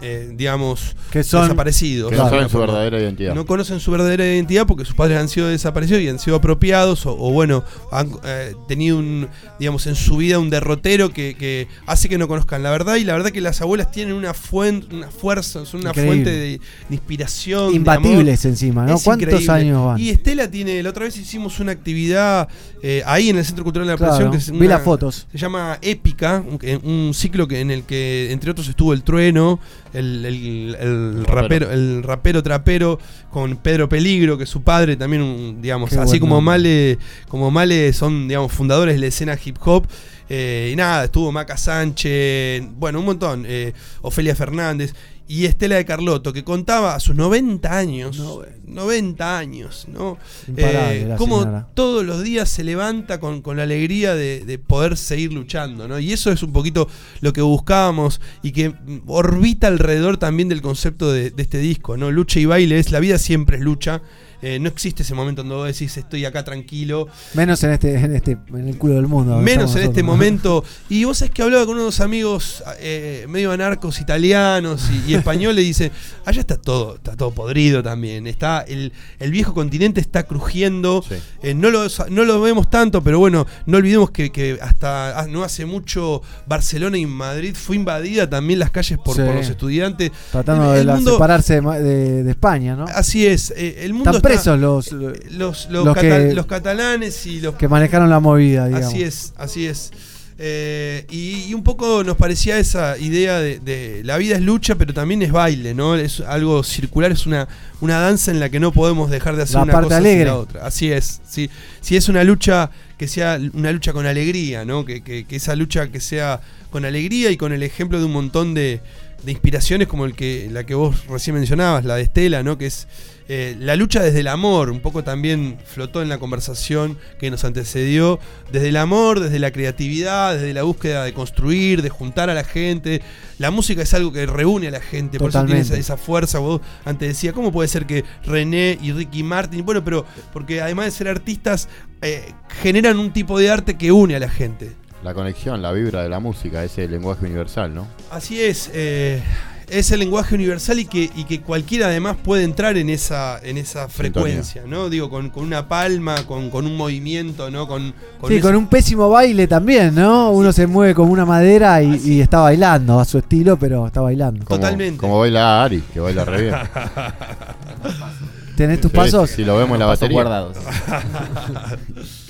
eh, 0.02 0.32
digamos, 0.34 0.94
Que 1.10 1.22
son- 1.24 1.42
desaparecidos. 1.42 2.10
Que 2.10 2.16
no 2.16 2.28
saben 2.28 2.48
su 2.48 2.58
verdadera 2.58 2.98
identidad. 3.00 3.34
No 3.34 3.46
conocen 3.46 3.80
su 3.80 3.90
verdadera 3.90 4.24
identidad 4.26 4.66
porque 4.66 4.84
sus 4.84 4.94
padres 4.94 5.18
han 5.18 5.28
sido 5.28 5.48
desaparecidos 5.48 6.02
y 6.02 6.08
han 6.08 6.18
sido 6.18 6.36
apropiados 6.36 7.06
o, 7.06 7.12
o 7.18 7.30
bueno, 7.32 7.64
han 7.92 8.10
eh, 8.24 8.54
tenido 8.68 8.98
un, 8.98 9.28
digamos, 9.58 9.86
en 9.86 9.94
su 9.94 10.16
vida 10.18 10.38
un 10.38 10.50
derrotero 10.50 11.10
que, 11.10 11.34
que 11.34 11.68
hace 11.86 12.08
que 12.08 12.18
no 12.18 12.28
conozcan 12.28 12.62
la 12.62 12.70
verdad 12.70 12.96
y 12.96 13.04
la 13.04 13.14
verdad 13.14 13.30
que 13.30 13.40
las 13.40 13.60
abuelas 13.62 13.90
tienen 13.90 14.14
una 14.14 14.34
fuente, 14.34 14.94
una 14.94 15.08
fuerza, 15.10 15.64
son 15.66 15.80
una 15.80 15.90
Increíble. 15.90 16.12
fuente 16.24 16.30
de, 16.30 16.60
de 16.88 16.94
inspiración. 16.94 17.70
de 17.70 17.76
Imbatibles 17.76 18.40
amor. 18.44 18.52
encima, 18.52 18.86
¿no? 18.86 18.94
Es 18.96 19.02
¿Cuántos 19.02 19.28
increíble. 19.28 19.52
años 19.52 19.84
van? 19.86 20.00
Y 20.00 20.10
Estela 20.10 20.50
tiene, 20.50 20.82
la 20.82 20.90
otra 20.90 21.04
vez 21.04 21.16
hicimos 21.16 21.58
una 21.60 21.72
actividad 21.72 22.48
eh, 22.82 23.02
ahí 23.06 23.30
en 23.30 23.38
el 23.38 23.44
Centro 23.44 23.64
Cultural 23.64 23.86
de 23.86 23.92
la 23.94 23.96
Claro, 23.96 24.12
Presión 24.12 24.30
que 24.32 24.38
es 24.38 24.50
vi 24.50 24.66
las 24.68 24.82
fotos. 24.82 25.26
se 25.32 25.38
llama 25.38 25.78
Épica, 25.82 26.44
un, 26.46 26.58
un 26.88 27.14
ciclo 27.14 27.48
que, 27.48 27.60
en 27.60 27.70
el 27.70 27.82
que 27.84 28.30
entre 28.32 28.50
otros 28.50 28.68
estuvo 28.68 28.92
el 28.92 29.02
Trueno, 29.02 29.58
el, 29.92 30.24
el- 30.24 30.76
el 30.80 31.24
rapero, 31.24 31.70
el 31.70 32.02
rapero 32.02 32.42
trapero 32.42 32.98
con 33.30 33.56
Pedro 33.56 33.88
Peligro, 33.88 34.36
que 34.38 34.44
es 34.44 34.50
su 34.50 34.62
padre 34.62 34.96
también, 34.96 35.22
un, 35.22 35.62
digamos, 35.62 35.90
Qué 35.90 35.96
así 35.98 36.18
como. 36.20 36.40
Male, 36.40 36.98
como 37.28 37.50
Male 37.50 37.92
son, 37.92 38.28
digamos, 38.28 38.52
fundadores 38.52 38.94
de 38.96 39.00
la 39.00 39.06
escena 39.06 39.38
hip 39.42 39.56
hop. 39.64 39.86
eh, 40.28 40.70
y 40.72 40.76
nada, 40.76 41.04
estuvo 41.04 41.30
Maca 41.32 41.56
Sánchez, 41.56 42.64
bueno, 42.76 42.98
un 43.00 43.06
montón, 43.06 43.44
eh, 43.46 43.72
Ofelia 44.02 44.34
Fernández 44.34 44.92
y 45.28 45.44
Estela 45.46 45.76
de 45.76 45.84
Carlotto, 45.84 46.32
que 46.32 46.44
contaba 46.44 46.94
a 46.94 47.00
sus 47.00 47.14
90 47.16 47.76
años, 47.76 48.16
90 48.66 49.38
años, 49.38 49.86
¿no? 49.92 50.18
Eh, 50.56 51.16
señora. 51.18 51.68
todos 51.74 52.04
los 52.04 52.22
días 52.22 52.48
se 52.48 52.64
levanta 52.64 53.20
con, 53.20 53.42
con 53.42 53.56
la 53.56 53.62
alegría 53.62 54.14
de, 54.14 54.44
de 54.44 54.58
poder 54.58 54.96
seguir 54.96 55.32
luchando, 55.32 55.88
¿no? 55.88 55.98
Y 55.98 56.12
eso 56.12 56.30
es 56.32 56.42
un 56.42 56.52
poquito 56.52 56.88
lo 57.20 57.32
que 57.32 57.42
buscábamos 57.42 58.20
y 58.42 58.52
que 58.52 58.74
orbita 59.06 59.68
alrededor 59.68 60.16
también 60.18 60.48
del 60.48 60.62
concepto 60.62 61.12
de, 61.12 61.30
de 61.30 61.42
este 61.42 61.58
disco, 61.58 61.96
¿no? 61.96 62.10
Lucha 62.10 62.40
y 62.40 62.44
baile 62.46 62.78
es, 62.78 62.90
la 62.90 63.00
vida 63.00 63.18
siempre 63.18 63.56
es 63.58 63.62
lucha. 63.62 64.02
eh, 64.42 64.58
no 64.60 64.68
existe 64.68 65.02
ese 65.02 65.14
momento 65.14 65.42
donde 65.42 65.56
vos 65.56 65.66
decís 65.66 65.96
estoy 65.96 66.24
acá 66.24 66.44
tranquilo. 66.44 67.08
Menos 67.34 67.62
en 67.64 67.70
este, 67.72 67.94
en 67.94 68.14
este, 68.14 68.36
en 68.48 68.68
el 68.68 68.76
culo 68.78 68.94
del 68.94 69.06
mundo. 69.06 69.38
Menos 69.38 69.74
en 69.76 69.82
este 69.82 70.02
momento. 70.02 70.62
Y 70.90 71.04
vos 71.04 71.18
sabés 71.18 71.32
que 71.32 71.42
hablaba 71.42 71.64
con 71.66 71.76
unos 71.78 72.00
amigos 72.00 72.62
eh, 72.78 73.26
medio 73.28 73.50
anarcos 73.50 74.00
italianos 74.00 74.88
y, 74.90 75.12
y 75.12 75.14
españoles 75.14 75.64
y 75.64 75.68
dice, 75.68 75.90
allá 76.24 76.40
está 76.40 76.58
todo, 76.58 76.96
está 76.96 77.16
todo 77.16 77.30
podrido 77.32 77.82
también. 77.82 78.26
Está 78.26 78.55
el, 78.60 78.92
el 79.18 79.30
viejo 79.30 79.54
continente 79.54 80.00
está 80.00 80.24
crujiendo. 80.24 81.04
Eh, 81.42 81.54
no, 81.54 81.70
lo, 81.70 81.86
no 82.10 82.24
lo 82.24 82.40
vemos 82.40 82.70
tanto, 82.70 83.02
pero 83.02 83.18
bueno, 83.18 83.46
no 83.66 83.78
olvidemos 83.78 84.10
que, 84.10 84.30
que 84.30 84.58
hasta 84.60 85.18
ah, 85.20 85.26
no 85.28 85.42
hace 85.44 85.66
mucho 85.66 86.22
Barcelona 86.46 86.98
y 86.98 87.06
Madrid 87.06 87.54
fue 87.54 87.76
invadida 87.76 88.28
también 88.28 88.58
las 88.58 88.70
calles 88.70 88.98
por, 88.98 89.16
Sí. 89.16 89.22
por 89.22 89.34
los 89.34 89.48
estudiantes. 89.48 90.10
Tratando 90.32 90.66
El- 90.66 90.74
de 90.74 90.80
el 90.80 90.86
la- 90.86 90.94
mundo- 90.96 91.12
separarse 91.12 91.60
de, 91.60 91.82
de- 91.82 92.22
de 92.24 92.30
España, 92.30 92.76
¿no? 92.76 92.84
Así 92.86 93.26
es, 93.26 93.52
eh, 93.56 93.84
el 93.84 93.92
mundo 93.94 94.10
Están 94.10 94.16
está- 94.16 94.28
presos 94.28 94.58
los, 94.60 94.92
los, 94.92 95.18
los, 95.32 95.68
los 95.70 95.84
cata- 95.94 96.00
que- 96.00 96.34
los 96.34 96.46
catalanes 96.46 97.26
y 97.26 97.40
los 97.40 97.54
que 97.56 97.68
manejaron 97.68 98.10
la 98.10 98.20
movida, 98.20 98.66
digamos. 98.66 98.88
Así 98.88 99.02
es, 99.02 99.32
así 99.36 99.66
es. 99.66 99.90
Eh, 100.38 101.06
y, 101.10 101.44
y 101.48 101.54
un 101.54 101.62
poco 101.62 102.04
nos 102.04 102.16
parecía 102.18 102.58
esa 102.58 102.98
idea 102.98 103.40
de, 103.40 103.58
de 103.58 104.02
la 104.04 104.18
vida 104.18 104.36
es 104.36 104.42
lucha, 104.42 104.74
pero 104.74 104.92
también 104.92 105.22
es 105.22 105.32
baile, 105.32 105.72
¿no? 105.72 105.94
Es 105.96 106.20
algo 106.20 106.62
circular, 106.62 107.10
es 107.10 107.24
una, 107.26 107.48
una 107.80 107.98
danza 108.00 108.30
en 108.32 108.40
la 108.40 108.50
que 108.50 108.60
no 108.60 108.70
podemos 108.70 109.10
dejar 109.10 109.36
de 109.36 109.44
hacer 109.44 109.56
La 109.56 109.62
una 109.62 109.72
parte 109.72 109.86
cosa 109.88 109.96
sin 109.98 110.06
alegre. 110.06 110.24
la 110.26 110.36
otra. 110.36 110.66
Así 110.66 110.92
es, 110.92 111.22
sí. 111.26 111.48
Si 111.80 111.96
es 111.96 112.08
una 112.10 112.22
lucha 112.22 112.70
que 112.98 113.08
sea 113.08 113.38
una 113.54 113.72
lucha 113.72 113.94
con 113.94 114.04
alegría, 114.06 114.64
¿no? 114.66 114.84
Que, 114.84 115.02
que- 115.02 115.24
que 115.24 115.36
esa 115.36 115.56
lucha 115.56 115.88
que 115.88 116.00
sea 116.00 116.40
con 116.70 116.84
alegría 116.84 117.30
y 117.30 117.38
con 117.38 117.52
el 117.54 117.62
ejemplo 117.62 117.98
de 117.98 118.04
un 118.04 118.12
montón 118.12 118.52
de, 118.52 118.80
de 119.22 119.32
inspiraciones 119.32 119.88
como 119.88 120.04
el 120.04 120.14
que, 120.14 120.48
la 120.52 120.64
que 120.66 120.74
vos 120.74 121.06
recién 121.06 121.34
mencionabas, 121.36 121.84
la 121.86 121.96
de 121.96 122.02
Estela, 122.02 122.42
¿no? 122.42 122.58
Que 122.58 122.66
es 122.66 122.86
eh, 123.28 123.56
la 123.58 123.74
lucha 123.74 124.02
desde 124.02 124.20
el 124.20 124.28
amor, 124.28 124.70
un 124.70 124.80
poco 124.80 125.02
también 125.02 125.58
flotó 125.64 126.00
en 126.00 126.08
la 126.08 126.18
conversación 126.18 126.96
que 127.18 127.30
nos 127.30 127.44
antecedió, 127.44 128.20
desde 128.52 128.68
el 128.68 128.76
amor, 128.76 129.18
desde 129.18 129.38
la 129.40 129.50
creatividad, 129.50 130.34
desde 130.34 130.54
la 130.54 130.62
búsqueda 130.62 131.04
de 131.04 131.12
construir, 131.12 131.82
de 131.82 131.88
juntar 131.88 132.30
a 132.30 132.34
la 132.34 132.44
gente. 132.44 133.02
La 133.38 133.50
música 133.50 133.82
es 133.82 133.92
algo 133.94 134.12
que 134.12 134.26
reúne 134.26 134.68
a 134.68 134.70
la 134.70 134.80
gente, 134.80 135.18
por 135.18 135.30
eso 135.30 135.44
tiene 135.44 135.60
esa, 135.60 135.96
fuerza. 135.96 136.38
Vos 136.38 136.60
antes 136.84 137.08
decía, 137.08 137.32
¿cómo 137.32 137.50
puede 137.50 137.68
ser 137.68 137.86
que 137.86 138.04
René 138.24 138.78
y 138.80 138.92
Ricky 138.92 139.22
Martin, 139.22 139.64
bueno, 139.64 139.82
pero 139.84 140.06
porque 140.32 140.60
además 140.60 140.86
de 140.86 140.90
ser 140.92 141.08
artistas, 141.08 141.68
eh, 142.02 142.32
generan 142.62 142.98
un 142.98 143.12
tipo 143.12 143.38
de 143.38 143.50
arte 143.50 143.76
que 143.76 143.90
une 143.90 144.14
a 144.14 144.20
la 144.20 144.28
gente. 144.28 144.72
La 145.02 145.14
conexión, 145.14 145.62
la 145.62 145.72
vibra 145.72 146.02
de 146.02 146.08
la 146.08 146.20
música, 146.20 146.64
ese 146.64 146.82
es 146.82 146.86
el 146.86 146.92
lenguaje 146.92 147.24
universal, 147.26 147.74
¿no? 147.74 147.86
Así 148.10 148.40
es, 148.40 148.70
eh, 148.72 149.22
es 149.68 149.90
el 149.90 149.98
lenguaje 150.00 150.34
universal 150.34 150.78
y 150.78 150.84
que, 150.84 151.10
y 151.16 151.24
que 151.24 151.40
cualquiera 151.40 151.86
además 151.86 152.16
puede 152.22 152.44
entrar 152.44 152.76
en 152.76 152.88
esa, 152.88 153.38
en 153.42 153.58
esa 153.58 153.88
frecuencia, 153.88 154.62
¿no? 154.66 154.88
Digo, 154.88 155.10
con, 155.10 155.30
con 155.30 155.44
una 155.44 155.68
palma, 155.68 156.24
con, 156.26 156.50
con 156.50 156.66
un 156.66 156.76
movimiento, 156.76 157.50
¿no? 157.50 157.66
Con, 157.66 157.92
con 158.20 158.28
Sí, 158.30 158.36
ese- 158.36 158.42
con 158.42 158.54
un 158.56 158.68
pésimo 158.68 159.08
baile 159.08 159.46
también, 159.48 159.94
¿no? 159.94 160.30
Uno 160.30 160.52
se 160.52 160.66
mueve 160.66 160.94
como 160.94 161.12
una 161.12 161.24
madera 161.24 161.82
y, 161.82 162.00
y 162.04 162.20
está 162.20 162.40
bailando 162.40 163.00
a 163.00 163.04
su 163.04 163.18
estilo, 163.18 163.58
pero 163.58 163.86
está 163.86 164.00
bailando. 164.00 164.44
Como, 164.44 164.60
Como 164.98 165.18
baila 165.20 165.64
Ari, 165.64 165.82
que 165.92 166.00
baila 166.00 166.24
re 166.24 166.42
bien. 166.42 166.54
¿Tenés 168.56 168.80
tus 168.80 168.90
Sí, 168.90 168.96
pasos? 168.96 169.30
Si 169.30 169.44
lo 169.44 169.56
vemos 169.58 169.74
en 169.74 169.80
la 169.80 169.86
batería. 169.86 170.14
guardados. 170.14 170.56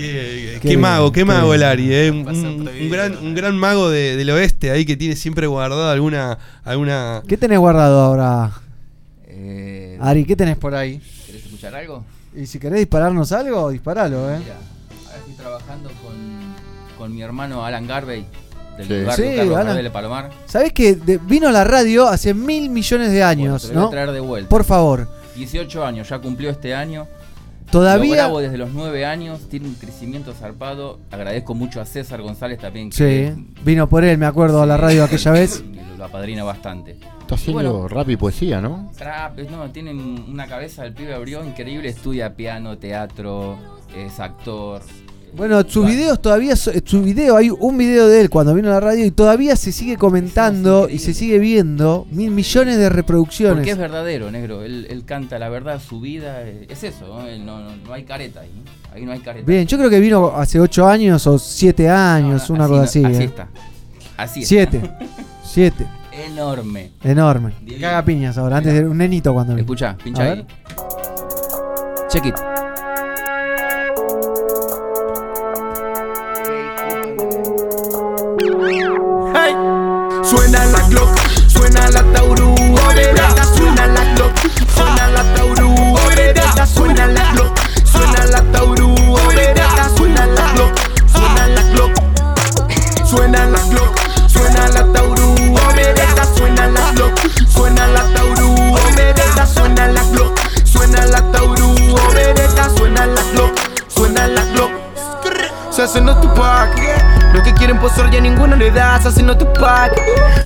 Qué, 0.00 0.58
Qué 0.62 0.68
qué 0.70 0.76
mago, 0.76 1.12
qué 1.12 1.24
mago 1.24 1.52
el. 1.54 1.62
Ari, 1.62 1.92
¿eh? 1.92 2.10
un, 2.10 2.26
un- 2.28 2.68
un 2.68 2.90
gran, 2.90 3.16
un 3.18 3.34
gran 3.34 3.56
mago 3.56 3.90
de- 3.90 4.16
del 4.16 4.30
oeste 4.30 4.70
ahí 4.70 4.84
que 4.86 4.96
tiene 4.96 5.14
siempre 5.16 5.46
guardado 5.46 5.88
alguna, 5.90 6.38
alguna 6.64 7.22
¿Qué 7.28 7.36
tenés 7.36 7.58
guardado 7.58 8.00
ahora? 8.00 8.50
Eh, 9.26 9.98
Ari, 10.00 10.24
¿qué 10.24 10.36
tenés 10.36 10.56
por 10.56 10.74
ahí? 10.74 11.00
¿Querés 11.26 11.44
escuchar 11.44 11.74
algo? 11.74 12.04
Y 12.34 12.46
si 12.46 12.58
querés 12.58 12.78
dispararnos 12.78 13.30
algo, 13.32 13.70
disparalo, 13.70 14.30
¿eh? 14.32 14.38
Mira, 14.38 14.54
ahora 15.06 15.18
estoy 15.18 15.34
trabajando 15.34 15.90
con, 16.02 16.14
con 16.96 17.14
mi 17.14 17.22
hermano 17.22 17.64
Alan 17.64 17.86
Garvey, 17.86 18.24
del 18.78 18.86
Sí. 18.86 18.94
lugar 19.00 19.16
Sí, 19.16 19.22
Alan. 19.38 19.82
De 19.82 19.90
Palomar. 19.90 20.30
¿Sabés 20.46 20.72
que 20.72 20.94
de- 20.96 21.18
vino 21.18 21.48
a 21.48 21.52
la 21.52 21.64
radio 21.64 22.06
hace 22.08 22.34
mil 22.34 22.70
millones 22.70 23.10
de 23.10 23.22
años, 23.22 23.62
Bueno, 23.62 23.68
te 23.68 23.74
lo 23.74 23.74
voy 23.74 23.82
¿no? 23.82 23.86
a 23.88 23.90
traer 23.90 24.10
de 24.12 24.20
vuelta. 24.20 24.48
Por 24.48 24.64
favor. 24.64 25.08
18 25.36 25.84
años, 25.84 26.08
ya 26.08 26.18
cumplió 26.18 26.50
este 26.50 26.74
año. 26.74 27.06
Todavía- 27.70 28.08
Lo 28.08 28.14
grabo 28.16 28.40
desde 28.40 28.58
los 28.58 28.70
9 28.72 29.04
años, 29.06 29.48
tiene 29.48 29.68
un 29.68 29.74
crecimiento 29.74 30.32
zarpado. 30.32 30.98
Agradezco 31.10 31.54
mucho 31.54 31.80
a 31.80 31.84
César 31.84 32.20
González 32.20 32.58
también, 32.58 32.90
Sí, 32.92 32.98
que 33.04 33.34
vino 33.64 33.88
por 33.88 34.04
él, 34.04 34.18
me 34.18 34.26
acuerdo, 34.26 34.60
a 34.62 34.66
la 34.66 34.76
radio 34.76 35.04
aquella 35.04 35.30
vez. 35.30 35.62
lo, 35.98 36.04
apadrina 36.04 36.42
bastante. 36.44 36.92
Está 37.20 37.34
haciendo 37.36 37.72
bueno, 37.72 37.88
rap 37.88 38.08
y 38.10 38.16
poesía, 38.16 38.60
¿no? 38.60 38.90
Trap, 38.96 39.38
es- 39.38 39.50
no, 39.50 39.70
tiene 39.70 39.92
una 39.92 40.46
cabeza 40.46 40.82
del 40.82 40.94
pibe 40.94 41.14
abrió 41.14 41.44
increíble, 41.44 41.88
estudia 41.90 42.34
piano, 42.34 42.76
teatro, 42.78 43.56
es 43.96 44.18
actor. 44.18 44.80
Bueno, 45.36 45.62
sus 45.68 45.86
videos 45.86 46.20
todavía, 46.20 46.56
so- 46.56 46.72
su 46.84 47.02
video, 47.02 47.36
hay 47.36 47.50
un 47.50 47.78
video 47.78 48.08
de 48.08 48.20
él 48.20 48.30
cuando 48.30 48.52
vino 48.54 48.68
a 48.68 48.72
la 48.72 48.80
radio 48.80 49.06
y 49.06 49.10
todavía 49.10 49.54
se 49.56 49.70
sigue 49.72 49.96
comentando 49.96 50.88
y 50.88 50.98
se 50.98 51.14
sigue 51.14 51.38
viendo 51.38 52.06
mil 52.10 52.30
millones 52.30 52.76
de 52.78 52.88
reproducciones. 52.88 53.56
Porque 53.56 53.70
es 53.70 53.78
verdadero, 53.78 54.30
negro. 54.30 54.62
Él, 54.62 54.86
él 54.90 55.04
canta 55.04 55.38
la 55.38 55.48
verdad, 55.48 55.80
su 55.80 56.00
vida. 56.00 56.42
eh, 56.42 56.66
Es 56.68 56.82
eso, 56.84 57.06
¿no? 57.06 57.26
Él 57.26 57.46
no, 57.46 57.60
no, 57.60 57.76
no 57.76 57.92
hay 57.92 58.02
careta 58.04 58.40
ahí. 58.40 58.50
Ahí 58.92 59.04
no 59.04 59.12
hay 59.12 59.20
careta. 59.20 59.46
Bien, 59.46 59.66
yo 59.66 59.78
creo 59.78 59.88
que 59.88 60.00
vino 60.00 60.32
hace 60.36 60.58
ocho 60.58 60.86
años 60.88 61.24
o 61.26 61.38
siete 61.38 61.88
años, 61.88 62.50
una 62.50 62.66
cosa 62.66 62.82
así. 62.82 63.04
así 63.04 63.22
¿eh? 63.22 63.24
está. 63.26 63.48
Así 64.16 64.40
está. 64.40 64.48
Siete. 64.48 64.90
Siete. 65.44 65.86
Enorme. 66.26 66.90
Enorme. 67.02 67.54
Divino. 67.60 67.80
Caga 67.80 68.04
piñas 68.04 68.36
ahora, 68.36 68.58
antes 68.58 68.74
era 68.74 68.88
un 68.88 68.98
nenito 68.98 69.32
cuando 69.32 69.54
vino. 69.54 69.62
Escucha, 69.62 69.96
pincha 70.02 70.22
ahí. 70.32 70.46
Check 72.08 72.26
it. 72.26 72.34
Suena 84.74 85.08
la 85.08 85.22
Taurú, 85.34 85.96
suena 86.74 87.06
la 87.06 87.32
Glock, 87.32 87.58
suena 87.84 88.26
la 88.26 88.42
Taurú, 88.52 88.94
suena 89.96 90.26
la 90.26 90.52
Glock, 90.52 90.78
suena 91.12 91.46
la 91.46 91.62
Glock, 91.72 91.94
suena 93.06 93.46
la 93.46 93.60
Glock, 93.70 94.00
suena 94.28 94.68
la 94.68 94.92
Taurú, 94.92 95.56
suena 96.36 96.66
la 96.68 96.92
Glock, 96.92 97.20
suena 97.48 97.86
la 97.86 98.02
Taurú, 98.14 98.76
suena 99.52 99.86
la 99.88 100.02
Glock, 100.12 100.40
suena 100.64 101.06
la 101.06 101.20
Taurú, 101.32 101.74
suena 102.76 103.06
la 103.06 103.22
Glock, 103.32 103.58
suena 103.88 104.26
la 104.26 104.42
Glock. 104.52 104.72
haciendo 105.82 106.14
tu 106.20 106.28
pack. 106.34 107.19
Los 107.32 107.42
que 107.44 107.54
quieren 107.54 107.78
posar 107.78 108.10
ya 108.10 108.20
ninguno 108.20 108.56
le 108.56 108.70
das, 108.70 109.06
haciendo 109.06 109.36
tu 109.36 109.50
pack. 109.52 109.92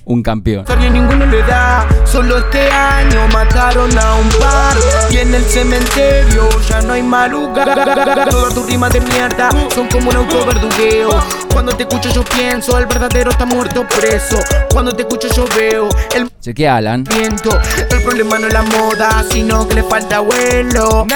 Un 0.04 0.22
campeón. 0.22 0.66
Sorry, 0.66 0.90
ninguno 0.90 1.24
le 1.26 1.42
da. 1.42 1.86
Solo 2.04 2.38
este 2.38 2.70
año 2.70 3.26
mataron 3.32 3.96
a 3.98 4.14
un 4.14 4.28
par. 4.30 4.76
Y 5.10 5.16
en 5.16 5.34
el 5.34 5.44
cementerio 5.44 6.48
ya 6.68 6.82
no 6.82 6.92
hay 6.92 7.02
más 7.02 7.30
lugar. 7.30 8.28
Todas 8.28 8.54
tus 8.54 8.66
rimas 8.66 8.92
de 8.92 9.00
mierda 9.00 9.48
son 9.74 9.88
como 9.88 10.10
un 10.10 10.16
autoverdugueo. 10.16 11.08
Cuando 11.52 11.74
te 11.74 11.84
escucho 11.84 12.10
yo 12.10 12.22
pienso, 12.24 12.76
el 12.78 12.86
verdadero 12.86 13.30
está 13.30 13.46
muerto 13.46 13.86
preso. 13.88 14.38
Cuando 14.70 14.94
te 14.94 15.02
escucho 15.02 15.28
yo 15.34 15.46
veo 15.56 15.88
el 16.14 16.30
Chequea, 16.40 16.76
Alan. 16.76 17.04
viento. 17.04 17.58
El 17.90 18.02
problema 18.02 18.38
no 18.38 18.46
es 18.48 18.52
la 18.52 18.62
moda, 18.62 19.24
sino 19.30 19.66
que 19.66 19.76
le 19.76 19.82
falta 19.84 20.20
vuelo. 20.20 21.06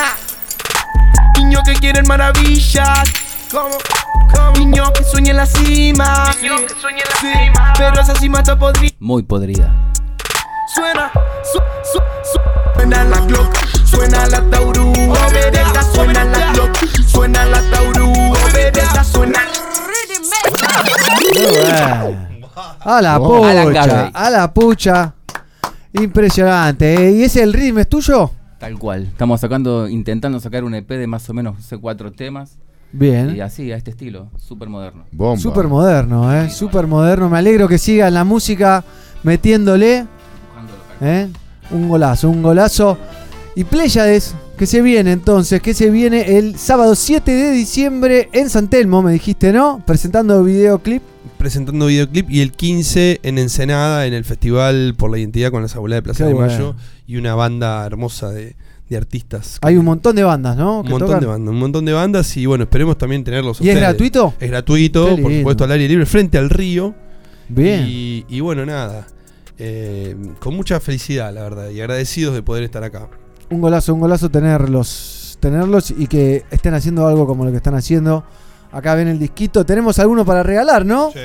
Niños 1.37 1.63
que 1.67 1.75
quieren 1.75 2.07
maravillas. 2.09 3.03
Niños 4.59 4.91
que 4.93 5.05
sueñan 5.05 5.37
la 5.37 5.47
cima. 5.47 6.33
Sí, 6.39 6.49
Pero 7.79 8.01
esa 8.01 8.15
cima 8.17 8.39
está 8.41 8.59
podrida. 8.59 8.93
Muy 8.99 9.23
podrida. 9.23 9.75
Suena, 10.75 11.11
su, 11.51 11.59
su, 11.91 11.99
su- 12.33 12.41
suena 12.75 13.05
la 13.05 13.21
Glock, 13.21 13.57
suena 13.87 14.27
la 14.27 14.43
Taurú, 14.51 14.93
vereda, 15.33 15.83
suena 15.95 16.25
la 16.25 16.53
Glock, 16.53 16.77
suena 17.07 17.45
la 17.47 17.63
Taurú, 17.71 18.13
vereda, 18.53 19.03
suena. 19.03 19.41
A 22.81 23.01
la. 23.01 23.15
Alan 23.15 23.23
pucha, 23.23 24.11
a 24.13 24.31
la 24.31 24.53
pucha. 24.53 25.15
Impresionante. 25.95 26.95
¿eh? 27.09 27.13
¿Y 27.13 27.23
ese 27.25 27.43
el 27.43 27.53
ritmo 27.55 27.81
es 27.81 27.89
tuyo? 27.89 28.31
Tal 28.59 28.79
cual. 28.79 29.05
Estamos 29.05 29.41
sacando, 29.41 29.89
intentando 29.89 30.39
sacar 30.39 30.65
un 30.65 30.75
EP 30.75 30.89
de 30.89 31.07
más 31.07 31.29
o 31.31 31.35
menos 31.35 31.57
no 31.57 31.63
sé, 31.63 31.79
cuatro 31.79 32.13
temas. 32.13 32.59
Bien. 32.93 33.37
Y 33.37 33.41
así, 33.41 33.71
a 33.73 33.77
este 33.77 33.91
estilo, 33.91 34.31
súper 34.39 34.69
moderno. 34.69 35.05
Súper 35.37 35.69
moderno, 35.69 36.35
¿eh? 36.35 36.49
Súper 36.51 36.87
moderno. 36.87 37.29
Me 37.29 37.39
alegro 37.39 37.69
que 37.69 37.79
siga 37.79 38.09
en 38.09 38.15
la 38.15 38.25
música 38.25 38.85
metiéndole. 39.23 40.07
¿eh? 41.01 41.29
Un 41.71 41.89
golazo, 41.89 42.31
un 42.31 42.43
golazo. 42.43 42.97
Y 43.55 43.65
Pléyades, 43.65 44.35
que 44.57 44.67
se 44.67 44.81
viene 44.81 45.13
entonces, 45.13 45.61
que 45.61 45.75
se 45.75 45.91
viene 45.91 46.39
el 46.39 46.59
sábado 46.59 46.95
7 46.95 47.31
de 47.31 47.51
diciembre 47.51 48.29
en 48.33 48.49
San 48.49 48.69
Telmo, 48.69 49.03
me 49.03 49.13
dijiste, 49.13 49.53
¿no? 49.53 49.83
Presentando 49.85 50.43
videoclip. 50.45 51.03
presentando 51.37 51.87
videoclip 51.87 52.31
y 52.31 52.41
el 52.41 52.53
15 52.53 53.21
en 53.23 53.39
Ensenada 53.39 54.07
en 54.07 54.15
el 54.15 54.25
Festival 54.25 54.95
por 54.97 55.11
la 55.11 55.19
Identidad 55.19 55.51
con 55.51 55.63
la 55.63 55.69
Abuela 55.73 55.97
de 55.97 56.03
Plaza 56.03 56.25
Qué 56.25 56.29
de 56.29 56.35
bueno. 56.35 56.53
Mayo 56.53 56.77
y 57.07 57.17
una 57.17 57.35
banda 57.35 57.85
hermosa 57.85 58.31
de, 58.31 58.57
de 58.89 58.97
artistas. 58.97 59.59
Hay 59.63 59.77
un 59.77 59.85
montón 59.85 60.17
de 60.17 60.23
bandas, 60.25 60.57
¿no? 60.57 60.81
Un 60.81 60.89
montón 60.89 61.09
tocan. 61.09 61.21
de 61.21 61.27
bandas, 61.27 61.51
un 61.53 61.59
montón 61.59 61.85
de 61.85 61.93
bandas 61.93 62.37
y 62.37 62.47
bueno, 62.47 62.65
esperemos 62.65 62.97
también 62.99 63.23
tenerlos. 63.25 63.61
¿Y 63.61 63.69
es 63.71 63.77
gratuito? 63.77 64.35
Es 64.41 64.51
gratuito, 64.51 65.05
Qué 65.17 65.23
por 65.23 65.31
lindo. 65.31 65.43
supuesto, 65.43 65.65
al 65.65 65.73
aire 65.73 65.89
libre, 65.89 66.07
frente 66.07 66.39
al 66.39 66.49
río. 66.51 66.95
Bien. 67.49 67.85
Y, 67.89 68.25
y 68.29 68.41
bueno, 68.41 68.65
nada, 68.67 69.07
eh, 69.59 70.17
con 70.41 70.55
mucha 70.55 70.81
felicidad, 70.81 71.33
la 71.33 71.43
verdad, 71.43 71.71
y 71.71 71.81
agradecidos 71.81 72.35
de 72.35 72.43
poder 72.43 72.63
estar 72.65 72.83
acá. 72.85 73.09
Un 73.51 73.61
golazo, 73.61 73.95
un 73.95 74.01
golazo 74.01 74.29
tenerlos, 74.31 75.39
tenerlos 75.41 75.91
y 75.91 76.07
que 76.07 76.45
estén 76.51 76.75
haciendo 76.75 77.07
algo 77.07 77.27
como 77.27 77.45
lo 77.45 77.51
que 77.51 77.57
están 77.57 77.75
haciendo. 77.75 78.25
Acá 78.71 78.95
ven 78.95 79.09
el 79.09 79.19
disquito. 79.19 79.65
Tenemos 79.65 79.99
alguno 79.99 80.27
para 80.27 80.43
regalar, 80.43 80.85
¿no? 80.85 81.11
Sí. 81.13 81.19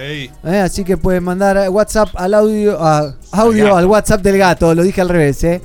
Eh, 0.45 0.59
así 0.63 0.85
que 0.85 0.95
pueden 0.95 1.25
mandar 1.25 1.69
WhatsApp 1.69 2.07
al 2.15 2.33
audio, 2.35 2.81
a- 2.81 3.15
audio 3.33 3.75
al 3.75 3.85
WhatsApp 3.85 4.21
del 4.21 4.37
gato. 4.37 4.73
Lo 4.73 4.81
dije 4.81 5.01
al 5.01 5.09
revés, 5.09 5.43
¿eh? 5.43 5.61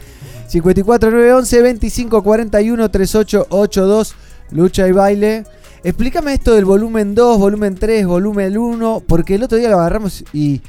54911 0.49 1.57
2541 1.59 2.91
3882 2.91 4.15
Lucha 4.51 4.89
y 4.89 4.93
baile. 4.93 5.45
Explícame 5.85 6.33
esto 6.33 6.55
del 6.55 6.65
volumen 6.65 7.15
2, 7.15 7.39
volumen 7.39 7.75
3, 7.75 8.07
volumen 8.07 8.57
1, 8.57 9.03
porque 9.07 9.35
el 9.37 9.43
otro 9.43 9.59
día 9.59 9.69
lo 9.69 9.79
agarramos 9.79 10.25
y 10.33 10.61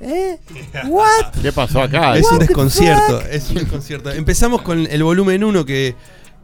¿Eh? 0.00 0.38
¿What? 0.88 1.32
¿Qué 1.42 1.52
pasó 1.52 1.82
acá? 1.82 2.16
Es 2.16 2.30
un 2.30 2.38
desconcierto, 2.38 3.22
es 3.22 3.48
un 3.50 3.56
desconcierto. 3.56 4.10
Empezamos 4.10 4.62
con 4.62 4.86
el 4.86 5.02
volumen 5.02 5.42
1 5.42 5.64
que, 5.64 5.94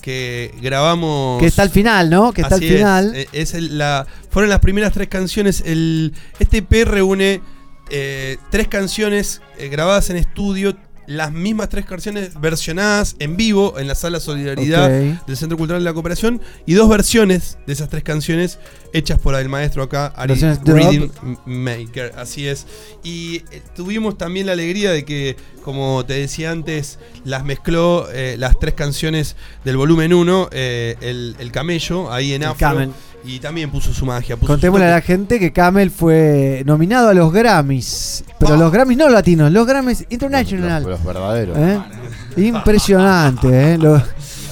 que 0.00 0.54
grabamos. 0.62 1.38
Que 1.38 1.46
está 1.46 1.62
al 1.62 1.70
final, 1.70 2.08
¿no? 2.10 2.32
Que 2.32 2.40
está 2.40 2.54
al 2.56 2.60
Así 2.62 2.70
final. 2.70 3.12
Eh, 3.14 3.28
Es 3.32 3.54
el- 3.54 3.76
la, 3.78 4.06
fueron 4.30 4.48
las 4.48 4.60
primeras 4.60 4.92
tres 4.92 5.08
canciones. 5.08 5.62
El, 5.66 6.14
este 6.38 6.58
EP 6.58 6.84
reúne 6.86 7.42
eh, 7.90 8.38
tres 8.50 8.68
canciones 8.68 9.42
eh, 9.58 9.68
grabadas 9.68 10.08
en 10.10 10.16
estudio. 10.16 10.74
Las 11.06 11.32
mismas 11.32 11.68
tres 11.68 11.84
canciones 11.84 12.40
versionadas 12.40 13.16
en 13.18 13.36
vivo 13.36 13.78
en 13.78 13.88
la 13.88 13.94
sala 13.94 14.20
Solidaridad 14.20 14.88
del 14.88 15.36
Centro 15.36 15.58
Cultural 15.58 15.82
de 15.82 15.84
la 15.84 15.94
Cooperación 15.94 16.40
y 16.66 16.74
dos 16.74 16.88
versiones 16.88 17.58
de 17.66 17.72
esas 17.72 17.88
tres 17.88 18.02
canciones 18.02 18.58
hechas 18.92 19.18
por 19.18 19.34
el 19.34 19.48
maestro 19.48 19.82
acá, 19.82 20.06
Ari. 20.16 20.34
Reading 20.64 21.10
Maker, 21.46 22.12
así 22.16 22.46
es. 22.46 22.66
Y 23.02 23.42
eh, 23.50 23.62
tuvimos 23.74 24.16
también 24.16 24.46
la 24.46 24.52
alegría 24.52 24.92
de 24.92 25.04
que, 25.04 25.36
como 25.64 26.04
te 26.04 26.14
decía 26.14 26.50
antes, 26.50 26.98
las 27.24 27.44
mezcló 27.44 28.08
eh, 28.12 28.36
las 28.38 28.58
tres 28.58 28.74
canciones 28.74 29.36
del 29.64 29.76
volumen 29.76 30.12
1, 30.12 30.48
eh, 30.52 30.96
el, 31.00 31.36
el 31.38 31.52
camello, 31.52 32.12
ahí 32.12 32.32
en 32.32 32.42
El 32.42 32.48
afro. 32.48 32.68
Camel. 32.68 32.90
Y 33.24 33.38
también 33.38 33.70
puso 33.70 33.92
su 33.94 34.04
magia. 34.04 34.36
Puso 34.36 34.46
su 34.46 34.52
Contémosle 34.52 34.86
a 34.86 34.90
la 34.90 35.00
gente 35.00 35.38
que 35.38 35.52
Camel 35.52 35.90
fue 35.90 36.62
nominado 36.66 37.08
a 37.10 37.14
los 37.14 37.32
Grammys. 37.32 38.24
Pero 38.38 38.56
los 38.56 38.72
Grammys 38.72 38.98
no 38.98 39.08
latinos, 39.08 39.52
los 39.52 39.66
Grammys 39.66 40.04
International. 40.10 40.82
Los 40.82 41.04
verdaderos. 41.04 41.56
¿Eh? 41.56 41.78
Impresionante, 42.36 43.74
¿eh? 43.74 43.78
Los- 43.78 44.02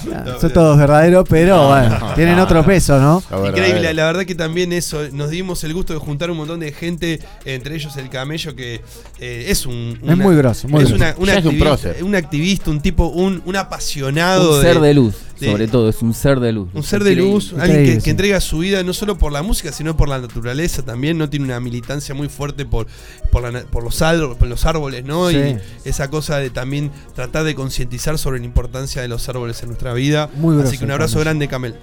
son 0.40 0.50
todos 0.52 0.78
verdaderos, 0.78 1.26
pero 1.28 1.68
bueno, 1.68 1.98
tienen 2.14 2.38
otro 2.38 2.64
peso, 2.64 2.98
¿no? 2.98 3.22
Increíble, 3.46 3.92
la 3.92 4.06
verdad 4.06 4.24
que 4.24 4.34
también 4.34 4.72
eso, 4.72 4.98
nos 5.12 5.28
dimos 5.28 5.62
el 5.64 5.74
gusto 5.74 5.92
de 5.92 5.98
juntar 5.98 6.30
un 6.30 6.38
montón 6.38 6.60
de 6.60 6.72
gente, 6.72 7.20
entre 7.44 7.74
ellos 7.74 7.94
el 7.98 8.08
camello, 8.08 8.56
que 8.56 8.80
eh, 9.18 9.44
es 9.48 9.66
un... 9.66 10.00
Es 10.02 10.16
muy 10.16 10.34
grosso, 10.36 10.68
muy 10.68 10.84
es 10.84 10.88
grosso. 10.88 11.14
una- 11.18 11.34
es 11.34 11.44
un 11.44 11.58
prócer. 11.58 12.02
un 12.02 12.14
activista, 12.14 12.70
un 12.70 12.80
tipo, 12.80 13.08
un, 13.08 13.42
un 13.44 13.56
apasionado. 13.56 14.56
Un 14.56 14.62
ser 14.62 14.80
de 14.80 14.94
luz, 14.94 15.16
sobre 15.46 15.68
todo, 15.68 15.88
es 15.88 16.02
un 16.02 16.12
ser 16.14 16.40
de 16.40 16.52
luz. 16.52 16.68
Un 16.74 16.82
ser 16.82 17.02
de 17.04 17.12
Increíble. 17.12 17.32
luz, 17.34 17.54
alguien 17.58 17.84
que, 17.98 18.02
que 18.02 18.10
entrega 18.10 18.40
su 18.40 18.58
vida 18.58 18.82
no 18.82 18.92
solo 18.92 19.16
por 19.18 19.32
la 19.32 19.42
música, 19.42 19.72
sino 19.72 19.96
por 19.96 20.08
la 20.08 20.18
naturaleza 20.18 20.82
también, 20.82 21.16
no 21.18 21.30
tiene 21.30 21.46
una 21.46 21.60
militancia 21.60 22.14
muy 22.14 22.28
fuerte 22.28 22.64
por, 22.66 22.86
por, 23.32 23.42
la 23.42 23.50
na- 23.50 23.62
por 23.70 23.82
los, 23.84 24.02
árboles, 24.02 24.36
por 24.36 24.48
los 24.48 24.64
árboles, 24.66 25.04
¿no? 25.04 25.30
Sí. 25.30 25.36
Y 25.36 25.88
esa 25.88 26.08
cosa 26.08 26.38
de 26.38 26.50
también 26.50 26.90
tratar 27.14 27.44
de 27.44 27.54
concientizar 27.54 28.18
sobre 28.18 28.38
la 28.40 28.44
importancia 28.46 29.02
de 29.02 29.08
los 29.08 29.28
árboles 29.28 29.60
en 29.62 29.68
nuestra 29.68 29.92
vida. 29.94 30.28
Muy 30.36 30.54
grosso 30.54 30.68
Así 30.68 30.78
que 30.78 30.84
un 30.84 30.90
abrazo 30.90 31.14
Camel. 31.14 31.24
grande, 31.24 31.48
Camel. 31.48 31.74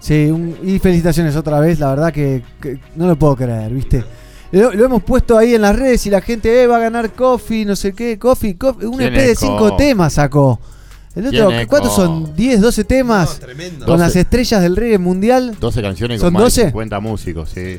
Sí, 0.00 0.26
un- 0.30 0.56
y 0.62 0.78
felicitaciones 0.78 1.34
otra 1.36 1.60
vez, 1.60 1.78
la 1.78 1.88
verdad 1.90 2.12
que, 2.12 2.42
que 2.60 2.78
no 2.96 3.06
lo 3.06 3.16
puedo 3.16 3.36
creer, 3.36 3.72
¿viste? 3.72 4.04
Lo, 4.52 4.72
lo 4.72 4.84
hemos 4.84 5.02
puesto 5.02 5.36
ahí 5.36 5.54
en 5.54 5.62
las 5.62 5.74
redes 5.74 6.06
y 6.06 6.10
la 6.10 6.20
gente 6.20 6.62
eh, 6.62 6.66
va 6.68 6.76
a 6.76 6.80
ganar 6.80 7.12
Coffee, 7.12 7.64
no 7.64 7.74
sé 7.74 7.92
qué, 7.92 8.18
Coffee, 8.20 8.56
Coffee 8.56 8.86
un 8.86 8.98
¿Quién 8.98 9.12
EP 9.14 9.20
de 9.20 9.32
es 9.32 9.38
5 9.40 9.56
Coffee? 9.58 9.76
temas 9.88 10.12
sacó. 10.12 10.60
El 11.14 11.26
otro, 11.28 11.46
¿Quién 11.48 11.60
es 11.60 11.66
¿cuántos 11.68 11.94
son? 11.94 12.36
¿10, 12.36 12.58
12 12.58 12.84
temas? 12.84 13.38
tremendo. 13.38 13.86
Con 13.86 13.98
las 14.00 14.08
12. 14.08 14.20
estrellas 14.20 14.62
del 14.62 14.74
reggae 14.74 14.98
mundial. 14.98 15.56
12 15.60 15.82
canciones 15.82 16.20
¿Son 16.20 16.26
con 16.26 16.32
más 16.34 16.42
12? 16.44 16.60
de 16.62 16.66
50 16.68 17.00
músicos, 17.00 17.50
sí. 17.50 17.78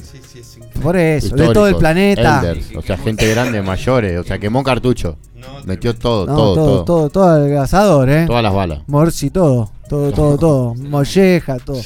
Por 0.81 0.95
eso, 0.95 1.27
de 1.27 1.31
todo 1.35 1.67
el 1.67 1.73
Históricos, 1.73 1.79
planeta. 1.79 2.39
elders, 2.39 2.75
o 2.77 2.81
sea, 2.81 2.97
gente 2.97 3.29
grande, 3.29 3.61
mayores, 3.61 4.19
o 4.19 4.23
sea, 4.23 4.39
quemó 4.39 4.63
cartucho. 4.63 5.17
Metió 5.65 5.93
todo, 5.95 6.25
No, 6.25 6.35
todo, 6.35 6.55
todo, 6.55 6.65
todo, 6.65 6.85
todo, 6.85 7.09
todo, 7.09 7.45
el 7.45 7.57
asador, 7.57 8.09
¿eh? 8.09 8.25
Todas 8.25 8.41
las 8.43 8.53
balas. 8.53 8.79
Morsi, 8.87 9.29
todo, 9.29 9.69
todo, 9.89 10.11
todo, 10.11 10.37
todo. 10.37 10.75
Molleja, 10.75 11.57
todo. 11.59 11.81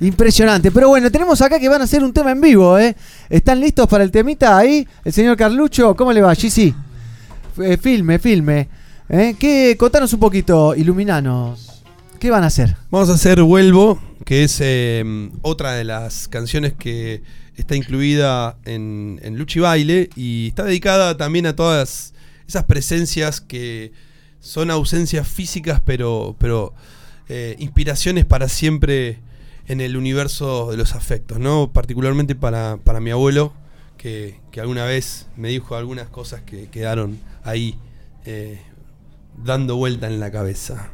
Impresionante. 0.00 0.70
Pero 0.70 0.88
bueno, 0.88 1.10
tenemos 1.10 1.40
acá 1.40 1.58
que 1.58 1.68
van 1.68 1.80
a 1.80 1.84
hacer 1.84 2.02
un 2.04 2.12
tema 2.12 2.32
en 2.32 2.40
vivo, 2.40 2.78
¿eh? 2.78 2.94
¿Están 3.30 3.60
listos 3.60 3.86
para 3.88 4.04
el 4.04 4.10
temita 4.10 4.56
ahí? 4.58 4.86
El 5.04 5.12
señor 5.12 5.36
Carlucho, 5.36 5.94
¿cómo 5.96 6.12
le 6.12 6.20
va, 6.20 6.34
GC? 6.34 6.74
Eh, 7.62 7.76
filme, 7.80 8.18
filme. 8.18 8.68
¿Eh? 9.14 9.36
¿Qué? 9.38 9.76
Contanos 9.78 10.14
un 10.14 10.20
poquito, 10.20 10.74
iluminanos. 10.74 11.82
¿Qué 12.18 12.30
van 12.30 12.44
a 12.44 12.46
hacer? 12.46 12.76
Vamos 12.90 13.10
a 13.10 13.12
hacer 13.12 13.42
Vuelvo, 13.42 14.00
que 14.24 14.42
es 14.42 14.56
eh, 14.62 15.04
otra 15.42 15.72
de 15.72 15.84
las 15.84 16.28
canciones 16.28 16.72
que 16.72 17.22
está 17.54 17.76
incluida 17.76 18.56
en, 18.64 19.20
en 19.22 19.36
Luchi 19.36 19.60
Baile 19.60 20.08
y 20.16 20.48
está 20.48 20.64
dedicada 20.64 21.18
también 21.18 21.44
a 21.44 21.54
todas 21.54 22.14
esas 22.48 22.64
presencias 22.64 23.42
que 23.42 23.92
son 24.40 24.70
ausencias 24.70 25.28
físicas, 25.28 25.82
pero, 25.84 26.34
pero 26.38 26.72
eh, 27.28 27.54
inspiraciones 27.58 28.24
para 28.24 28.48
siempre 28.48 29.18
en 29.66 29.82
el 29.82 29.98
universo 29.98 30.70
de 30.70 30.78
los 30.78 30.94
afectos, 30.94 31.38
¿no? 31.38 31.70
Particularmente 31.70 32.34
para, 32.34 32.78
para 32.82 32.98
mi 32.98 33.10
abuelo, 33.10 33.52
que, 33.98 34.40
que 34.50 34.62
alguna 34.62 34.86
vez 34.86 35.26
me 35.36 35.48
dijo 35.48 35.76
algunas 35.76 36.08
cosas 36.08 36.40
que 36.40 36.68
quedaron 36.70 37.18
ahí 37.44 37.76
dando 39.36 39.76
vuelta 39.76 40.06
en 40.06 40.20
la 40.20 40.30
cabeza. 40.30 40.90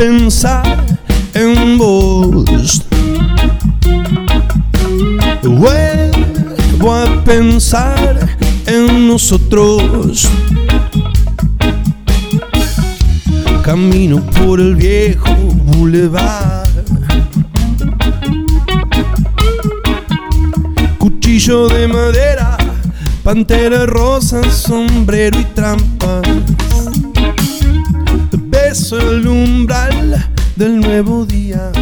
Pensar 0.00 0.82
en 1.34 1.76
vos. 1.76 2.82
Vuelvo 5.42 6.94
a 6.94 7.22
pensar 7.22 8.18
en 8.64 9.08
nosotros. 9.08 10.26
Camino 13.62 14.24
por 14.38 14.58
el 14.58 14.74
viejo 14.74 15.34
boulevard. 15.66 16.66
Cuchillo 20.96 21.68
de 21.68 21.88
madera, 21.88 22.56
pantera 23.22 23.84
rosa, 23.84 24.50
sombrero 24.50 25.38
y 25.38 25.44
trampas. 25.44 26.22
Beso 28.70 29.00
el 29.00 29.26
umbral 29.26 30.28
del 30.54 30.78
nuevo 30.78 31.26
día. 31.26 31.72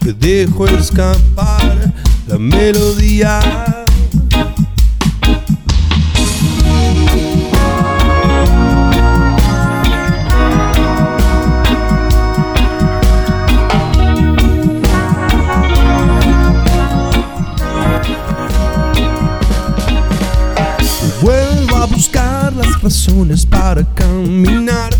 Te 0.00 0.12
dejo 0.12 0.66
escapar 0.66 1.94
la 2.26 2.36
melodía. 2.36 3.77
Razones 22.88 23.44
para 23.44 23.84
caminar. 23.92 24.96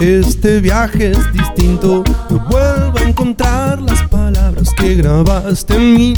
Este 0.00 0.60
viaje 0.60 1.12
es 1.12 1.32
distinto. 1.32 2.02
Vuelvo 2.50 2.98
a 2.98 3.02
encontrar 3.02 3.80
las 3.80 4.02
palabras 4.08 4.68
que 4.76 4.96
grabaste 4.96 5.76
en 5.76 5.94
mí 5.94 6.14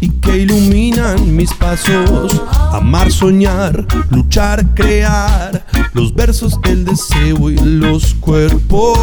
y 0.00 0.08
que 0.08 0.38
iluminan 0.38 1.36
mis 1.36 1.54
pasos. 1.54 2.42
Amar, 2.72 3.12
soñar, 3.12 3.86
luchar, 4.10 4.74
crear. 4.74 5.64
Los 5.92 6.12
versos, 6.12 6.58
el 6.64 6.84
deseo 6.84 7.48
y 7.48 7.56
los 7.56 8.14
cuerpos. 8.14 8.98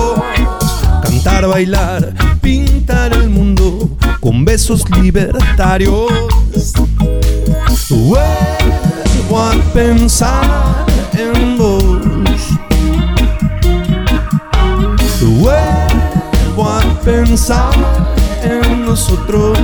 Cantar, 1.01 1.47
bailar, 1.47 2.13
pintar 2.41 3.13
el 3.13 3.29
mundo 3.29 3.97
con 4.19 4.43
besos 4.43 4.83
libertarios. 4.99 6.11
A 9.37 9.51
pensar 9.73 10.85
en 11.13 11.57
vos. 11.57 11.83
Vuelvo 15.39 16.69
a 16.69 16.81
pensar 17.03 17.73
en 18.43 18.85
nosotros. 18.85 19.57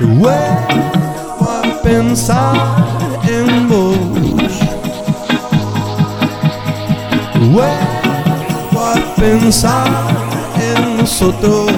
Vuelvo 0.00 1.40
a 1.40 1.82
pensar 1.82 2.56
en 3.28 3.68
vos. 3.68 3.96
Vuelvo 7.52 8.80
a 8.80 9.14
pensar 9.16 9.88
en 10.56 10.96
nosotros. 10.96 11.69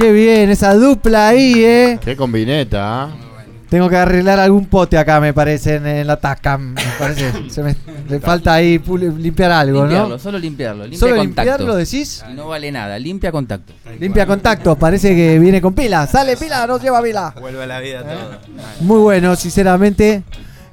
¡Qué 0.00 0.12
bien! 0.12 0.48
Esa 0.48 0.72
dupla 0.74 1.28
ahí, 1.28 1.62
¿eh? 1.62 1.98
Qué 2.02 2.16
combineta, 2.16 3.02
¿ah? 3.04 3.10
Tengo 3.68 3.88
que 3.90 3.96
arreglar 3.96 4.40
algún 4.40 4.64
pote 4.64 4.96
acá, 4.96 5.20
me 5.20 5.34
parece, 5.34 5.74
en, 5.76 5.86
en 5.86 6.06
la 6.06 6.16
Tascam. 6.16 6.72
Me 6.72 6.82
parece. 6.98 7.30
Se 7.50 7.62
me, 7.62 7.76
le 8.08 8.18
falta 8.18 8.54
ahí 8.54 8.78
limpiar 9.18 9.52
algo, 9.52 9.82
Limpiarlo, 9.82 10.08
¿no? 10.08 10.18
solo 10.18 10.38
limpiarlo. 10.38 10.84
Limpia 10.84 10.98
¿Solo 10.98 11.16
contacto. 11.16 11.42
limpiarlo, 11.50 11.76
decís? 11.76 12.24
No 12.34 12.48
vale 12.48 12.72
nada, 12.72 12.98
limpia 12.98 13.30
contacto. 13.30 13.74
Limpia 13.98 14.24
contacto, 14.24 14.74
parece 14.74 15.14
que 15.14 15.38
viene 15.38 15.60
con 15.60 15.74
pila. 15.74 16.06
¡Sale 16.06 16.34
pila! 16.38 16.66
¡No 16.66 16.80
lleva 16.80 17.02
pila! 17.02 17.34
Vuelve 17.38 17.62
a 17.62 17.66
la 17.66 17.80
vida 17.80 18.02
todo. 18.02 18.38
Muy 18.80 19.00
bueno, 19.00 19.36
sinceramente. 19.36 20.22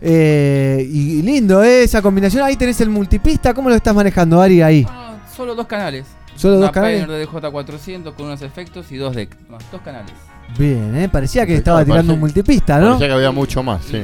Eh, 0.01 0.87
y 0.89 1.21
lindo, 1.21 1.63
¿eh? 1.65 1.83
Esa 1.83 2.01
combinación. 2.01 2.43
Ahí 2.43 2.55
tenés 2.55 2.79
el 2.79 2.89
multipista. 2.89 3.53
¿Cómo 3.53 3.67
lo 3.69 3.75
estás 3.75 3.93
manejando, 3.93 4.41
Ari? 4.41 4.61
Ahí. 4.61 4.87
Solo 5.35 5.53
dos 5.53 5.67
canales. 5.67 6.05
Solo 6.37 6.57
Una 6.57 6.67
dos 6.67 6.71
canales. 6.71 7.07
De 7.07 7.27
DJ400 7.27 8.13
con 8.13 8.27
unos 8.27 8.41
efectos 8.41 8.91
y 8.91 8.97
dos. 8.97 9.15
Más, 9.49 9.71
dos 9.71 9.81
canales. 9.81 10.11
Bien, 10.57 10.95
¿eh? 10.95 11.09
Parecía 11.09 11.45
que 11.45 11.55
estaba 11.55 11.79
Parecía- 11.79 11.93
tirando 11.95 12.13
un 12.13 12.19
multipista, 12.21 12.79
¿no? 12.79 12.85
Parecía 12.91 13.07
que 13.07 13.13
había 13.13 13.31
mucho 13.31 13.63
más, 13.63 13.83
sí. 13.83 14.03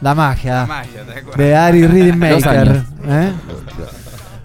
La 0.00 0.14
magia. 0.14 0.54
La 0.62 0.66
magia, 0.66 1.04
de 1.36 1.56
Ari 1.56 1.86
Rhythm 1.88 2.20
Dos 2.20 2.44
Maker. 2.44 2.68
años. 2.68 2.84
¿eh? 3.06 3.32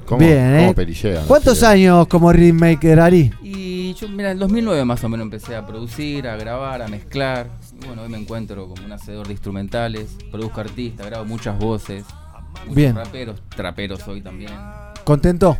¿Cómo- 0.05 0.19
Bien, 0.19 0.57
cómo 0.59 0.71
¿eh? 0.71 0.73
perillea, 0.75 1.21
no 1.21 1.27
¿Cuántos 1.27 1.63
años 1.63 2.07
como 2.07 2.31
Rhythm 2.31 2.57
Maker, 2.59 2.99
Ari? 2.99 3.31
Y 3.41 3.93
yo, 3.95 4.07
mira, 4.09 4.31
en 4.31 4.39
2009 4.39 4.83
más 4.85 5.03
o 5.03 5.09
menos 5.09 5.23
empecé 5.25 5.55
a 5.55 5.65
producir, 5.65 6.27
a 6.27 6.35
grabar, 6.35 6.81
a 6.81 6.87
mezclar. 6.87 7.47
Y 7.81 7.87
bueno, 7.87 8.03
hoy 8.03 8.09
me 8.09 8.17
encuentro 8.17 8.67
como 8.67 8.85
un 8.85 8.91
hacedor 8.91 9.25
de 9.27 9.33
instrumentales, 9.33 10.15
produzco 10.31 10.61
artistas, 10.61 11.05
grabo 11.07 11.25
muchas 11.25 11.57
voces. 11.57 12.03
Muchos 12.61 12.75
Bien. 12.75 12.95
raperos, 12.95 13.41
traperos 13.55 14.07
hoy 14.07 14.21
también. 14.21 14.51
¿Contento? 15.03 15.57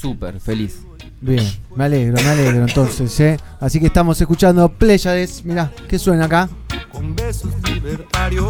Súper 0.00 0.40
feliz. 0.40 0.80
Bien, 1.20 1.46
me 1.76 1.84
alegro, 1.84 2.16
me 2.22 2.28
alegro 2.28 2.66
entonces, 2.66 3.20
¿eh? 3.20 3.36
Así 3.60 3.78
que 3.78 3.86
estamos 3.86 4.20
escuchando 4.20 4.68
Pléyades. 4.70 5.44
Mirá, 5.44 5.70
¿qué 5.88 5.98
suena 5.98 6.24
acá? 6.24 6.48
Con 6.90 7.14
besos 7.14 7.52
libertarios. 7.64 8.48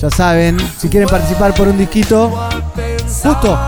Ya 0.00 0.10
saben, 0.10 0.56
si 0.78 0.88
quieren 0.88 1.08
participar 1.08 1.54
por 1.54 1.68
un 1.68 1.76
disquito, 1.76 2.30
justo 3.22 3.58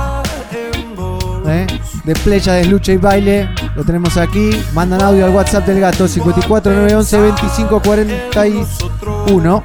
¿eh? 1.46 1.66
de 2.04 2.14
Pléyades, 2.14 2.68
Lucha 2.68 2.92
y 2.92 2.96
Baile, 2.96 3.50
lo 3.76 3.84
tenemos 3.84 4.16
aquí. 4.16 4.50
Mandan 4.72 5.02
audio 5.02 5.26
al 5.26 5.34
WhatsApp 5.34 5.66
del 5.66 5.80
gato 5.80 6.08
54911 6.08 7.18
2541. 7.18 9.64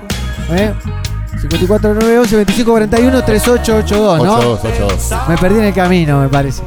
¿eh? 0.52 0.74
54911 1.42 2.36
2541 2.36 3.26
3882, 3.26 4.24
¿no? 4.24 4.38
8282. 4.54 5.30
Me 5.30 5.38
perdí 5.38 5.60
en 5.60 5.66
el 5.66 5.74
camino, 5.74 6.22
me 6.22 6.30
parece. 6.30 6.64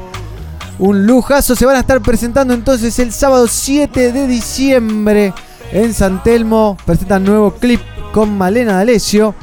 Un 0.79 1.07
lujazo. 1.07 1.57
Se 1.57 1.67
van 1.67 1.77
a 1.77 1.81
estar 1.81 2.01
presentando 2.01 2.55
entonces 2.55 2.99
el 2.99 3.13
sábado 3.13 3.47
7 3.49 4.13
de 4.13 4.27
diciembre 4.27 5.33
en 5.73 5.93
San 5.93 6.23
Telmo. 6.23 6.77
Presentan 6.85 7.25
nuevo 7.25 7.55
clip 7.55 7.81
con 8.13 8.37
Malena 8.37 8.75
D'Alessio. 8.75 9.35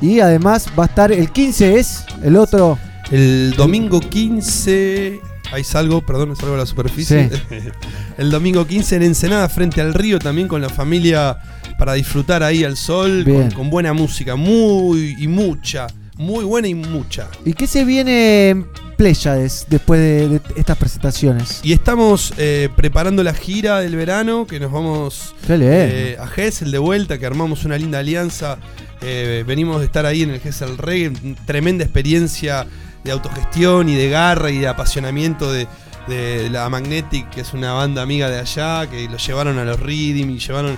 Y 0.00 0.20
además 0.20 0.66
va 0.78 0.84
a 0.84 0.86
estar 0.86 1.12
el 1.12 1.30
15 1.30 1.78
es 1.78 2.04
el 2.22 2.36
otro. 2.36 2.78
El 3.10 3.54
domingo 3.56 4.00
15 4.00 5.20
Ahí 5.52 5.64
salgo, 5.64 6.02
perdón, 6.02 6.30
me 6.30 6.36
salgo 6.36 6.54
a 6.54 6.58
la 6.58 6.66
superficie. 6.66 7.30
Sí. 7.30 7.56
el 8.18 8.30
domingo 8.30 8.66
15 8.66 8.96
en 8.96 9.02
Ensenada, 9.04 9.48
frente 9.48 9.80
al 9.80 9.94
río, 9.94 10.18
también 10.18 10.48
con 10.48 10.60
la 10.60 10.68
familia 10.68 11.38
para 11.78 11.94
disfrutar 11.94 12.42
ahí 12.42 12.64
al 12.64 12.76
sol, 12.76 13.24
con, 13.54 13.70
buena 13.70 13.92
música, 13.92 14.36
muy 14.36 15.16
y 15.18 15.28
mucha, 15.28 15.86
muy 16.16 16.44
buena 16.44 16.68
y 16.68 16.74
mucha. 16.74 17.28
¿Y 17.44 17.52
qué 17.52 17.66
se 17.66 17.84
viene 17.84 18.50
en 18.50 18.66
Pléyades 18.96 19.66
después 19.68 20.00
de, 20.00 20.28
de 20.28 20.40
estas 20.56 20.78
presentaciones? 20.78 21.60
Y 21.62 21.72
estamos 21.72 22.32
eh, 22.38 22.70
preparando 22.74 23.22
la 23.22 23.34
gira 23.34 23.80
del 23.80 23.96
verano, 23.96 24.46
que 24.46 24.58
nos 24.58 24.72
vamos 24.72 25.34
eh, 25.48 26.16
a 26.18 26.26
Gessel 26.26 26.70
de 26.70 26.78
vuelta, 26.78 27.18
que 27.18 27.26
armamos 27.26 27.64
una 27.64 27.76
linda 27.76 27.98
alianza. 27.98 28.58
Eh, 29.02 29.44
venimos 29.46 29.80
de 29.80 29.86
estar 29.86 30.06
ahí 30.06 30.22
en 30.22 30.30
el 30.30 30.40
Gessel 30.40 30.78
Reggae, 30.78 31.12
tremenda 31.44 31.84
experiencia 31.84 32.66
de 33.04 33.12
autogestión 33.12 33.88
y 33.88 33.94
de 33.94 34.08
garra 34.08 34.50
y 34.50 34.58
de 34.58 34.68
apasionamiento 34.68 35.52
de, 35.52 35.68
de 36.08 36.48
la 36.50 36.68
Magnetic, 36.68 37.28
que 37.30 37.42
es 37.42 37.52
una 37.52 37.72
banda 37.72 38.02
amiga 38.02 38.30
de 38.30 38.38
allá, 38.38 38.88
que 38.88 39.08
lo 39.08 39.16
llevaron 39.18 39.58
a 39.58 39.64
los 39.64 39.78
Reading 39.78 40.30
y 40.30 40.38
llevaron 40.38 40.76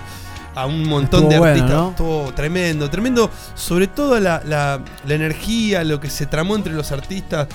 a 0.61 0.67
un 0.67 0.85
montón 0.89 1.25
Estuvo 1.25 1.31
de 1.33 1.39
bueno, 1.39 1.65
artistas. 1.65 2.01
¿no? 2.01 2.33
Tremendo, 2.35 2.91
tremendo. 2.91 3.31
Sobre 3.55 3.87
todo 3.87 4.19
la, 4.21 4.43
la- 4.45 4.81
la 5.07 5.15
energía, 5.15 5.85
lo 5.85 6.01
que 6.01 6.11
se 6.11 6.27
tramó 6.27 6.57
entre 6.57 6.73
los 6.73 6.91
artistas. 6.93 7.47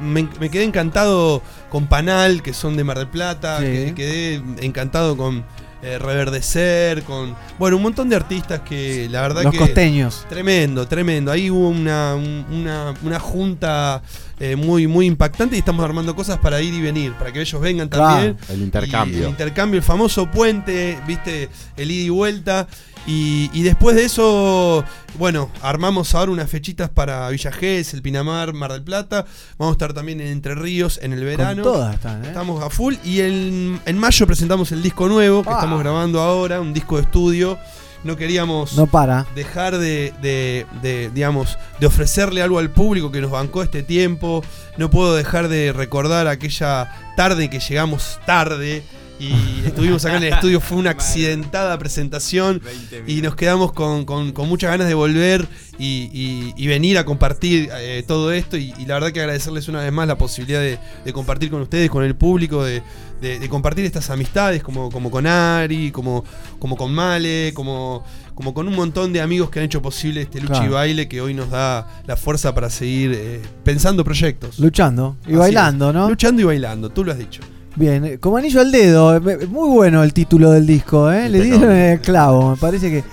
Me, 0.00 0.28
me 0.40 0.50
quedé 0.50 0.64
encantado 0.64 1.42
con 1.70 1.86
Panal, 1.86 2.42
que 2.42 2.52
son 2.54 2.76
de 2.76 2.84
Mar 2.84 2.98
del 2.98 3.08
Plata. 3.08 3.58
Sí. 3.58 3.64
que- 3.64 3.92
quedé 3.96 4.42
encantado 4.64 5.16
con 5.16 5.44
eh, 5.82 5.98
Reverdecer, 5.98 7.02
con. 7.02 7.34
Bueno, 7.58 7.76
un 7.76 7.82
montón 7.82 8.08
de 8.08 8.16
artistas 8.16 8.60
que 8.60 9.08
la 9.10 9.20
verdad 9.22 9.42
Los 9.44 9.52
que. 9.52 9.58
costeños. 9.58 10.24
Tremendo, 10.28 10.86
tremendo. 10.88 11.30
Ahí 11.30 11.50
hubo 11.50 11.68
una, 11.68 12.14
un- 12.14 12.44
una, 12.50 12.94
una 13.02 13.20
junta 13.20 14.02
eh, 14.38 14.56
muy, 14.56 14.86
muy 14.86 15.06
impactante 15.06 15.56
y 15.56 15.60
estamos 15.60 15.84
armando 15.84 16.14
cosas 16.14 16.38
para 16.38 16.60
ir 16.60 16.74
y 16.74 16.80
venir, 16.80 17.12
para 17.14 17.32
que 17.32 17.40
ellos 17.40 17.60
vengan 17.60 17.88
también. 17.88 18.36
el 18.48 18.62
intercambio. 18.62 19.18
Y 19.18 19.22
el 19.22 19.28
intercambio, 19.30 19.78
el 19.78 19.84
famoso 19.84 20.30
puente, 20.30 20.98
viste, 21.06 21.48
el 21.76 21.90
ida 21.90 22.04
y 22.06 22.08
vuelta. 22.10 22.66
Y, 23.08 23.50
y 23.52 23.62
después 23.62 23.94
de 23.94 24.04
eso, 24.04 24.84
bueno, 25.16 25.48
armamos 25.62 26.12
ahora 26.16 26.32
unas 26.32 26.50
fechitas 26.50 26.90
para 26.90 27.28
Villa 27.30 27.52
Gesell, 27.52 27.98
el 27.98 28.02
Pinamar, 28.02 28.52
Mar 28.52 28.72
del 28.72 28.82
Plata. 28.82 29.24
Vamos 29.58 29.72
a 29.72 29.76
estar 29.76 29.92
también 29.94 30.20
en 30.20 30.26
Entre 30.26 30.56
Ríos 30.56 30.98
en 31.00 31.12
el 31.12 31.22
verano. 31.22 31.62
todas 31.62 31.94
están, 31.94 32.24
¿eh? 32.24 32.28
Estamos 32.28 32.62
a 32.64 32.68
full. 32.68 32.94
Y 33.04 33.20
en, 33.20 33.80
en 33.86 33.98
mayo 33.98 34.26
presentamos 34.26 34.72
el 34.72 34.82
disco 34.82 35.08
nuevo 35.08 35.44
que 35.44 35.50
Ah. 35.50 35.54
estamos 35.54 35.78
grabando 35.78 36.20
ahora, 36.20 36.60
un 36.60 36.74
disco 36.74 36.96
de 36.96 37.02
estudio. 37.02 37.56
No 38.04 38.16
queríamos 38.16 38.74
No 38.76 38.86
para. 38.86 39.26
dejar 39.34 39.78
de, 39.78 40.12
de- 40.22 40.66
de, 40.82 41.10
digamos, 41.12 41.58
de 41.80 41.86
ofrecerle 41.86 42.42
algo 42.42 42.58
al 42.58 42.70
público 42.70 43.10
que 43.10 43.20
nos 43.20 43.30
bancó 43.30 43.62
este 43.62 43.82
tiempo. 43.82 44.42
No 44.76 44.90
puedo 44.90 45.14
dejar 45.14 45.48
de 45.48 45.72
recordar 45.72 46.26
aquella 46.28 46.90
tarde 47.16 47.50
que 47.50 47.58
llegamos 47.60 48.20
tarde 48.26 48.82
y 49.18 49.32
estuvimos 49.66 50.04
acá 50.04 50.16
en 50.18 50.24
el 50.24 50.32
estudio. 50.34 50.60
Fue 50.60 50.76
una 50.78 50.90
accidentada 50.96 51.78
presentación 51.78 52.60
y 53.06 53.22
nos 53.22 53.34
quedamos 53.36 53.72
con, 53.72 54.04
con- 54.04 54.32
con 54.32 54.48
muchas 54.48 54.70
ganas 54.70 54.88
de 54.88 54.94
volver 54.94 55.46
y, 55.78 56.10
y- 56.12 56.54
y 56.56 56.66
venir 56.66 56.98
a 56.98 57.04
compartir 57.04 57.68
eh, 57.78 58.04
todo 58.06 58.32
esto. 58.32 58.56
Y, 58.56 58.74
y 58.78 58.86
la 58.86 58.94
verdad 58.94 59.12
que 59.12 59.20
agradecerles 59.20 59.68
una 59.68 59.80
vez 59.82 59.92
más 59.92 60.06
la 60.06 60.18
posibilidad 60.18 60.60
de, 60.60 60.78
de 61.04 61.12
compartir 61.12 61.50
con 61.50 61.60
ustedes, 61.62 61.88
con 61.90 62.04
el 62.04 62.14
público, 62.14 62.64
de, 62.64 62.82
de- 63.20 63.38
de 63.38 63.48
compartir 63.48 63.84
estas 63.84 64.10
amistades 64.10 64.62
como, 64.62 64.90
como 64.90 65.10
con 65.10 65.26
Ari, 65.26 65.90
como, 65.90 66.22
como 66.58 66.76
con 66.76 66.92
Male, 66.92 67.52
como, 67.54 68.04
como 68.34 68.52
con 68.52 68.68
un 68.68 68.74
montón 68.76 69.12
de 69.14 69.20
amigos 69.22 69.48
que 69.50 69.60
han 69.60 69.64
hecho 69.64 69.80
posible 69.80 70.22
este 70.22 70.40
lucha 70.40 70.54
y 70.56 70.58
Claro. 70.58 70.72
baile 70.74 71.08
que 71.08 71.20
hoy 71.22 71.32
nos 71.32 71.50
da 71.50 72.02
la 72.06 72.16
fuerza 72.16 72.54
para 72.54 72.68
seguir 72.68 73.12
eh, 73.14 73.40
pensando 73.64 74.04
proyectos. 74.04 74.58
Luchando 74.58 75.16
y 75.24 75.30
Así 75.30 75.36
bailando, 75.36 75.88
es. 75.88 75.94
¿no? 75.94 76.08
Luchando 76.10 76.42
y 76.42 76.44
bailando, 76.44 76.90
tú 76.90 77.02
lo 77.04 77.12
has 77.12 77.18
dicho. 77.18 77.40
Bien, 77.76 78.16
como 78.20 78.38
anillo 78.38 78.62
al 78.62 78.72
dedo, 78.72 79.16
eh, 79.16 79.46
muy 79.48 79.68
bueno 79.68 80.02
el 80.02 80.14
título 80.14 80.50
del 80.50 80.66
disco, 80.66 81.12
¿eh? 81.12 81.28
Le 81.28 81.42
dieron 81.42 81.70
el 81.70 82.00
clavo, 82.00 82.50
me 82.52 82.56
parece 82.56 82.90
que, 82.90 83.04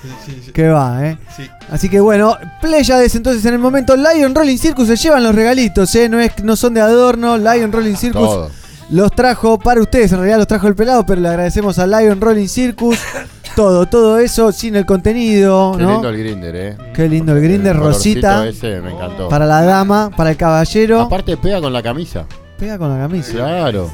que 0.53 0.69
va, 0.69 1.05
¿eh? 1.05 1.17
Sí. 1.35 1.43
Así 1.69 1.89
que 1.89 1.99
bueno, 1.99 2.37
Pléyades 2.61 3.13
entonces 3.15 3.43
en 3.45 3.55
el 3.55 3.59
momento 3.59 3.93
Lion 3.97 4.33
Rolling 4.33 4.57
Circus 4.57 4.87
se 4.87 4.95
llevan 4.95 5.21
los 5.23 5.35
regalitos, 5.35 5.93
¿eh? 5.95 6.07
No, 6.07 6.17
es, 6.21 6.41
no 6.45 6.55
son 6.55 6.73
de 6.75 6.81
adorno, 6.81 7.37
Lion 7.37 7.73
Rolling 7.73 7.95
Circus 7.95 8.21
Todo. 8.21 8.51
los 8.89 9.11
trajo 9.11 9.59
para 9.59 9.81
ustedes, 9.81 10.13
en 10.13 10.19
realidad 10.19 10.37
los 10.37 10.47
trajo 10.47 10.67
el 10.69 10.75
pelado, 10.75 11.05
pero 11.05 11.19
le 11.19 11.27
agradecemos 11.27 11.77
a 11.77 11.85
Lion 11.85 12.21
Rolling 12.21 12.47
Circus, 12.47 12.97
todo, 13.57 13.85
todo 13.87 14.17
eso 14.17 14.53
sin 14.53 14.77
el 14.77 14.85
contenido, 14.85 15.73
Qué 15.77 15.83
¿no? 15.83 15.91
lindo 15.91 16.07
el 16.09 16.17
grinder, 16.17 16.55
eh. 16.55 16.77
Qué 16.93 17.09
lindo 17.09 17.33
el 17.35 17.41
grinder, 17.43 17.75
El 17.75 17.81
rosita, 17.81 18.47
ese 18.47 18.79
me 18.79 18.91
encantó. 18.93 19.27
para 19.27 19.45
la 19.45 19.61
dama, 19.63 20.09
para 20.15 20.29
el 20.31 20.37
caballero, 20.37 21.01
Aparte 21.01 21.35
pega 21.35 21.59
con 21.59 21.73
la 21.73 21.83
camisa. 21.83 22.25
Pega 22.63 22.77
con 22.77 22.89
la 22.89 22.97
camisa. 23.07 23.31
Claro. 23.33 23.91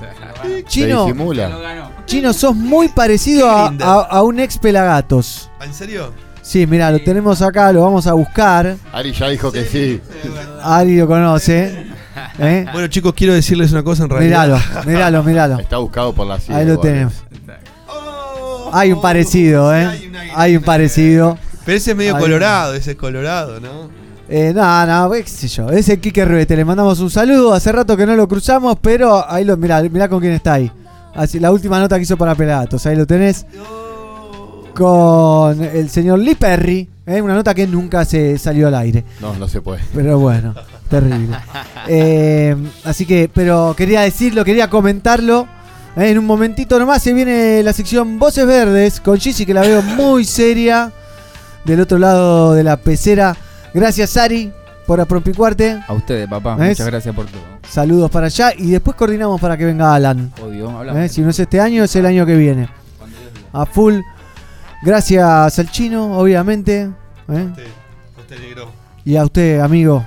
Chino, 0.68 1.06
Se 1.06 1.12
disimula. 1.14 1.90
Chino, 2.06 2.34
sos 2.34 2.56
muy 2.56 2.88
parecido 2.90 3.50
a, 3.50 3.68
a- 3.82 4.02
a 4.10 4.22
un 4.24 4.40
ex 4.40 4.58
Pelagatos. 4.60 5.50
¿En 5.62 5.74
serio? 5.74 6.14
Sí, 6.42 6.66
mira, 6.68 6.92
lo 6.92 7.00
tenemos 7.04 7.42
acá, 7.42 7.72
lo 7.72 7.82
vamos 7.82 8.06
a 8.08 8.14
buscar. 8.14 8.76
Ari 8.94 9.12
ya 9.12 9.30
dijo 9.30 9.52
que 9.52 9.66
sí. 9.66 10.02
Ari 10.64 10.98
lo 10.98 11.08
conoce. 11.08 11.88
¿eh? 12.40 12.66
Bueno, 12.72 12.88
chicos, 12.88 13.14
quiero 13.16 13.34
decirles 13.34 13.72
una 13.72 13.84
cosa 13.84 14.04
en 14.04 14.10
realidad. 14.10 14.46
Míralo, 14.48 14.86
míralo, 14.86 15.24
míralo. 15.24 15.60
Está 15.60 15.78
buscado 15.78 16.14
por 16.14 16.28
la 16.28 16.40
CIA. 16.40 16.58
Ahí 16.58 16.66
lo 16.66 16.74
igual. 16.74 16.88
tenemos. 16.88 17.14
Hay 18.72 18.92
un 18.92 19.02
parecido, 19.02 19.76
¿eh? 19.76 20.12
Hay 20.36 20.56
un 20.58 20.64
parecido. 20.64 21.38
Pero 21.66 21.78
ese 21.78 21.92
es 21.92 21.98
medio 21.98 22.18
colorado, 22.18 22.74
ese 22.76 22.92
es 22.92 22.98
colorado, 22.98 23.60
¿no? 23.60 23.90
Eh, 24.32 24.54
no, 24.54 24.86
no, 24.86 25.12
qué 25.12 25.28
sé 25.28 25.48
yo. 25.48 25.70
Ese 25.70 25.94
es 25.94 26.00
Quique 26.00 26.24
Ruete, 26.24 26.56
le 26.56 26.64
mandamos 26.64 27.00
un 27.00 27.10
saludo. 27.10 27.52
Hace 27.52 27.72
rato 27.72 27.98
que 27.98 28.06
no 28.06 28.16
lo 28.16 28.28
cruzamos, 28.28 28.78
pero 28.80 29.28
ahí 29.28 29.44
lo, 29.44 29.58
mirá, 29.58 29.82
mirá 29.82 30.08
con 30.08 30.20
quién 30.20 30.34
está 30.34 30.54
ahí. 30.54 30.72
Así, 31.16 31.40
la 31.40 31.52
última 31.52 31.80
nota 31.80 31.98
que 31.98 32.04
hizo 32.04 32.16
para 32.16 32.36
Pelagatos, 32.36 32.86
ahí 32.86 32.96
lo 32.96 33.08
tenés. 33.08 33.48
Con 34.76 35.62
el 35.62 35.90
señor 35.90 36.20
Lee 36.20 36.36
Perry, 36.36 36.88
¿eh? 37.08 37.22
una 37.22 37.34
nota 37.34 37.56
que 37.56 37.66
nunca 37.66 38.06
se 38.06 38.38
salió 38.38 38.68
al 38.68 38.76
aire. 38.76 39.04
No, 39.20 39.34
no 39.34 39.48
se 39.48 39.62
puede. 39.62 39.82
Pero 39.94 40.20
bueno, 40.20 40.54
terrible. 40.90 41.36
Eh, 41.92 42.56
así 42.84 43.08
que, 43.08 43.32
pero 43.34 43.74
quería 43.76 44.02
decirlo, 44.02 44.46
quería 44.46 44.70
comentarlo. 44.70 45.48
Eh, 45.96 46.12
en 46.12 46.20
un 46.20 46.26
momentito 46.28 46.78
nomás 46.78 47.02
se 47.02 47.14
viene 47.14 47.64
la 47.64 47.74
sección 47.74 48.20
Voces 48.20 48.46
Verdes 48.46 49.00
con 49.00 49.18
Gigi, 49.18 49.44
que 49.44 49.56
la 49.56 49.62
veo 49.62 49.82
muy 49.82 50.24
seria. 50.24 50.92
Del 51.66 51.82
otro 51.82 51.98
lado 51.98 52.54
de 52.54 52.64
la 52.64 52.78
pecera. 52.78 53.36
Gracias, 53.74 54.18
Ari, 54.18 54.52
por 54.88 55.00
apropicuarte. 55.00 55.80
A 55.88 55.94
ustedes, 55.94 56.28
papá. 56.28 56.56
¿Ves? 56.56 56.70
Muchas 56.70 56.88
gracias 56.88 57.16
por 57.16 57.26
todo. 57.28 57.42
Saludos 57.68 58.10
para 58.10 58.28
allá. 58.28 58.52
Y 58.58 58.72
después 58.72 58.96
coordinamos 58.96 59.40
para 59.40 59.58
que 59.58 59.66
venga 59.66 59.94
Alan. 59.94 60.32
Odio, 60.44 60.70
hablamos. 60.70 61.12
Si 61.12 61.22
no 61.22 61.30
es 61.30 61.40
este 61.40 61.60
año, 61.60 61.84
es 61.84 61.96
el 61.96 62.06
año 62.06 62.26
que 62.26 62.36
viene. 62.36 62.70
A 63.54 63.66
full. 63.66 64.00
Gracias 64.82 65.60
al 65.60 65.72
chino, 65.72 66.18
obviamente. 66.18 66.90
¿eh? 67.30 67.50
Usted 68.18 68.40
negro. 68.40 68.72
Y 69.06 69.16
a 69.16 69.24
usted, 69.24 69.60
amigo. 69.60 70.06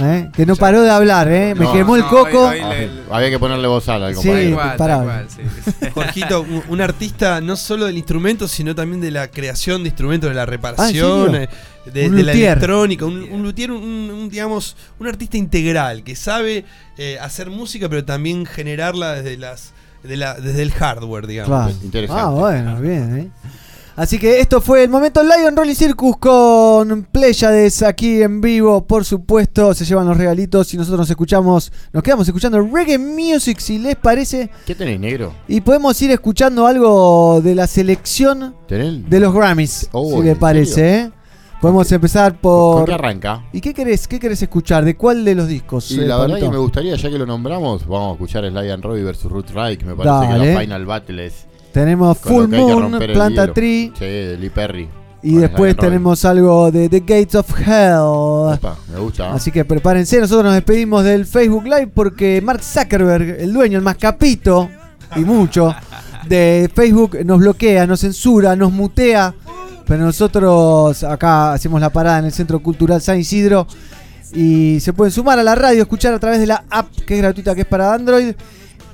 ¿Eh? 0.00 0.30
Que 0.34 0.46
no 0.46 0.56
paró 0.56 0.82
de 0.82 0.90
hablar, 0.90 1.28
¿eh? 1.30 1.54
Me 1.54 1.64
No, 1.64 1.72
quemó 1.72 1.96
el 1.96 2.04
coco. 2.04 2.46
Ah, 2.48 2.72
Había 3.10 3.30
que 3.30 3.38
ponerle 3.38 3.66
voz 3.68 3.88
al 3.88 4.14
Sí, 4.14 4.16
compañero. 4.16 4.58
parado. 4.76 5.10
Jorgito, 5.94 6.40
un, 6.42 6.62
un 6.68 6.80
artista 6.80 7.40
no 7.40 7.56
solo 7.56 7.86
del 7.86 7.96
instrumento, 7.96 8.48
sino 8.48 8.74
también 8.74 9.00
de 9.00 9.10
la 9.10 9.28
creación 9.30 9.82
de 9.82 9.88
instrumentos, 9.88 10.28
de 10.30 10.34
la 10.36 10.46
reparación, 10.46 11.32
serio? 11.32 11.48
eh, 11.86 11.90
de, 11.92 12.08
la 12.22 12.32
electrónica, 12.32 13.04
un, 13.04 13.22
un 13.32 13.42
luthier, 13.42 13.70
un, 13.70 13.82
un, 13.82 14.28
digamos, 14.28 14.76
un 14.98 15.06
artista 15.06 15.36
integral 15.36 16.02
que 16.02 16.16
sabe 16.16 16.64
eh, 16.98 17.18
hacer 17.20 17.50
música, 17.50 17.88
pero 17.88 18.04
también 18.04 18.44
generarla 18.46 19.14
desde 19.14 19.36
las, 19.36 19.72
de 20.02 20.16
la, 20.16 20.34
desde 20.34 20.62
el 20.62 20.72
hardware, 20.72 21.26
digamos. 21.26 21.74
Claro. 21.90 22.06
Ah, 22.10 22.28
bueno, 22.30 22.80
bien, 22.80 23.18
¿eh? 23.18 23.28
Así 23.96 24.18
que 24.18 24.40
esto 24.40 24.60
fue 24.60 24.84
el 24.84 24.90
momento 24.90 25.22
Lion 25.22 25.56
Rolling 25.56 25.74
Circus 25.74 26.18
con 26.18 27.04
Pléyades 27.10 27.82
aquí 27.82 28.20
en 28.20 28.42
vivo, 28.42 28.86
por 28.86 29.06
supuesto. 29.06 29.72
Se 29.72 29.86
llevan 29.86 30.06
los 30.06 30.18
regalitos 30.18 30.72
y 30.74 30.76
nosotros 30.76 31.00
nos 31.00 31.10
escuchamos, 31.10 31.72
nos 31.94 32.02
quedamos 32.02 32.28
escuchando 32.28 32.60
reggae 32.60 32.98
music 32.98 33.58
si 33.58 33.78
les 33.78 33.96
parece. 33.96 34.50
¿Qué 34.66 34.74
tenés, 34.74 35.00
negro? 35.00 35.32
Y 35.48 35.62
podemos 35.62 36.00
ir 36.02 36.10
escuchando 36.10 36.66
algo 36.66 37.40
de 37.40 37.54
la 37.54 37.66
selección 37.66 38.54
¿Tenés? 38.68 39.08
de 39.08 39.18
los 39.20 39.32
Grammys, 39.32 39.88
Oh, 39.92 40.10
si 40.18 40.22
les 40.24 40.34
¿en 40.34 40.38
parece, 40.40 40.72
serio? 40.74 41.06
¿eh? 41.06 41.10
Podemos 41.62 41.90
empezar 41.90 42.38
por. 42.38 42.76
¿Con 42.76 42.84
qué 42.84 42.92
arranca? 42.92 43.44
¿Y 43.50 43.62
qué 43.62 43.72
querés, 43.72 44.06
qué 44.06 44.20
querés 44.20 44.42
escuchar? 44.42 44.84
¿De 44.84 44.94
cuál 44.94 45.24
de 45.24 45.34
los 45.34 45.48
discos? 45.48 45.90
Y 45.90 46.00
eh, 46.00 46.06
la 46.06 46.18
verdad 46.18 46.38
que 46.38 46.50
me 46.50 46.58
gustaría, 46.58 46.94
ya 46.96 47.08
que 47.08 47.16
lo 47.16 47.24
nombramos, 47.24 47.86
vamos 47.86 48.10
a 48.10 48.12
escuchar 48.12 48.44
Sly 48.46 48.70
and 48.72 48.84
Robbie 48.84 49.02
versus 49.02 49.32
Ruth 49.32 49.48
Reich. 49.54 49.82
Me 49.84 49.94
parece 49.96 50.26
que 50.26 50.32
Dale. 50.38 50.54
la 50.54 50.60
Final 50.60 50.84
Battle 50.84 51.26
es. 51.26 51.46
Tenemos 51.76 52.16
con 52.20 52.48
Full 52.48 52.56
Moon, 52.56 52.98
Planta. 53.12 53.52
Tree. 53.52 53.92
Sí, 53.98 54.04
de 54.06 54.38
Lee 54.38 54.48
Perry. 54.48 54.88
Y 55.22 55.32
Con 55.32 55.40
después 55.42 55.76
tenemos 55.76 56.24
algo 56.24 56.70
de 56.70 56.88
The 56.88 57.00
Gates 57.00 57.34
of 57.34 57.50
Hell. 57.54 57.98
Opa, 57.98 58.78
me 58.90 58.98
gusta. 58.98 59.34
Así 59.34 59.50
que 59.50 59.62
prepárense, 59.66 60.18
nosotros 60.18 60.46
nos 60.46 60.54
despedimos 60.54 61.04
del 61.04 61.26
Facebook 61.26 61.64
Live 61.64 61.88
porque 61.88 62.40
Mark 62.40 62.62
Zuckerberg, 62.62 63.42
el 63.42 63.52
dueño, 63.52 63.76
el 63.76 63.84
más 63.84 63.98
capito 63.98 64.70
y 65.16 65.20
mucho 65.20 65.74
de 66.26 66.70
Facebook, 66.74 67.18
nos 67.26 67.40
bloquea, 67.40 67.86
nos 67.86 68.00
censura, 68.00 68.56
nos 68.56 68.72
mutea. 68.72 69.34
Pero 69.86 70.02
nosotros 70.02 71.04
acá 71.04 71.52
hacemos 71.52 71.78
la 71.78 71.90
parada 71.90 72.20
en 72.20 72.24
el 72.24 72.32
Centro 72.32 72.60
Cultural 72.60 73.02
San 73.02 73.20
Isidro. 73.20 73.66
Y 74.32 74.80
se 74.80 74.94
pueden 74.94 75.12
sumar 75.12 75.38
a 75.38 75.42
la 75.42 75.54
radio, 75.54 75.82
escuchar 75.82 76.14
a 76.14 76.18
través 76.18 76.40
de 76.40 76.46
la 76.46 76.64
app 76.70 76.88
que 77.06 77.16
es 77.16 77.20
gratuita, 77.20 77.54
que 77.54 77.60
es 77.60 77.66
para 77.66 77.92
Android. 77.92 78.34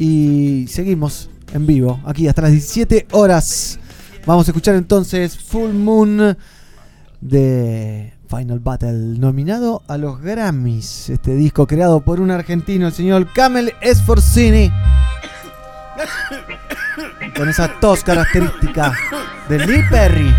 Y 0.00 0.66
seguimos 0.66 1.28
en 1.52 1.66
vivo, 1.66 2.00
aquí 2.04 2.28
hasta 2.28 2.42
las 2.42 2.52
17 2.52 3.08
horas. 3.12 3.78
Vamos 4.26 4.46
a 4.46 4.50
escuchar 4.50 4.74
entonces 4.76 5.36
Full 5.36 5.72
Moon 5.72 6.36
de 7.20 8.14
Final 8.28 8.60
Battle, 8.60 9.18
nominado 9.18 9.82
a 9.88 9.98
los 9.98 10.20
Grammys. 10.20 11.10
Este 11.10 11.34
disco 11.34 11.66
creado 11.66 12.00
por 12.00 12.20
un 12.20 12.30
argentino, 12.30 12.86
el 12.86 12.92
señor 12.92 13.32
Camel 13.32 13.72
Esforcini. 13.80 14.70
Con 17.36 17.48
esa 17.48 17.80
tos 17.80 18.04
característica 18.04 18.92
de 19.48 19.66
Lee 19.66 19.82
Perry. 19.90 20.28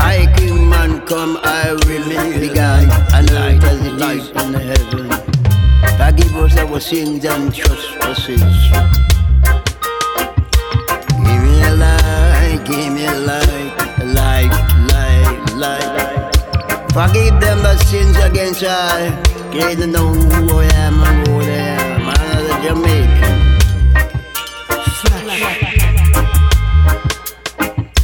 I 0.00 0.26
come, 1.06 1.38
I 1.42 1.72
will 1.86 2.04
is 4.14 4.30
in 4.30 4.52
the. 4.52 5.13
Forgive 5.98 6.36
us 6.36 6.56
our 6.58 6.80
sins 6.80 7.24
and 7.24 7.54
trespasses. 7.54 8.42
Give 11.24 11.40
me 11.44 11.62
a 11.62 11.74
light, 11.74 12.60
give 12.64 12.92
me 12.92 13.06
a 13.06 13.14
light, 13.14 13.72
light, 14.18 14.52
light, 14.92 15.54
light. 15.54 16.30
Forgive 16.92 17.40
them 17.40 17.58
the 17.62 17.76
sins 17.78 18.16
against 18.18 18.62
I. 18.64 19.10
They 19.52 19.74
don't 19.76 19.92
know 19.92 20.12
who 20.12 20.58
I 20.58 20.64
am 20.84 21.02
and 21.02 21.28
who 21.28 21.40
I 21.40 21.44
am. 21.44 22.08
I'm 22.08 22.46
a 22.50 22.54
Jamaican. 22.64 23.34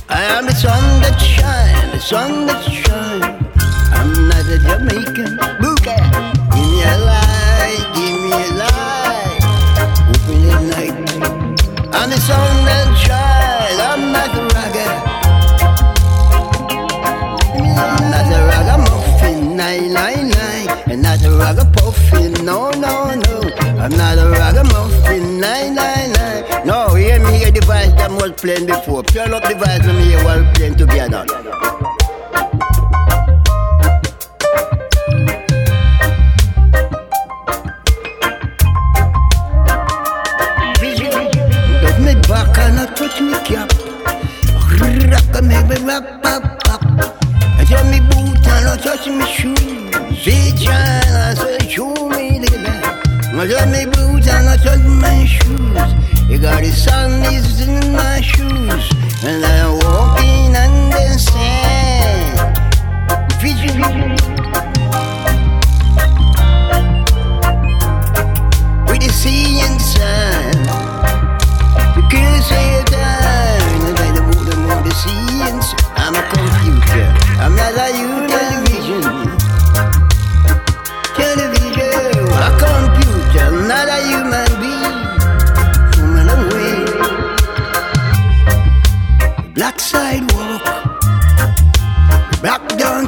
I 0.09 0.23
am 0.37 0.47
the 0.47 0.55
sun 0.55 0.83
that 1.03 1.19
shine, 1.21 1.91
the 1.91 1.99
sun 2.01 2.47
that 2.47 2.63
shine. 2.65 3.23
I'm 3.99 4.11
not 4.29 4.47
a 4.47 4.59
Jamaican. 4.59 5.37
Booker, 5.61 6.03
give 6.55 6.69
me 6.71 6.83
a 6.83 6.97
light, 7.07 7.30
I'm 11.93 12.11
sun 12.13 12.65
that 12.67 12.89
shine. 13.03 13.81
I'm 13.91 14.13
not 14.13 14.31
a 14.35 14.43
ragga. 14.55 14.87
I'm 17.77 18.11
not 18.11 18.31
a 18.33 18.41
ragamuffin, 18.51 19.57
nine, 19.57 19.93
nine, 19.93 20.29
nine. 20.29 20.69
And 20.91 21.03
not 21.03 21.23
a 21.25 21.31
ragamuffin, 21.31 22.45
no, 22.45 22.71
no, 22.71 23.15
no. 23.15 23.41
I'm 23.79 23.91
not 23.93 24.19
a 24.19 24.29
ragamuffin, 24.31 25.41
nine, 25.41 25.75
nine, 25.75 26.13
nine. 26.13 26.67
No, 26.67 26.95
hear 26.95 27.19
me 27.19 27.39
hear 27.39 27.51
the 27.51 27.61
voice 27.63 27.93
that 27.95 28.11
playing 28.37 28.67
before. 28.67 29.03
Turn 29.03 29.35
up 29.35 29.43
the 29.43 29.55
voice 29.55 29.87
and 29.87 29.99
me 29.99 30.05
hear 30.05 30.25
while 30.25 30.45
playing 30.55 30.77
together. 30.77 31.25
Rock 45.41 45.53
and 45.53 45.69
make 45.69 45.81
me 45.81 45.87
rap, 45.87 46.23
pop, 46.23 46.43
pop. 46.65 46.83
I 47.59 47.65
touch 47.65 47.85
me 47.87 48.01
boot 48.01 48.47
and 48.47 48.69
I 48.69 48.77
touch 48.77 49.07
me 49.07 49.25
shoes. 49.25 50.23
See 50.23 50.53
China, 50.57 51.35
say 51.35 51.69
show 51.69 51.95
me 52.09 52.39
the 52.41 52.59
light. 52.59 52.85
I 53.33 53.47
touch 53.49 53.69
me 53.69 53.85
boot 53.87 54.27
and 54.29 54.49
I 54.49 54.57
touch 54.57 54.83
my 54.85 55.25
shoes. 55.25 56.29
You 56.29 56.39
got 56.39 56.63
the 56.63 56.71
sun 56.71 57.23
is 57.33 57.67
in 57.67 57.93
my 57.93 58.21
shoes. 58.21 58.93
And 59.25 59.45
I'm 59.45 59.79
walking 59.79 60.57
on 60.57 60.91
the 60.91 61.19
sand. 61.19 62.61
With 63.43 64.20
Black 89.61 89.79
sidewalk. 89.79 90.65
Black 92.41 92.63
on. 92.81 93.05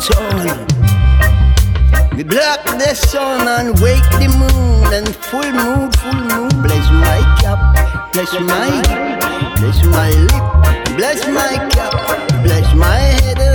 We 2.15 2.25
block 2.25 2.63
the 2.77 2.93
sun 2.95 3.49
and 3.49 3.81
wake 3.81 4.05
the 4.21 4.29
moon 4.29 4.93
and 4.93 5.09
full 5.17 5.51
moon, 5.51 5.91
full 5.93 6.13
moon. 6.13 6.51
Bless 6.63 6.91
my 6.91 7.21
cap, 7.41 8.13
bless 8.13 8.35
my, 8.35 8.69
bless 9.57 9.83
my 9.87 10.11
lip, 10.11 10.97
bless 10.99 11.27
my 11.27 11.57
cap, 11.71 12.43
bless 12.45 12.75
my 12.75 12.99
head 12.99 13.52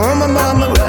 mama, 0.00 0.26
mama 0.28 0.80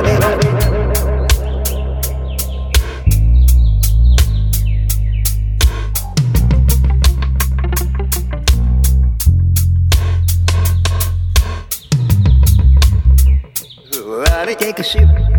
take 14.55 14.79
a 14.79 14.83
sip. 14.83 15.30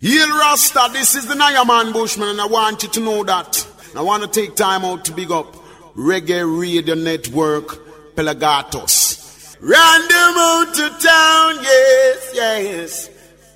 Yield 0.00 0.30
Rasta, 0.30 0.88
this 0.92 1.14
is 1.16 1.26
the 1.26 1.34
Nayaman 1.34 1.92
Bushman, 1.92 2.28
and 2.28 2.40
I 2.40 2.46
want 2.46 2.82
you 2.82 2.88
to 2.90 3.00
know 3.00 3.24
that. 3.24 3.66
I 3.96 4.02
want 4.02 4.22
to 4.22 4.28
take 4.28 4.54
time 4.54 4.84
out 4.84 5.04
to 5.06 5.12
big 5.12 5.32
up 5.32 5.56
Reggae 5.96 6.44
Radio 6.60 6.94
Network, 6.94 8.14
Pelagatos. 8.14 9.56
Them 9.58 9.72
out 9.72 10.74
to 10.74 10.88
town, 10.90 11.62
yes, 11.62 12.30
yes. 12.34 13.10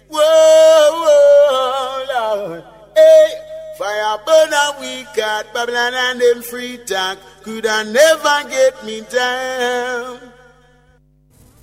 Whoa, 0.08 0.90
whoa, 1.04 2.06
Lord. 2.08 2.64
Hey, 2.96 3.49
Fire? 3.80 4.20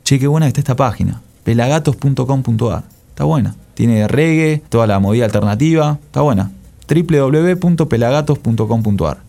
Che, 0.03 0.17
qué 0.17 0.25
buena 0.25 0.47
que 0.47 0.49
está 0.49 0.61
esta 0.61 0.75
página. 0.75 1.21
pelagatos.com.ar. 1.43 2.85
Está 3.09 3.25
buena. 3.25 3.55
Tiene 3.75 4.07
reggae, 4.07 4.63
toda 4.69 4.87
la 4.87 4.97
movida 4.99 5.25
alternativa. 5.25 5.99
Está 6.05 6.21
buena. 6.21 6.49
www.pelagatos.com.ar. 6.89 9.26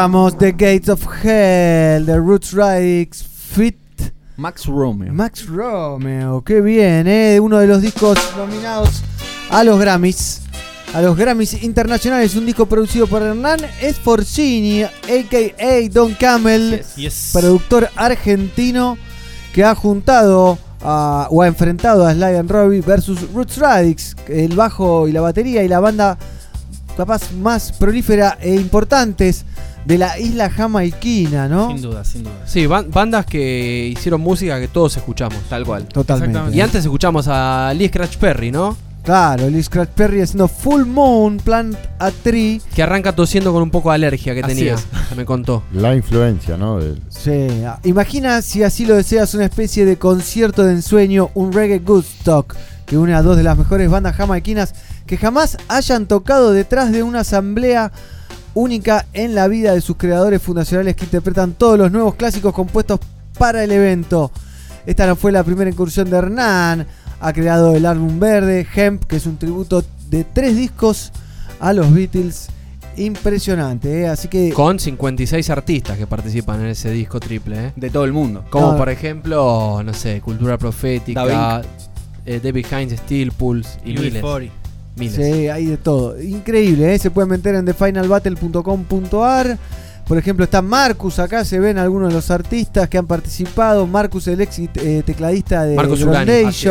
The 0.00 0.52
Gates 0.52 0.88
of 0.88 1.06
Hell 1.22 2.06
de 2.06 2.16
Roots 2.18 2.54
Radix 2.54 3.22
Fit 3.22 3.76
Max 4.38 4.64
Romeo. 4.64 5.12
Max 5.12 5.46
Romeo, 5.46 6.42
qué 6.42 6.62
bien, 6.62 7.06
¿eh? 7.06 7.38
Uno 7.38 7.58
de 7.58 7.66
los 7.66 7.82
discos 7.82 8.16
nominados 8.34 9.02
a 9.50 9.62
los 9.62 9.78
Grammys. 9.78 10.40
A 10.94 11.02
los 11.02 11.18
Grammys 11.18 11.62
internacionales, 11.62 12.34
un 12.34 12.46
disco 12.46 12.64
producido 12.64 13.06
por 13.08 13.20
Hernán 13.20 13.60
Esforcini, 13.82 14.84
a.k.a. 14.84 15.88
Don 15.92 16.14
Camel, 16.14 16.82
productor 17.34 17.90
argentino 17.94 18.96
que 19.52 19.64
ha 19.64 19.74
juntado 19.74 20.58
a- 20.80 21.26
o 21.30 21.42
ha 21.42 21.46
enfrentado 21.46 22.06
a 22.06 22.14
Sly 22.14 22.36
and 22.36 22.50
Robbie 22.50 22.80
versus 22.80 23.30
Roots 23.34 23.58
Radix, 23.58 24.16
el 24.28 24.56
bajo 24.56 25.06
y 25.06 25.12
la 25.12 25.20
batería 25.20 25.62
y 25.62 25.68
la 25.68 25.78
banda 25.80 26.16
capaz 26.96 27.32
más 27.32 27.72
prolífera 27.72 28.38
e 28.40 28.54
importantes 28.54 29.44
de 29.84 29.96
la 29.98 30.18
isla 30.18 30.50
jamaiquina, 30.50 31.48
¿no? 31.48 31.68
Sin 31.68 31.82
duda, 31.82 32.04
sin 32.04 32.22
duda. 32.24 32.34
Sí, 32.46 32.66
ban- 32.66 32.90
bandas 32.90 33.24
que 33.26 33.88
hicieron 33.96 34.20
música 34.20 34.60
que 34.60 34.68
todos 34.68 34.96
escuchamos, 34.96 35.38
tal 35.48 35.64
cual. 35.64 35.86
Totalmente. 35.86 36.54
Y 36.56 36.60
antes 36.60 36.84
escuchamos 36.84 37.26
a 37.28 37.72
Lee 37.74 37.88
Scratch 37.88 38.16
Perry, 38.18 38.50
¿no? 38.52 38.76
Claro, 39.02 39.48
Lee 39.48 39.62
Scratch 39.62 39.88
Perry 39.90 40.20
haciendo 40.20 40.46
Full 40.46 40.84
Moon, 40.84 41.38
Plant 41.38 41.74
a 41.98 42.10
Tree. 42.10 42.60
Que 42.74 42.82
arranca 42.82 43.16
tosiendo 43.16 43.50
con 43.50 43.62
un 43.62 43.70
poco 43.70 43.88
de 43.88 43.94
alergia 43.94 44.34
que 44.34 44.40
Así 44.42 44.54
tenía. 44.54 44.74
es. 44.74 44.86
que 45.08 45.14
Me 45.16 45.24
contó. 45.24 45.62
La 45.72 45.94
influencia, 45.96 46.58
¿no? 46.58 46.78
Del- 46.78 47.00
Sí, 47.08 47.48
ah, 47.66 47.80
imagina 47.84 48.42
si 48.42 48.62
así 48.62 48.84
lo 48.84 48.94
deseas 48.96 49.32
una 49.32 49.46
especie 49.46 49.86
de 49.86 49.96
concierto 49.96 50.64
de 50.64 50.72
ensueño, 50.74 51.30
un 51.34 51.52
reggae 51.54 51.78
Woodstock 51.78 52.54
que 52.84 52.98
une 52.98 53.14
a 53.14 53.22
dos 53.22 53.36
de 53.38 53.42
las 53.44 53.56
mejores 53.56 53.88
bandas 53.88 54.14
jamaiquinas 54.16 54.74
que 55.10 55.16
jamás 55.16 55.56
hayan 55.66 56.06
tocado 56.06 56.52
detrás 56.52 56.92
de 56.92 57.02
una 57.02 57.22
asamblea 57.22 57.90
única 58.54 59.06
en 59.12 59.34
la 59.34 59.48
vida 59.48 59.74
de 59.74 59.80
sus 59.80 59.96
creadores 59.96 60.40
fundacionales 60.40 60.94
que 60.94 61.04
interpretan 61.04 61.54
todos 61.54 61.76
los 61.76 61.90
nuevos 61.90 62.14
clásicos 62.14 62.54
compuestos 62.54 63.00
para 63.36 63.64
el 63.64 63.72
evento. 63.72 64.30
Esta 64.86 65.08
no 65.08 65.16
fue 65.16 65.32
la 65.32 65.42
primera 65.42 65.68
incursión 65.68 66.08
de 66.08 66.16
Hernán. 66.16 66.86
Ha 67.20 67.32
creado 67.32 67.74
el 67.74 67.86
álbum 67.86 68.20
verde, 68.20 68.64
Hemp, 68.72 69.02
que 69.02 69.16
es 69.16 69.26
un 69.26 69.36
tributo 69.36 69.82
de 70.10 70.22
tres 70.22 70.54
discos 70.54 71.10
a 71.58 71.72
los 71.72 71.92
Beatles. 71.92 72.46
Impresionante, 72.96 74.02
¿eh? 74.02 74.08
así 74.08 74.28
que 74.28 74.52
Con 74.52 74.78
56 74.78 75.50
artistas 75.50 75.98
que 75.98 76.06
participan 76.06 76.60
en 76.60 76.66
ese 76.68 76.92
disco 76.92 77.18
triple. 77.18 77.66
¿eh? 77.66 77.72
De 77.74 77.90
todo 77.90 78.04
el 78.04 78.12
mundo. 78.12 78.44
Como 78.48 78.72
No. 78.72 78.78
por 78.78 78.88
ejemplo, 78.90 79.82
no 79.84 79.92
sé, 79.92 80.20
Cultura 80.20 80.56
Profética, 80.56 81.62
eh, 82.26 82.40
David 82.40 82.66
Hines, 82.70 83.00
Steel 83.00 83.32
Pulse 83.32 83.80
y 83.84 83.92
Louis 83.92 84.08
miles. 84.08 84.22
Fori. 84.22 84.50
Miles. 85.00 85.14
Sí, 85.16 85.48
hay 85.48 85.66
de 85.66 85.76
todo. 85.76 86.20
Increíble, 86.20 86.94
¿eh? 86.94 86.98
se 86.98 87.10
pueden 87.10 87.30
meter 87.30 87.54
en 87.54 87.64
thefinalbattle.com.ar. 87.64 89.58
Por 90.06 90.18
ejemplo, 90.18 90.44
está 90.44 90.60
Marcus, 90.60 91.18
acá 91.18 91.44
se 91.44 91.58
ven 91.58 91.78
algunos 91.78 92.08
de 92.08 92.14
los 92.14 92.30
artistas 92.30 92.88
que 92.88 92.98
han 92.98 93.06
participado. 93.06 93.86
Marcus, 93.86 94.26
el 94.28 94.40
ex 94.40 94.58
eh, 94.58 95.02
tecladista 95.06 95.64
de 95.64 95.78
así 95.78 96.68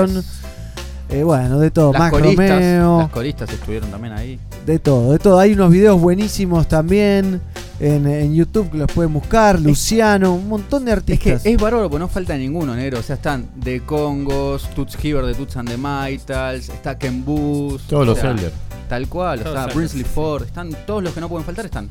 Eh, 1.09 1.23
bueno, 1.23 1.59
de 1.59 1.71
todo. 1.71 1.91
Las 1.93 2.11
coristas, 2.11 2.49
Romeo. 2.49 2.99
las 2.99 3.09
coristas 3.09 3.49
estuvieron 3.51 3.89
también 3.89 4.13
ahí. 4.13 4.39
De 4.65 4.77
todo, 4.77 5.13
de 5.13 5.19
todo. 5.19 5.39
Hay 5.39 5.53
unos 5.53 5.71
videos 5.71 5.99
buenísimos 5.99 6.67
también 6.67 7.41
en, 7.79 8.07
en 8.07 8.33
YouTube 8.35 8.71
que 8.71 8.77
los 8.77 8.91
pueden 8.91 9.13
buscar. 9.13 9.59
Luciano, 9.59 10.33
un 10.33 10.47
montón 10.47 10.85
de 10.85 10.91
Es 10.91 11.03
que 11.03 11.13
artistas. 11.13 11.45
es 11.45 11.57
bárbaro 11.61 11.89
porque 11.89 11.99
no 11.99 12.07
falta 12.07 12.37
ninguno, 12.37 12.75
negro. 12.75 12.99
O 12.99 13.03
sea, 13.03 13.15
están 13.15 13.47
The 13.63 13.81
Congos, 13.81 14.69
Toots 14.75 14.97
Hiver 15.03 15.25
de 15.25 15.33
Toots 15.35 15.57
and 15.57 15.69
the 15.69 15.77
Mitals, 15.77 16.69
está 16.69 16.97
Ken 16.97 17.23
Booth. 17.23 17.81
Todos 17.87 18.05
los 18.05 18.19
sea, 18.19 18.31
Elder. 18.31 18.51
Tal 18.87 19.07
cual, 19.07 19.39
Todos 19.41 19.55
o 19.57 19.63
sea, 19.65 19.75
Brinsley 19.75 20.03
Ford, 20.03 20.43
están 20.43 20.75
todos 20.87 21.03
los 21.03 21.13
que 21.13 21.21
no 21.21 21.29
pueden 21.29 21.45
faltar 21.45 21.65
están. 21.65 21.89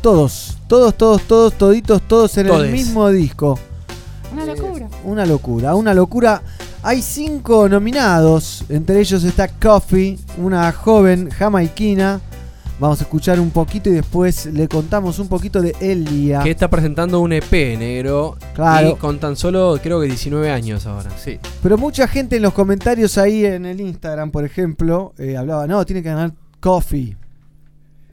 Todos, 0.00 0.56
todos, 0.66 0.94
todos, 0.96 1.22
todos, 1.22 1.52
toditos, 1.54 2.00
todos 2.02 2.36
en 2.38 2.46
Todes. 2.46 2.66
el 2.66 2.72
mismo 2.72 3.08
disco. 3.10 3.58
Una 4.32 4.46
locura. 4.46 4.88
Una 5.04 5.26
locura, 5.26 5.74
una 5.74 5.92
locura. 5.94 6.42
Hay 6.82 7.02
cinco 7.02 7.68
nominados, 7.68 8.64
entre 8.70 9.00
ellos 9.00 9.22
está 9.24 9.48
Coffee, 9.48 10.18
una 10.38 10.72
joven 10.72 11.28
jamaiquina. 11.30 12.20
Vamos 12.80 12.98
a 13.00 13.04
escuchar 13.04 13.38
un 13.38 13.50
poquito 13.50 13.90
y 13.90 13.92
después 13.92 14.46
le 14.46 14.66
contamos 14.66 15.18
un 15.18 15.28
poquito 15.28 15.60
de 15.60 15.76
Elia. 15.80 16.40
Que 16.42 16.50
está 16.50 16.70
presentando 16.70 17.20
un 17.20 17.30
EP 17.34 17.52
negro. 17.78 18.38
Claro. 18.54 18.92
Y 18.92 18.94
con 18.94 19.18
tan 19.20 19.36
solo, 19.36 19.78
creo 19.82 20.00
que 20.00 20.06
19 20.06 20.50
años 20.50 20.86
ahora. 20.86 21.10
Sí. 21.18 21.38
Pero 21.62 21.76
mucha 21.76 22.08
gente 22.08 22.36
en 22.36 22.42
los 22.42 22.54
comentarios 22.54 23.18
ahí 23.18 23.44
en 23.44 23.66
el 23.66 23.82
Instagram, 23.82 24.30
por 24.30 24.46
ejemplo, 24.46 25.12
eh, 25.18 25.36
hablaba, 25.36 25.66
no, 25.66 25.84
tiene 25.84 26.02
que 26.02 26.08
ganar 26.08 26.32
Coffee. 26.58 27.16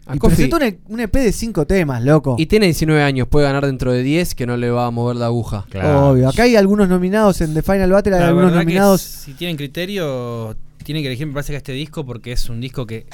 A 0.05 0.15
y 0.15 0.19
Coffee. 0.19 0.35
presentó 0.49 0.57
un, 0.57 0.63
E- 0.63 0.79
un 0.89 0.99
EP 0.99 1.13
de 1.13 1.31
cinco 1.31 1.65
temas, 1.65 2.03
loco. 2.03 2.35
Y 2.37 2.47
tiene 2.47 2.65
19 2.65 3.01
años, 3.01 3.27
puede 3.29 3.45
ganar 3.45 3.65
dentro 3.65 3.93
de 3.93 4.03
10 4.03 4.35
que 4.35 4.45
no 4.45 4.57
le 4.57 4.69
va 4.69 4.85
a 4.87 4.91
mover 4.91 5.15
la 5.15 5.27
aguja. 5.27 5.65
Obvio. 5.73 6.27
Acá 6.27 6.43
hay 6.43 6.57
algunos 6.57 6.89
nominados 6.89 7.39
en 7.39 7.53
The 7.53 7.61
Final 7.61 7.91
Battle, 7.91 8.15
hay 8.15 8.19
La 8.21 8.27
algunos 8.27 8.51
nominados. 8.53 8.99
si 9.01 9.33
tienen 9.33 9.55
criterio, 9.55 10.57
tienen 10.83 11.03
que 11.03 11.07
elegir, 11.07 11.25
me 11.27 11.33
parece 11.33 11.53
que 11.53 11.57
este 11.57 11.71
disco, 11.71 12.05
porque 12.05 12.33
es 12.33 12.49
un 12.49 12.59
disco 12.59 12.85
que 12.85 13.05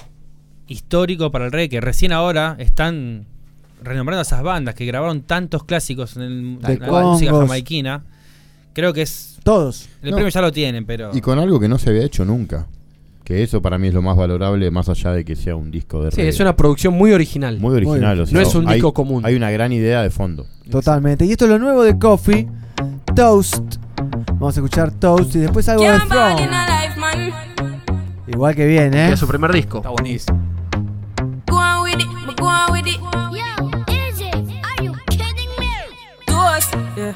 histórico 0.67 1.31
para 1.31 1.45
el 1.45 1.51
reggae, 1.51 1.69
que 1.69 1.81
recién 1.81 2.11
ahora 2.13 2.55
están 2.59 3.25
renombrando 3.83 4.19
a 4.19 4.23
esas 4.23 4.41
bandas 4.43 4.75
que 4.75 4.85
grabaron 4.85 5.21
tantos 5.23 5.63
clásicos 5.65 6.15
en, 6.15 6.21
el- 6.23 6.59
De 6.61 6.77
la 6.79 7.01
música 7.03 7.31
jamaiquina. 7.33 8.03
Creo 8.73 8.93
que 8.93 9.01
es. 9.03 9.37
Todos. 9.43 9.89
El 10.01 10.11
No. 10.11 10.15
premio 10.17 10.31
ya 10.31 10.41
lo 10.41 10.51
tienen, 10.51 10.85
pero. 10.85 11.11
Y 11.13 11.21
con 11.21 11.37
algo 11.37 11.59
que 11.59 11.67
no 11.67 11.77
se 11.77 11.89
había 11.89 12.03
hecho 12.03 12.23
nunca. 12.25 12.65
Que 13.23 13.41
eso 13.43 13.61
para 13.61 13.77
mí 13.77 13.87
es 13.87 13.93
lo 13.93 14.01
más 14.01 14.17
valorable, 14.17 14.69
más 14.71 14.89
allá 14.89 15.11
de 15.11 15.23
que 15.23 15.35
sea 15.35 15.55
un 15.55 15.69
disco 15.71 16.03
de 16.03 16.11
Sí, 16.11 16.17
reggae. 16.17 16.29
es 16.29 16.39
una 16.39 16.55
producción 16.57 16.93
muy 16.93 17.11
original. 17.13 17.57
Muy 17.59 17.75
original, 17.75 18.19
o 18.21 18.25
sea, 18.25 18.33
no 18.35 18.41
es 18.45 18.53
un 18.55 18.67
hay- 18.67 18.75
disco 18.75 18.93
común. 18.93 19.25
Hay 19.25 19.35
una 19.35 19.49
gran 19.51 19.71
idea 19.71 20.01
de 20.01 20.09
fondo. 20.09 20.45
Totalmente. 20.69 21.25
Y 21.25 21.31
esto 21.31 21.45
es 21.45 21.51
lo 21.51 21.59
nuevo 21.59 21.83
de 21.83 21.97
Coffee, 21.99 22.47
Toast. 23.15 23.75
Vamos 24.33 24.57
a 24.57 24.59
escuchar 24.59 24.91
Toast 24.91 25.35
y 25.35 25.39
después 25.39 25.69
algo 25.69 25.83
de 25.83 25.99
Throne. 26.09 26.49
Igual 28.33 28.55
que 28.55 28.65
bien, 28.65 28.93
¿eh? 28.95 29.13
Es 29.13 29.19
su 29.19 29.27
primer 29.27 29.51
disco. 29.53 29.77
Está 29.77 29.89
buenísimo. 29.89 30.39
Go 31.47 31.57
on 31.57 31.83
with 31.83 31.99
it, 31.99 32.07
but 32.25 32.35
go 32.39 32.47
on 32.47 32.71
with 32.71 32.87
it. 32.87 32.99
Yo, 32.99 33.93
Izzy, 33.93 34.31
are 34.63 34.83
you 34.83 34.93
kidding 35.07 35.49
me? 35.59 35.69
Toast, 36.25 36.73
yeah. 36.97 37.13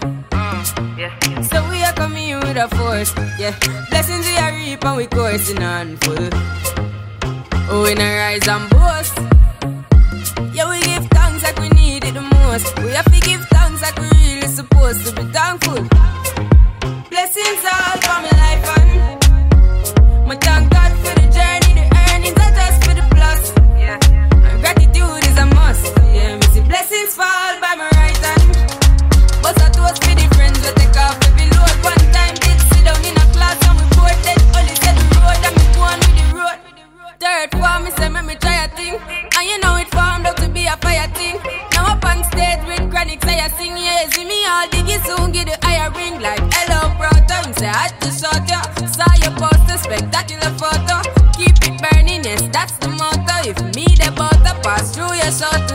yeah. 0.96 1.42
So 1.42 1.68
we 1.70 1.84
are 1.84 1.94
coming 1.94 2.30
in 2.30 2.40
with 2.42 2.58
a 2.58 2.68
force, 2.76 3.16
yeah. 3.40 3.56
Blessings 3.90 4.28
we 4.28 4.38
are 4.38 4.52
reap 4.54 4.86
and 4.86 4.98
we 4.98 5.08
coursing 5.08 5.64
on 5.64 5.98
full. 5.98 6.30
Oh, 7.70 7.82
we 7.84 7.96
not 7.96 8.04
rise 8.04 8.48
and 8.48 8.70
boast. 8.70 9.18
Yeah, 10.54 10.70
we 10.70 10.80
give 10.82 11.08
thanks 11.10 11.42
like 11.42 11.58
we 11.60 11.70
need 11.70 12.04
it 12.04 12.14
the 12.14 12.22
most. 12.22 12.78
We 12.78 12.92
have 12.92 13.06
to 13.12 13.20
give 13.22 13.44
thanks 13.50 13.82
like 13.82 13.98
we 13.98 14.08
really 14.22 14.48
supposed 14.48 15.04
to 15.08 15.16
be 15.16 15.24
thankful. 15.34 15.82
Blessings 17.10 17.66
all 17.66 17.98
for 18.06 18.37
Third 37.28 37.52
form, 37.60 37.84
me 37.84 37.92
say, 37.92 38.08
me 38.08 38.36
try 38.36 38.64
a 38.64 38.68
thing. 38.70 38.96
And 39.36 39.46
you 39.50 39.60
know 39.60 39.76
it 39.76 39.92
formed 39.92 40.26
out 40.26 40.38
to 40.38 40.48
be 40.48 40.66
a 40.66 40.78
fire 40.78 41.10
thing. 41.12 41.36
Now 41.74 41.92
up 41.92 42.06
on 42.06 42.24
stage 42.24 42.64
with 42.66 42.90
chronic, 42.90 43.22
say 43.26 43.38
I 43.38 43.50
sing, 43.50 43.76
yeah, 43.76 44.08
see 44.12 44.24
me 44.24 44.46
all 44.48 44.66
diggy 44.72 44.96
soon, 45.06 45.34
get 45.34 45.48
the 45.52 45.58
higher 45.62 45.92
ring 45.92 46.22
like 46.22 46.40
hello, 46.56 46.88
brother. 46.96 47.40
You 47.46 47.54
say, 47.60 47.68
I 47.68 47.92
just 48.00 48.24
shot 48.24 48.48
ya. 48.48 48.64
Saw 48.88 49.12
your 49.20 49.36
poster, 49.36 49.78
spectacular 49.78 50.56
photo. 50.56 51.04
Keep 51.36 51.68
it 51.68 51.76
burning, 51.84 52.24
yes, 52.24 52.48
that's 52.54 52.78
the 52.78 52.88
motto. 52.96 53.36
If 53.44 53.60
me 53.76 53.84
the 54.00 54.10
butter 54.16 54.56
pass 54.64 54.96
through 54.96 55.12
your 55.20 55.32
shot, 55.32 55.67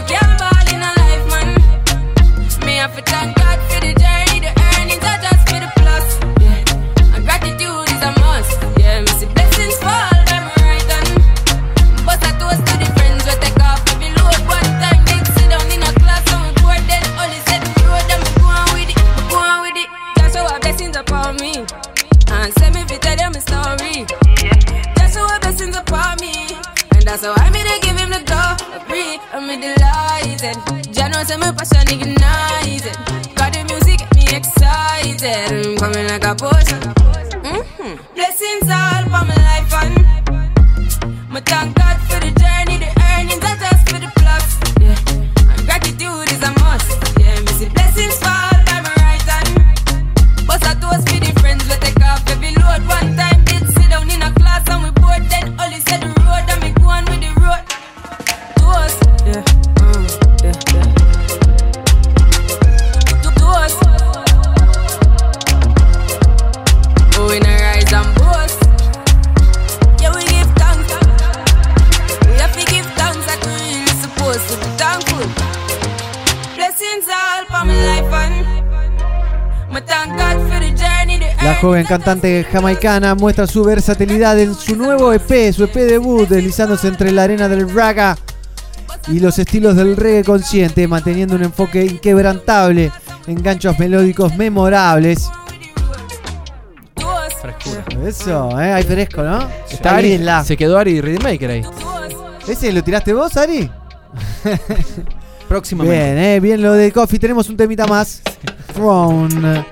I'm 29.53 29.61
delighted. 29.61 30.57
Jah 30.95 31.09
knows 31.09 31.29
say 31.29 31.37
my 31.37 31.53
passion 31.53 31.85
ignited. 31.93 32.97
Got 33.37 33.53
the 33.53 33.65
music 33.69 33.99
get 33.99 34.15
me 34.17 34.25
excited. 34.33 35.53
I'm 35.53 35.77
coming 35.77 36.09
like 36.09 36.25
a 36.25 36.35
potion. 36.35 36.81
hmm 37.45 37.97
Blessings 38.15 38.71
all 38.73 39.05
for 39.13 39.25
my 39.29 39.37
life 39.37 39.75
and 39.75 41.29
my 41.29 41.41
thank 41.41 41.77
God 41.77 42.01
for 42.09 42.19
the 42.21 42.33
journey, 42.41 42.79
La 81.43 81.57
joven 81.57 81.85
cantante 81.85 82.47
jamaicana 82.51 83.15
muestra 83.15 83.47
su 83.47 83.65
versatilidad 83.65 84.39
en 84.39 84.55
su 84.55 84.77
nuevo 84.77 85.13
EP, 85.13 85.53
su 85.53 85.65
EP 85.65 85.75
debut, 85.75 86.29
deslizándose 86.29 86.89
entre 86.89 87.11
la 87.11 87.25
arena 87.25 87.49
del 87.49 87.69
raga 87.73 88.17
y 89.09 89.19
los 89.19 89.39
estilos 89.39 89.75
del 89.77 89.97
reggae 89.97 90.25
consciente, 90.25 90.87
manteniendo 90.87 91.35
un 91.35 91.43
enfoque 91.43 91.85
inquebrantable 91.85 92.93
en 93.27 93.43
ganchos 93.43 93.79
melódicos 93.79 94.37
memorables. 94.37 95.29
Eso, 98.07 98.61
¿eh? 98.61 98.73
Hay 98.73 98.85
fresco, 98.85 99.23
¿no? 99.23 99.49
Está 99.71 99.97
Ari, 99.97 100.15
Ariela. 100.15 100.45
se 100.45 100.57
quedó 100.57 100.79
Ari 100.79 101.01
Rhythmaker 101.01 101.51
ahí. 101.51 101.63
¿Ese 102.47 102.73
lo 102.73 102.83
tiraste 102.83 103.13
vos, 103.13 103.37
Ari? 103.37 103.71
Próximamente. 105.53 106.15
Bien, 106.15 106.19
eh, 106.19 106.41
bien 106.41 106.63
lo 106.63 106.73
de 106.73 106.91
Coffee. 106.91 107.19
Tenemos 107.19 107.47
un 107.51 107.59
temita 107.59 107.87
más. 107.87 108.23
Throne. 108.75 109.35
Now. 109.35 109.65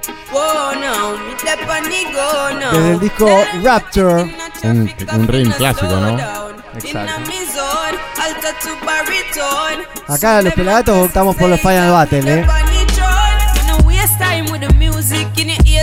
Desde 2.71 2.93
el 2.93 3.01
disco 3.01 3.27
Rapture. 3.63 4.35
Un, 4.63 4.95
un 5.15 5.27
ring 5.27 5.51
clásico, 5.55 5.97
¿no? 5.97 6.19
Exacto. 6.75 7.31
Acá 10.07 10.43
los 10.43 10.53
pelagatos 10.53 11.07
optamos 11.07 11.35
por 11.37 11.49
los 11.49 11.59
Final 11.59 11.93
Battle, 11.93 12.41
eh. 12.41 12.47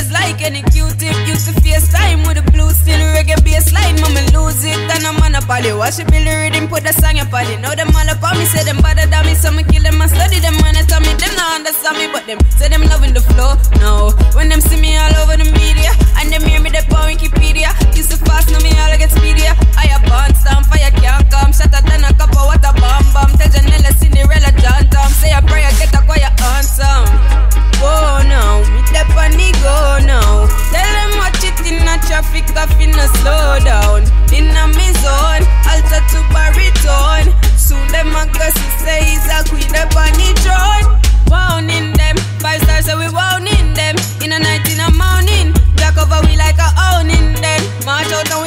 Ears 0.07 0.11
like 0.11 0.41
any 0.41 0.61
Q-tip. 0.61 1.15
Used 1.27 1.47
to 1.47 1.53
face 1.61 1.91
time 1.91 2.23
with 2.23 2.35
the 2.35 2.51
blues, 2.51 2.75
still 2.75 2.99
reggae 3.13 3.37
bass 3.43 3.71
line, 3.73 3.99
mama 4.01 4.21
lose 4.33 4.63
it. 4.63 4.77
And 4.77 5.05
I'm 5.05 5.19
on 5.21 5.35
a 5.35 5.41
poly, 5.41 5.73
watch 5.73 5.99
it, 5.99 6.09
build 6.11 6.27
the 6.27 6.35
rhythm, 6.35 6.67
put 6.67 6.83
the 6.83 6.93
song 6.93 7.19
up 7.19 7.33
on 7.33 7.45
it. 7.47 7.59
Now 7.59 7.75
them 7.75 7.89
all 7.95 8.09
up 8.09 8.21
me, 8.37 8.45
say 8.45 8.63
them 8.63 8.81
bother 8.81 9.07
than 9.07 9.25
me, 9.25 9.35
so 9.35 9.51
me 9.51 9.63
kill 9.63 9.83
them 9.83 10.01
and 10.01 10.11
study 10.11 10.39
them. 10.39 10.55
When 10.61 10.73
they 10.75 10.85
tell 10.87 11.01
me, 11.01 11.13
them 11.15 11.33
not 11.35 11.61
understand 11.61 11.97
me, 11.97 12.07
but 12.11 12.25
them 12.25 12.39
say 12.57 12.69
them 12.69 12.83
loving 12.87 13.13
the 13.13 13.21
flow. 13.21 13.55
No, 13.79 14.11
when 14.35 14.49
them 14.49 14.61
see 14.61 14.79
me 14.79 14.97
all 14.97 15.15
over 15.23 15.37
the 15.37 15.47
media, 15.51 15.91
and 16.19 16.31
them 16.31 16.43
hear 16.43 16.61
me, 16.61 16.69
they 16.69 16.83
on 16.93 17.11
Wikipedia. 17.11 17.71
Used 17.95 18.11
to 18.11 18.17
fast, 18.23 18.51
now 18.51 18.59
me 18.63 18.71
all 18.79 18.93
get 18.97 19.11
speedier. 19.11 19.53
I 19.75 19.91
a 19.91 19.99
burn 20.07 20.31
stamp, 20.35 20.67
fire 20.67 20.91
can't 20.99 21.25
come, 21.31 21.51
shatter 21.51 21.83
than 21.87 22.03
a 22.03 22.11
cup 22.15 22.31
of 22.31 22.47
water, 22.47 22.73
bomb 22.79 23.07
bomb. 23.13 23.31
Tell 23.37 23.49
Janella, 23.51 23.91
Cinderella, 23.97 24.51
John 24.59 24.87
Tom, 24.89 25.09
say 25.11 25.31
a 25.33 25.41
prayer, 25.41 25.71
get 25.79 25.93
a 25.93 26.01
quiet 26.05 26.33
answer. 26.55 27.66
Whoa 27.79 28.25
now, 28.25 28.65
me 28.73 28.81
step 28.89 29.09
on 29.13 29.31
the 29.37 29.53
go 29.61 30.01
now. 30.05 30.49
Tell 30.73 30.91
them 30.97 31.11
watch 31.21 31.43
it 31.45 31.57
in 31.61 31.85
a 31.85 31.95
traffic, 32.09 32.49
I 32.57 32.65
finna 32.73 33.05
slow 33.21 33.61
down. 33.61 34.01
In 34.33 34.49
a 34.49 34.65
me 34.73 34.89
zone, 34.97 35.45
alter 35.69 36.01
to 36.01 36.19
baritone. 36.33 37.29
Soon 37.57 37.85
them 37.93 38.15
a 38.17 38.25
go 38.33 38.49
say 38.81 39.03
he's 39.05 39.25
a 39.29 39.45
queen 39.45 39.69
up 39.77 39.93
on 39.93 40.09
the 40.17 40.33
throne. 40.41 40.97
Wound 41.29 41.69
in 41.69 41.93
them, 41.93 42.17
five 42.39 42.61
stars 42.63 42.85
so 42.85 42.97
we 42.97 43.09
wound 43.13 43.47
in 43.47 43.73
them. 43.73 43.95
In 44.23 44.31
a 44.31 44.39
night 44.39 44.65
in 44.71 44.79
a 44.79 44.89
morning, 44.89 45.53
black 45.75 45.97
over 45.97 46.25
we 46.25 46.35
like 46.35 46.57
a 46.57 46.69
owning 46.95 47.35
them. 47.37 47.61
March 47.85 48.09
out 48.11 48.31
and 48.31 48.41
we 48.41 48.46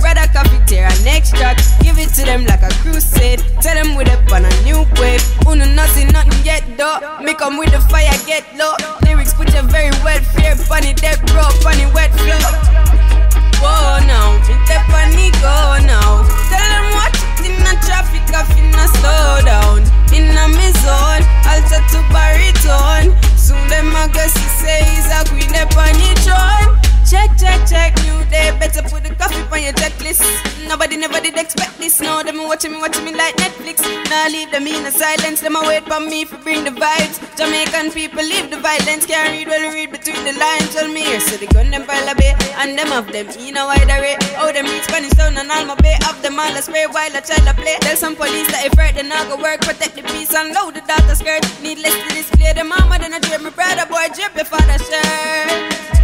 Brother 0.00 0.28
coffee 0.32 0.60
tear 0.66 0.86
a 0.86 0.94
next 1.04 1.34
track. 1.36 1.58
Give 1.80 1.98
it 1.98 2.10
to 2.14 2.24
them 2.24 2.44
like 2.44 2.62
a 2.62 2.72
crusade. 2.82 3.40
Tell 3.60 3.74
them 3.74 3.96
we 3.96 4.04
up 4.04 4.30
on 4.32 4.44
a 4.44 4.52
new 4.62 4.84
wave. 5.00 5.24
Uno 5.46 5.64
nothing, 5.74 6.08
nothing 6.08 6.44
yet 6.44 6.62
though. 6.76 7.00
Me 7.22 7.34
come 7.34 7.58
with 7.58 7.72
the 7.72 7.80
fire, 7.88 8.12
get 8.26 8.44
low. 8.56 8.74
Lyrics 9.04 9.34
put 9.34 9.52
you 9.54 9.62
very 9.62 9.94
wet, 10.04 10.24
fear 10.36 10.56
funny, 10.56 10.94
dead 10.94 11.20
bro, 11.26 11.48
funny 11.64 11.86
wet 11.92 12.12
flow. 12.20 12.86
Whoa 13.60 13.98
now, 14.04 14.36
me 14.46 14.54
step 14.66 14.84
on 14.92 15.10
go 15.40 15.80
now. 15.88 16.22
Tell 16.52 16.60
them 16.60 16.92
it 17.06 17.16
in 17.48 17.56
the 17.64 17.74
traffic, 17.86 18.22
I 18.34 18.44
finna 18.52 18.86
slow 19.00 19.40
down. 19.44 19.80
In 20.12 20.36
a 20.36 20.46
me 20.48 20.68
zone, 20.84 21.24
alter 21.48 21.82
to 21.92 22.00
baritone. 22.12 23.16
Soon 23.36 23.62
them 23.68 23.94
a 23.96 24.08
go 24.12 24.24
see 24.28 24.50
say 24.60 24.84
he's 24.92 25.08
a 25.08 25.24
queen 25.28 25.54
up 25.56 25.76
on 25.76 25.92
the 25.96 26.12
throne. 26.22 26.95
Check, 27.06 27.38
check, 27.38 27.62
check, 27.70 27.94
new 28.02 28.18
day. 28.34 28.50
Better 28.58 28.82
put 28.82 29.06
the 29.06 29.14
coffee 29.14 29.38
on 29.54 29.62
your 29.62 29.72
checklist. 29.78 30.26
Nobody 30.66 30.96
never 30.96 31.20
did 31.20 31.38
expect 31.38 31.78
this. 31.78 32.00
No, 32.00 32.20
them 32.24 32.42
watching 32.50 32.72
me, 32.72 32.78
watching 32.82 33.04
me 33.04 33.14
like 33.14 33.36
Netflix. 33.36 33.78
Now 34.10 34.26
leave 34.26 34.50
them 34.50 34.66
in 34.66 34.84
a 34.84 34.90
silence. 34.90 35.40
Them 35.40 35.54
wait 35.70 35.86
for 35.86 36.00
me 36.00 36.24
for 36.24 36.36
bring 36.42 36.64
the 36.64 36.74
vibes. 36.74 37.22
Jamaican 37.38 37.92
people 37.92 38.26
leave 38.26 38.50
the 38.50 38.58
violence. 38.58 39.06
Can't 39.06 39.30
read 39.30 39.46
well, 39.46 39.70
read 39.72 39.92
between 39.92 40.18
the 40.26 40.34
lines. 40.34 40.74
Tell 40.74 40.88
me 40.90 41.06
here, 41.06 41.20
so 41.20 41.36
the 41.36 41.46
gun 41.46 41.70
them 41.70 41.86
pile 41.86 42.10
a 42.10 42.14
bay. 42.18 42.34
And 42.58 42.76
them 42.76 42.90
of 42.90 43.06
them 43.12 43.30
in 43.38 43.56
a 43.56 43.62
wide 43.62 43.86
array. 43.86 44.18
Oh, 44.42 44.50
them 44.50 44.66
reach 44.66 44.90
Spanish 44.90 45.14
town 45.14 45.38
and 45.38 45.48
all 45.48 45.64
my 45.64 45.76
bay. 45.76 45.94
Of 46.10 46.20
them 46.22 46.40
all 46.40 46.50
a 46.50 46.60
spray 46.60 46.90
while 46.90 47.14
I 47.14 47.20
child 47.22 47.46
a 47.46 47.54
play. 47.54 47.78
Tell 47.86 47.94
some 47.94 48.16
police 48.16 48.50
that 48.50 48.66
if 48.66 48.76
right, 48.76 48.92
then 48.92 49.12
I 49.12 49.22
go 49.30 49.38
work. 49.38 49.62
Protect 49.62 49.94
the 49.94 50.02
peace 50.10 50.34
and 50.34 50.50
load 50.52 50.74
the 50.74 50.82
data 50.82 51.14
skirt. 51.14 51.46
Needless 51.62 51.94
to 51.94 52.08
display 52.18 52.52
the 52.52 52.64
mama, 52.64 52.98
then 52.98 53.14
I 53.14 53.20
drip 53.22 53.46
my 53.46 53.50
brother 53.54 53.86
boy, 53.86 54.10
drip 54.10 54.34
your 54.34 54.44
father 54.50 54.82
shirt. 54.82 55.95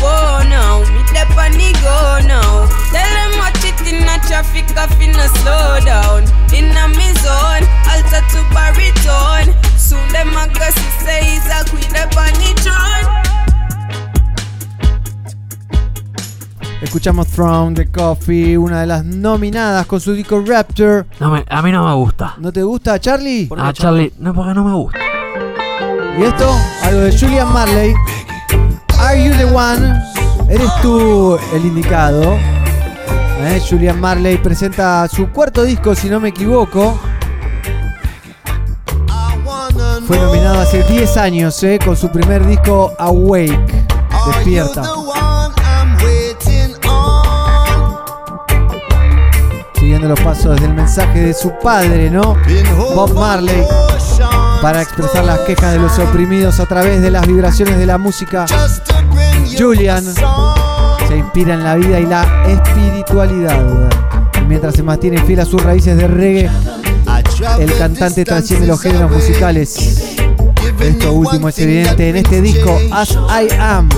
Whoa 0.00 0.42
now, 0.48 0.80
me 0.92 1.00
step 1.06 1.30
on 1.36 1.52
the 1.52 1.72
go 1.82 2.20
now. 2.28 2.66
Tell 2.92 3.10
them 3.16 3.38
watch 3.38 3.64
it 3.64 3.80
in 3.88 4.02
a 4.04 4.18
traffic, 4.28 4.64
I 4.76 4.86
finna 4.98 5.26
slow 5.40 5.80
down. 5.84 6.22
In 6.52 6.70
a 6.76 6.88
me 6.88 7.08
zone, 7.24 7.64
alter 7.88 8.22
to 8.32 8.40
baritone. 8.52 9.54
Soon 9.78 10.06
them 10.12 10.28
a 10.36 10.46
go 10.52 10.68
see 10.70 10.92
say 11.04 11.24
he's 11.24 11.46
a 11.48 11.64
queen 11.68 11.96
up 11.96 12.14
on 12.16 12.32
the 12.40 12.52
throne. 12.62 13.06
Escuchamos 16.82 17.26
From 17.28 17.74
the 17.74 17.90
Coffee, 17.90 18.56
una 18.58 18.80
de 18.82 18.86
las 18.86 19.02
nominadas 19.04 19.86
con 19.86 19.98
su 20.00 20.12
disco 20.12 20.42
Rapture. 20.46 21.06
No 21.20 21.30
me- 21.30 21.44
a 21.48 21.62
mí 21.62 21.72
no 21.72 21.88
me 21.88 21.94
gusta. 21.94 22.34
¿No 22.38 22.52
te 22.52 22.62
gusta, 22.62 23.00
Charlie? 23.00 23.48
Ah, 23.56 23.72
Charlie, 23.72 24.12
no, 24.18 24.34
porque 24.34 24.52
no 24.54 24.62
me 24.62 24.74
gusta. 24.74 24.98
Y 26.18 26.22
esto, 26.22 26.54
algo 26.82 27.00
de 27.00 27.18
Julian 27.18 27.50
Marley. 27.52 27.94
Are 28.98 29.16
you 29.22 29.32
the 29.36 29.44
one? 29.44 29.94
¿Eres 30.48 30.70
tú 30.80 31.38
el 31.52 31.64
indicado? 31.64 32.38
Eh, 33.40 33.60
Julian 33.68 34.00
Marley 34.00 34.38
presenta 34.38 35.06
su 35.08 35.28
cuarto 35.30 35.62
disco, 35.64 35.94
si 35.94 36.08
no 36.08 36.18
me 36.20 36.30
equivoco. 36.30 36.98
Fue 40.06 40.18
nominado 40.18 40.60
hace 40.60 40.82
10 40.84 41.16
años, 41.16 41.62
eh, 41.64 41.78
con 41.84 41.96
su 41.96 42.08
primer 42.10 42.46
disco 42.46 42.92
Awake. 42.98 43.86
Despierta. 44.26 44.82
Siguiendo 49.74 50.08
los 50.08 50.20
pasos 50.20 50.60
del 50.60 50.74
mensaje 50.74 51.20
de 51.20 51.34
su 51.34 51.52
padre, 51.62 52.10
¿no? 52.10 52.36
Bob 52.94 53.14
Marley. 53.14 53.64
Para 54.62 54.82
expresar 54.82 55.24
las 55.24 55.40
quejas 55.40 55.72
de 55.72 55.78
los 55.78 55.98
oprimidos 55.98 56.60
a 56.60 56.66
través 56.66 57.02
de 57.02 57.10
las 57.10 57.26
vibraciones 57.26 57.78
de 57.78 57.86
la 57.86 57.98
música. 57.98 58.46
Julian 59.56 60.04
se 61.08 61.16
inspira 61.16 61.54
en 61.54 61.62
la 61.62 61.76
vida 61.76 62.00
y 62.00 62.06
la 62.06 62.24
espiritualidad. 62.48 63.90
Y 64.40 64.44
mientras 64.46 64.74
se 64.74 64.82
mantiene 64.82 65.18
fiel 65.22 65.40
a 65.40 65.44
sus 65.44 65.62
raíces 65.62 65.96
de 65.96 66.08
reggae, 66.08 66.50
el 67.58 67.76
cantante 67.78 68.24
trasciende 68.24 68.66
los 68.66 68.80
géneros 68.80 69.10
musicales. 69.10 70.16
Esto 70.80 71.12
último 71.12 71.48
es 71.48 71.58
evidente 71.58 72.08
en 72.08 72.16
este 72.16 72.40
disco, 72.40 72.78
As 72.92 73.12
I 73.12 73.48
Am. 73.58 73.88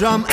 Drum 0.00 0.24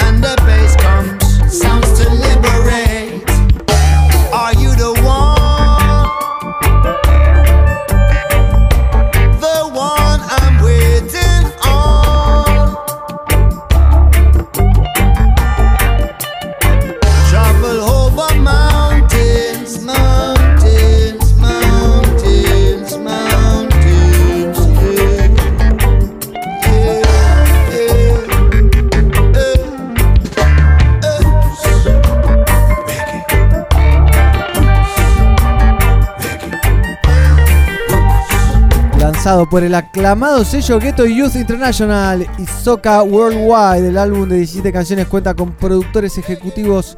lanzado 39.28 39.50
por 39.50 39.62
el 39.62 39.76
aclamado 39.76 40.46
sello 40.46 40.80
Ghetto 40.80 41.06
Youth 41.06 41.36
International 41.36 42.26
y 42.38 42.46
Soca 42.46 43.04
Worldwide. 43.04 43.90
El 43.90 43.98
álbum 43.98 44.30
de 44.30 44.38
17 44.38 44.72
canciones 44.72 45.06
cuenta 45.08 45.34
con 45.34 45.52
productores 45.52 46.18
ejecutivos 46.18 46.98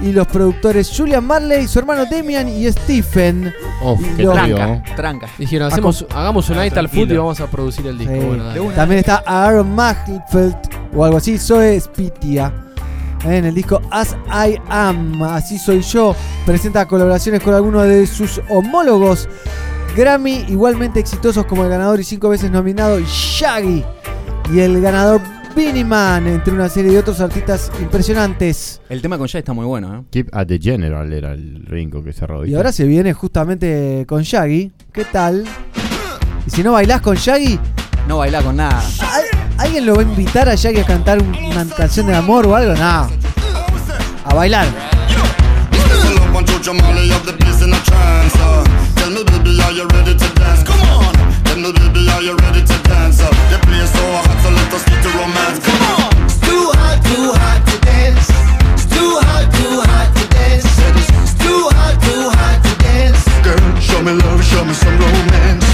y 0.00 0.12
los 0.12 0.26
productores 0.28 0.90
Julian 0.96 1.26
Marley, 1.26 1.68
su 1.68 1.78
hermano 1.78 2.06
Demian 2.06 2.48
y 2.48 2.72
Stephen. 2.72 3.52
Uf, 3.84 4.00
Y 4.00 4.16
qué 4.16 4.22
los- 4.22 4.42
trío. 4.42 4.82
Tranca. 4.96 5.26
Dijeron, 5.36 5.70
hacemos, 5.70 6.06
hagamos 6.14 6.48
un 6.48 6.56
night 6.56 6.74
al 6.74 6.88
foot 6.88 7.10
y 7.10 7.16
vamos 7.18 7.38
a 7.38 7.46
producir 7.46 7.86
el 7.86 7.98
disco. 7.98 8.14
Sí. 8.14 8.20
Bueno, 8.26 8.44
dale. 8.44 8.60
También 8.74 9.00
está 9.00 9.22
Aaron 9.26 9.70
Mahfeldt 9.74 10.74
o 10.96 11.04
algo 11.04 11.18
así, 11.18 11.36
Zoe 11.36 11.78
Spitia. 11.78 12.50
En 13.24 13.44
el 13.44 13.54
disco 13.54 13.82
As 13.90 14.16
I 14.32 14.58
Am, 14.70 15.22
Así 15.22 15.58
Soy 15.58 15.82
Yo, 15.82 16.16
presenta 16.46 16.86
colaboraciones 16.88 17.42
con 17.42 17.52
algunos 17.52 17.82
de 17.84 18.06
sus 18.06 18.40
homólogos 18.48 19.28
Grammy, 20.02 20.44
igualmente 20.48 21.00
exitosos 21.00 21.44
como 21.46 21.64
el 21.64 21.70
ganador 21.70 21.98
y 21.98 22.04
cinco 22.04 22.28
veces 22.28 22.52
nominado 22.52 23.00
Shaggy 23.00 23.84
y 24.54 24.60
el 24.60 24.80
ganador 24.80 25.20
Beanie 25.56 25.84
Man, 25.84 26.28
entre 26.28 26.54
una 26.54 26.68
serie 26.68 26.92
de 26.92 26.98
otros 27.00 27.20
artistas 27.20 27.72
impresionantes. 27.80 28.80
El 28.88 29.02
tema 29.02 29.18
con 29.18 29.26
Jay 29.26 29.40
está 29.40 29.52
muy 29.52 29.66
bueno, 29.66 29.92
¿eh? 29.96 30.04
Keep 30.12 30.28
at 30.32 30.46
the 30.46 30.60
General 30.60 31.12
era 31.12 31.32
el 31.32 31.66
rinco 31.66 32.04
que 32.04 32.12
cerró. 32.12 32.42
Y 32.42 32.44
¿viste? 32.44 32.56
ahora 32.56 32.70
se 32.70 32.84
viene 32.84 33.12
justamente 33.12 34.04
con 34.06 34.22
Shaggy. 34.22 34.70
¿Qué 34.92 35.04
tal? 35.04 35.44
Y 36.46 36.50
si 36.50 36.62
no 36.62 36.70
bailás 36.74 37.00
con 37.00 37.16
Shaggy, 37.16 37.58
No 38.06 38.18
baila 38.18 38.40
con 38.40 38.54
nada. 38.56 38.80
¿Al- 39.00 39.24
¿Alguien 39.58 39.84
lo 39.84 39.96
va 39.96 40.02
a 40.02 40.04
invitar 40.04 40.48
a 40.48 40.54
Shaggy 40.54 40.78
a 40.78 40.84
cantar 40.86 41.20
un- 41.20 41.34
una 41.34 41.64
canción 41.76 42.06
de 42.06 42.14
amor 42.14 42.46
o 42.46 42.54
algo? 42.54 42.72
No. 42.74 43.08
A 44.24 44.34
bailar. 44.34 44.66
Up 46.48 46.54
and 46.54 46.64
Joe 46.64 46.72
Jamali 46.72 47.10
of 47.14 47.26
the 47.26 47.32
place 47.32 47.62
in 47.62 47.72
a 47.72 47.80
trance. 47.84 48.34
uh. 48.36 48.64
Tell 48.96 49.10
me, 49.10 49.24
baby, 49.24 49.60
are 49.62 49.72
you 49.72 49.86
ready 49.88 50.14
to 50.14 50.28
dance? 50.34 50.62
Come 50.64 50.80
on. 50.80 51.12
Tell 51.44 51.56
me, 51.58 51.72
baby, 51.72 52.08
are 52.10 52.22
you 52.22 52.36
ready 52.36 52.62
to 52.64 52.76
dance? 52.88 53.20
uh. 53.20 53.28
The 53.52 53.58
place 53.66 53.90
so 53.92 54.04
hot, 54.04 54.38
so 54.42 54.50
let 54.50 54.72
us 54.72 54.84
get 54.84 55.02
to 55.02 55.10
romance. 55.12 55.58
Come 55.60 55.82
on. 55.92 56.08
It's 56.24 56.38
too 56.40 56.72
hot, 56.80 56.98
too 57.04 57.32
hot 57.36 57.60
to 57.68 57.76
dance. 57.84 58.28
It's 58.74 58.86
too 58.88 59.18
hot, 59.20 59.46
too 59.52 59.80
hot 59.84 60.08
to 60.16 60.24
dance. 60.32 60.64
It's 60.64 61.34
too 61.36 61.68
hot, 61.76 61.96
too 62.00 62.24
hot 62.32 62.58
to 62.64 62.72
dance. 62.80 63.22
Girl, 63.44 63.60
show 63.80 64.00
me 64.02 64.12
love, 64.16 64.40
show 64.44 64.64
me 64.64 64.72
some 64.72 64.96
romance. 64.98 65.64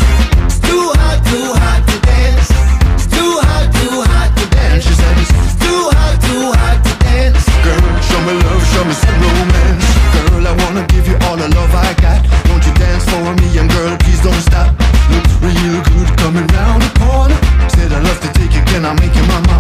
It's 0.47 0.59
too 0.59 0.91
hot, 0.99 1.19
too 1.31 1.55
hot 1.55 1.83
to 1.87 1.97
dance. 2.03 2.51
It's 2.99 3.07
too 3.07 3.31
hot, 3.47 3.71
too 3.79 4.03
hot 4.11 4.31
to 4.39 4.45
dance. 4.51 4.83
She 4.85 4.95
said 4.95 5.15
It's 5.19 5.55
too 5.63 5.83
hot, 5.95 6.19
too 6.27 6.51
hot 6.59 6.79
to 6.83 6.93
dance. 7.07 7.45
Girl, 7.63 7.87
show 8.03 8.21
me 8.27 8.35
love, 8.43 8.64
show 8.75 8.85
me 8.85 8.95
some 8.95 9.19
romance. 9.23 9.87
Girl, 10.15 10.43
I 10.51 10.53
wanna 10.63 10.85
give 10.91 11.07
you 11.07 11.17
all 11.27 11.37
the 11.37 11.49
love 11.55 11.73
I 11.75 11.95
got. 12.03 12.21
Won't 12.51 12.67
you 12.67 12.75
dance 12.75 13.05
for 13.07 13.23
me? 13.39 13.47
And 13.61 13.71
girl, 13.71 13.95
please 14.03 14.21
don't 14.27 14.43
stop. 14.51 14.75
Looks 15.13 15.35
real 15.47 15.79
good 15.91 16.11
coming 16.19 16.47
round 16.59 16.83
the 16.83 16.91
corner. 16.99 17.39
Said 17.71 17.93
I 17.93 18.01
love 18.03 18.21
to 18.27 18.31
take 18.35 18.53
you, 18.57 18.63
can 18.71 18.83
I 18.85 18.93
make 18.99 19.15
you 19.15 19.25
mama? 19.31 19.57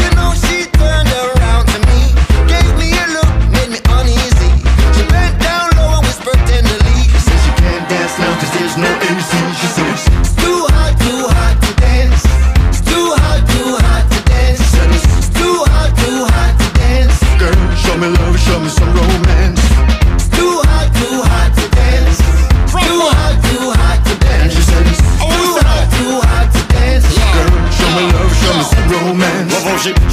Well, 0.00 0.03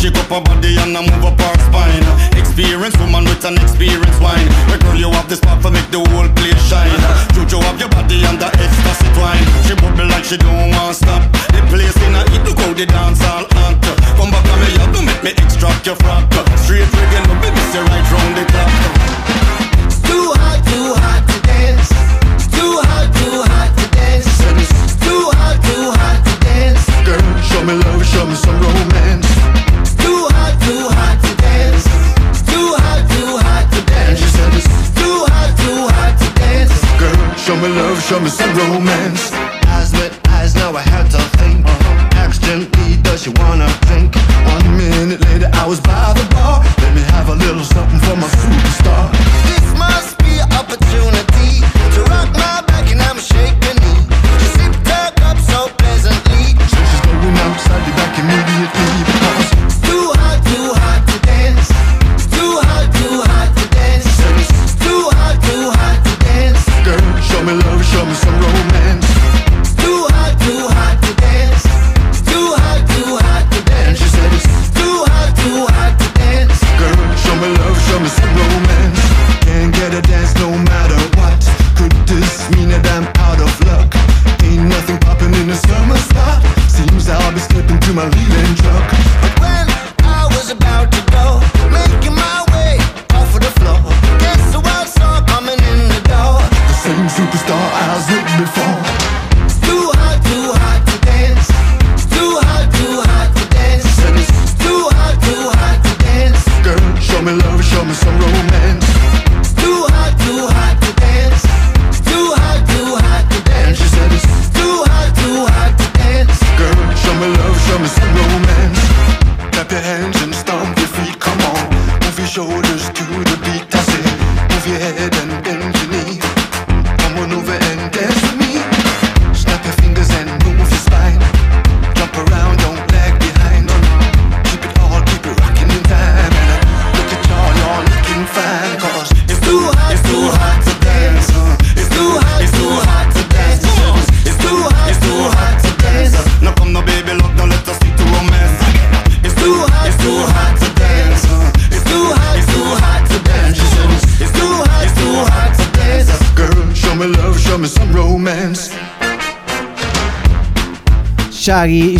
shake 0.01 0.17
up 0.17 0.33
her 0.33 0.41
body 0.41 0.73
and 0.81 0.97
I 0.97 1.05
move 1.05 1.21
up 1.21 1.37
her 1.37 1.57
spine. 1.69 2.01
Experience 2.33 2.97
woman 2.97 3.23
with 3.29 3.45
an 3.45 3.61
experience 3.61 4.17
wine. 4.17 4.49
But 4.65 4.81
girl, 4.81 4.97
you 4.97 5.13
have 5.13 5.29
the 5.29 5.37
spark 5.37 5.61
for 5.61 5.69
make 5.69 5.85
the 5.93 6.01
whole 6.01 6.25
place 6.41 6.57
shine. 6.65 6.89
Jojo 7.37 7.61
have 7.61 7.77
your 7.77 7.89
body 7.93 8.25
under 8.25 8.49
ecstasy 8.49 9.05
twine. 9.13 9.45
She 9.69 9.77
bubble 9.77 10.09
like 10.09 10.25
she 10.25 10.41
don't 10.41 10.73
want 10.73 10.97
stop. 10.97 11.21
The 11.53 11.61
place 11.69 11.93
in 12.01 12.17
a 12.17 12.25
heat, 12.33 12.41
look 12.49 12.57
how 12.57 12.73
the 12.73 12.89
dance 12.89 13.21
all 13.29 13.45
hot. 13.53 13.77
Come 14.17 14.33
back 14.33 14.41
on 14.49 14.57
me, 14.57 14.73
you 14.73 14.87
to 14.89 15.01
make 15.05 15.21
me 15.21 15.31
extract 15.37 15.85
your 15.85 15.95
frock. 16.01 16.25
Straight 16.65 16.89
reggae, 16.89 17.21
love 17.29 17.37
me, 17.37 17.49
miss 17.53 17.77
right 17.77 18.05
round 18.09 18.33
the 18.33 18.43
clock. 18.49 18.73
It's 19.85 20.01
too 20.01 20.33
hot, 20.41 20.65
too 20.65 20.97
hot 20.97 21.21
to 21.29 21.37
dance. 21.45 21.93
It's 22.41 22.49
too 22.49 22.73
hot, 22.89 23.05
too 23.21 23.37
hot 23.53 23.69
to 23.77 23.85
dance. 23.93 24.25
It's 24.25 24.97
too 24.97 25.29
hot, 25.37 25.61
too 25.61 25.93
hot 25.93 26.17
to 26.25 26.33
dance. 26.41 26.81
Girl, 27.05 27.21
show 27.45 27.61
me 27.61 27.77
love, 27.77 28.01
show 28.01 28.25
me 28.25 28.33
some 28.33 28.57
romance. 28.57 29.40
Show 37.51 37.59
me 37.61 37.67
love, 37.75 38.01
show 38.03 38.19
me 38.19 38.29
some 38.29 38.53
romance. 38.55 39.31
Eyes 39.67 39.93
eyes, 40.29 40.55
now 40.55 40.71
I 40.73 40.81
had 40.81 41.09
to 41.11 41.19
think. 41.37 41.65
Asked 42.15 42.43
gently, 42.43 42.97
does 43.01 43.23
she 43.23 43.31
wanna 43.41 43.67
drink? 43.87 44.15
One 44.55 44.77
minute 44.77 45.19
later, 45.27 45.49
I 45.53 45.67
was 45.67 45.81
by 45.81 46.13
the 46.13 46.25
bar. 46.33 46.63
Let 46.81 46.95
me 46.95 47.01
have 47.11 47.27
a 47.27 47.35
little 47.35 47.63
something 47.63 47.99
for 48.07 48.15
my 48.15 48.29
superstar. 48.39 49.11
This 49.49 49.67
must 49.77 50.17
be 50.19 50.39
opportunity 50.59 51.59
to 51.95 51.99
rock 52.13 52.31
my 52.39 52.63
back 52.69 52.87
and 52.91 53.01
I'm 53.01 53.19
shaking. 53.19 53.79
She 54.39 54.47
so 55.51 55.67
pleasantly. 55.81 56.55
So 56.71 56.77
she's 56.89 57.03
going 57.11 57.37
outside 57.45 57.83
back 57.99 58.13
immediately 58.17 59.10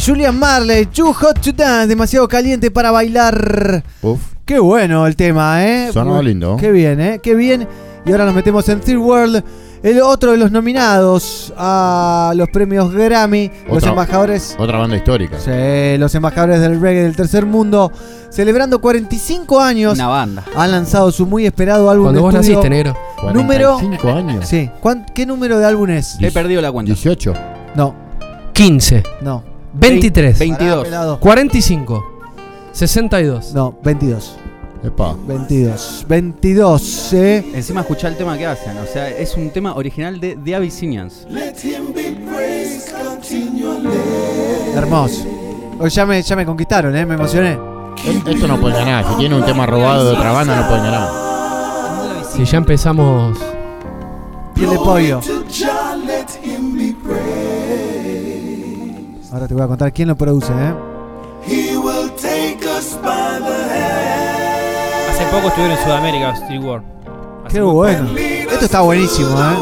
Julian 0.03 0.37
Marley, 0.39 0.85
Too 0.87 1.13
Hot 1.13 1.39
to 1.41 1.51
Dance, 1.51 1.87
demasiado 1.87 2.27
caliente 2.27 2.71
para 2.71 2.91
bailar. 2.91 3.83
Uf. 4.01 4.19
Qué 4.45 4.57
bueno 4.59 5.05
el 5.05 5.15
tema, 5.15 5.65
¿eh? 5.65 5.89
Sonaba 5.93 6.21
lindo. 6.23 6.57
Qué 6.59 6.71
bien, 6.71 6.99
¿eh? 6.99 7.19
Qué 7.21 7.35
bien. 7.35 7.67
Y 8.05 8.11
ahora 8.11 8.25
nos 8.25 8.33
metemos 8.33 8.67
en 8.69 8.79
Third 8.81 8.97
World. 8.97 9.43
El 9.83 9.99
otro 10.01 10.31
de 10.31 10.37
los 10.37 10.51
nominados 10.51 11.53
a 11.57 12.33
los 12.35 12.47
premios 12.49 12.91
Grammy, 12.93 13.51
los 13.67 13.83
embajadores. 13.83 14.55
Otra 14.59 14.77
banda 14.77 14.95
histórica. 14.95 15.39
Sí, 15.39 15.97
los 15.97 16.13
embajadores 16.13 16.59
del 16.61 16.79
reggae 16.79 17.01
del 17.03 17.15
tercer 17.15 17.45
mundo, 17.47 17.91
celebrando 18.29 18.79
45 18.81 19.59
años. 19.59 19.93
Una 19.95 20.07
banda. 20.07 20.43
Han 20.55 20.71
lanzado 20.71 21.11
su 21.11 21.25
muy 21.25 21.45
esperado 21.47 21.89
álbum 21.89 22.05
Cuando 22.07 22.19
de 22.19 22.23
vos 22.23 22.33
estudio. 22.35 22.57
naciste, 22.57 22.69
negro. 22.69 22.97
Número. 23.33 23.73
45 23.79 24.09
años. 24.17 24.47
Sí. 24.47 24.69
¿Cuán- 24.81 25.05
¿Qué 25.15 25.25
número 25.25 25.57
de 25.57 25.65
álbum 25.65 25.89
es? 25.91 26.17
He 26.19 26.31
perdido 26.31 26.61
la 26.61 26.71
cuenta. 26.71 26.87
18. 26.87 27.33
No, 27.75 27.95
15. 28.53 29.01
no. 29.21 29.50
23. 29.73 30.37
22. 30.39 30.83
pelado. 30.83 31.19
45. 31.19 32.03
62. 32.71 33.53
No, 33.53 33.75
22. 33.83 34.37
Epa. 34.83 35.15
22. 35.27 36.05
22, 36.07 37.13
eh. 37.13 37.51
Encima 37.53 37.81
escuchá 37.81 38.07
el 38.07 38.17
tema 38.17 38.37
que 38.37 38.47
hacen. 38.47 38.77
O 38.77 38.85
sea, 38.85 39.09
es 39.09 39.35
un 39.35 39.51
tema 39.51 39.75
original 39.75 40.19
de 40.19 40.35
The 40.35 40.55
Abyssinians. 40.55 41.27
Hermoso. 44.75 45.25
Hoy 45.79 45.89
ya 45.89 46.05
me, 46.05 46.21
ya 46.21 46.35
me 46.35 46.45
conquistaron, 46.45 46.95
eh. 46.95 47.05
Me 47.05 47.13
emocioné. 47.15 47.57
Esto 48.27 48.47
no 48.47 48.59
puede 48.59 48.75
ganar. 48.75 49.07
Si 49.07 49.15
tiene 49.15 49.35
un 49.35 49.45
tema 49.45 49.65
robado 49.67 50.05
de 50.05 50.15
otra 50.15 50.31
banda, 50.31 50.61
no 50.61 50.67
pueden 50.67 50.83
ganar. 50.85 51.09
Si 52.33 52.45
ya 52.45 52.57
empezamos. 52.57 53.37
Piel 54.55 54.69
de 54.71 54.75
pollo. 54.77 55.21
Ahora 59.31 59.47
te 59.47 59.53
voy 59.53 59.63
a 59.63 59.67
contar 59.67 59.93
quién 59.93 60.07
lo 60.09 60.15
produce, 60.15 60.51
eh. 60.51 60.73
Hace 65.09 65.25
poco 65.31 65.47
estuvieron 65.47 65.77
en 65.77 65.83
Sudamérica, 65.83 66.35
Steel 66.35 66.63
War. 66.63 66.81
Hace 67.45 67.55
Qué 67.55 67.61
poco. 67.61 67.73
bueno. 67.73 68.09
Esto 68.17 68.65
está 68.65 68.81
buenísimo, 68.81 69.29
eh. 69.29 69.55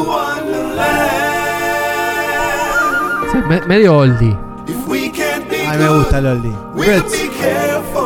sí, 3.32 3.38
me- 3.48 3.60
medio 3.62 3.96
oldie. 3.98 4.36
A 5.68 5.72
mí 5.74 5.78
me 5.84 5.88
gusta 5.98 6.18
el 6.18 6.26
oldie. 6.26 6.52
Roots. 6.74 7.14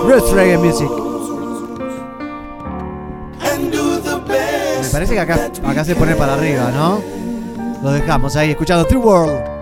Roots 0.06 0.32
Reggae 0.32 0.58
Music. 0.58 0.90
Me 4.82 4.88
parece 4.92 5.14
que 5.14 5.20
acá, 5.20 5.50
acá 5.66 5.84
se 5.84 5.96
pone 5.96 6.14
para 6.14 6.34
arriba, 6.34 6.70
¿no? 6.72 7.00
Lo 7.82 7.90
dejamos 7.92 8.36
ahí 8.36 8.50
escuchando 8.50 8.84
True 8.86 9.00
World. 9.02 9.53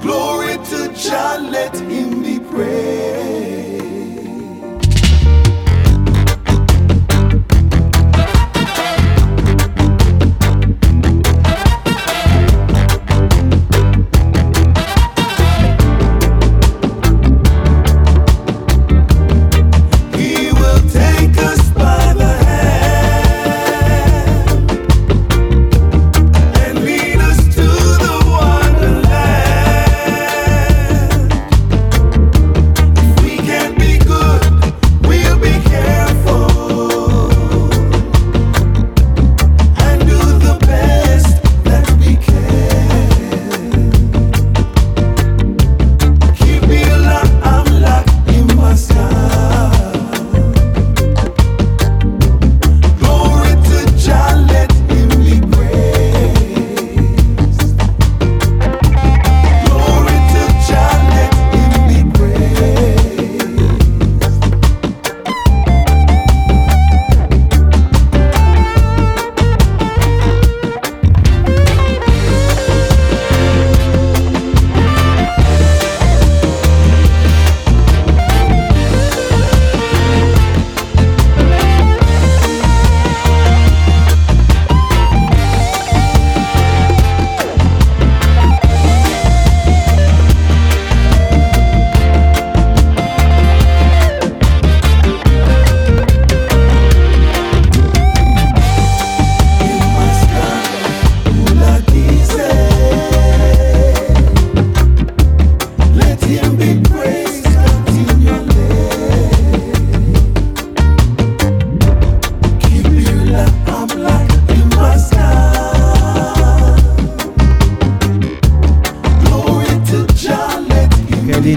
Glory 0.00 0.56
to 0.70 0.92
Jah, 0.94 1.38
let 1.50 1.76
him 1.76 2.22
be 2.22 2.38
praised. 2.40 3.51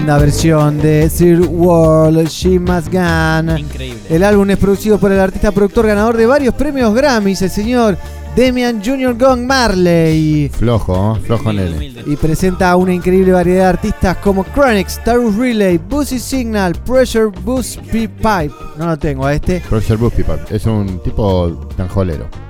Linda 0.06 0.18
versión 0.18 0.78
de 0.78 1.10
Sir 1.10 1.40
World, 1.40 2.28
She 2.28 2.60
Must 2.60 2.92
Gun. 2.92 3.58
Increíble. 3.58 4.00
El 4.08 4.22
álbum 4.22 4.48
es 4.50 4.56
producido 4.56 5.00
por 5.00 5.10
el 5.10 5.18
artista 5.18 5.50
productor 5.50 5.88
ganador 5.88 6.16
de 6.16 6.26
varios 6.26 6.54
premios 6.54 6.94
Grammys, 6.94 7.42
el 7.42 7.50
señor 7.50 7.98
Demian 8.36 8.80
Jr. 8.84 9.18
Gong 9.18 9.44
Marley. 9.44 10.48
Flojo, 10.50 11.16
¿eh? 11.16 11.20
flojo 11.26 11.52
nene. 11.52 11.92
Y 12.06 12.14
presenta 12.14 12.76
una 12.76 12.94
increíble 12.94 13.32
variedad 13.32 13.64
de 13.64 13.68
artistas 13.70 14.16
como 14.18 14.44
Chronix, 14.54 15.02
Tarus 15.02 15.34
Relay, 15.34 15.78
Boozy 15.78 16.20
Signal, 16.20 16.74
Pressure 16.84 17.32
Boost 17.42 17.80
Pipe. 17.90 18.52
No 18.78 18.86
lo 18.86 18.96
tengo 18.96 19.26
a 19.26 19.34
este. 19.34 19.60
Professor 19.68 19.98
Buffy 19.98 20.22
Pap. 20.22 20.52
Es 20.52 20.66
un 20.66 21.02
tipo 21.02 21.68
tanjolero. 21.76 22.45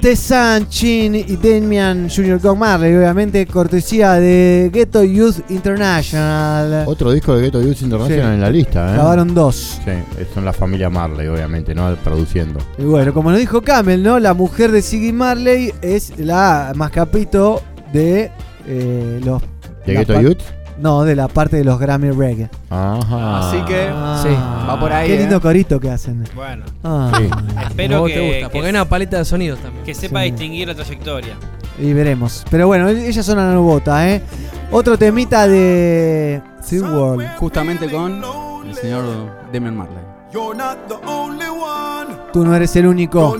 Tessan 0.00 0.68
Chin 0.68 1.14
y 1.16 1.36
Damian 1.36 2.08
Jr. 2.08 2.38
Gong 2.38 2.58
Marley, 2.58 2.94
obviamente 2.94 3.44
cortesía 3.46 4.12
de 4.14 4.70
Ghetto 4.72 5.02
Youth 5.02 5.38
International. 5.50 6.84
Otro 6.86 7.10
disco 7.12 7.34
de 7.36 7.42
Ghetto 7.42 7.60
Youth 7.60 7.82
International 7.82 8.28
Sí. 8.30 8.34
en 8.34 8.40
la 8.40 8.50
lista, 8.50 8.90
¿eh? 8.90 8.94
Grabaron 8.94 9.34
dos. 9.34 9.80
Sí, 9.84 9.90
son 10.32 10.44
la 10.44 10.52
familia 10.52 10.88
Marley, 10.88 11.26
obviamente, 11.26 11.74
¿no? 11.74 11.94
Produciendo. 11.96 12.60
Y 12.78 12.84
bueno, 12.84 13.12
como 13.12 13.30
nos 13.30 13.40
dijo 13.40 13.60
Camel, 13.62 14.02
¿no? 14.02 14.18
La 14.20 14.34
mujer 14.34 14.70
de 14.70 14.82
Siggy 14.82 15.12
Marley 15.12 15.74
es 15.82 16.12
la 16.18 16.72
más 16.76 16.90
capito 16.92 17.60
de 17.92 18.30
eh, 18.66 19.20
los. 19.24 19.42
¿De 19.84 19.94
Ghetto 19.94 20.20
Youth? 20.20 20.42
No, 20.80 21.02
de 21.04 21.16
la 21.16 21.26
parte 21.28 21.56
de 21.56 21.64
los 21.64 21.78
Grammy 21.78 22.10
Reggae. 22.12 22.48
Ajá. 22.70 23.48
Así 23.48 23.60
que 23.64 23.88
Ah, 23.92 24.20
sí, 24.22 24.28
va 24.68 24.78
por 24.78 24.92
ahí. 24.92 25.08
Qué 25.08 25.16
¿eh? 25.16 25.18
lindo 25.20 25.40
corito 25.40 25.80
que 25.80 25.90
hacen. 25.90 26.24
Bueno. 26.34 26.64
Ah. 26.84 27.10
Sí. 27.16 27.28
Espero 27.68 28.04
que, 28.04 28.12
te 28.14 28.20
gusta, 28.20 28.36
que- 28.38 28.42
porque 28.44 28.66
hay 28.66 28.70
una 28.70 28.84
paleta 28.84 29.18
de 29.18 29.24
sonidos 29.24 29.58
también. 29.58 29.84
que 29.84 29.94
sepa 29.94 30.20
Sí. 30.22 30.30
distinguir 30.30 30.68
la 30.68 30.74
trayectoria. 30.74 31.34
Y 31.80 31.92
veremos. 31.92 32.44
Pero 32.50 32.66
bueno, 32.68 32.88
ellas 32.88 33.24
son 33.26 33.38
la 33.38 33.56
bota, 33.58 34.08
¿eh? 34.08 34.22
Otro 34.70 34.96
temita 34.98 35.46
de. 35.48 36.40
Sea 36.62 36.82
World. 36.82 37.26
Justamente 37.38 37.90
con 37.90 38.22
el 38.68 38.74
señor 38.74 39.04
Damian 39.52 39.76
Marley. 39.76 39.96
You're 40.32 40.56
not 40.56 40.76
the 40.88 40.94
only 41.08 41.46
one. 41.46 42.14
Tú 42.32 42.44
no 42.44 42.54
eres 42.54 42.74
el 42.76 42.86
único. 42.86 43.36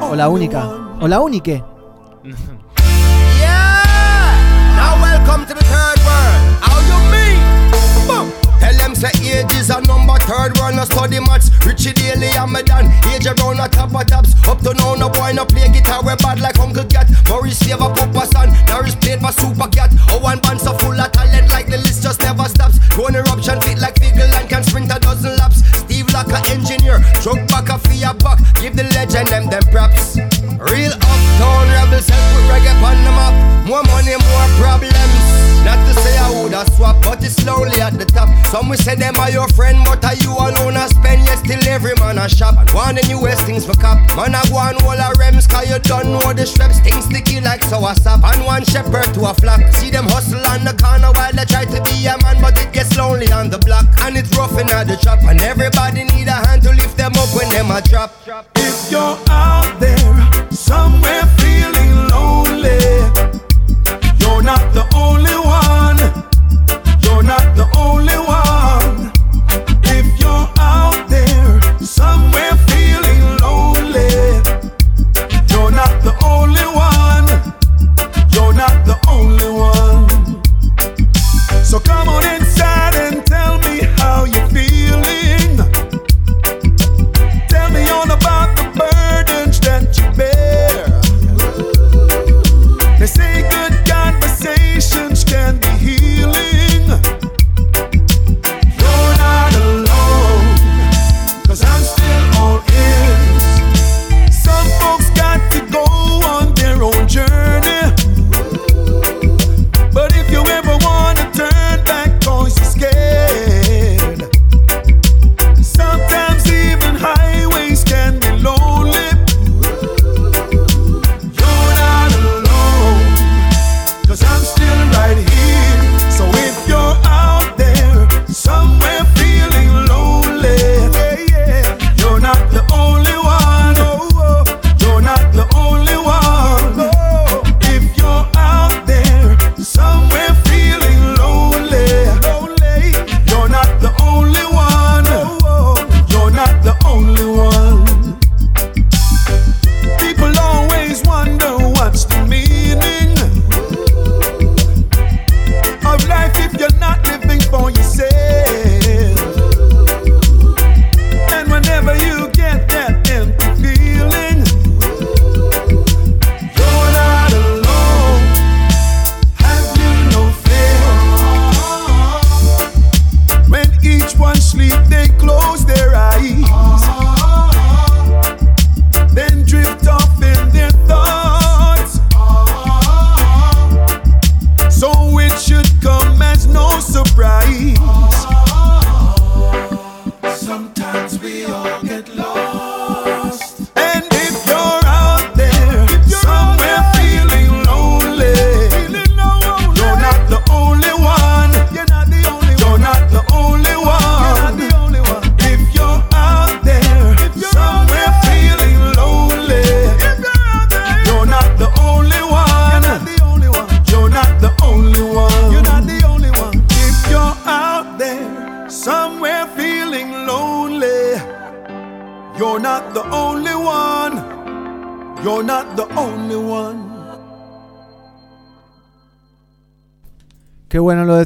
O 0.00 0.14
la 0.14 0.28
única. 0.28 0.68
one. 0.68 1.04
O 1.04 1.08
la 1.08 1.20
única. 1.20 1.52
Now 4.76 5.02
welcome 5.02 5.44
to 5.46 5.54
the 5.54 5.64
third 5.64 5.97
Say 8.98 9.14
age 9.30 9.54
is 9.54 9.70
a 9.70 9.80
number, 9.86 10.18
third 10.26 10.58
one, 10.58 10.74
I 10.74 10.82
study 10.82 11.22
maths. 11.22 11.54
Richie 11.62 11.94
Daly 11.94 12.34
and 12.34 12.50
Medan. 12.50 12.90
Age 13.14 13.30
around 13.30 13.62
a 13.62 13.70
top 13.70 13.94
of 13.94 14.06
tops. 14.10 14.34
Up 14.42 14.58
to 14.66 14.74
now, 14.74 14.98
no 14.98 15.08
boy, 15.08 15.30
no 15.38 15.46
play 15.46 15.70
guitar, 15.70 16.02
we 16.02 16.18
bad 16.18 16.40
like 16.40 16.58
Uncle 16.58 16.82
Gat. 16.82 17.06
Maurice 17.28 17.58
save 17.62 17.78
a 17.78 17.94
papa 17.94 18.26
son, 18.26 18.50
Norris 18.66 18.96
played 18.96 19.20
for 19.22 19.30
Super 19.30 19.70
Cat. 19.70 19.94
Oh, 20.10 20.18
one 20.18 20.40
band 20.40 20.58
so 20.60 20.74
full 20.82 20.98
of 20.98 21.12
talent, 21.12 21.46
like 21.48 21.70
the 21.70 21.78
list 21.78 22.02
just 22.02 22.18
never 22.26 22.42
stops. 22.50 22.82
Going 22.98 23.14
eruption, 23.14 23.60
fit 23.62 23.78
like 23.78 23.94
Figgle 24.02 24.34
and 24.34 24.48
can 24.50 24.64
sprint 24.64 24.90
a 24.90 24.98
dozen 24.98 25.36
laps. 25.38 25.62
Steve 25.78 26.10
like 26.10 26.34
an 26.34 26.42
engineer, 26.50 26.98
truck 27.22 27.38
back 27.46 27.70
a 27.70 27.78
fear 27.86 28.10
buck. 28.18 28.42
Give 28.58 28.74
the 28.74 28.82
legend 28.98 29.28
them 29.28 29.46
them 29.46 29.62
props. 29.70 30.18
Real 30.58 30.90
uptown 30.90 31.70
rebels 31.70 32.10
help 32.10 32.26
with 32.34 32.50
reggae 32.50 32.74
on 32.82 32.98
the 33.06 33.14
map. 33.14 33.34
More 33.62 33.84
money, 33.86 34.18
more 34.18 34.48
problems. 34.58 35.37
Not 35.68 35.84
to 35.84 35.92
say 36.00 36.16
I 36.16 36.32
would 36.32 36.54
have 36.56 36.72
swap, 36.72 36.96
but 37.04 37.20
it's 37.22 37.44
lonely 37.44 37.76
at 37.76 37.92
the 38.00 38.06
top. 38.06 38.32
Some 38.48 38.70
will 38.70 38.80
say 38.80 38.94
them 38.94 39.20
are 39.20 39.30
your 39.30 39.48
friend, 39.52 39.76
but 39.84 40.02
are 40.02 40.16
you 40.16 40.32
alone? 40.32 40.80
I 40.80 40.88
spend, 40.88 41.28
yet 41.28 41.44
still 41.44 41.60
every 41.68 41.92
man 42.00 42.16
a 42.16 42.26
shop. 42.26 42.56
And 42.56 42.70
one 42.70 42.96
and 42.96 43.06
you 43.06 43.20
waste 43.20 43.44
things 43.44 43.66
for 43.66 43.76
cop. 43.76 44.00
Man, 44.16 44.32
I 44.32 44.40
go 44.48 44.56
on 44.56 44.80
all 44.80 44.96
a 44.96 45.12
rems, 45.20 45.44
cause 45.44 45.68
you 45.68 45.78
don't 45.84 46.08
know 46.08 46.32
the 46.32 46.48
shreps. 46.48 46.80
Things 46.80 47.04
sticky 47.04 47.42
like 47.42 47.62
sour 47.62 47.92
sap. 48.00 48.24
And 48.24 48.46
one 48.46 48.64
shepherd 48.64 49.12
to 49.12 49.28
a 49.28 49.34
flock. 49.34 49.60
See 49.76 49.90
them 49.90 50.08
hustle 50.08 50.40
on 50.48 50.64
the 50.64 50.72
corner 50.72 51.12
while 51.12 51.36
they 51.36 51.44
try 51.44 51.66
to 51.68 51.78
be 51.84 52.08
a 52.08 52.16
man, 52.24 52.40
but 52.40 52.56
it 52.56 52.72
gets 52.72 52.96
lonely 52.96 53.30
on 53.30 53.50
the 53.50 53.58
block. 53.58 53.84
And 54.00 54.16
it's 54.16 54.32
rough 54.38 54.56
in 54.56 54.68
the 54.68 54.96
chop. 55.04 55.20
And 55.28 55.38
everybody 55.42 56.04
need 56.16 56.28
a 56.32 56.38
hand 56.48 56.62
to 56.62 56.72
lift 56.72 56.96
them 56.96 57.12
up 57.20 57.28
when 57.36 57.50
them 57.52 57.68
a 57.68 57.84
drop. 57.84 58.16
If 58.56 58.90
you're 58.90 59.20
out 59.28 59.76
there, 59.78 60.48
somewhere 60.48 61.28
feeling 61.36 61.87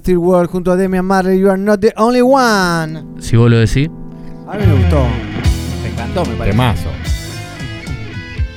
Steel 0.02 0.18
World 0.18 0.50
junto 0.50 0.72
a 0.72 0.76
Demian 0.76 1.04
Marley. 1.04 1.38
You 1.38 1.48
are 1.48 1.56
not 1.56 1.78
the 1.80 1.92
only 1.96 2.22
one. 2.22 3.20
Si 3.20 3.36
vos 3.36 3.48
lo 3.48 3.58
decís. 3.58 3.88
A 4.48 4.56
mí 4.56 4.66
me 4.66 4.74
gustó. 4.74 5.06
Me 5.80 5.90
encantó, 5.90 6.24
me 6.24 6.34
parece. 6.34 6.56
Temazo. 6.56 6.88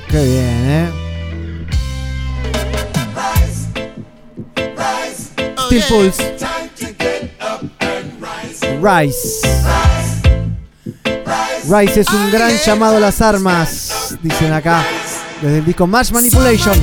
Qué 0.09 0.23
bien, 0.23 0.69
¿eh? 0.69 0.89
Steel 5.67 5.83
Pulse. 5.87 6.35
Rise. 8.81 9.47
Rise 11.69 12.01
es 12.01 12.09
un 12.09 12.31
gran 12.31 12.51
llamado 12.57 12.97
a 12.97 12.99
las 12.99 13.21
armas, 13.21 14.17
dicen 14.21 14.51
acá, 14.51 14.83
desde 15.41 15.59
el 15.59 15.65
disco 15.65 15.85
Mass 15.85 16.11
Manipulation. 16.11 16.75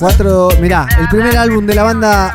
Cuatro, 0.00 0.48
mirá, 0.62 0.88
el 0.98 1.10
primer 1.10 1.36
álbum 1.36 1.66
de 1.66 1.74
la 1.74 1.82
banda 1.82 2.34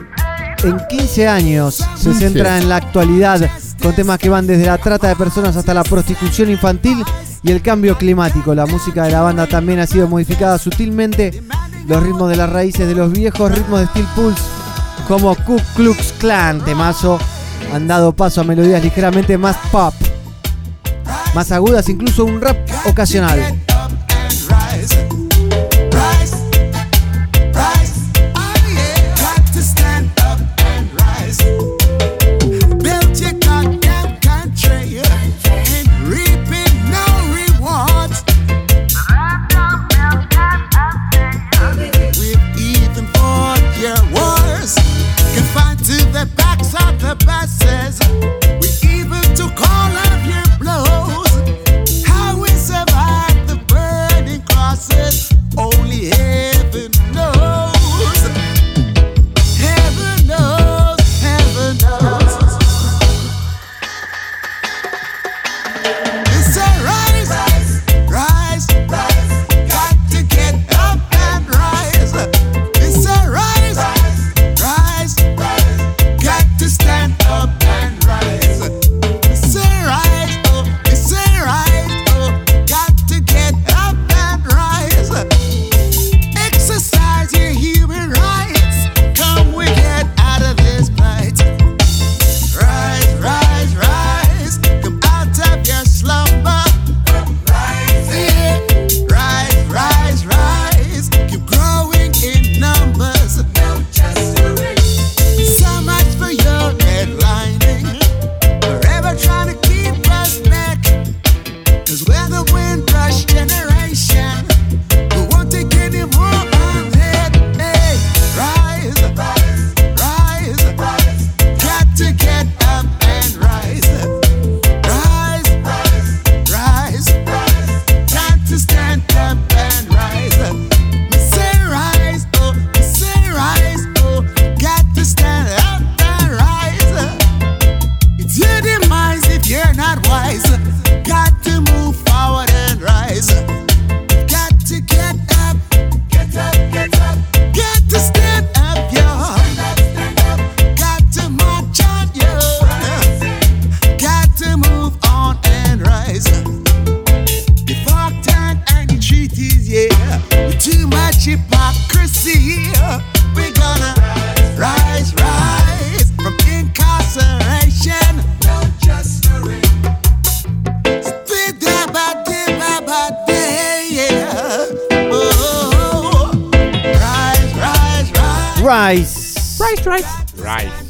en 0.64 0.78
15 0.88 1.28
años 1.28 1.84
se 1.96 2.12
15. 2.12 2.20
centra 2.20 2.60
en 2.60 2.70
la 2.70 2.76
actualidad 2.76 3.50
con 3.82 3.96
temas 3.96 4.20
que 4.20 4.30
van 4.30 4.46
desde 4.46 4.68
la 4.68 4.78
trata 4.78 5.08
de 5.08 5.16
personas 5.16 5.58
hasta 5.58 5.74
la 5.74 5.84
prostitución 5.84 6.52
infantil 6.52 7.04
y 7.42 7.52
el 7.52 7.64
cambio 7.64 7.98
climático. 7.98 8.54
La 8.54 8.68
música 8.68 9.06
de 9.06 9.14
la 9.14 9.22
banda 9.22 9.48
también 9.48 9.80
ha 9.80 9.88
sido 9.88 10.08
modificada 10.08 10.60
sutilmente. 10.60 11.42
Los 11.88 12.04
ritmos 12.04 12.30
de 12.30 12.36
las 12.36 12.52
raíces 12.52 12.88
de 12.88 12.94
los 12.94 13.12
viejos 13.12 13.52
ritmos 13.52 13.80
de 13.80 13.88
Steel 13.88 14.08
Pulse, 14.14 14.44
como 15.08 15.34
Ku 15.34 15.60
Klux 15.76 16.14
Klan, 16.20 16.64
temazo, 16.64 17.18
han 17.74 17.88
dado 17.88 18.16
paso 18.16 18.42
a 18.42 18.44
melodías 18.44 18.84
ligeramente 18.84 19.40
más 19.40 19.58
pop, 19.72 19.94
más 21.34 21.52
agudas, 21.52 21.90
incluso 21.90 22.26
un 22.26 22.40
rap 22.42 22.58
ocasional. 22.86 23.65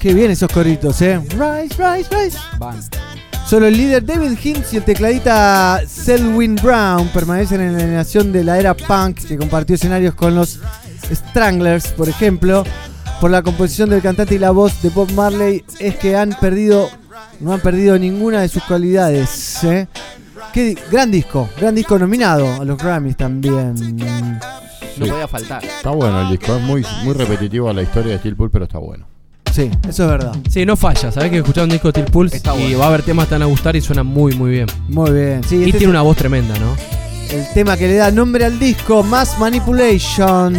Qué 0.05 0.13
bien 0.13 0.29
esos 0.29 0.51
coritos, 0.51 1.01
eh. 1.01 1.19
Rise, 1.29 1.75
rise, 1.83 2.09
rise. 2.15 2.37
Solo 3.47 3.65
el 3.65 3.75
líder 3.75 4.05
David 4.05 4.37
Hinks 4.39 4.71
y 4.73 4.77
el 4.77 4.83
tecladista 4.83 5.81
Selwyn 5.87 6.53
Brown 6.57 7.07
permanecen 7.07 7.59
en 7.61 7.75
la 7.75 7.83
animación 7.83 8.31
de 8.31 8.43
la 8.43 8.59
era 8.59 8.75
punk 8.75 9.17
que 9.25 9.35
compartió 9.35 9.73
escenarios 9.73 10.13
con 10.13 10.35
los 10.35 10.59
Stranglers, 11.11 11.87
por 11.87 12.07
ejemplo. 12.07 12.63
Por 13.19 13.31
la 13.31 13.41
composición 13.41 13.89
del 13.89 14.03
cantante 14.03 14.35
y 14.35 14.37
la 14.37 14.51
voz 14.51 14.79
de 14.83 14.89
Bob 14.89 15.11
Marley 15.13 15.65
es 15.79 15.95
que 15.95 16.15
han 16.15 16.37
perdido, 16.39 16.87
no 17.39 17.53
han 17.53 17.61
perdido 17.61 17.97
ninguna 17.97 18.41
de 18.41 18.49
sus 18.49 18.61
cualidades. 18.61 19.63
¿eh? 19.63 19.87
Qué 20.53 20.65
di- 20.65 20.77
gran 20.91 21.09
disco, 21.09 21.49
gran 21.59 21.73
disco 21.73 21.97
nominado 21.97 22.61
a 22.61 22.63
los 22.63 22.77
Grammys 22.77 23.17
también. 23.17 23.73
No 24.97 25.07
podía 25.07 25.27
faltar. 25.27 25.65
Está 25.65 25.89
bueno 25.89 26.21
el 26.21 26.29
disco, 26.29 26.55
es 26.55 26.61
muy, 26.61 26.85
muy 27.03 27.13
repetitivo 27.15 27.69
a 27.69 27.73
la 27.73 27.81
historia 27.81 28.11
de 28.11 28.19
Steel 28.19 28.35
Pulse, 28.35 28.51
pero 28.53 28.65
está 28.65 28.77
bueno. 28.77 29.14
Sí, 29.55 29.71
eso 29.87 30.03
es 30.03 30.09
verdad. 30.09 30.35
Sí, 30.49 30.65
no 30.65 30.75
falla. 30.75 31.13
Sabés 31.13 31.31
que 31.31 31.37
escuchar 31.37 31.63
un 31.63 31.69
disco 31.69 31.87
de 31.87 32.01
Steel 32.01 32.11
Pulse 32.11 32.37
y 32.37 32.41
bueno. 32.41 32.79
va 32.79 32.85
a 32.85 32.87
haber 32.89 33.03
temas 33.03 33.23
que 33.25 33.29
te 33.29 33.35
van 33.35 33.43
a 33.43 33.45
gustar 33.45 33.73
y 33.77 33.79
suena 33.79 34.03
muy, 34.03 34.35
muy 34.35 34.51
bien. 34.51 34.67
Muy 34.89 35.11
bien. 35.11 35.41
Sí, 35.47 35.55
y 35.55 35.59
este 35.59 35.77
tiene 35.77 35.85
es 35.85 35.89
una 35.91 36.01
voz 36.01 36.17
tremenda, 36.17 36.59
¿no? 36.59 36.75
el 37.31 37.47
tema 37.53 37.77
que 37.77 37.87
le 37.87 37.95
da 37.95 38.11
nombre 38.11 38.43
al 38.43 38.59
disco, 38.59 39.01
Mass 39.01 39.39
Manipulation. 39.39 40.53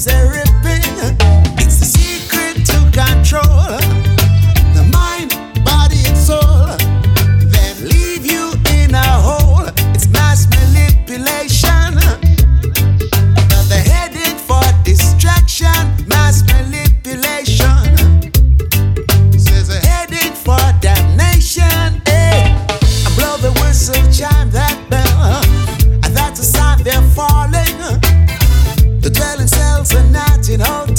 These 0.00 0.08
are 0.08 0.49
in 30.50 30.58
hotels. 30.58 30.89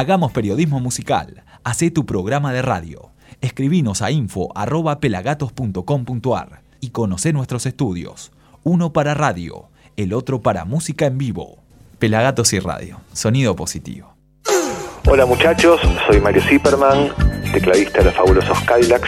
Hagamos 0.00 0.32
periodismo 0.32 0.80
musical. 0.80 1.44
Hacé 1.62 1.90
tu 1.90 2.06
programa 2.06 2.54
de 2.54 2.62
radio. 2.62 3.10
Escribinos 3.42 4.00
a 4.00 4.10
info@pelagatos.com.ar 4.10 6.62
y 6.80 6.88
conoce 6.88 7.34
nuestros 7.34 7.66
estudios. 7.66 8.32
Uno 8.62 8.94
para 8.94 9.12
radio, 9.12 9.68
el 9.98 10.14
otro 10.14 10.40
para 10.40 10.64
música 10.64 11.04
en 11.04 11.18
vivo. 11.18 11.58
Pelagatos 11.98 12.54
y 12.54 12.60
radio. 12.60 13.02
Sonido 13.12 13.54
positivo. 13.54 14.14
Hola 15.06 15.26
muchachos, 15.26 15.82
soy 16.06 16.18
Mario 16.18 16.40
Zipperman, 16.48 17.10
tecladista 17.52 17.98
de 17.98 18.06
los 18.06 18.14
fabulosos 18.14 18.58
Kylax, 18.60 19.02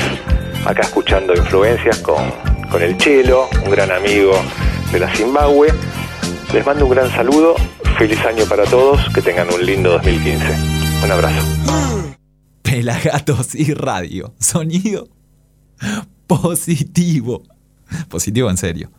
acá 0.66 0.82
escuchando 0.82 1.32
influencias 1.32 2.00
con, 2.00 2.22
con 2.70 2.82
el 2.82 2.98
Chelo, 2.98 3.48
un 3.64 3.70
gran 3.70 3.90
amigo 3.90 4.34
de 4.92 4.98
la 4.98 5.08
Zimbabue. 5.16 5.72
Les 6.52 6.66
mando 6.66 6.84
un 6.84 6.90
gran 6.90 7.10
saludo, 7.12 7.54
feliz 7.96 8.22
año 8.26 8.44
para 8.44 8.64
todos, 8.64 9.00
que 9.14 9.22
tengan 9.22 9.48
un 9.54 9.64
lindo 9.64 9.92
2015. 9.92 10.71
Un 11.02 11.10
abrazo. 11.10 11.44
Pelagatos 12.62 13.54
y 13.56 13.74
radio. 13.74 14.34
Sonido 14.38 15.08
positivo. 16.26 17.42
Positivo 18.08 18.48
en 18.48 18.56
serio. 18.56 18.90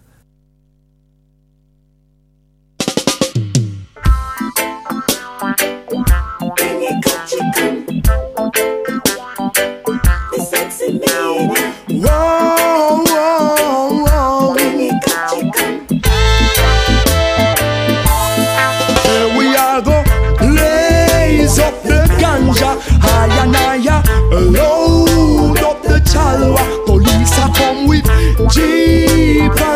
With 28.55 29.49
jeep 29.49 29.72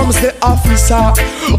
comes 0.00 0.20
the 0.20 0.32
officer. 0.42 1.12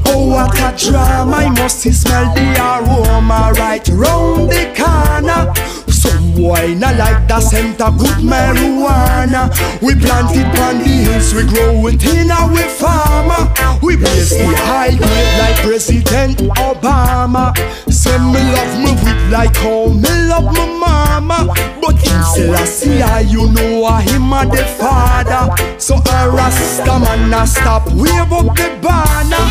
Oh 0.07 0.27
what 0.27 0.57
a 0.57 0.69
drama! 0.77 1.37
I 1.37 1.49
must 1.49 1.81
smell 1.81 2.33
the 2.33 2.47
aroma 2.57 3.53
right 3.57 3.87
round 3.89 4.49
the 4.49 4.65
corner. 4.77 5.53
Some 5.87 6.33
boy 6.33 6.75
not 6.79 6.95
like 6.95 7.27
the 7.27 7.39
scent 7.39 7.81
of 7.81 7.97
good 7.99 8.21
marijuana. 8.33 9.51
We 9.81 9.93
plant 9.95 10.35
it 10.35 10.59
on 10.59 10.79
the 10.79 10.93
hills, 11.05 11.33
we 11.35 11.43
grow 11.45 11.87
it 11.87 12.03
in 12.03 12.31
our 12.31 12.57
farmer. 12.79 13.41
We 13.83 13.97
blaze 13.97 14.31
the 14.31 14.47
high 14.69 14.95
grade 14.97 15.33
like 15.41 15.57
President 15.57 16.37
Obama. 16.57 17.53
Say 18.01 18.17
me 18.17 18.41
love 18.55 18.79
me 18.83 18.91
with 19.03 19.31
like 19.31 19.55
how 19.57 19.85
me 19.89 20.09
love 20.27 20.49
my 20.55 20.65
mama. 20.65 21.53
But 21.81 21.97
him 22.01 22.23
still 22.23 22.53
a 22.53 22.65
see 22.65 22.99
I, 22.99 23.19
you 23.19 23.51
know 23.51 23.85
I 23.85 24.01
him 24.01 24.33
a 24.33 24.41
the 24.45 24.65
father. 24.79 25.43
So 25.77 25.95
a 25.97 26.29
Rasta 26.31 26.97
man 26.99 27.31
a 27.31 27.45
stop, 27.45 27.85
wave 27.93 28.33
up 28.33 28.55
the 28.57 28.69
banner. 28.81 29.45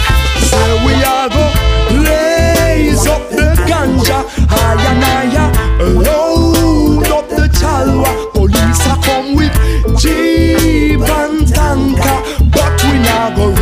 Say 0.50 0.72
we 0.84 0.94
are 1.04 1.28
go 1.28 1.44
blaze 1.90 3.06
up 3.06 3.22
the 3.30 3.54
ganja, 3.68 4.18
higher 4.50 4.78
and 4.90 5.04
higher, 5.04 5.48
load 5.94 7.06
up 7.06 7.28
the 7.28 7.46
chalwa. 7.54 8.32
Police 8.34 8.84
a 8.86 8.96
come 9.06 9.36
with 9.36 9.54
jeep 10.00 11.00
and 11.00 11.46
tanker, 11.46 12.18
but 12.50 12.82
we 12.82 12.98
not 12.98 13.36
go 13.36 13.59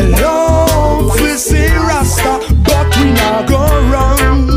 love 0.00 1.20
we 1.20 1.36
see 1.36 1.68
Rasta, 1.76 2.40
but 2.64 2.96
we 2.96 3.12
not 3.12 3.48
go 3.48 3.58
run. 3.90 4.48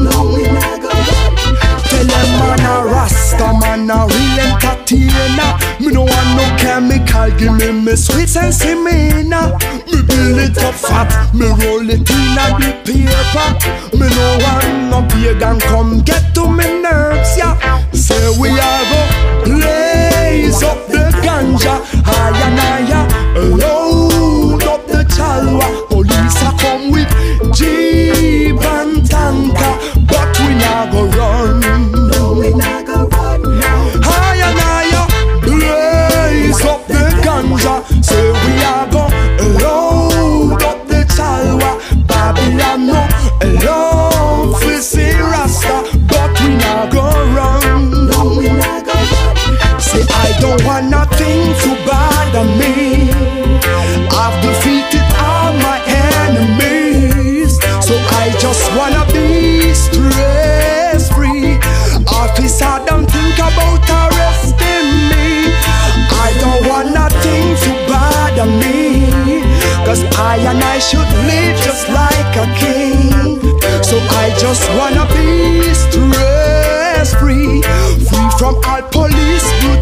Tell 1.89 2.05
them 2.05 2.30
man 2.39 2.59
a 2.61 2.85
Rasta 2.85 3.53
man 3.59 3.89
a 3.89 4.07
real 4.07 4.39
entertainer. 4.39 5.51
Me 5.80 5.91
no 5.91 6.01
want 6.01 6.30
no 6.38 6.45
chemical, 6.57 7.30
give 7.38 7.53
me 7.53 7.72
me 7.72 7.95
sweet 7.95 8.30
me 8.83 9.23
now. 9.23 9.57
Me 9.91 10.01
build 10.01 10.39
it 10.39 10.57
up 10.59 10.73
fat, 10.75 11.33
me 11.33 11.47
roll 11.47 11.89
it 11.89 12.09
in 12.09 12.38
a 12.39 12.45
the 12.59 12.72
paper. 12.85 13.47
Me 13.97 14.07
no 14.09 14.38
want 14.43 14.89
no 14.89 15.07
pagan 15.09 15.59
come 15.59 16.01
get 16.01 16.33
to 16.35 16.49
me 16.49 16.81
nerves, 16.81 17.38
yeah. 17.38 17.55
Say 17.91 18.39
we 18.39 18.49
are 18.49 18.83
go 18.89 19.43
blaze 19.43 20.64
up 20.64 20.88
the 20.88 21.11
ganja, 21.23 21.81
higher 22.05 22.33
and 22.45 22.59
higher, 22.59 23.74
chalwa. 25.16 25.94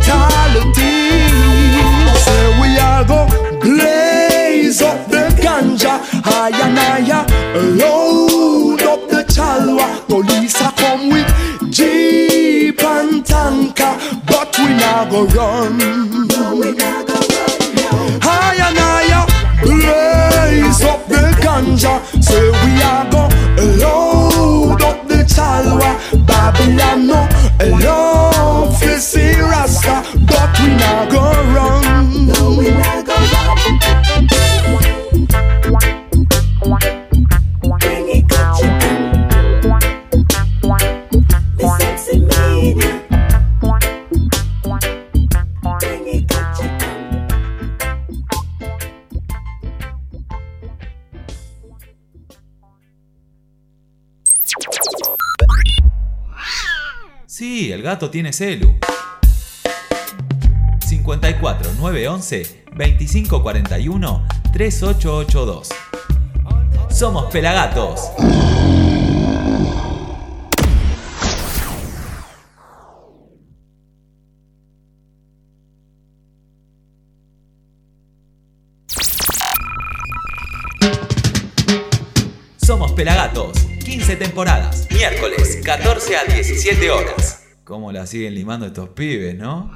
Brutality. 0.03 1.19
Say 2.23 2.61
we 2.61 2.77
are 2.77 3.03
go 3.05 3.27
blaze 3.61 4.81
up 4.81 5.07
the 5.09 5.29
ganja, 5.41 5.99
higher 6.23 6.53
and 6.53 6.77
higher, 6.77 7.25
load 7.77 8.81
up 8.83 9.09
the 9.09 9.23
chalwa. 9.33 10.05
Police 10.07 10.61
are 10.61 10.71
come 10.73 11.09
with 11.09 11.71
jeep 11.71 12.81
and 12.83 13.25
tanker, 13.25 13.97
but 14.27 14.57
we 14.59 14.67
not 14.75 15.09
go 15.09 15.25
run. 15.27 15.79
Higher 18.21 18.73
higher, 18.79 19.25
blaze 19.61 20.83
up 20.83 21.07
the 21.07 21.31
ganja. 21.41 22.01
Say 22.21 22.49
we 22.49 22.81
are 22.83 23.09
go 23.11 23.29
load 23.79 24.81
up 24.81 25.07
the 25.07 25.23
chalwa. 25.23 25.93
Babylon 26.27 27.07
no 27.07 27.27
love 27.79 28.02
gato 57.83 58.09
tiene 58.09 58.31
celu. 58.31 58.73
54 60.87 61.73
911 61.73 62.63
2541 62.77 64.27
3882. 64.53 65.69
Somos 66.89 67.29
Pelagatos. 67.31 67.99
Somos 82.65 82.93
Pelagatos. 82.93 83.57
15 83.83 84.15
temporadas. 84.15 84.87
Miércoles, 84.89 85.59
14 85.65 86.15
a 86.15 86.23
17 86.23 86.89
horas. 86.89 87.42
¿Cómo 87.73 87.91
la 87.91 88.05
siguen 88.05 88.35
limando 88.35 88.67
estos 88.67 88.89
pibes, 88.89 89.35
no? 89.35 89.71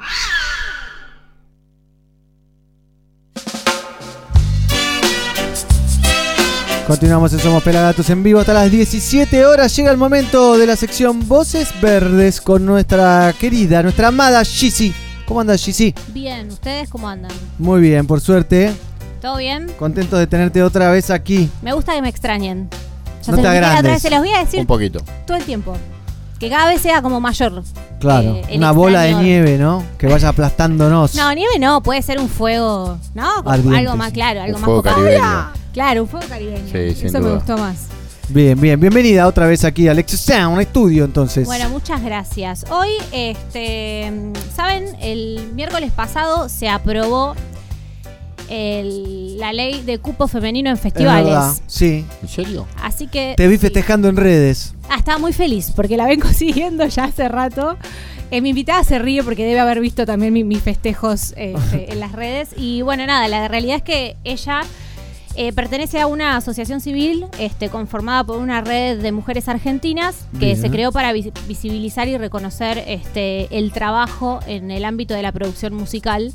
Continuamos 6.85 7.33
en 7.33 7.39
Somos 7.39 7.63
Pelagatos 7.63 8.07
en 8.11 8.21
vivo 8.21 8.39
hasta 8.39 8.53
las 8.53 8.69
17 8.69 9.47
horas. 9.47 9.75
Llega 9.75 9.89
el 9.89 9.97
momento 9.97 10.59
de 10.59 10.67
la 10.67 10.75
sección 10.75 11.27
Voces 11.27 11.69
Verdes 11.81 12.39
con 12.39 12.67
nuestra 12.67 13.33
querida, 13.39 13.81
nuestra 13.81 14.09
amada 14.09 14.45
Gizzy. 14.45 14.93
¿Cómo 15.25 15.41
andas, 15.41 15.63
Gizzy? 15.63 15.95
Bien, 16.09 16.49
¿ustedes 16.51 16.89
cómo 16.89 17.09
andan? 17.09 17.31
Muy 17.57 17.81
bien, 17.81 18.05
por 18.05 18.21
suerte. 18.21 18.75
¿Todo 19.19 19.37
bien? 19.37 19.71
Contento 19.79 20.17
de 20.17 20.27
tenerte 20.27 20.61
otra 20.61 20.91
vez 20.91 21.09
aquí. 21.09 21.49
Me 21.63 21.73
gusta 21.73 21.95
que 21.95 22.03
me 22.03 22.09
extrañen. 22.09 22.69
Ya 23.23 23.31
No 23.31 23.41
te 23.81 23.99
se 23.99 24.11
los 24.11 24.19
voy 24.19 24.29
a 24.33 24.43
decir 24.43 24.59
Un 24.59 24.67
poquito. 24.67 25.01
todo 25.25 25.35
el 25.35 25.43
tiempo. 25.43 25.75
Que 26.39 26.49
cada 26.49 26.69
vez 26.69 26.81
sea 26.81 27.01
como 27.01 27.19
mayor. 27.19 27.63
Claro, 27.99 28.35
Eh, 28.47 28.57
una 28.57 28.71
bola 28.71 29.01
de 29.01 29.15
nieve, 29.15 29.57
¿no? 29.57 29.83
Que 29.97 30.07
vaya 30.07 30.29
aplastándonos. 30.29 31.15
No, 31.15 31.33
nieve 31.33 31.57
no, 31.59 31.81
puede 31.81 32.01
ser 32.01 32.19
un 32.19 32.29
fuego, 32.29 32.97
¿no? 33.15 33.35
Como 33.37 33.49
Ardiente, 33.49 33.77
algo 33.79 33.95
más 33.95 34.11
claro, 34.11 34.41
algo 34.41 34.55
Un 34.55 34.61
más 34.61 34.65
fuego 34.65 34.83
copado. 34.83 34.97
caribeño. 35.03 35.47
Claro, 35.73 36.03
un 36.03 36.09
fuego 36.09 36.27
caribeño. 36.27 36.65
Sí, 36.71 36.95
sin 36.95 37.07
Eso 37.07 37.19
me 37.19 37.33
gustó 37.33 37.57
más. 37.57 37.87
Bien, 38.29 38.59
bien. 38.59 38.77
Bienvenida 38.79 39.25
otra 39.25 39.47
vez 39.47 39.63
aquí 39.63 39.87
al 39.87 40.03
Sound 40.05 40.59
Estudio, 40.59 41.05
entonces. 41.05 41.45
Bueno, 41.47 41.69
muchas 41.69 42.03
gracias. 42.03 42.65
Hoy, 42.69 42.89
este, 43.13 44.11
saben, 44.53 44.95
el 45.01 45.49
miércoles 45.55 45.91
pasado 45.93 46.49
se 46.49 46.67
aprobó 46.67 47.35
el- 48.49 49.37
la 49.37 49.53
ley 49.53 49.81
de 49.81 49.99
cupo 49.99 50.27
femenino 50.27 50.69
en 50.69 50.75
Es 50.77 50.83
verdad, 50.83 50.93
festivales. 50.93 51.61
Sí. 51.67 52.05
¿En 52.21 52.27
serio? 52.27 52.67
Así 52.81 53.07
que 53.07 53.33
Te 53.37 53.47
vi 53.47 53.57
festejando 53.57 54.07
en 54.09 54.17
redes. 54.17 54.73
Ah, 54.89 54.95
estaba 54.97 55.17
muy 55.17 55.33
feliz 55.33 55.71
porque 55.75 55.97
la 55.97 56.05
vengo 56.05 56.27
siguiendo 56.33 56.85
ya 56.87 57.05
hace 57.05 57.27
rato. 57.29 57.77
Eh, 58.31 58.41
mi 58.41 58.49
invitada 58.49 58.83
se 58.83 58.99
ríe 58.99 59.23
porque 59.23 59.45
debe 59.45 59.59
haber 59.59 59.79
visto 59.79 60.05
también 60.05 60.33
mi- 60.33 60.43
mis 60.43 60.61
festejos 60.61 61.33
este, 61.37 61.91
en 61.93 61.99
las 61.99 62.11
redes. 62.11 62.49
Y 62.57 62.81
bueno, 62.81 63.05
nada, 63.05 63.27
la 63.27 63.47
realidad 63.47 63.77
es 63.77 63.83
que 63.83 64.17
ella 64.25 64.61
eh, 65.39 65.53
pertenece 65.53 66.01
a 66.01 66.07
una 66.07 66.35
asociación 66.35 66.81
civil 66.81 67.25
este, 67.39 67.69
conformada 67.69 68.23
por 68.23 68.39
una 68.39 68.61
red 68.61 68.99
de 68.99 69.11
mujeres 69.11 69.47
argentinas 69.47 70.25
que 70.39 70.47
Bien. 70.47 70.61
se 70.61 70.69
creó 70.71 70.91
para 70.91 71.13
vis- 71.13 71.31
visibilizar 71.47 72.07
y 72.07 72.17
reconocer 72.17 72.83
este, 72.87 73.55
el 73.57 73.71
trabajo 73.71 74.39
en 74.47 74.71
el 74.71 74.83
ámbito 74.83 75.13
de 75.13 75.21
la 75.21 75.31
producción 75.31 75.73
musical 75.75 76.33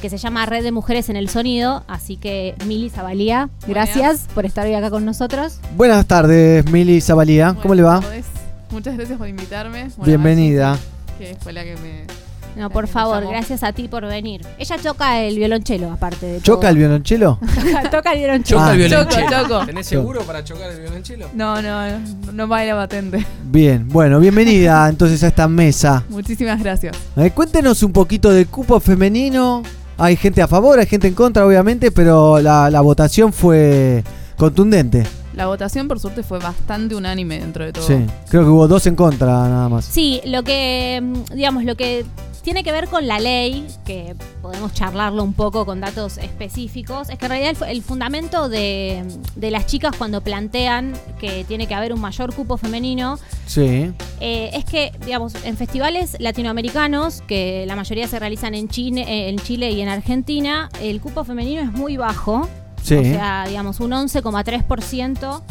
que 0.00 0.10
se 0.10 0.18
llama 0.18 0.46
Red 0.46 0.64
de 0.64 0.72
Mujeres 0.72 1.08
en 1.08 1.16
el 1.16 1.28
Sonido. 1.28 1.84
Así 1.86 2.16
que, 2.16 2.54
Mili 2.66 2.90
Zabalía, 2.90 3.50
gracias 3.66 4.26
por 4.34 4.46
estar 4.46 4.66
hoy 4.66 4.74
acá 4.74 4.90
con 4.90 5.04
nosotros. 5.04 5.60
Buenas 5.76 6.06
tardes, 6.06 6.68
Mili 6.70 7.00
Zabalía. 7.00 7.54
¿Cómo 7.60 7.74
le 7.74 7.82
va? 7.82 8.00
tardes. 8.00 8.26
Muchas 8.70 8.96
gracias 8.96 9.18
por 9.18 9.28
invitarme. 9.28 9.88
Bueno, 9.96 10.04
Bienvenida. 10.04 10.72
a 10.72 10.76
Gigi, 10.76 10.86
Que 11.18 11.36
fue 11.40 11.52
la 11.52 11.64
que 11.64 11.76
me. 11.76 12.30
No, 12.56 12.68
por 12.68 12.88
favor, 12.88 13.24
gracias 13.28 13.62
a 13.62 13.72
ti 13.72 13.86
por 13.88 14.04
venir. 14.06 14.40
Ella 14.58 14.76
toca 14.78 15.20
el 15.20 15.36
violonchelo, 15.36 15.92
aparte 15.92 16.26
de 16.26 16.40
¿Choca 16.40 16.68
el 16.68 16.78
violonchelo? 16.78 17.38
toca 17.90 18.12
el 18.12 18.18
violonchelo. 18.18 18.60
Choca 18.60 18.74
el 18.74 18.90
Choco, 18.90 19.46
choco. 19.48 19.66
¿Tenés 19.66 19.86
seguro 19.86 20.22
para 20.22 20.42
chocar 20.42 20.70
el 20.70 20.80
violonchelo? 20.80 21.28
No, 21.34 21.62
no, 21.62 21.98
no, 21.98 22.32
no 22.32 22.48
baila 22.48 22.74
patente. 22.74 23.24
Bien, 23.44 23.88
bueno, 23.88 24.18
bienvenida 24.18 24.88
entonces 24.90 25.22
a 25.22 25.28
esta 25.28 25.46
mesa. 25.46 26.04
Muchísimas 26.08 26.60
gracias. 26.60 26.96
Eh, 27.16 27.30
cuéntenos 27.30 27.82
un 27.82 27.92
poquito 27.92 28.30
del 28.30 28.48
cupo 28.48 28.80
femenino. 28.80 29.62
Hay 30.02 30.16
gente 30.16 30.40
a 30.40 30.48
favor, 30.48 30.78
hay 30.78 30.86
gente 30.86 31.08
en 31.08 31.14
contra, 31.14 31.44
obviamente, 31.46 31.90
pero 31.90 32.40
la, 32.40 32.70
la 32.70 32.80
votación 32.80 33.34
fue 33.34 34.02
contundente. 34.38 35.06
La 35.34 35.46
votación, 35.46 35.88
por 35.88 36.00
suerte, 36.00 36.22
fue 36.22 36.38
bastante 36.38 36.94
unánime 36.94 37.38
dentro 37.38 37.66
de 37.66 37.74
todo. 37.74 37.86
Sí, 37.86 38.06
creo 38.30 38.42
que 38.44 38.48
hubo 38.48 38.66
dos 38.66 38.86
en 38.86 38.96
contra 38.96 39.26
nada 39.26 39.68
más. 39.68 39.84
Sí, 39.84 40.22
lo 40.24 40.42
que, 40.42 41.00
mm, 41.02 41.34
digamos, 41.34 41.64
lo 41.64 41.76
que 41.76 42.06
tiene 42.42 42.62
que 42.64 42.72
ver 42.72 42.88
con 42.88 43.06
la 43.06 43.18
ley, 43.18 43.66
que 43.84 44.14
podemos 44.42 44.72
charlarlo 44.74 45.22
un 45.22 45.34
poco 45.34 45.66
con 45.66 45.80
datos 45.80 46.18
específicos, 46.18 47.08
es 47.10 47.18
que 47.18 47.26
en 47.26 47.30
realidad 47.30 47.56
el, 47.62 47.76
el 47.76 47.82
fundamento 47.82 48.48
de, 48.48 49.04
de 49.36 49.50
las 49.50 49.66
chicas 49.66 49.94
cuando 49.96 50.20
plantean 50.20 50.94
que 51.18 51.44
tiene 51.44 51.66
que 51.66 51.74
haber 51.74 51.92
un 51.92 52.00
mayor 52.00 52.34
cupo 52.34 52.56
femenino 52.56 53.18
Sí. 53.50 53.92
Eh, 54.20 54.50
es 54.52 54.64
que, 54.64 54.92
digamos, 55.04 55.34
en 55.44 55.56
festivales 55.56 56.16
latinoamericanos, 56.20 57.20
que 57.22 57.64
la 57.66 57.74
mayoría 57.74 58.06
se 58.06 58.20
realizan 58.20 58.54
en 58.54 58.68
Chile, 58.68 59.04
eh, 59.08 59.28
en 59.28 59.38
Chile 59.40 59.72
y 59.72 59.80
en 59.80 59.88
Argentina, 59.88 60.68
el 60.80 61.00
cupo 61.00 61.24
femenino 61.24 61.60
es 61.60 61.72
muy 61.72 61.96
bajo. 61.96 62.48
Sí. 62.80 62.94
O 62.94 63.02
sea, 63.02 63.46
digamos, 63.48 63.80
un 63.80 63.90
11,3%. 63.90 65.42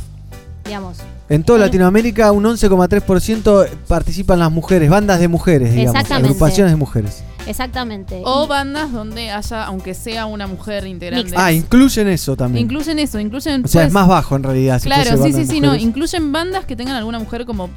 Digamos. 0.70 0.98
En 1.30 1.44
toda 1.44 1.58
Latinoamérica 1.58 2.32
un 2.32 2.44
11,3% 2.46 3.68
participan 3.88 4.38
las 4.38 4.52
mujeres, 4.52 4.88
bandas 4.88 5.20
de 5.20 5.28
mujeres, 5.28 5.74
digamos, 5.74 5.96
Exactamente. 5.96 6.28
agrupaciones 6.30 6.72
de 6.74 6.76
mujeres. 6.76 7.24
Exactamente. 7.48 8.22
O 8.24 8.46
Y- 8.46 8.48
bandas 8.48 8.92
donde 8.92 9.32
haya, 9.32 9.64
aunque 9.66 9.96
sea 9.96 10.28
una 10.28 10.46
mujer 10.46 10.86
integrante. 10.86 11.34
Ah, 11.36 11.52
incluyen 11.52 12.08
eso 12.08 12.36
también. 12.38 12.66
Incluyen 12.66 13.00
eso, 13.00 13.20
incluyen. 13.20 13.66
o 13.66 13.68
sea, 13.68 13.82
es 13.82 13.88
pues, 13.88 13.94
más 13.94 14.08
bajo 14.08 14.36
en 14.36 14.44
realidad. 14.44 14.80
si 14.80 14.86
Claro, 14.86 15.24
sí, 15.24 15.34
sí, 15.34 15.48
sí, 15.48 15.60
no. 15.60 15.76
Incluyen 15.76 16.32
bandas 16.32 16.66
que 16.66 16.76
tengan 16.76 16.96
alguna 16.96 17.18
mujer 17.18 17.46
como. 17.48 17.70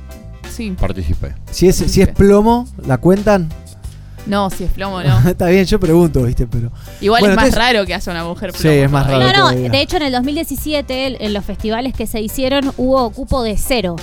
Sí. 0.54 0.76
Participé. 0.78 1.34
Si 1.50 1.68
es, 1.68 1.76
si 1.76 2.02
es 2.02 2.08
plomo, 2.08 2.68
¿la 2.86 2.98
cuentan? 2.98 3.48
No, 4.26 4.50
si 4.50 4.64
es 4.64 4.70
plomo, 4.70 5.02
no. 5.02 5.18
Está 5.28 5.46
bien, 5.48 5.64
yo 5.64 5.80
pregunto, 5.80 6.22
¿viste? 6.22 6.46
Pero. 6.46 6.70
Igual 7.00 7.20
Bueno, 7.22 7.32
es 7.34 7.36
más 7.36 7.46
entonces- 7.46 7.54
raro 7.72 7.86
que 7.86 7.94
haya 7.94 8.12
una 8.12 8.24
mujer 8.24 8.52
Sí, 8.54 8.62
plomo. 8.62 8.74
es 8.76 8.90
más 8.90 9.06
raro. 9.06 9.18
No, 9.20 9.26
no, 9.26 9.38
todavía. 9.50 9.70
de 9.70 9.80
hecho 9.82 9.96
en 9.96 10.02
el 10.04 10.12
2017, 10.12 11.06
el- 11.06 11.16
en 11.20 11.32
los 11.32 11.44
festivales 11.44 11.92
que 11.94 12.06
se 12.06 12.20
hicieron, 12.20 12.72
hubo 12.76 13.10
cupo 13.10 13.42
de 13.42 13.56
cero 13.56 13.96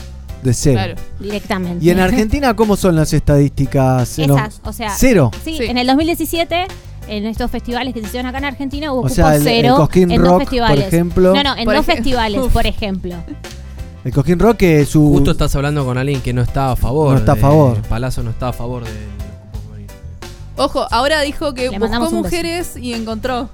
De 0.43 0.53
cero. 0.53 0.75
Claro. 0.83 0.95
directamente. 1.19 1.83
¿Y 1.85 1.89
en 1.89 1.99
Argentina 1.99 2.53
cómo 2.55 2.75
son 2.75 2.95
las 2.95 3.11
estadísticas? 3.13 4.19
Esas, 4.19 4.61
o 4.63 4.73
sea. 4.73 4.89
¿Cero? 4.91 5.31
Sí, 5.43 5.57
en 5.61 5.77
el 5.77 5.87
2017, 5.87 6.65
en 7.07 7.25
estos 7.25 7.49
festivales 7.49 7.93
que 7.93 8.01
se 8.01 8.07
hicieron 8.07 8.27
acá 8.27 8.37
en 8.39 8.45
Argentina, 8.45 8.91
hubo 8.91 8.99
O 8.99 9.03
cupo 9.03 9.15
sea, 9.15 9.35
el- 9.35 9.41
el 9.41 9.43
cero 9.43 9.75
Cosquín 9.77 10.11
en 10.11 10.19
Rock, 10.19 10.25
dos 10.25 10.31
por 10.33 10.41
festivales. 10.41 10.85
ejemplo. 10.87 11.33
No, 11.33 11.43
no, 11.43 11.55
en 11.57 11.65
Por 11.65 11.75
dos 11.75 11.87
ej- 11.87 11.95
festivales, 11.95 12.41
por 12.53 12.67
ejemplo. 12.67 13.15
El 14.05 14.13
Cojín 14.13 14.39
Rock 14.39 14.57
que 14.57 14.85
su. 14.85 15.09
Justo 15.09 15.31
estás 15.31 15.53
hablando 15.55 15.83
con 15.85 15.97
alguien 15.97 16.21
que 16.21 16.31
no 16.33 16.41
está 16.41 16.71
a 16.71 16.75
favor. 16.77 17.13
No 17.13 17.19
está 17.19 17.33
a 17.33 17.35
de- 17.35 17.41
favor. 17.41 17.81
Palazzo 17.83 18.23
no 18.23 18.29
está 18.31 18.49
a 18.49 18.53
favor 18.53 18.83
de. 18.85 18.89
Ojo, 20.59 20.87
ahora 20.91 21.21
dijo 21.21 21.53
que 21.53 21.69
Le 21.69 21.79
mandamos 21.79 22.09
buscó 22.11 22.17
un 22.17 22.23
mujeres 22.23 22.75
y 22.77 22.93
encontró. 22.93 23.49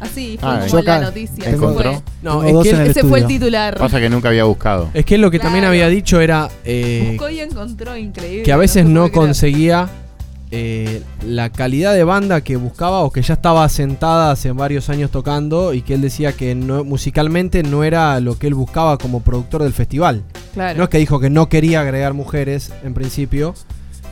Así 0.00 0.38
fue 0.40 0.48
Ah, 0.48 0.54
como 0.60 0.66
yo 0.68 0.82
la 0.82 0.94
acá 0.94 1.04
noticia. 1.06 1.50
encontró. 1.50 1.92
Fue- 1.94 2.02
No, 2.22 2.30
Tengo 2.40 2.46
es 2.46 2.52
dos 2.54 2.62
que, 2.64 2.70
en 2.70 2.80
el 2.82 2.86
ese 2.90 3.00
fue 3.00 3.18
el 3.18 3.24
estudio. 3.24 3.40
titular. 3.40 3.78
Pasa 3.78 3.98
que 3.98 4.08
nunca 4.08 4.28
había 4.28 4.44
buscado. 4.44 4.88
es 4.94 5.04
que 5.04 5.18
lo 5.18 5.30
que 5.30 5.38
también 5.40 5.62
Claro. 5.62 5.70
había 5.72 5.88
dicho 5.88 6.20
era 6.20 6.48
eh, 6.64 7.08
Buscó 7.10 7.28
y 7.30 7.40
encontró, 7.40 7.96
increíble. 7.96 8.44
que 8.44 8.52
a 8.52 8.56
veces 8.56 8.84
se 8.84 8.88
no 8.88 9.00
puede 9.00 9.10
creer. 9.12 9.26
conseguía 9.26 9.88
eh, 10.50 11.02
la 11.26 11.50
calidad 11.50 11.92
de 11.92 12.04
banda 12.04 12.40
que 12.40 12.56
buscaba 12.56 13.00
o 13.00 13.10
que 13.10 13.20
ya 13.20 13.34
estaba 13.34 13.64
asentada 13.64 14.30
hace 14.30 14.50
varios 14.52 14.88
años 14.88 15.10
tocando 15.10 15.74
y 15.74 15.82
que 15.82 15.92
él 15.94 16.00
decía 16.00 16.32
que 16.32 16.54
no, 16.54 16.84
musicalmente 16.84 17.62
no 17.64 17.84
era 17.84 18.18
lo 18.20 18.38
que 18.38 18.46
él 18.46 18.54
buscaba 18.54 18.96
como 18.96 19.20
productor 19.20 19.62
del 19.64 19.74
festival. 19.74 20.22
Claro. 20.54 20.78
No 20.78 20.84
es 20.84 20.88
que 20.90 20.96
dijo 20.98 21.20
que 21.20 21.28
no 21.28 21.48
quería 21.50 21.80
agregar 21.82 22.14
mujeres 22.14 22.72
en 22.82 22.94
principio, 22.94 23.54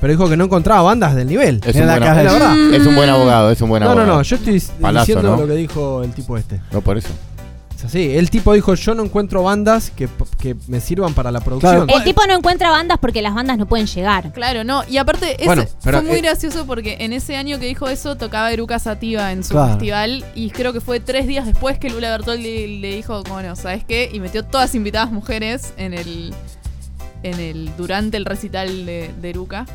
pero 0.00 0.12
dijo 0.12 0.28
que 0.28 0.36
no 0.36 0.44
encontraba 0.44 0.82
bandas 0.82 1.14
del 1.14 1.26
nivel. 1.28 1.60
Es 1.64 1.74
un, 1.76 1.86
la 1.86 1.98
buen, 1.98 2.14
de- 2.14 2.24
es- 2.26 2.32
verdad. 2.32 2.74
es 2.74 2.86
un 2.86 2.94
buen 2.96 3.08
abogado, 3.10 3.50
es 3.50 3.60
un 3.60 3.68
buen 3.68 3.82
No, 3.82 3.86
no, 3.88 3.92
abogado. 4.00 4.16
no, 4.18 4.22
yo 4.22 4.36
estoy 4.36 4.62
Palazzo, 4.80 5.06
diciendo 5.06 5.30
¿no? 5.36 5.42
lo 5.42 5.46
que 5.48 5.54
dijo 5.54 6.02
el 6.02 6.12
tipo 6.12 6.36
este. 6.36 6.60
No, 6.72 6.80
por 6.80 6.96
eso. 6.98 7.08
Es 7.76 7.84
así, 7.84 8.16
el 8.16 8.30
tipo 8.30 8.54
dijo, 8.54 8.72
yo 8.72 8.94
no 8.94 9.04
encuentro 9.04 9.42
bandas 9.42 9.90
que, 9.90 10.08
que 10.38 10.56
me 10.66 10.80
sirvan 10.80 11.12
para 11.12 11.30
la 11.30 11.40
producción. 11.40 11.90
El 11.90 12.04
tipo 12.04 12.22
no 12.26 12.32
encuentra 12.34 12.70
bandas 12.70 12.96
porque 12.98 13.20
las 13.20 13.34
bandas 13.34 13.58
no 13.58 13.66
pueden 13.66 13.86
llegar. 13.86 14.32
Claro, 14.32 14.64
no. 14.64 14.82
Y 14.88 14.96
aparte, 14.96 15.34
ese 15.34 15.44
Bueno, 15.44 15.64
pero, 15.84 15.98
fue 15.98 16.06
muy 16.08 16.16
eh, 16.16 16.22
gracioso 16.22 16.64
porque 16.66 16.96
en 17.00 17.12
ese 17.12 17.36
año 17.36 17.58
que 17.58 17.66
dijo 17.66 17.86
eso 17.88 18.16
tocaba 18.16 18.50
Eruca 18.50 18.78
Sativa 18.78 19.30
en 19.30 19.44
su 19.44 19.50
Claro. 19.50 19.68
festival. 19.72 20.24
Y 20.34 20.48
creo 20.52 20.72
que 20.72 20.80
fue 20.80 21.00
tres 21.00 21.26
días 21.26 21.44
después 21.44 21.78
que 21.78 21.90
Lula 21.90 22.08
Bertoldi 22.12 22.78
le 22.80 22.96
dijo, 22.96 23.22
bueno, 23.24 23.54
¿sabes 23.56 23.84
qué? 23.84 24.08
Y 24.10 24.20
metió 24.20 24.42
todas 24.42 24.74
invitadas 24.74 25.12
mujeres 25.12 25.74
en 25.76 25.92
el. 25.92 26.32
en 27.22 27.38
el. 27.40 27.70
durante 27.76 28.16
el 28.16 28.24
recital 28.24 28.86
de, 28.86 29.10
de 29.20 29.28
Eruca. 29.30 29.66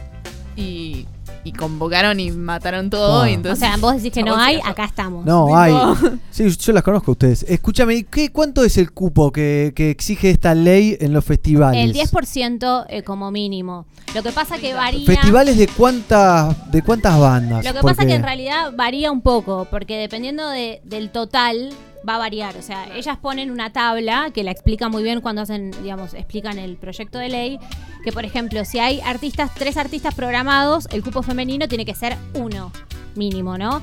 Y. 0.55 1.05
y 1.43 1.53
convocaron 1.53 2.19
y 2.19 2.29
mataron 2.31 2.89
todo. 2.89 3.21
Ah. 3.23 3.29
Y 3.29 3.33
O 3.33 3.35
entonces, 3.35 3.59
sea, 3.67 3.77
vos 3.77 3.95
decís 3.95 4.11
que 4.11 4.21
no 4.23 4.35
hay, 4.35 4.59
acá 4.63 4.85
estamos. 4.85 5.25
No, 5.25 5.55
hay. 5.57 5.73
Sí, 6.31 6.47
yo 6.49 6.73
las 6.73 6.83
conozco 6.83 7.11
a 7.11 7.13
ustedes. 7.13 7.43
Escúchame, 7.47 8.03
¿qué, 8.03 8.31
¿cuánto 8.31 8.63
es 8.63 8.77
el 8.77 8.91
cupo 8.91 9.31
que, 9.31 9.73
que 9.75 9.89
exige 9.89 10.29
esta 10.29 10.53
ley 10.55 10.97
en 10.99 11.13
los 11.13 11.25
festivales? 11.25 11.83
El 11.83 11.93
10% 11.93 12.85
eh, 12.89 13.03
como 13.03 13.31
mínimo. 13.31 13.85
Lo 14.15 14.23
que 14.23 14.31
pasa 14.31 14.57
que 14.57 14.73
varía. 14.73 15.05
¿Festivales 15.05 15.57
de 15.57 15.67
cuántas, 15.67 16.71
de 16.71 16.81
cuántas 16.81 17.19
bandas? 17.19 17.65
Lo 17.65 17.73
que 17.73 17.79
Porque- 17.79 17.95
pasa 17.95 18.07
que 18.07 18.15
en 18.15 18.23
realidad 18.23 18.71
varía 18.75 19.11
un 19.11 19.21
poco, 19.21 19.67
porque 19.69 19.97
dependiendo 19.97 20.47
de- 20.49 20.81
del 20.85 21.09
total 21.11 21.69
va 22.07 22.15
a 22.15 22.17
variar. 22.17 22.55
O 22.57 22.61
sea, 22.61 22.87
ellas 22.95 23.17
ponen 23.21 23.51
una 23.51 23.71
tabla 23.71 24.31
que 24.33 24.43
la 24.43 24.51
explica 24.51 24.89
muy 24.89 25.03
bien 25.03 25.21
cuando 25.21 25.41
hacen, 25.41 25.71
digamos, 25.83 26.13
explican 26.13 26.57
el 26.59 26.75
proyecto 26.77 27.17
de 27.19 27.29
ley, 27.29 27.59
que 28.03 28.11
por 28.11 28.25
ejemplo, 28.25 28.65
si 28.65 28.79
hay 28.79 29.01
artistas, 29.01 29.51
tres 29.55 29.77
artistas 29.77 30.15
programados, 30.15 30.87
el 30.91 31.03
cupo 31.03 31.21
femenino 31.23 31.67
tiene 31.67 31.85
que 31.85 31.93
ser 31.95 32.17
uno 32.33 32.71
mínimo, 33.15 33.57
¿no? 33.57 33.81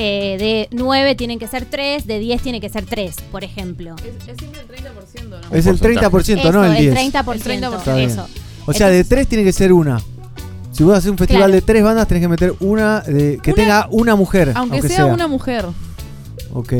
Eh, 0.00 0.36
de 0.38 0.68
nueve 0.70 1.14
tienen 1.16 1.40
que 1.40 1.48
ser 1.48 1.64
tres, 1.64 2.06
de 2.06 2.20
10 2.20 2.40
tiene 2.42 2.60
que 2.60 2.68
ser 2.68 2.84
tres, 2.86 3.16
por 3.32 3.42
ejemplo. 3.42 3.96
Es, 3.98 4.28
es 4.28 4.36
siempre 4.38 4.60
el 4.60 4.68
30%, 4.68 5.28
¿no? 5.28 5.56
Es 5.56 5.66
el 5.66 5.80
30%, 5.80 6.52
no 6.52 6.64
el 6.64 6.76
10. 6.76 6.94
30%, 7.14 7.76
Está 7.78 7.94
bien. 7.96 8.08
eso. 8.10 8.28
O 8.66 8.72
sea, 8.72 8.88
de 8.90 9.02
tres 9.02 9.26
tiene 9.26 9.42
que 9.42 9.52
ser 9.52 9.72
una. 9.72 9.98
Si 10.70 10.84
vos 10.84 10.96
haces 10.96 11.10
un 11.10 11.18
festival 11.18 11.40
Claro. 11.44 11.52
de 11.54 11.62
tres 11.62 11.82
bandas, 11.82 12.06
tenés 12.06 12.20
que 12.22 12.28
meter 12.28 12.54
una 12.60 13.00
de, 13.00 13.40
que 13.42 13.50
Una- 13.50 13.56
tenga 13.56 13.88
una 13.90 14.14
mujer. 14.14 14.52
Aunque, 14.54 14.82
sea, 14.82 15.06
una 15.06 15.26
mujer. 15.26 15.64
Ok. 16.52 16.74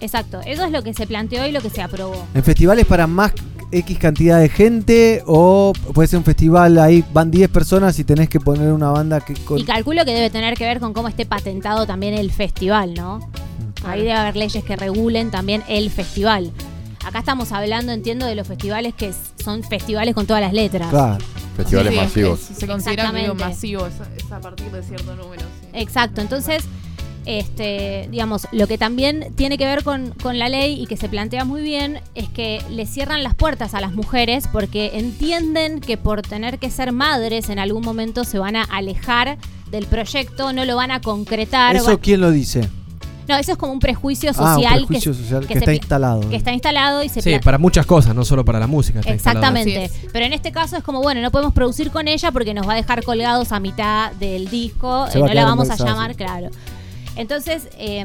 Exacto, 0.00 0.40
eso 0.46 0.64
es 0.64 0.70
lo 0.72 0.82
que 0.82 0.92
se 0.94 1.06
planteó 1.06 1.46
y 1.46 1.52
lo 1.52 1.60
que 1.60 1.70
se 1.70 1.82
aprobó. 1.82 2.26
¿En 2.34 2.42
festivales 2.44 2.84
para 2.86 3.06
más 3.06 3.32
X 3.72 3.98
cantidad 3.98 4.38
de 4.40 4.48
gente? 4.48 5.22
¿O 5.26 5.72
puede 5.94 6.06
ser 6.08 6.18
un 6.18 6.24
festival 6.24 6.78
ahí, 6.78 7.04
van 7.12 7.30
10 7.30 7.48
personas 7.50 7.98
y 7.98 8.04
tenés 8.04 8.28
que 8.28 8.38
poner 8.40 8.72
una 8.72 8.90
banda 8.90 9.20
que 9.20 9.34
con... 9.34 9.58
Y 9.58 9.64
calculo 9.64 10.04
que 10.04 10.12
debe 10.14 10.30
tener 10.30 10.54
que 10.56 10.64
ver 10.64 10.80
con 10.80 10.92
cómo 10.92 11.08
esté 11.08 11.26
patentado 11.26 11.86
también 11.86 12.14
el 12.14 12.30
festival, 12.30 12.94
¿no? 12.94 13.28
Ahí 13.84 14.00
debe 14.00 14.12
haber 14.14 14.36
leyes 14.36 14.64
que 14.64 14.76
regulen 14.76 15.30
también 15.30 15.62
el 15.68 15.90
festival. 15.90 16.50
Acá 17.04 17.20
estamos 17.20 17.52
hablando, 17.52 17.92
entiendo, 17.92 18.26
de 18.26 18.34
los 18.34 18.46
festivales 18.48 18.94
que 18.94 19.12
son 19.42 19.62
festivales 19.62 20.14
con 20.14 20.26
todas 20.26 20.42
las 20.42 20.52
letras. 20.52 20.88
Claro. 20.90 21.18
Festivales 21.56 21.92
Sí, 21.92 21.98
es 21.98 22.02
que 22.02 22.06
masivos. 22.08 22.40
Se 22.40 22.66
considera 22.66 23.12
medio 23.12 23.32
Exactamente. 23.32 23.44
masivo, 23.54 23.86
es, 23.86 24.24
es 24.24 24.32
a 24.32 24.40
partir 24.40 24.70
de 24.70 24.82
cierto 24.82 25.14
número. 25.16 25.42
sí. 25.42 25.68
Exacto, 25.72 26.20
entonces, 26.20 26.64
este, 27.26 28.08
digamos, 28.10 28.46
lo 28.52 28.66
que 28.66 28.78
también 28.78 29.32
tiene 29.36 29.58
que 29.58 29.66
ver 29.66 29.82
con, 29.84 30.10
con 30.22 30.38
la 30.38 30.48
ley 30.48 30.80
y 30.80 30.86
que 30.86 30.96
se 30.96 31.08
plantea 31.08 31.44
muy 31.44 31.62
bien 31.62 32.00
es 32.14 32.28
que 32.28 32.62
le 32.70 32.86
cierran 32.86 33.22
las 33.22 33.34
puertas 33.34 33.74
a 33.74 33.80
las 33.80 33.92
mujeres 33.92 34.48
porque 34.52 34.92
entienden 34.94 35.80
que 35.80 35.96
por 35.96 36.22
tener 36.22 36.58
que 36.58 36.70
ser 36.70 36.92
madres 36.92 37.48
en 37.50 37.58
algún 37.58 37.84
momento 37.84 38.24
se 38.24 38.38
van 38.38 38.56
a 38.56 38.62
alejar 38.62 39.38
del 39.70 39.86
proyecto, 39.86 40.52
no 40.52 40.64
lo 40.64 40.76
van 40.76 40.90
a 40.92 41.00
concretar. 41.00 41.74
¿Eso 41.76 41.90
va- 41.92 42.00
quién 42.00 42.20
lo 42.20 42.30
dice? 42.30 42.68
no, 43.28 43.34
eso 43.36 43.50
es 43.50 43.58
como 43.58 43.72
un 43.72 43.80
prejuicio 43.80 44.30
Ah, 44.36 44.54
un 44.54 44.54
social, 44.62 44.74
prejuicio 44.86 45.10
que, 45.12 45.18
social 45.18 45.46
que 45.48 45.54
está 45.54 45.74
instalado. 45.74 46.20
Que 46.30 46.36
está 46.36 46.52
instalado 46.52 47.02
y 47.02 47.08
se 47.08 47.20
Sí, 47.20 47.36
para 47.42 47.58
muchas 47.58 47.84
cosas, 47.84 48.14
no 48.14 48.24
solo 48.24 48.44
para 48.44 48.60
la 48.60 48.68
música. 48.68 49.00
está 49.00 49.12
instalado. 49.14 49.56
Exactamente. 49.56 50.08
Pero 50.12 50.26
en 50.26 50.32
este 50.32 50.52
caso 50.52 50.76
es 50.76 50.84
como, 50.84 51.02
bueno, 51.02 51.20
no 51.20 51.32
podemos 51.32 51.52
producir 51.52 51.90
con 51.90 52.06
ella 52.06 52.30
porque 52.30 52.54
nos 52.54 52.68
va 52.68 52.74
a 52.74 52.76
dejar 52.76 53.02
colgados 53.02 53.50
a 53.50 53.58
mitad 53.58 54.12
del 54.12 54.48
disco. 54.48 55.06
Eh, 55.12 55.18
no 55.18 55.26
la 55.34 55.44
vamos 55.44 55.68
a 55.70 55.76
llamar, 55.76 56.14
claro. 56.14 56.50
Entonces, 57.16 57.68
eh, 57.78 58.04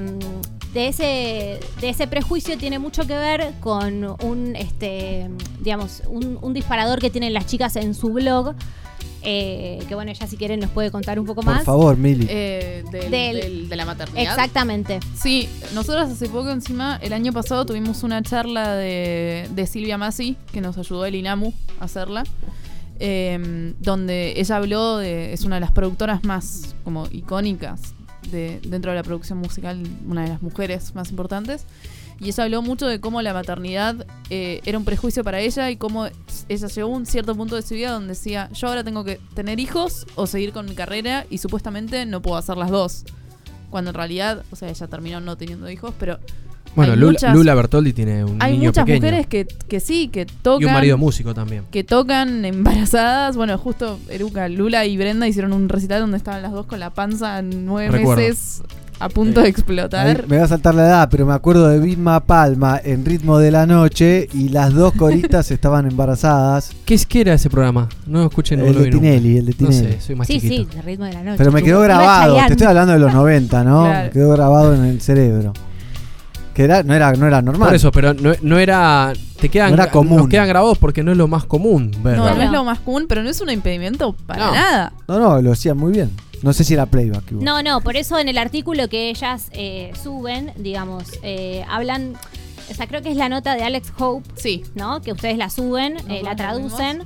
de, 0.74 0.88
ese, 0.88 1.60
de 1.82 1.90
ese 1.90 2.08
prejuicio 2.08 2.58
tiene 2.58 2.80
mucho 2.80 3.06
que 3.06 3.16
ver 3.18 3.54
con 3.60 4.16
un, 4.24 4.56
este, 4.56 5.30
digamos, 5.60 6.02
un, 6.08 6.38
un 6.42 6.54
disparador 6.54 7.00
que 7.00 7.10
tienen 7.10 7.34
las 7.34 7.46
chicas 7.46 7.76
en 7.76 7.94
su 7.94 8.10
blog. 8.14 8.54
eh, 9.24 9.84
que 9.88 9.94
bueno, 9.94 10.10
ella 10.10 10.26
si 10.26 10.36
quieren 10.36 10.60
nos 10.62 10.72
puede 10.72 10.90
contar 10.90 11.20
un 11.20 11.28
poco 11.28 11.42
Por 11.44 11.54
más. 11.54 11.64
favor, 11.64 11.96
Mili. 11.96 12.26
Eh, 12.28 12.84
del- 12.92 13.12
Del- 13.12 13.36
del- 13.42 13.70
de 13.70 13.76
la 13.76 13.86
maternidad. 13.86 14.24
Exactamente. 14.24 15.00
Sí, 15.16 15.48
nosotros 15.76 16.10
hace 16.10 16.28
poco 16.28 16.50
encima, 16.50 16.98
el 17.04 17.14
año 17.14 17.32
pasado 17.32 17.64
tuvimos 17.66 18.02
una 18.02 18.24
charla 18.24 18.74
de, 18.76 19.48
de 19.54 19.68
Silvia 19.68 19.98
Masi, 20.00 20.38
que 20.52 20.60
nos 20.62 20.76
ayudó 20.80 21.06
el 21.06 21.14
INAMU 21.16 21.54
a 21.80 21.84
hacerla, 21.86 22.24
eh, 23.00 23.74
donde 23.80 24.40
ella 24.40 24.56
habló 24.58 24.98
de, 24.98 25.34
es 25.34 25.44
una 25.44 25.56
de 25.58 25.62
las 25.62 25.72
productoras 25.72 26.24
más 26.24 26.76
como 26.84 27.08
icónicas 27.12 27.94
de, 28.32 28.60
dentro 28.62 28.92
de 28.92 28.98
la 28.98 29.04
producción 29.04 29.38
musical, 29.38 29.82
una 30.08 30.24
de 30.24 30.30
las 30.30 30.42
mujeres 30.42 30.96
más 30.96 31.10
importantes. 31.10 31.66
Y 32.20 32.28
ella 32.28 32.44
habló 32.44 32.62
mucho 32.62 32.86
de 32.86 33.00
cómo 33.00 33.22
la 33.22 33.34
maternidad 33.34 34.06
eh, 34.30 34.62
era 34.66 34.78
un 34.78 34.86
prejuicio 34.86 35.24
para 35.24 35.40
ella 35.40 35.72
y 35.72 35.76
cómo 35.78 36.06
ella 36.50 36.68
llegó 36.68 36.94
a 36.94 36.98
un 36.98 37.08
cierto 37.08 37.36
punto 37.36 37.56
de 37.56 37.64
su 37.64 37.74
vida 37.74 37.92
donde 37.92 38.10
decía, 38.10 38.50
yo 38.54 38.68
ahora 38.68 38.84
tengo 38.84 39.04
que 39.04 39.20
tener 39.34 39.60
hijos 39.60 40.06
o 40.16 40.28
seguir 40.28 40.54
con 40.54 40.68
mi 40.68 40.76
carrera 40.76 41.26
y 41.32 41.40
supuestamente 41.40 42.06
no 42.06 42.22
puedo 42.22 42.38
hacer 42.38 42.58
las 42.58 42.70
dos. 42.70 43.06
Cuando 43.72 43.90
en 43.90 43.96
realidad, 43.96 44.44
o 44.52 44.56
sea, 44.56 44.70
ella 44.70 44.88
terminó 44.88 45.20
no 45.20 45.36
teniendo 45.38 45.70
hijos, 45.70 45.94
pero... 45.98 46.20
Bueno, 46.76 46.96
Lula, 46.96 47.12
muchas- 47.12 47.36
Lula 47.36 47.54
Bertoldi 47.56 47.94
tiene 47.94 48.24
un 48.24 48.38
hay 48.42 48.54
niño 48.54 48.70
muchas 48.70 48.86
pequeño. 48.86 49.02
mujeres 49.06 49.28
que, 49.28 49.46
que 49.46 49.80
sí, 49.80 50.08
que 50.08 50.26
tocan. 50.26 50.62
y 50.62 50.66
un 50.66 50.74
marido 50.74 50.98
músico 50.98 51.34
también. 51.34 51.64
Que 51.72 51.84
tocan 51.84 52.46
embarazadas. 52.46 53.36
Bueno, 53.36 53.58
justo 53.58 54.00
Eruca, 54.10 54.48
Lula 54.48 54.86
y 54.86 54.98
Brenda 54.98 55.28
hicieron 55.28 55.54
un 55.54 55.68
recital 55.70 56.02
donde 56.02 56.18
estaban 56.18 56.42
las 56.42 56.52
dos 56.54 56.66
con 56.66 56.80
la 56.80 56.90
panza 56.92 57.42
nueve 57.42 57.92
Recuerdo. 57.98 58.22
meses 58.22 58.64
a 59.00 59.10
punto 59.10 59.42
de 59.42 59.50
explotar. 59.50 60.06
Ahí 60.06 60.16
me 60.28 60.38
va 60.38 60.44
a 60.46 60.48
saltar 60.48 60.76
la 60.76 60.84
edad, 60.86 61.08
pero 61.10 61.26
me 61.26 61.34
acuerdo 61.34 61.68
de 61.68 61.80
Vilma 61.80 62.20
Palma 62.20 62.80
en 62.84 63.04
Ritmo 63.04 63.40
de 63.40 63.50
la 63.50 63.66
Noche 63.66 64.30
y 64.32 64.50
las 64.50 64.74
dos 64.74 64.94
coristas 64.94 65.50
estaban 65.52 65.88
embarazadas. 65.88 66.72
¿Qué, 66.86 66.94
es, 66.94 67.06
¿Qué 67.08 67.22
era 67.22 67.34
ese 67.34 67.50
programa? 67.50 67.90
No 68.06 68.24
escuché 68.26 68.56
no 68.56 68.64
El 68.66 68.76
de. 68.76 68.90
Tinelli, 68.92 69.38
el 69.38 69.46
de 69.48 69.56
No 69.60 69.70
Tinelli. 69.70 69.94
sé, 69.94 70.02
soy 70.02 70.16
más 70.16 70.28
Sí, 70.28 70.40
chiquito. 70.40 70.72
sí, 70.72 70.78
el 70.78 70.84
ritmo 70.84 71.06
de 71.06 71.14
la 71.14 71.24
noche. 71.24 71.38
Pero 71.40 71.52
me 71.52 71.64
quedó 71.64 71.82
grabado, 71.82 72.38
te 72.48 72.54
estoy 72.54 72.68
hablando 72.68 72.94
de 72.94 73.00
los 73.00 73.12
90, 73.14 73.64
¿no? 73.64 73.84
Claro. 73.86 74.06
Me 74.06 74.12
quedó 74.12 74.32
grabado 74.34 74.76
en 74.76 74.86
el 74.86 75.02
cerebro. 75.02 75.52
Que 76.54 76.64
era, 76.64 76.84
no, 76.84 76.94
era, 76.94 77.14
no 77.14 77.28
era 77.28 77.42
normal. 77.42 77.70
Por 77.70 77.76
eso, 77.76 77.92
pero 77.92 78.14
no, 78.14 78.34
no 78.42 78.60
era. 78.60 79.14
Te 79.40 79.50
quedan, 79.50 79.70
No 79.70 79.76
era 79.76 79.90
común. 79.90 80.18
Nos 80.18 80.28
quedan 80.30 80.48
grabados 80.48 80.78
porque 80.78 81.02
no 81.04 81.12
es 81.12 81.18
lo 81.18 81.28
más 81.28 81.46
común 81.46 81.92
ver. 82.04 82.18
No, 82.18 82.34
no 82.36 82.42
es 82.42 82.52
lo 82.52 82.64
más 82.64 82.80
común, 82.80 83.06
pero 83.08 83.24
no 83.24 83.30
es 83.30 83.40
un 83.42 83.50
impedimento 83.50 84.14
para 84.28 84.46
No. 84.48 84.54
nada. 84.54 84.94
No, 85.08 85.20
no, 85.20 85.42
lo 85.42 85.52
hacían 85.54 85.78
muy 85.78 85.92
bien. 85.94 86.12
No 86.44 86.54
sé 86.54 86.64
si 86.64 86.74
era 86.74 86.86
playback. 86.88 87.32
igual. 87.32 87.46
No, 87.46 87.62
no, 87.64 87.82
por 87.82 87.96
eso 87.96 88.18
en 88.20 88.28
el 88.28 88.38
artículo 88.38 88.88
que 88.90 89.10
ellas 89.10 89.48
eh, 89.52 89.92
suben, 90.02 90.52
digamos, 90.58 91.06
eh, 91.24 91.64
hablan, 91.70 92.16
o 92.70 92.74
sea, 92.74 92.88
creo 92.88 93.02
que 93.02 93.12
es 93.12 93.18
la 93.18 93.30
nota 93.30 93.56
de 93.56 93.64
Alex 93.64 93.94
Hope, 93.98 94.28
sí. 94.36 94.64
¿no? 94.76 95.02
Que 95.02 95.12
ustedes 95.12 95.38
la 95.38 95.50
suben, 95.50 95.98
eh, 96.10 96.22
la 96.24 96.32
la 96.32 96.36
traducen, 96.36 97.04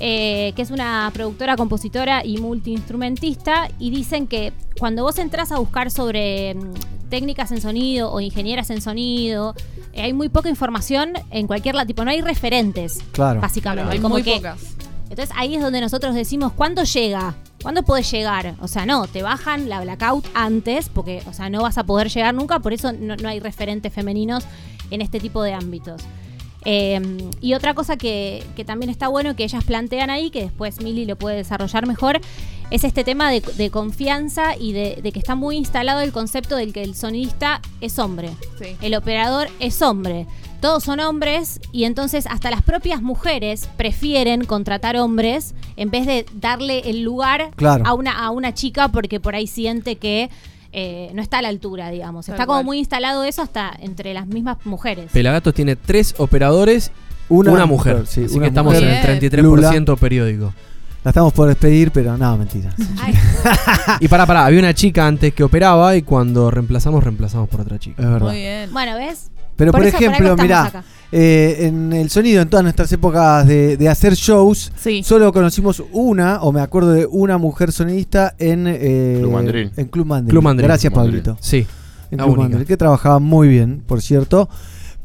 eh, 0.00 0.52
que 0.56 0.62
es 0.62 0.70
una 0.70 1.10
productora, 1.14 1.56
compositora 1.56 2.24
y 2.24 2.38
multiinstrumentista, 2.38 3.68
y 3.78 3.90
dicen 3.90 4.26
que 4.26 4.52
cuando 4.78 5.02
vos 5.02 5.18
entras 5.18 5.52
a 5.52 5.58
buscar 5.58 5.90
sobre 5.90 6.54
mm, 6.54 6.72
técnicas 7.10 7.52
en 7.52 7.60
sonido 7.60 8.10
o 8.12 8.20
ingenieras 8.20 8.70
en 8.70 8.80
sonido, 8.80 9.54
eh, 9.92 10.02
hay 10.02 10.12
muy 10.12 10.28
poca 10.28 10.48
información 10.48 11.12
en 11.30 11.46
cualquier 11.46 11.74
lado, 11.74 11.86
tipo, 11.86 12.04
no 12.04 12.10
hay 12.10 12.20
referentes, 12.22 13.00
Claro. 13.12 13.40
básicamente. 13.40 13.82
Claro, 13.84 13.92
hay 13.94 14.00
como 14.00 14.14
muy 14.14 14.22
que- 14.22 14.36
pocas. 14.36 14.60
entonces 15.10 15.34
ahí 15.36 15.54
es 15.56 15.62
donde 15.62 15.80
nosotros 15.80 16.14
decimos, 16.14 16.52
¿cuándo 16.52 16.82
llega? 16.84 17.34
¿Cuándo 17.62 17.82
puedes 17.82 18.10
llegar? 18.10 18.54
O 18.62 18.68
sea, 18.68 18.86
no, 18.86 19.06
te 19.06 19.22
bajan 19.22 19.68
la 19.68 19.80
blackout 19.82 20.24
antes, 20.32 20.88
porque, 20.88 21.22
o 21.28 21.32
sea, 21.34 21.50
no 21.50 21.60
vas 21.62 21.76
a 21.76 21.84
poder 21.84 22.08
llegar 22.08 22.34
nunca, 22.34 22.58
por 22.60 22.72
eso 22.72 22.92
no, 22.92 23.16
no 23.16 23.28
hay 23.28 23.38
referentes 23.38 23.92
femeninos 23.92 24.44
en 24.90 25.02
este 25.02 25.20
tipo 25.20 25.42
de 25.42 25.52
ámbitos. 25.52 26.00
Eh, 26.64 27.00
y 27.40 27.54
otra 27.54 27.74
cosa 27.74 27.96
que, 27.96 28.44
que 28.56 28.64
también 28.64 28.90
está 28.90 29.08
bueno 29.08 29.34
que 29.36 29.44
ellas 29.44 29.64
plantean 29.64 30.10
ahí, 30.10 30.30
que 30.30 30.42
después 30.42 30.80
Mili 30.82 31.04
lo 31.06 31.16
puede 31.16 31.36
desarrollar 31.36 31.86
mejor, 31.86 32.20
es 32.70 32.84
este 32.84 33.02
tema 33.02 33.30
de, 33.30 33.40
de 33.40 33.70
confianza 33.70 34.56
y 34.56 34.72
de, 34.72 35.00
de 35.02 35.12
que 35.12 35.18
está 35.18 35.34
muy 35.34 35.56
instalado 35.56 36.00
el 36.00 36.12
concepto 36.12 36.56
del 36.56 36.72
que 36.72 36.82
el 36.82 36.94
sonidista 36.94 37.60
es 37.80 37.98
hombre. 37.98 38.30
Sí. 38.58 38.76
El 38.82 38.94
operador 38.94 39.48
es 39.58 39.80
hombre. 39.82 40.26
Todos 40.60 40.84
son 40.84 41.00
hombres 41.00 41.58
y 41.72 41.84
entonces 41.84 42.26
hasta 42.28 42.50
las 42.50 42.60
propias 42.62 43.00
mujeres 43.00 43.68
prefieren 43.78 44.44
contratar 44.44 44.96
hombres 44.98 45.54
en 45.76 45.90
vez 45.90 46.04
de 46.06 46.26
darle 46.34 46.80
el 46.90 47.00
lugar 47.02 47.50
Claro. 47.56 47.82
a, 47.86 47.94
una, 47.94 48.12
a 48.24 48.30
una 48.30 48.52
chica 48.52 48.88
porque 48.88 49.18
por 49.20 49.34
ahí 49.34 49.46
siente 49.46 49.96
que 49.96 50.28
eh, 50.72 51.10
no 51.14 51.22
está 51.22 51.38
a 51.38 51.42
la 51.42 51.48
altura, 51.48 51.90
digamos. 51.90 52.26
Tal 52.26 52.34
está 52.34 52.46
como 52.46 52.58
cual. 52.58 52.64
muy 52.66 52.78
instalado 52.78 53.24
eso 53.24 53.42
hasta 53.42 53.72
entre 53.80 54.14
las 54.14 54.26
mismas 54.26 54.58
mujeres. 54.64 55.10
Pelagatos 55.12 55.54
tiene 55.54 55.76
tres 55.76 56.14
operadores, 56.18 56.92
una, 57.28 57.52
Una 57.52 57.66
mujer. 57.66 57.94
mujer, 57.94 58.06
sí, 58.08 58.24
Así 58.24 58.34
una 58.34 58.44
que 58.44 58.48
estamos 58.48 58.74
mujer. 58.74 58.88
en 58.88 59.10
el 59.10 59.30
33% 59.30 59.42
Lula. 59.42 59.96
periódico. 59.96 60.54
La 61.02 61.10
estamos 61.12 61.32
por 61.32 61.48
despedir, 61.48 61.90
pero 61.92 62.16
no, 62.18 62.36
mentira. 62.36 62.74
Y 64.00 64.08
para, 64.08 64.26
para, 64.26 64.44
había 64.46 64.58
una 64.58 64.74
chica 64.74 65.06
antes 65.06 65.32
que 65.32 65.42
operaba 65.42 65.96
y 65.96 66.02
cuando 66.02 66.50
reemplazamos, 66.50 67.02
reemplazamos 67.02 67.48
por 67.48 67.62
otra 67.62 67.78
chica. 67.78 68.02
Es 68.02 68.08
verdad. 68.08 68.28
Muy 68.28 68.36
bien. 68.36 68.72
Bueno, 68.72 68.96
¿ves? 68.96 69.30
Pero 69.56 69.72
por, 69.72 69.84
eso- 69.84 69.96
ejemplo, 69.96 70.36
mirá, 70.36 70.64
acá. 70.64 70.84
Eh, 71.12 71.56
en 71.66 71.92
el 71.92 72.08
sonido, 72.10 72.40
en 72.42 72.48
todas 72.48 72.62
nuestras 72.62 72.90
épocas 72.92 73.46
de, 73.46 73.76
de 73.76 73.88
hacer 73.88 74.14
shows, 74.14 74.72
solo 75.02 75.32
conocimos 75.32 75.82
una, 75.92 76.40
o 76.42 76.52
me 76.52 76.60
acuerdo 76.60 76.92
de 76.92 77.06
una 77.06 77.36
mujer 77.38 77.72
sonidista 77.72 78.34
en, 78.38 78.66
eh, 78.68 79.16
Club 79.20 79.32
Mandril. 79.32 79.72
en 79.76 79.86
Club 79.88 80.06
Mandril. 80.06 80.30
Club 80.30 80.42
Mandril. 80.44 80.66
Gracias, 80.68 80.92
Club 80.92 81.02
Mandril. 81.02 81.22
Pablito. 81.22 81.42
Sí, 81.44 81.66
En 82.10 82.18
la 82.18 82.24
Club 82.24 82.34
única. 82.34 82.42
Mandril, 82.48 82.66
que 82.66 82.76
trabajaba 82.76 83.18
muy 83.18 83.48
bien, 83.48 83.82
por 83.86 84.00
cierto. 84.02 84.48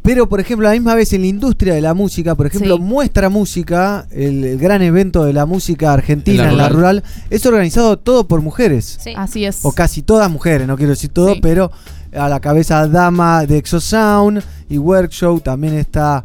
Pero, 0.04 0.30
por 0.30 0.40
ejemplo, 0.40 0.68
a 0.68 0.70
la 0.72 0.76
misma 0.76 0.94
vez 0.94 1.14
en 1.14 1.22
la 1.22 1.28
industria 1.28 1.74
de 1.74 1.82
la 1.82 1.96
música, 1.96 2.36
por 2.36 2.46
ejemplo, 2.46 2.76
Sí. 2.76 2.82
Muestra 2.84 3.30
Música, 3.30 4.06
el, 4.12 4.44
el 4.44 4.60
gran 4.60 4.84
evento 4.84 5.24
de 5.26 5.34
la 5.34 5.48
música 5.48 5.94
argentina 5.94 6.44
En 6.44 6.52
en 6.52 6.58
la 6.58 6.70
rural, 6.70 7.04
es 7.32 7.44
organizado 7.48 7.98
todo 7.98 8.28
por 8.28 8.42
mujeres. 8.44 9.00
Así 9.16 9.46
es. 9.46 9.66
O 9.66 9.72
casi 9.72 10.04
todas 10.04 10.30
mujeres, 10.30 10.68
no 10.68 10.78
quiero 10.78 10.92
decir 10.92 11.10
todo, 11.10 11.34
Sí. 11.34 11.40
pero 11.42 11.72
a 12.16 12.30
la 12.30 12.40
cabeza 12.40 12.88
dama 12.88 13.46
de 13.46 13.58
Exosound 13.58 14.44
y 14.70 14.78
Workshow. 14.78 15.40
También 15.40 15.76
está 15.76 16.24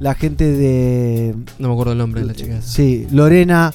la 0.00 0.14
gente 0.14 0.50
de. 0.50 1.34
No 1.58 1.68
me 1.68 1.74
acuerdo 1.74 1.92
el 1.92 1.98
nombre 1.98 2.20
de 2.20 2.26
la 2.26 2.34
chica. 2.34 2.60
Sí, 2.62 3.06
Lorena, 3.10 3.72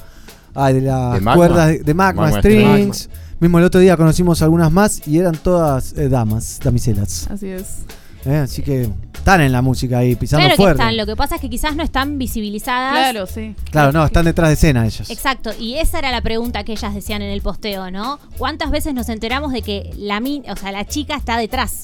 ah, 0.54 0.72
de 0.72 0.82
las 0.82 1.14
De 1.14 1.32
cuerdas 1.34 1.68
de, 1.68 1.80
de 1.80 1.94
Magma, 1.94 2.24
Magma 2.24 2.40
Strings. 2.40 3.10
Mismo 3.40 3.60
el 3.60 3.66
otro 3.66 3.80
día 3.80 3.96
conocimos 3.98 4.42
algunas 4.42 4.72
más 4.72 5.08
y 5.08 5.20
eran 5.20 5.36
todas 5.36 5.94
eh, 5.94 6.10
damas, 6.10 6.60
damiselas. 6.64 7.30
Así 7.30 7.48
es. 7.48 7.84
Eh, 8.26 8.36
Así 8.36 8.62
que 8.62 8.90
están 9.14 9.42
en 9.42 9.52
la 9.52 9.62
música 9.62 10.00
ahí, 10.00 10.16
pisando 10.16 10.42
Claro 10.42 10.56
que 10.56 10.62
fuerte. 10.64 10.82
están, 10.82 10.98
lo 10.98 11.06
que 11.06 11.16
pasa 11.16 11.36
es 11.36 11.42
que 11.42 11.50
quizás 11.50 11.76
no 11.76 11.84
están 11.84 12.18
visibilizadas. 12.18 12.94
Claro, 12.94 13.26
sí. 13.28 13.56
Claro, 13.72 13.92
no, 13.92 14.06
están 14.06 14.26
detrás 14.26 14.50
de 14.50 14.54
escena 14.56 14.86
ellas. 14.86 15.10
Exacto, 15.10 15.52
y 15.60 15.76
esa 15.76 16.00
era 16.00 16.12
la 16.12 16.22
pregunta 16.22 16.64
que 16.64 16.74
ellas 16.74 16.94
decían 16.94 17.22
en 17.22 17.30
el 17.32 17.42
posteo, 17.42 17.92
¿no? 17.92 18.20
¿Cuántas 18.38 18.72
veces 18.72 18.94
nos 18.94 19.10
enteramos 19.10 19.52
de 19.52 19.62
que 19.62 19.92
la 19.98 20.20
min, 20.20 20.44
o 20.50 20.56
sea, 20.56 20.72
la 20.72 20.86
chica 20.86 21.16
está 21.16 21.38
detrás? 21.38 21.82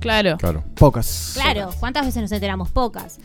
Claro. 0.00 0.36
Claro. 0.38 0.64
Pocas. 0.74 1.32
Claro, 1.34 1.70
¿cuántas 1.78 2.04
veces 2.04 2.22
nos 2.22 2.32
enteramos? 2.32 2.70
Pocas. 2.70 3.18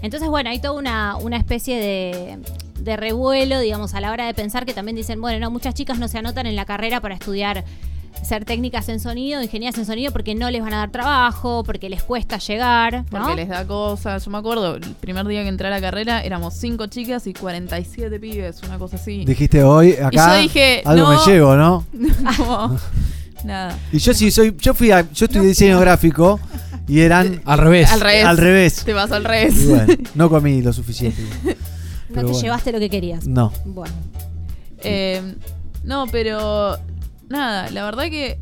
Entonces, 0.00 0.28
bueno, 0.28 0.50
hay 0.50 0.58
toda 0.60 0.74
una, 0.78 1.16
una 1.16 1.36
especie 1.36 1.78
de, 1.78 2.38
de 2.80 2.96
revuelo, 2.96 3.60
digamos, 3.60 3.94
a 3.94 4.00
la 4.00 4.10
hora 4.10 4.26
de 4.26 4.34
pensar 4.34 4.64
que 4.66 4.72
también 4.74 4.96
dicen, 4.96 5.20
bueno, 5.20 5.38
no, 5.38 5.50
muchas 5.50 5.74
chicas 5.74 5.98
no 5.98 6.08
se 6.08 6.18
anotan 6.18 6.46
en 6.46 6.56
la 6.56 6.64
carrera 6.64 7.00
para 7.00 7.14
estudiar 7.14 7.64
ser 8.22 8.44
técnicas 8.44 8.88
en 8.88 9.00
sonido, 9.00 9.42
ingenieras 9.42 9.78
en 9.78 9.86
sonido, 9.86 10.12
porque 10.12 10.34
no 10.34 10.50
les 10.50 10.62
van 10.62 10.74
a 10.74 10.78
dar 10.78 10.90
trabajo, 10.90 11.62
porque 11.64 11.88
les 11.88 12.02
cuesta 12.02 12.38
llegar, 12.38 12.94
¿no? 12.94 13.04
Porque 13.10 13.34
les 13.34 13.48
da 13.48 13.66
cosas. 13.66 14.24
Yo 14.24 14.30
me 14.30 14.38
acuerdo, 14.38 14.76
el 14.76 14.82
primer 15.00 15.26
día 15.26 15.42
que 15.42 15.48
entré 15.48 15.68
a 15.68 15.70
la 15.70 15.80
carrera 15.80 16.22
éramos 16.22 16.54
5 16.54 16.86
chicas 16.86 17.26
y 17.26 17.32
47 17.32 18.20
pibes, 18.20 18.62
una 18.62 18.78
cosa 18.78 18.96
así. 18.96 19.24
Dijiste 19.24 19.62
hoy, 19.62 19.92
acá 19.92 20.08
y 20.08 20.16
yo 20.16 20.42
dije, 20.42 20.82
algo 20.84 21.12
no, 21.12 21.18
me 21.18 21.32
llevo, 21.32 21.56
¿no? 21.56 21.86
no, 22.38 22.78
nada. 23.44 23.78
Y 23.92 23.98
yo 23.98 24.14
sí 24.14 24.30
soy, 24.30 24.54
yo 24.58 24.74
fui 24.74 24.90
a, 24.90 25.10
yo 25.12 25.26
estudié 25.26 25.48
diseño 25.48 25.80
gráfico 25.80 26.38
y 26.86 27.00
eran 27.00 27.40
Al 27.44 27.58
revés. 27.58 27.90
Al 27.92 28.00
revés. 28.00 28.24
Al 28.24 28.36
revés. 28.38 28.84
Te 28.84 28.94
pasó 28.94 29.14
al 29.14 29.24
revés. 29.24 29.62
Y 29.62 29.66
bueno, 29.66 29.94
no 30.14 30.28
comí 30.28 30.62
lo 30.62 30.72
suficiente. 30.72 31.22
no 31.44 32.14
te 32.14 32.22
bueno. 32.22 32.40
llevaste 32.40 32.72
lo 32.72 32.78
que 32.78 32.90
querías. 32.90 33.26
No. 33.26 33.52
Bueno. 33.64 33.94
Eh, 34.84 35.22
no, 35.84 36.06
pero 36.10 36.78
nada, 37.32 37.68
la 37.70 37.84
verdad 37.84 38.04
que 38.04 38.38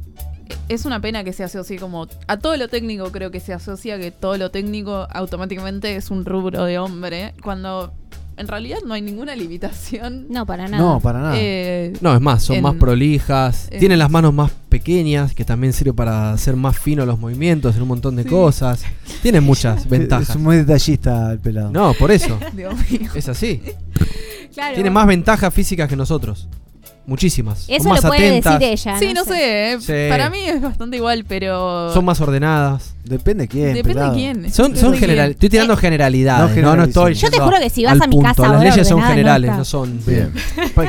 es 0.69 0.85
una 0.85 1.01
pena 1.01 1.25
que 1.25 1.33
se 1.33 1.45
asocie 1.45 1.79
como 1.79 2.07
a 2.27 2.37
todo 2.39 2.57
lo 2.57 2.69
técnico 2.69 3.11
creo 3.13 3.31
que 3.31 3.39
se 3.41 3.53
asocia 3.53 3.99
que 3.99 4.11
todo 4.11 4.37
lo 4.37 4.51
técnico 4.51 5.07
automáticamente 5.11 5.95
es 5.97 6.11
un 6.11 6.25
rubro 6.25 6.65
de 6.65 6.79
hombre 6.79 7.35
cuando 7.43 7.93
en 8.37 8.49
realidad 8.49 8.79
no 8.87 8.95
hay 8.95 9.03
ninguna 9.03 9.37
limitación. 9.37 10.27
No, 10.31 10.47
para 10.47 10.67
nada. 10.67 10.83
No, 10.83 10.99
para 11.01 11.21
nada. 11.21 11.35
Eh, 11.37 11.93
No, 12.01 12.15
es 12.15 12.21
más, 12.23 12.43
son 12.43 12.57
en- 12.57 12.63
más 12.63 12.75
prolijas. 12.77 13.69
en- 13.71 13.79
Tienen 13.81 13.99
las 13.99 14.11
manos 14.11 14.33
más 14.33 14.51
pequeñas, 14.71 15.35
que 15.35 15.45
también 15.45 15.73
sirve 15.75 15.93
para 15.93 16.33
hacer 16.33 16.57
más 16.57 16.79
finos 16.79 17.07
los 17.07 17.19
movimientos 17.19 17.77
en 17.77 17.83
un 17.83 17.89
montón 17.89 18.17
de 18.17 18.23
Sí. 18.23 18.29
cosas. 18.31 18.83
Tienen 19.23 19.45
muchas 19.45 19.87
ventajas. 19.89 20.31
Es 20.31 20.37
muy 20.37 20.57
detallista 20.57 21.33
el 21.33 21.39
pelado. 21.39 21.71
No, 21.71 21.93
por 21.95 22.11
eso. 22.11 22.39
Dios 22.55 22.75
mío. 22.91 23.11
Es 23.15 23.29
así. 23.29 23.61
Claro. 24.55 24.75
Tienen 24.75 24.93
más 24.93 25.07
ventajas 25.07 25.53
físicas 25.53 25.89
que 25.89 25.97
nosotros. 25.97 26.49
Muchísimas. 27.07 27.65
Eso 27.69 27.83
son 27.83 27.93
más 27.93 28.03
lo 28.05 28.09
puede 28.11 28.29
atentas. 28.29 28.59
decir 28.61 28.73
ella. 28.73 28.99
Sí, 28.99 29.13
no 29.15 29.25
sé, 29.25 29.73
eh, 29.73 29.79
Sí. 29.81 29.93
para 30.11 30.31
mí 30.31 30.39
es 30.45 30.61
bastante 30.61 30.97
igual, 30.97 31.25
pero 31.27 31.93
Son 31.93 32.05
más 32.05 32.21
ordenadas. 32.21 32.95
Depende 33.05 33.45
de 33.45 33.49
quién. 33.49 33.65
Depende 33.75 33.89
de 33.89 33.95
pelado. 33.95 34.15
quién. 34.15 34.37
Son, 34.53 34.67
Depende 34.67 34.81
son 34.81 34.95
general. 34.95 35.27
quién. 35.27 35.33
Estoy 35.33 35.49
tirando 35.49 35.77
generalidades. 35.77 36.57
No 36.57 36.63
No, 36.63 36.77
no, 36.77 36.85
estoy. 36.85 37.15
Yo 37.15 37.31
te 37.31 37.41
juro 37.41 37.57
que 37.59 37.71
si 37.71 37.85
vas 37.85 37.95
al 37.95 38.03
a 38.03 38.07
mi 38.07 38.13
punto. 38.13 38.29
casa 38.29 38.43
Las 38.43 38.51
ahora 38.53 38.71
leyes 38.71 38.89
son 38.89 39.01
no 39.01 39.07
generales, 39.07 39.57
no 39.57 39.65
son. 39.65 40.01
Bien. 40.07 40.33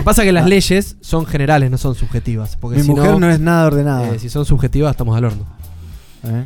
Pasa 0.04 0.24
que 0.24 0.32
las 0.32 0.46
leyes 0.46 0.98
son 1.02 1.26
generales, 1.26 1.72
no 1.72 1.78
son 1.80 1.96
subjetivas. 1.96 2.56
Porque 2.58 2.78
Mi 2.78 2.84
si 2.84 2.90
mujer 2.92 3.12
no, 3.12 3.20
no, 3.22 3.32
es 3.32 3.40
nada 3.40 3.66
ordenada. 3.68 4.10
eh, 4.14 4.20
si 4.20 4.30
son 4.30 4.46
subjetivas, 4.46 4.92
estamos 4.92 5.18
al 5.18 5.26
horno. 5.26 5.46
¿Eh? 6.26 6.44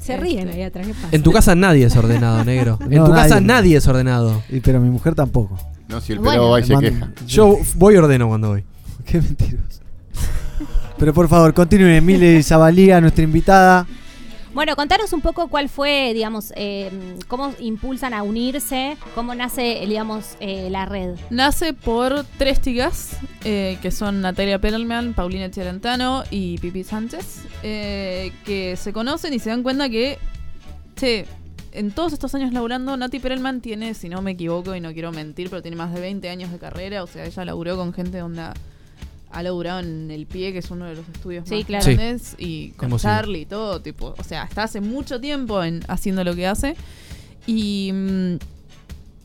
Se 0.00 0.16
ríen 0.16 0.48
ahí 0.48 0.62
atrás. 0.62 0.86
¿qué 0.86 0.94
pasa? 0.94 1.08
En 1.12 1.22
tu 1.22 1.30
casa 1.30 1.54
nadie 1.54 1.84
es 1.84 1.94
ordenado, 1.96 2.42
negro. 2.44 2.78
En 2.90 3.04
tu 3.04 3.12
casa 3.12 3.38
nadie. 3.40 3.76
es 3.76 3.86
ordenado. 3.86 4.42
Y, 4.48 4.60
pero 4.60 4.80
mi 4.80 4.88
mujer 4.88 5.14
tampoco. 5.14 5.58
No, 5.88 6.00
si 6.00 6.12
el 6.12 6.20
Bueno. 6.20 6.30
pelado 6.32 6.50
va 6.52 6.60
y 6.60 6.64
se 6.64 6.76
queja. 6.78 7.10
Yo 7.26 7.58
voy 7.74 7.94
y 7.94 7.96
ordeno 7.98 8.28
cuando 8.28 8.48
voy. 8.50 8.64
Qué 9.10 9.20
mentiroso. 9.20 9.80
Pero 10.96 11.12
por 11.12 11.28
favor, 11.28 11.52
continúen. 11.52 11.94
Emilia 11.94 12.40
Zabalía, 12.44 13.00
nuestra 13.00 13.24
invitada. 13.24 13.86
Bueno, 14.54 14.76
contanos 14.76 15.12
un 15.12 15.20
poco 15.20 15.48
cuál 15.48 15.68
fue, 15.68 16.12
digamos, 16.14 16.52
eh, 16.54 16.90
cómo 17.26 17.52
impulsan 17.58 18.14
a 18.14 18.22
unirse, 18.22 18.96
cómo 19.16 19.34
nace, 19.34 19.84
digamos, 19.86 20.36
eh, 20.38 20.68
la 20.70 20.86
red. 20.86 21.16
Nace 21.30 21.72
por 21.72 22.24
tres 22.38 22.60
chicas, 22.60 23.16
eh, 23.44 23.78
que 23.82 23.90
son 23.90 24.20
Natalia 24.20 24.60
Perelman, 24.60 25.14
Paulina 25.14 25.50
Cherentano 25.50 26.22
y 26.30 26.58
Pipi 26.58 26.84
Sánchez, 26.84 27.44
eh, 27.64 28.32
que 28.44 28.76
se 28.76 28.92
conocen 28.92 29.34
y 29.34 29.40
se 29.40 29.50
dan 29.50 29.64
cuenta 29.64 29.88
que, 29.88 30.18
che, 30.94 31.26
en 31.72 31.90
todos 31.90 32.12
estos 32.12 32.32
años 32.36 32.52
laburando, 32.52 32.96
Nati 32.96 33.18
Perelman 33.18 33.60
tiene, 33.60 33.94
si 33.94 34.08
no 34.08 34.22
me 34.22 34.32
equivoco 34.32 34.74
y 34.76 34.80
no 34.80 34.92
quiero 34.92 35.10
mentir, 35.10 35.50
pero 35.50 35.62
tiene 35.62 35.76
más 35.76 35.92
de 35.94 36.00
20 36.00 36.28
años 36.28 36.52
de 36.52 36.58
carrera, 36.58 37.02
o 37.02 37.06
sea, 37.06 37.24
ella 37.24 37.44
laburó 37.44 37.76
con 37.76 37.92
gente 37.92 38.18
donde 38.18 38.42
ha, 39.30 39.42
laburado 39.42 39.80
en 39.80 40.10
El 40.10 40.26
Pie, 40.26 40.52
que 40.52 40.58
es 40.58 40.70
uno 40.70 40.86
de 40.86 40.94
los 40.94 41.08
estudios 41.08 41.48
Sí, 41.48 41.56
más 41.56 41.64
claro. 41.64 41.84
Sí. 41.84 41.94
grandes, 41.94 42.34
y 42.38 42.70
con. 42.70 42.96
Charlie 42.98 43.40
y 43.40 43.46
todo, 43.46 43.80
tipo, 43.80 44.14
o 44.16 44.24
sea, 44.24 44.44
está 44.44 44.64
hace 44.64 44.80
mucho 44.80 45.20
tiempo 45.20 45.62
en, 45.62 45.82
haciendo 45.88 46.24
lo 46.24 46.34
que 46.34 46.46
hace. 46.46 46.76
Y, 47.46 47.90
mm, 47.92 48.34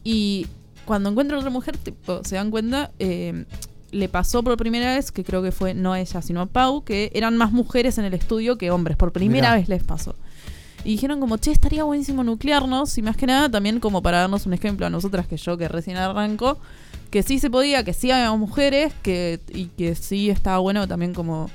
y 0.04 0.48
cuando 0.86 1.10
encuentra 1.10 1.38
a 1.38 1.40
otra 1.40 1.52
mujer, 1.52 1.78
tipo, 1.78 2.24
se 2.24 2.36
dan 2.36 2.52
cuenta, 2.52 2.92
eh, 3.00 3.46
le 3.92 4.10
pasó 4.10 4.44
por 4.44 4.58
primera 4.58 4.96
vez, 4.96 5.12
que 5.12 5.24
creo 5.24 5.42
que 5.42 5.52
fue 5.52 5.74
no 5.74 5.94
a 5.94 6.00
ella, 6.00 6.22
sino 6.22 6.42
a 6.42 6.46
Pau, 6.46 6.84
que 6.84 7.12
eran 7.14 7.38
más 7.38 7.52
mujeres 7.52 7.98
en 7.98 8.06
el 8.06 8.14
estudio 8.14 8.58
que 8.58 8.72
hombres. 8.72 8.98
Por 8.98 9.12
primera 9.12 9.50
Mirá. 9.50 9.56
vez 9.56 9.70
les 9.70 9.84
pasó. 9.84 10.16
Y 10.84 10.92
dijeron 10.92 11.20
como, 11.20 11.38
che, 11.38 11.52
estaría 11.52 11.84
buenísimo 11.84 12.24
nuclearnos. 12.24 12.98
Y 12.98 13.02
más 13.02 13.18
que 13.18 13.26
nada, 13.26 13.50
también 13.50 13.80
como 13.80 14.04
para 14.04 14.20
darnos 14.20 14.46
un 14.46 14.54
ejemplo 14.54 14.86
a 14.86 14.90
nosotras, 14.90 15.28
que 15.28 15.38
yo 15.38 15.58
que 15.58 15.68
recién 15.68 15.98
arranco, 15.98 16.60
que 17.10 17.24
sí 17.24 17.40
se 17.40 17.50
podía, 17.50 17.84
que 17.84 17.94
sí 17.94 18.12
había 18.12 18.32
mujeres, 18.34 18.94
que, 19.02 19.40
y 19.54 19.66
que 19.68 19.96
sí 19.96 20.30
estaba 20.30 20.58
bueno 20.60 20.88
también 20.88 21.14
como, 21.14 21.50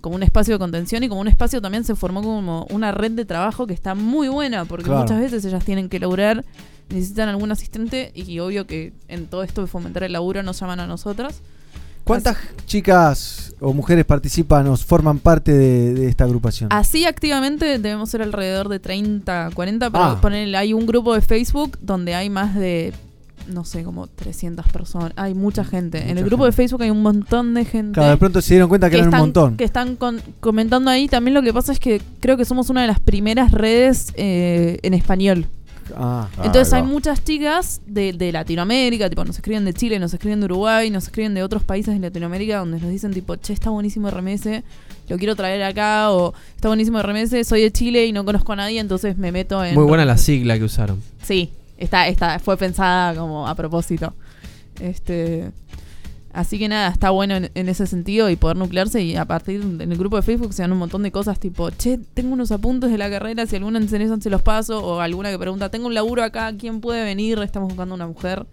como 0.00 0.16
un 0.16 0.22
espacio 0.22 0.54
de 0.54 0.58
contención 0.58 1.02
y 1.04 1.08
como 1.08 1.20
un 1.20 1.28
espacio 1.28 1.60
también 1.62 1.84
se 1.84 1.94
formó 1.94 2.22
como 2.22 2.66
una 2.70 2.92
red 2.92 3.12
de 3.12 3.24
trabajo 3.24 3.66
que 3.66 3.74
está 3.74 3.94
muy 3.94 4.28
buena, 4.28 4.64
porque 4.64 4.84
Claro. 4.84 5.00
muchas 5.02 5.20
veces 5.20 5.44
ellas 5.44 5.64
tienen 5.64 5.88
que 5.88 5.98
lograr, 5.98 6.44
necesitan 6.90 7.28
algún 7.28 7.50
asistente 7.50 8.12
y 8.14 8.38
obvio 8.38 8.66
que 8.66 8.92
en 9.08 9.26
todo 9.26 9.42
esto 9.42 9.62
de 9.62 9.66
fomentar 9.66 10.04
el 10.04 10.12
laburo 10.12 10.42
nos 10.42 10.60
llaman 10.60 10.80
a 10.80 10.86
nosotras. 10.86 11.40
¿Cuántas 12.04 12.36
chicas 12.66 13.52
o 13.58 13.72
mujeres 13.72 14.04
participan 14.04 14.68
o 14.68 14.76
forman 14.76 15.18
parte 15.18 15.50
de, 15.52 15.92
de 15.94 16.08
esta 16.08 16.22
agrupación? 16.22 16.68
Así 16.72 17.04
activamente 17.04 17.64
debemos 17.80 18.10
ser 18.10 18.22
alrededor 18.22 18.68
de 18.68 18.78
30, 18.78 19.50
40, 19.54 19.90
pero 19.90 20.04
Ah. 20.04 20.20
hay 20.58 20.72
un 20.72 20.86
grupo 20.86 21.14
de 21.14 21.20
Facebook 21.20 21.76
donde 21.80 22.14
hay 22.14 22.30
más 22.30 22.54
de, 22.54 22.92
no 23.48 23.64
sé, 23.64 23.82
como 23.82 24.06
300 24.06 24.66
personas. 24.68 25.12
Hay 25.16 25.34
mucha 25.34 25.64
gente. 25.64 26.10
en 26.10 26.18
el 26.18 26.24
grupo 26.24 26.44
gente. 26.44 26.52
de 26.52 26.56
Facebook 26.56 26.82
hay 26.82 26.90
un 26.90 27.02
montón 27.02 27.54
de 27.54 27.64
gente. 27.64 27.92
Claro, 27.92 28.10
de 28.10 28.16
pronto 28.16 28.40
se 28.40 28.54
dieron 28.54 28.68
cuenta 28.68 28.90
que, 28.90 28.96
eran 28.96 29.08
están, 29.08 29.20
un 29.20 29.26
montón. 29.26 29.56
que 29.56 29.64
están 29.64 29.96
con- 29.96 30.20
comentando 30.40 30.90
ahí. 30.90 31.08
También 31.08 31.34
lo 31.34 31.42
que 31.42 31.52
pasa 31.52 31.72
es 31.72 31.78
que 31.80 32.00
creo 32.20 32.36
que 32.36 32.44
somos 32.44 32.70
una 32.70 32.82
de 32.82 32.86
las 32.88 33.00
primeras 33.00 33.52
redes 33.52 34.12
eh, 34.16 34.78
en 34.82 34.94
español. 34.94 35.46
Ah, 35.94 36.28
Entonces 36.42 36.72
hay 36.72 36.82
muchas 36.82 37.22
chicas 37.22 37.80
de, 37.86 38.12
de 38.12 38.32
Latinoamérica, 38.32 39.08
tipo, 39.08 39.24
nos 39.24 39.36
escriben 39.36 39.64
de 39.64 39.72
Chile, 39.72 39.98
nos 39.98 40.12
escriben 40.12 40.40
de 40.40 40.46
Uruguay, 40.46 40.90
nos 40.90 41.04
escriben 41.04 41.34
de 41.34 41.42
otros 41.42 41.62
países 41.62 41.94
de 41.94 42.00
Latinoamérica 42.00 42.58
donde 42.58 42.80
nos 42.80 42.90
dicen 42.90 43.12
tipo, 43.12 43.36
che, 43.36 43.52
está 43.52 43.70
buenísimo 43.70 44.10
RMS, 44.10 44.62
lo 45.08 45.16
quiero 45.16 45.36
traer 45.36 45.62
acá, 45.62 46.10
o 46.10 46.34
está 46.56 46.68
buenísimo 46.68 47.00
RMS, 47.00 47.46
soy 47.46 47.62
de 47.62 47.70
Chile 47.70 48.06
y 48.06 48.12
no 48.12 48.24
conozco 48.24 48.52
a 48.52 48.56
nadie, 48.56 48.80
entonces 48.80 49.16
me 49.16 49.30
meto 49.30 49.62
en... 49.64 49.74
Muy 49.74 49.84
buena 49.84 50.04
la 50.04 50.18
sigla 50.18 50.58
que 50.58 50.64
usaron. 50.64 51.00
Sí, 51.22 51.50
está, 51.76 52.08
está, 52.08 52.38
fue 52.38 52.56
pensada 52.56 53.14
como 53.14 53.46
a 53.46 53.54
propósito. 53.54 54.14
Este... 54.80 55.50
Así 56.32 56.58
que 56.58 56.68
nada, 56.68 56.88
está 56.88 57.08
bueno 57.08 57.34
en, 57.34 57.50
en 57.54 57.68
ese 57.70 57.86
sentido 57.86 58.28
y 58.28 58.36
poder 58.36 58.58
nuclearse 58.58 59.02
y 59.02 59.16
a 59.16 59.24
partir 59.24 59.62
en 59.62 59.90
el 59.90 59.96
grupo 59.96 60.16
de 60.16 60.22
Facebook 60.22 60.52
se 60.52 60.60
dan 60.60 60.70
un 60.70 60.76
montón 60.76 61.02
de 61.02 61.10
cosas 61.10 61.40
tipo, 61.40 61.70
che, 61.70 61.96
tengo 62.12 62.34
unos 62.34 62.52
apuntes 62.52 62.90
de 62.90 62.98
la 62.98 63.08
carrera, 63.08 63.46
si 63.46 63.56
alguna 63.56 63.80
interesan 63.80 64.20
se 64.20 64.28
los 64.28 64.42
paso, 64.42 64.84
o 64.84 65.00
alguna 65.00 65.30
que 65.30 65.38
pregunta, 65.38 65.70
tengo 65.70 65.86
un 65.86 65.94
laburo 65.94 66.22
acá, 66.22 66.54
¿quién 66.54 66.82
puede 66.82 67.04
venir? 67.04 67.38
Estamos 67.38 67.68
buscando 67.70 67.94
una 67.94 68.06
mujer. 68.06 68.44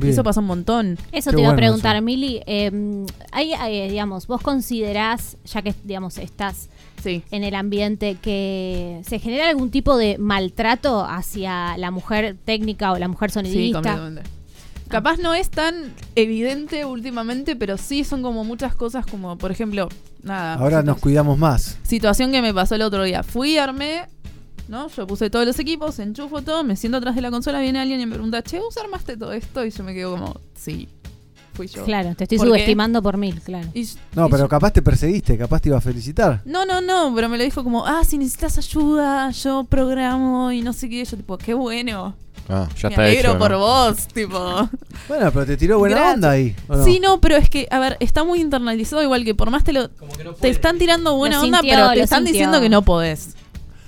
Y 0.00 0.02
Bien. 0.02 0.12
eso 0.14 0.24
pasa 0.24 0.40
un 0.40 0.46
montón. 0.46 0.98
Eso 1.12 1.30
Qué 1.30 1.36
te 1.36 1.42
iba 1.42 1.52
a 1.52 1.54
preguntar, 1.54 1.94
eso. 1.94 2.04
Mili. 2.04 2.40
eh, 2.44 3.06
hay, 3.30 3.52
hay, 3.52 3.88
digamos, 3.88 4.26
vos 4.26 4.42
considerás, 4.42 5.36
ya 5.44 5.62
que, 5.62 5.76
digamos, 5.84 6.18
estás 6.18 6.70
Sí. 7.02 7.22
en 7.30 7.44
el 7.44 7.54
ambiente, 7.54 8.16
que 8.20 9.00
se 9.06 9.18
genera 9.18 9.48
algún 9.48 9.70
tipo 9.70 9.96
de 9.96 10.18
maltrato 10.18 11.04
hacia 11.04 11.76
la 11.78 11.90
mujer 11.90 12.36
técnica 12.44 12.92
o 12.92 12.98
la 12.98 13.08
mujer 13.08 13.30
Sí, 13.30 13.34
sonidista. 13.34 13.78
completamente. 13.82 14.22
Capaz 14.88 15.18
no 15.18 15.34
es 15.34 15.50
tan 15.50 15.92
evidente 16.14 16.84
últimamente, 16.86 17.56
pero 17.56 17.76
sí 17.76 18.04
son 18.04 18.22
como 18.22 18.42
muchas 18.42 18.74
cosas 18.74 19.04
como, 19.04 19.36
por 19.36 19.50
ejemplo, 19.50 19.88
nada. 20.22 20.54
Ahora 20.54 20.82
nos 20.82 20.98
cuidamos 20.98 21.36
más. 21.38 21.78
Situación 21.82 22.32
que 22.32 22.40
me 22.40 22.54
pasó 22.54 22.74
el 22.74 22.82
otro 22.82 23.02
día. 23.04 23.22
Fui, 23.22 23.58
armé, 23.58 24.06
¿no? 24.66 24.88
Yo 24.88 25.06
puse 25.06 25.28
todos 25.28 25.44
los 25.46 25.58
equipos, 25.58 25.98
enchufo 25.98 26.40
todo, 26.40 26.64
me 26.64 26.74
siento 26.74 26.96
atrás 26.98 27.14
de 27.16 27.20
la 27.20 27.30
consola, 27.30 27.60
viene 27.60 27.78
alguien 27.80 28.00
y 28.00 28.06
me 28.06 28.14
pregunta, 28.14 28.42
che, 28.42 28.58
¿vos 28.60 28.78
armaste 28.78 29.18
todo 29.18 29.32
esto? 29.34 29.62
Y 29.64 29.70
yo 29.70 29.84
me 29.84 29.92
quedo 29.92 30.12
como, 30.12 30.40
sí, 30.54 30.88
fui 31.58 31.66
yo. 31.66 31.84
Claro, 31.84 32.14
te 32.14 32.24
estoy 32.24 32.38
subestimando 32.38 33.02
por 33.02 33.16
mil, 33.16 33.40
claro. 33.42 33.68
Y- 33.74 33.86
No, 34.14 34.28
y 34.28 34.30
pero 34.30 34.44
yo- 34.44 34.48
capaz 34.48 34.70
te 34.70 34.80
perseguiste, 34.80 35.36
capaz 35.36 35.60
te 35.60 35.68
iba 35.68 35.78
a 35.78 35.80
felicitar. 35.80 36.40
No, 36.44 36.64
no, 36.64 36.80
no, 36.80 37.12
pero 37.14 37.28
me 37.28 37.36
lo 37.36 37.44
dijo 37.44 37.64
como, 37.64 37.84
ah, 37.86 38.02
si 38.04 38.16
necesitas 38.16 38.56
ayuda, 38.58 39.30
yo 39.32 39.64
programo 39.64 40.52
y 40.52 40.62
no 40.62 40.72
sé 40.72 40.88
qué. 40.88 41.04
Yo, 41.04 41.16
tipo, 41.16 41.36
qué 41.36 41.54
bueno. 41.54 42.14
Ah, 42.48 42.66
ya 42.80 42.88
me 42.88 42.94
está 42.94 43.02
alegro 43.04 43.30
hecho. 43.32 43.38
por 43.38 43.50
¿no? 43.50 43.58
vos, 43.58 44.08
tipo. 44.14 44.68
Bueno, 45.08 45.30
pero 45.32 45.44
te 45.44 45.56
tiró 45.56 45.78
buena 45.78 45.96
Gracias. 45.96 46.14
onda 46.14 46.30
ahí. 46.30 46.56
¿o 46.68 46.76
no? 46.76 46.84
Sí, 46.84 46.98
no, 47.00 47.20
pero 47.20 47.36
es 47.36 47.50
que, 47.50 47.66
a 47.70 47.78
ver, 47.78 47.96
está 48.00 48.24
muy 48.24 48.40
internalizado, 48.40 49.02
igual 49.02 49.24
que 49.24 49.34
por 49.34 49.50
más 49.50 49.64
te 49.64 49.72
lo. 49.74 49.88
te 50.40 50.48
están 50.48 50.78
tirando 50.78 51.16
buena 51.16 51.36
Lo 51.38 51.42
onda, 51.42 51.58
sintió, 51.60 51.74
pero 51.76 51.90
te 51.92 52.00
están 52.00 52.18
sintió. 52.20 52.32
diciendo 52.32 52.60
que 52.60 52.68
no 52.70 52.82
podés. 52.82 53.34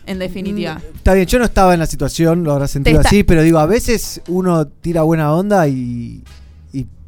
En 0.07 0.19
definitiva. 0.19 0.81
Está 0.97 1.15
bien, 1.15 1.27
yo 1.27 1.39
no 1.39 1.45
estaba 1.45 1.73
en 1.73 1.79
la 1.81 1.87
situación, 1.87 2.43
lo 2.43 2.53
habrás 2.53 2.73
sentido 2.73 2.99
así, 3.01 3.23
pero 3.23 3.43
digo, 3.43 3.59
a 3.61 3.67
veces 3.67 4.21
uno 4.29 4.67
tira 4.67 5.03
buena 5.03 5.33
onda 5.33 5.69
y 5.69 6.23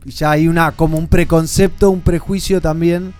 ya 0.07 0.31
hay 0.33 0.49
una 0.49 0.73
como 0.73 0.99
un 0.99 1.09
preconcepto, 1.09 1.91
un 1.91 2.01
prejuicio 2.01 2.61
también 2.61 3.15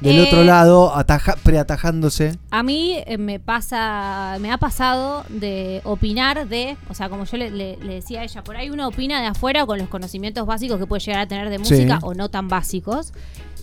del 0.00 0.18
Eh, 0.18 0.22
otro 0.28 0.44
lado, 0.44 0.94
ataja- 0.94 1.36
preatajándose. 1.42 2.38
A 2.52 2.62
mí 2.62 2.98
eh, 3.06 3.18
me 3.18 3.40
pasa, 3.40 4.36
me 4.40 4.52
ha 4.52 4.58
pasado 4.58 5.24
de 5.28 5.80
opinar 5.84 6.46
de, 6.46 6.76
o 6.88 6.94
sea, 6.94 7.08
como 7.08 7.24
yo 7.24 7.36
le, 7.36 7.50
le- 7.50 7.76
le 7.78 7.94
decía 7.94 8.20
a 8.20 8.24
ella, 8.24 8.44
por 8.44 8.56
ahí 8.56 8.70
uno 8.70 8.86
opina 8.86 9.20
de 9.20 9.26
afuera 9.26 9.66
con 9.66 9.78
los 9.78 9.88
conocimientos 9.88 10.46
básicos 10.46 10.78
que 10.78 10.86
puede 10.86 11.00
llegar 11.00 11.20
a 11.22 11.26
tener 11.26 11.50
de 11.50 11.56
Sí. 11.64 11.74
música 11.74 11.98
o 12.02 12.14
no 12.14 12.28
tan 12.30 12.46
básicos, 12.46 13.12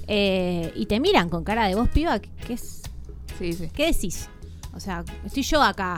eh, 0.08 0.72
y 0.76 0.86
te 0.88 1.00
miran 1.00 1.30
con 1.30 1.44
cara 1.44 1.68
de 1.68 1.76
vos, 1.76 1.88
piba, 1.90 2.20
¿qué, 2.20 2.30
qué 2.45 2.54
es? 2.54 2.82
Sí, 3.40 3.54
sí. 3.54 3.70
¿Qué 3.74 3.88
decís? 3.88 4.30
O 4.74 4.80
sea, 4.80 5.04
estoy 5.26 5.44
yo 5.44 5.62
acá. 5.64 5.98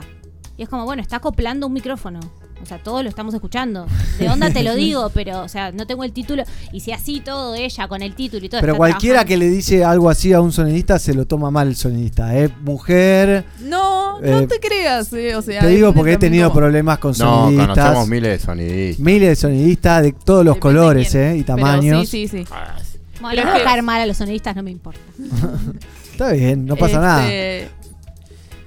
Y 0.56 0.62
es 0.62 0.68
como, 0.68 0.84
bueno, 0.84 1.02
está 1.02 1.16
acoplando 1.16 1.66
un 1.66 1.72
micrófono. 1.72 2.20
O 2.62 2.66
sea, 2.66 2.78
todos 2.78 3.02
lo 3.02 3.08
estamos 3.08 3.32
escuchando. 3.34 3.86
De 4.18 4.28
onda 4.28 4.50
te 4.50 4.62
lo 4.62 4.74
digo, 4.74 5.10
pero, 5.14 5.42
o 5.42 5.48
sea, 5.48 5.70
no 5.72 5.86
tengo 5.86 6.04
el 6.04 6.12
título. 6.12 6.42
Y 6.72 6.80
si 6.80 6.92
así 6.92 7.20
todo, 7.20 7.54
ella 7.54 7.88
con 7.88 8.02
el 8.02 8.14
título 8.14 8.44
y 8.44 8.48
todo. 8.48 8.60
Pero 8.60 8.72
está 8.74 8.76
cualquiera 8.78 9.20
trabajando. 9.20 9.28
que 9.28 9.36
le 9.38 9.50
dice 9.50 9.84
algo 9.84 10.10
así 10.10 10.32
a 10.32 10.40
un 10.40 10.52
sonidista 10.52 10.98
se 10.98 11.14
lo 11.14 11.24
toma 11.26 11.50
mal 11.50 11.68
el 11.68 11.76
sonidista. 11.76 12.36
¿eh? 12.36 12.50
Mujer. 12.62 13.44
No, 13.60 14.18
Eh, 14.22 14.30
no 14.32 14.46
te 14.48 14.58
creas, 14.60 15.12
eh, 15.12 15.36
o 15.36 15.42
sea. 15.42 15.60
Te 15.60 15.68
digo 15.68 15.94
porque 15.94 16.14
he 16.14 16.18
tenido 16.18 16.52
problemas 16.52 16.98
con 16.98 17.12
No, 17.12 17.16
sonidistas. 17.44 17.68
conocemos 17.76 18.08
miles 18.08 18.30
de 18.40 18.46
sonidistas. 18.46 19.04
Miles 19.04 19.28
de 19.28 19.36
sonidistas 19.36 20.02
de 20.02 20.12
todos 20.12 20.44
los 20.44 20.56
colores 20.58 21.14
¿eh? 21.14 21.36
y 21.36 21.42
Pero 21.44 21.56
tamaños. 21.56 22.08
sí, 22.08 22.26
sí, 22.28 22.44
sí. 22.44 22.52
Bueno, 23.20 23.52
le 23.54 23.62
caer 23.64 23.82
mal 23.82 24.00
a 24.00 24.06
los 24.06 24.16
sonidistas, 24.16 24.54
no 24.54 24.62
me 24.62 24.70
importa. 24.70 25.00
Está 26.12 26.32
bien, 26.32 26.66
no 26.66 26.76
pasa 26.76 27.00
nada. 27.00 27.28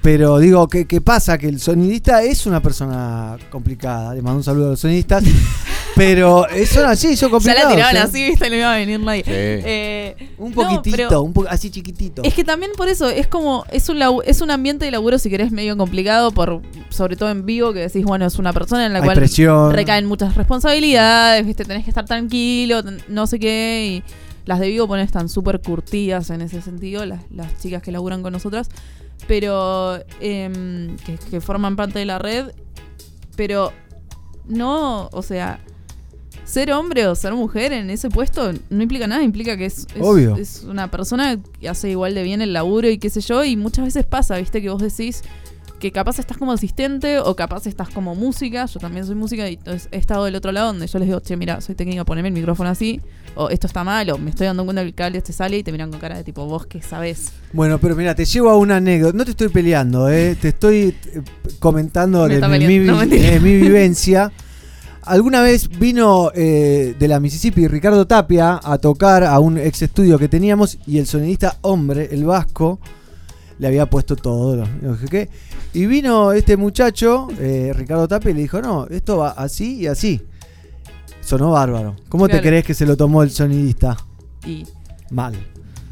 Pero 0.01 0.39
digo, 0.39 0.67
¿qué, 0.67 0.85
qué 0.88 0.99
pasa? 0.99 1.38
Que 1.38 1.47
el 1.47 1.59
sonidista 1.59 2.23
es 2.23 2.47
una 2.47 2.59
persona 2.59 3.38
complicada. 3.51 4.15
Le 4.15 4.21
mando 4.23 4.38
un 4.39 4.43
saludo 4.43 4.67
a 4.67 4.69
los 4.71 4.80
sonidistas. 4.80 5.23
pero 5.95 6.45
son 6.67 6.85
así, 6.85 7.15
son 7.15 7.30
Ya 7.30 7.31
complicados. 7.31 7.63
la 7.69 7.75
tiraban 7.75 7.95
¿eh? 7.97 7.99
así, 7.99 8.23
viste, 8.30 8.49
no 8.49 8.55
iba 8.55 8.73
a 8.73 8.77
venir 8.77 8.99
nadie. 8.99 9.23
Sí. 9.23 9.31
Eh, 9.31 10.30
Un 10.39 10.53
poquitito, 10.53 11.21
un 11.21 11.33
po- 11.33 11.45
así 11.47 11.69
chiquitito. 11.69 12.23
Es 12.23 12.33
que 12.33 12.43
también 12.43 12.71
por 12.75 12.88
eso 12.89 13.09
es 13.09 13.27
como 13.27 13.63
es 13.71 13.89
un 13.89 13.99
es 14.25 14.41
un 14.41 14.49
ambiente 14.49 14.85
de 14.85 14.91
laburo 14.91 15.19
si 15.19 15.30
querés 15.30 15.51
medio 15.51 15.77
complicado 15.77 16.31
por 16.31 16.61
sobre 16.89 17.15
todo 17.15 17.30
en 17.30 17.45
vivo 17.45 17.71
que 17.73 17.80
decís 17.81 18.03
bueno 18.03 18.25
es 18.25 18.39
una 18.39 18.53
persona 18.53 18.85
en 18.88 18.93
la 18.93 18.99
Hay 18.99 19.05
cual 19.05 19.17
presión. 19.17 19.71
recaen 19.73 20.05
muchas 20.07 20.33
responsabilidades 20.35 21.45
viste 21.45 21.63
tenés 21.65 21.83
que 21.83 21.91
estar 21.91 22.05
tranquilo 22.05 22.81
no 23.07 23.27
sé 23.27 23.38
qué 23.38 24.01
y 24.07 24.13
las 24.45 24.59
de 24.59 24.67
vivo 24.69 24.88
ponen 24.88 25.05
están 25.05 25.30
súper 25.30 25.61
curtidas 25.61 26.30
en 26.31 26.41
ese 26.41 26.61
sentido 26.61 27.05
las, 27.05 27.19
las 27.31 27.59
chicas 27.59 27.83
que 27.83 27.91
laburan 27.91 28.23
con 28.23 28.33
nosotras 28.33 28.69
pero 29.27 30.00
em, 30.19 30.98
que, 30.98 31.17
que 31.17 31.41
forman 31.41 31.75
parte 31.75 32.00
de 32.00 32.06
la 32.06 32.19
red 32.19 32.51
pero 33.35 33.72
no 34.48 35.09
o 35.11 35.22
sea 35.22 35.59
ser 36.51 36.72
hombre 36.74 37.08
o 37.08 37.16
ser 37.16 37.33
mujer 37.33 37.72
en 37.72 37.90
ese 37.90 38.09
puesto 38.09 38.51
no 38.69 38.83
implica 38.83 39.08
nada, 39.08 39.24
implica 39.24 39.56
que 39.56 39.66
es, 39.66 39.88
es, 39.95 40.01
Obvio. 40.01 40.35
es 40.35 40.64
una 40.67 40.91
persona 40.91 41.40
que 41.59 41.69
hace 41.69 41.90
igual 41.90 42.14
de 42.14 42.24
bien 42.24 42.41
el 42.41 42.51
laburo 42.51 42.90
y 42.90 42.98
qué 42.98 43.09
sé 43.09 43.22
yo, 43.22 43.43
y 43.45 43.56
muchas 43.56 43.85
veces 43.85 44.06
pasa, 44.06 44.38
viste, 44.38 44.61
que 44.61 44.69
vos 44.69 44.82
decís 44.82 45.24
que 45.82 45.92
capaz 45.92 46.19
estás 46.19 46.38
como 46.38 46.51
asistente 46.51 47.19
o 47.19 47.35
capaz 47.35 47.66
estás 47.66 47.90
como 47.90 48.14
música, 48.14 48.68
yo 48.68 48.80
también 48.80 49.03
soy 49.03 49.16
música 49.16 49.50
y 49.50 49.58
he 49.92 49.98
estado 49.98 50.26
del 50.26 50.35
otro 50.35 50.51
lado 50.51 50.68
donde 50.68 50.85
yo 50.85 51.00
les 51.00 51.08
digo, 51.08 51.19
che, 51.22 51.35
mira, 51.35 51.60
soy 51.60 51.74
técnica, 51.74 52.06
poneme 52.06 52.27
el 52.27 52.35
micrófono 52.35 52.69
así, 52.69 53.01
o 53.34 53.50
esto 53.50 53.66
está 53.66 53.84
mal, 53.84 54.08
o 54.11 54.19
me 54.19 54.30
estoy 54.30 54.45
dando 54.45 54.64
cuenta 54.64 54.84
que 54.84 54.90
el 54.90 54.93
cable 54.93 55.18
este 55.18 55.34
sale 55.34 55.58
y 55.58 55.64
te 55.64 55.72
miran 55.72 55.90
con 55.90 56.00
cara 56.00 56.16
de 56.16 56.24
tipo, 56.24 56.45
vos 56.45 56.68
que 56.68 56.84
sabés. 56.84 57.32
Bueno, 57.51 57.80
pero 57.80 57.95
mira, 57.95 58.14
te 58.14 58.26
llevo 58.26 58.51
a 58.51 58.58
una 58.58 58.77
anécdota. 58.77 59.18
No 59.18 59.26
te 59.26 59.32
estoy 59.32 59.50
peleando, 59.50 60.08
¿eh? 60.08 60.38
te 60.40 60.50
estoy 60.50 60.95
eh, 61.06 61.22
comentando 61.60 62.27
Me 62.27 62.40
de 62.40 62.68
mi, 62.68 62.80
no, 62.80 63.01
eh, 63.01 63.40
mi 63.42 63.56
vivencia. 63.56 64.32
Alguna 65.03 65.42
vez 65.42 65.68
vino 65.68 66.32
eh, 66.35 66.95
de 66.98 67.08
la 67.08 67.19
Mississippi 67.19 67.68
Ricardo 67.68 68.06
Tapia 68.06 68.60
a 68.64 68.77
tocar 68.77 69.24
a 69.24 69.40
un 69.40 69.58
ex 69.58 69.82
estudio 69.82 70.19
que 70.19 70.27
teníamos 70.27 70.77
y 70.85 71.00
el 71.00 71.08
sonidista 71.08 71.58
hombre, 71.61 72.10
el 72.11 72.24
vasco, 72.24 72.80
le 73.58 73.68
había 73.68 73.88
puesto 73.88 74.16
todo. 74.16 74.68
no 74.82 74.95
sé 74.98 75.08
qué. 75.08 75.30
Y 75.74 75.85
vino 75.85 76.33
este 76.33 76.58
muchacho, 76.58 77.27
eh, 77.40 77.72
Ricardo 77.75 78.08
Tapia, 78.08 78.32
y 78.32 78.33
le 78.33 78.41
dijo, 78.41 78.61
no, 78.61 78.88
esto 78.88 79.17
va 79.17 79.30
así 79.32 79.77
y 79.82 79.88
así. 79.88 80.22
Sonó 81.22 81.51
bárbaro. 81.51 81.95
¿Cómo 82.09 82.27
te 82.27 82.41
crees 82.41 82.66
que 82.66 82.74
se 82.74 82.85
lo 82.85 82.98
tomó 82.98 83.24
el 83.24 83.32
sonidista? 83.32 83.98
Y... 84.45 84.66
Mal. 85.11 85.33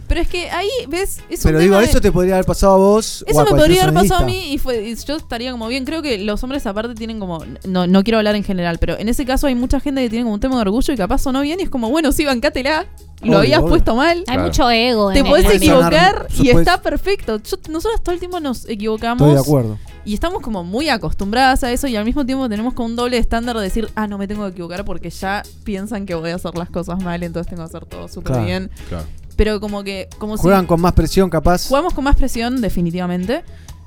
Pero 0.07 0.21
es 0.21 0.27
que 0.27 0.49
ahí, 0.49 0.67
¿ves? 0.87 1.19
Es 1.29 1.43
Pero 1.43 1.59
un 1.59 1.63
digo, 1.63 1.73
tema 1.75 1.83
de- 1.83 1.89
eso 1.91 2.01
te 2.01 2.11
podría 2.11 2.33
haber 2.33 2.45
pasado 2.45 2.73
a 2.73 2.77
vos. 2.77 3.21
o 3.21 3.25
Eso 3.29 3.41
a 3.41 3.43
me 3.45 3.51
podría 3.51 3.83
haber 3.83 3.93
pasado 3.93 4.23
a 4.23 4.25
mí 4.25 4.53
y, 4.53 4.57
fue, 4.57 4.81
y 4.89 4.95
yo 4.95 5.17
estaría 5.17 5.51
como 5.51 5.67
bien. 5.67 5.85
Creo 5.85 6.01
que 6.01 6.17
los 6.17 6.43
hombres 6.43 6.65
aparte 6.65 6.95
tienen 6.95 7.19
como... 7.19 7.43
No, 7.67 7.85
no 7.85 8.03
quiero 8.03 8.17
hablar 8.17 8.35
en 8.35 8.43
general, 8.43 8.79
pero 8.79 8.97
en 8.97 9.07
ese 9.07 9.23
caso 9.25 9.45
hay 9.45 9.53
mucha 9.55 9.79
gente 9.79 10.01
que 10.01 10.09
tiene 10.09 10.23
como 10.23 10.33
un 10.33 10.39
tema 10.39 10.55
de 10.55 10.61
orgullo 10.61 10.93
y 10.93 10.97
capaz 10.97 11.19
sonó 11.19 11.41
bien 11.41 11.59
y 11.59 11.63
es 11.63 11.69
como, 11.69 11.89
bueno, 11.91 12.11
sí, 12.11 12.25
bancátela. 12.25 12.87
Lo 13.21 13.27
Obvio, 13.31 13.39
habías 13.39 13.59
obvio. 13.59 13.69
puesto 13.69 13.95
mal. 13.95 14.17
Hay 14.19 14.23
Claro. 14.23 14.43
mucho 14.43 14.69
ego 14.71 15.11
Te 15.11 15.19
en- 15.19 15.25
el 15.27 15.45
equivocar 15.51 16.27
y 16.39 16.49
está 16.49 16.81
perfecto. 16.81 17.37
Yo- 17.37 17.57
nosotros 17.69 18.01
todo 18.01 18.13
el 18.13 18.19
tiempo 18.19 18.39
nos 18.39 18.67
equivocamos. 18.69 19.21
Estoy 19.21 19.35
de 19.35 19.41
acuerdo. 19.41 19.77
Y 20.05 20.13
estamos 20.13 20.41
como 20.41 20.63
muy 20.63 20.87
acostumbradas 20.89 21.63
a 21.65 21.71
eso 21.71 21.87
y 21.87 21.95
al 21.97 22.05
mismo 22.05 22.25
tiempo 22.25 22.47
tenemos 22.47 22.73
como 22.73 22.87
un 22.87 22.95
doble 22.95 23.17
estándar 23.17 23.57
de 23.57 23.63
decir, 23.63 23.89
ah, 23.95 24.07
no 24.07 24.17
me 24.17 24.27
tengo 24.27 24.45
que 24.45 24.51
equivocar 24.51 24.85
porque 24.85 25.09
ya 25.09 25.43
piensan 25.65 26.05
que 26.05 26.15
voy 26.15 26.29
a 26.31 26.35
hacer 26.35 26.55
las 26.57 26.69
cosas 26.69 27.03
mal, 27.03 27.21
entonces 27.21 27.49
tengo 27.49 27.63
que 27.63 27.67
hacer 27.75 27.85
todo 27.85 28.07
súper 28.07 28.31
Claro, 28.31 28.45
bien. 28.45 28.71
claro. 28.87 29.05
Pero 29.35 29.59
como 29.59 29.83
que... 29.83 30.07
Como 30.17 30.37
si- 30.37 30.43
Juegan 30.43 30.65
con 30.65 30.79
más 30.81 30.93
presión, 30.93 31.29
capaz. 31.29 31.67
Jugamos 31.67 31.93
con 31.93 32.03
más 32.05 32.15
presión, 32.15 32.61
definitivamente. 32.61 33.43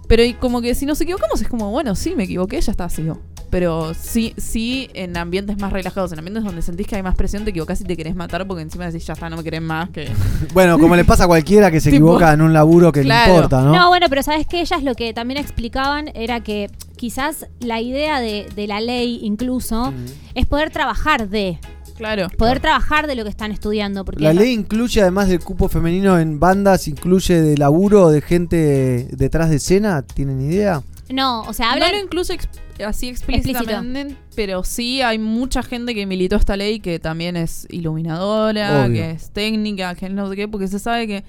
Pero 0.09 0.23
y 0.25 0.35
como 0.35 0.61
que 0.61 0.75
si 0.75 0.85
nos 0.85 1.01
equivocamos 1.01 1.41
es 1.41 1.49
como, 1.49 1.71
bueno, 1.71 1.95
sí, 1.95 2.15
me 2.15 2.25
equivoqué, 2.25 2.61
ya 2.61 2.73
está, 2.73 2.89
sigo. 2.91 3.19
Pero 3.53 3.93
sí, 3.93 4.33
sí, 4.39 4.89
en 4.95 5.15
ambientes 5.15 5.59
más 5.61 5.71
relajados, 5.75 6.11
en 6.13 6.19
ambientes 6.19 6.43
donde 6.43 6.63
sentís 6.63 6.87
que 6.87 6.97
hay 6.97 7.03
más 7.03 7.15
presión, 7.15 7.45
te 7.45 7.51
equivocás 7.51 7.83
y 7.83 7.85
te 7.85 7.99
querés 7.99 8.17
matar 8.17 8.47
porque 8.47 8.63
encima 8.63 8.87
decís, 8.87 9.07
ya 9.07 9.13
está, 9.13 9.29
no 9.29 9.37
me 9.37 9.45
querés 9.45 9.61
más. 9.61 9.91
que 9.91 10.09
Bueno, 10.55 10.79
como 10.79 10.97
le 10.97 11.05
pasa 11.05 11.25
a 11.25 11.27
cualquiera 11.27 11.71
que 11.71 11.79
se 11.79 11.91
Tipo- 11.91 11.97
equivoca 11.97 12.33
en 12.33 12.41
un 12.41 12.55
laburo 12.55 12.91
que 12.93 13.03
Claro. 13.03 13.31
le 13.31 13.37
importa, 13.37 13.61
¿no? 13.63 13.73
No, 13.77 13.89
bueno, 13.91 14.07
pero 14.09 14.23
sabes 14.23 14.47
que 14.47 14.63
ellas 14.63 14.83
lo 14.83 14.95
que 14.95 15.13
también 15.13 15.39
explicaban 15.39 16.11
era 16.15 16.41
que 16.41 16.71
quizás 16.97 17.47
la 17.61 17.79
idea 17.83 18.21
de, 18.21 18.47
de 18.57 18.67
la 18.67 18.81
ley 18.81 19.21
incluso 19.23 19.93
es 20.35 20.47
poder 20.47 20.71
trabajar 20.71 21.29
de. 21.29 21.59
Claro. 21.99 22.29
Poder 22.39 22.59
trabajar 22.61 23.07
de 23.07 23.17
lo 23.17 23.23
que 23.23 23.29
están 23.29 23.53
estudiando. 23.53 24.07
Porque 24.07 24.25
La 24.25 24.33
ley 24.33 24.51
incluye, 24.55 25.03
además 25.03 25.29
del 25.29 25.41
cupo 25.41 25.69
femenino 25.69 26.19
en 26.19 26.41
bandas, 26.41 26.89
incluye 26.89 27.41
de 27.43 27.59
laburo 27.59 28.09
de 28.09 28.23
gente 28.23 29.09
detrás 29.13 29.51
de 29.51 29.57
escena. 29.57 30.01
¿Tienen 30.01 30.41
idea? 30.41 30.83
No, 31.11 31.43
o 31.43 31.53
sea, 31.53 31.67
no 31.67 31.73
hablan. 31.73 31.93
lo 31.93 31.99
incluye 32.05 32.35
ex- 32.35 32.49
así 32.87 33.09
explícitamente, 33.09 34.17
pero 34.35 34.65
sí 34.65 35.03
hay 35.03 35.19
mucha 35.19 35.63
gente 35.63 35.95
que 35.95 36.07
militó 36.07 36.37
esta 36.37 36.57
ley 36.57 36.81
que 36.81 36.99
también 36.99 37.37
es 37.37 37.67
iluminadora, 37.71 38.85
Obvio. 38.87 38.95
que 38.95 39.11
es 39.13 39.31
técnica, 39.31 39.95
que 39.95 40.09
no 40.09 40.29
sé 40.31 40.37
qué, 40.37 40.49
porque 40.49 40.69
se 40.69 40.79
sabe 40.79 41.07
que, 41.07 41.25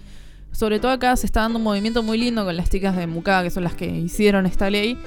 sobre 0.52 0.80
todo 0.80 0.92
acá, 0.92 1.16
se 1.18 1.26
está 1.26 1.42
dando 1.42 1.58
un 1.58 1.64
movimiento 1.64 2.02
muy 2.04 2.18
lindo 2.18 2.46
con 2.46 2.56
las 2.56 2.70
chicas 2.70 2.96
de 2.96 3.08
Mucá, 3.08 3.44
que 3.44 3.50
son 3.50 3.64
las 3.64 3.74
que 3.74 3.88
hicieron 3.88 4.46
esta 4.46 4.70
ley, 4.70 4.98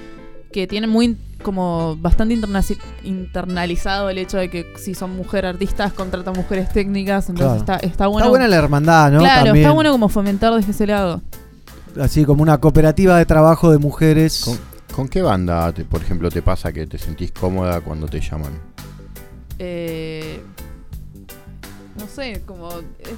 que 0.53 0.67
tienen 0.67 0.91
muy 0.91 1.17
como 1.43 1.97
bastante 1.97 2.35
internalizado 3.05 4.11
el 4.11 4.19
hecho 4.19 4.36
de 4.36 4.49
que 4.51 4.67
si 4.77 4.95
son 4.95 5.17
mujeres 5.17 5.51
artistas 5.55 5.93
contratan 5.93 6.35
mujeres 6.35 6.70
técnicas, 6.73 7.28
entonces 7.28 7.62
Claro. 7.62 7.81
está, 7.81 7.86
está 7.86 8.07
bueno. 8.09 8.28
buena 8.28 8.49
la 8.49 8.57
hermandad, 8.57 9.12
¿no? 9.12 9.19
Claro, 9.20 9.45
También. 9.47 9.65
está 9.65 9.73
bueno 9.75 9.93
como 9.93 10.09
fomentar 10.09 10.53
desde 10.55 10.73
ese 10.73 10.86
lado. 10.86 11.23
Así 12.00 12.25
como 12.25 12.42
una 12.42 12.58
cooperativa 12.58 13.16
de 13.18 13.26
trabajo 13.26 13.70
de 13.70 13.78
mujeres. 13.78 14.42
¿Con, 14.44 14.58
con 14.94 15.08
qué 15.08 15.23
banda, 15.23 15.73
te- 15.73 15.84
por 15.84 16.02
ejemplo, 16.02 16.31
te 16.31 16.42
pasa 16.42 16.73
que 16.73 16.86
te 16.86 16.99
sentís 16.99 17.33
cómoda 17.33 17.81
cuando 17.81 18.07
te 18.07 18.20
llaman? 18.20 18.52
Eh, 19.58 20.41
no 21.99 22.07
sé, 22.07 22.42
como. 22.44 22.70
Es, 22.99 23.08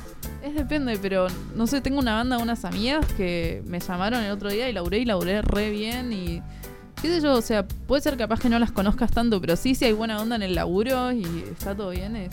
es 0.44 0.54
depende, 0.54 0.98
pero 1.00 1.26
no 1.56 1.66
sé, 1.66 1.80
tengo 1.80 1.98
una 1.98 2.14
banda 2.14 2.36
de 2.36 2.42
unas 2.42 2.64
amigas 2.64 3.04
que 3.16 3.62
me 3.66 3.80
llamaron 3.80 4.22
el 4.22 4.30
otro 4.30 4.50
día 4.50 4.68
y 4.68 4.72
laburé 4.72 4.98
y 5.00 5.04
laburé 5.04 5.42
re 5.42 5.70
bien 5.70 6.12
y. 6.12 6.42
¿Qué 7.02 7.08
sé 7.08 7.20
yo? 7.20 7.34
O 7.34 7.42
sea, 7.42 7.66
puede 7.66 8.02
ser 8.02 8.16
capaz 8.16 8.40
que 8.40 8.48
no 8.48 8.58
las 8.58 8.72
conozcas 8.72 9.10
tanto, 9.12 9.40
pero 9.40 9.54
sí, 9.56 9.74
si 9.76 9.84
hay 9.84 9.92
buena 9.92 10.20
onda 10.20 10.34
en 10.36 10.42
el 10.42 10.54
laburo 10.56 11.12
y 11.12 11.22
está 11.50 11.74
todo 11.76 11.90
bien, 11.90 12.16
es. 12.16 12.30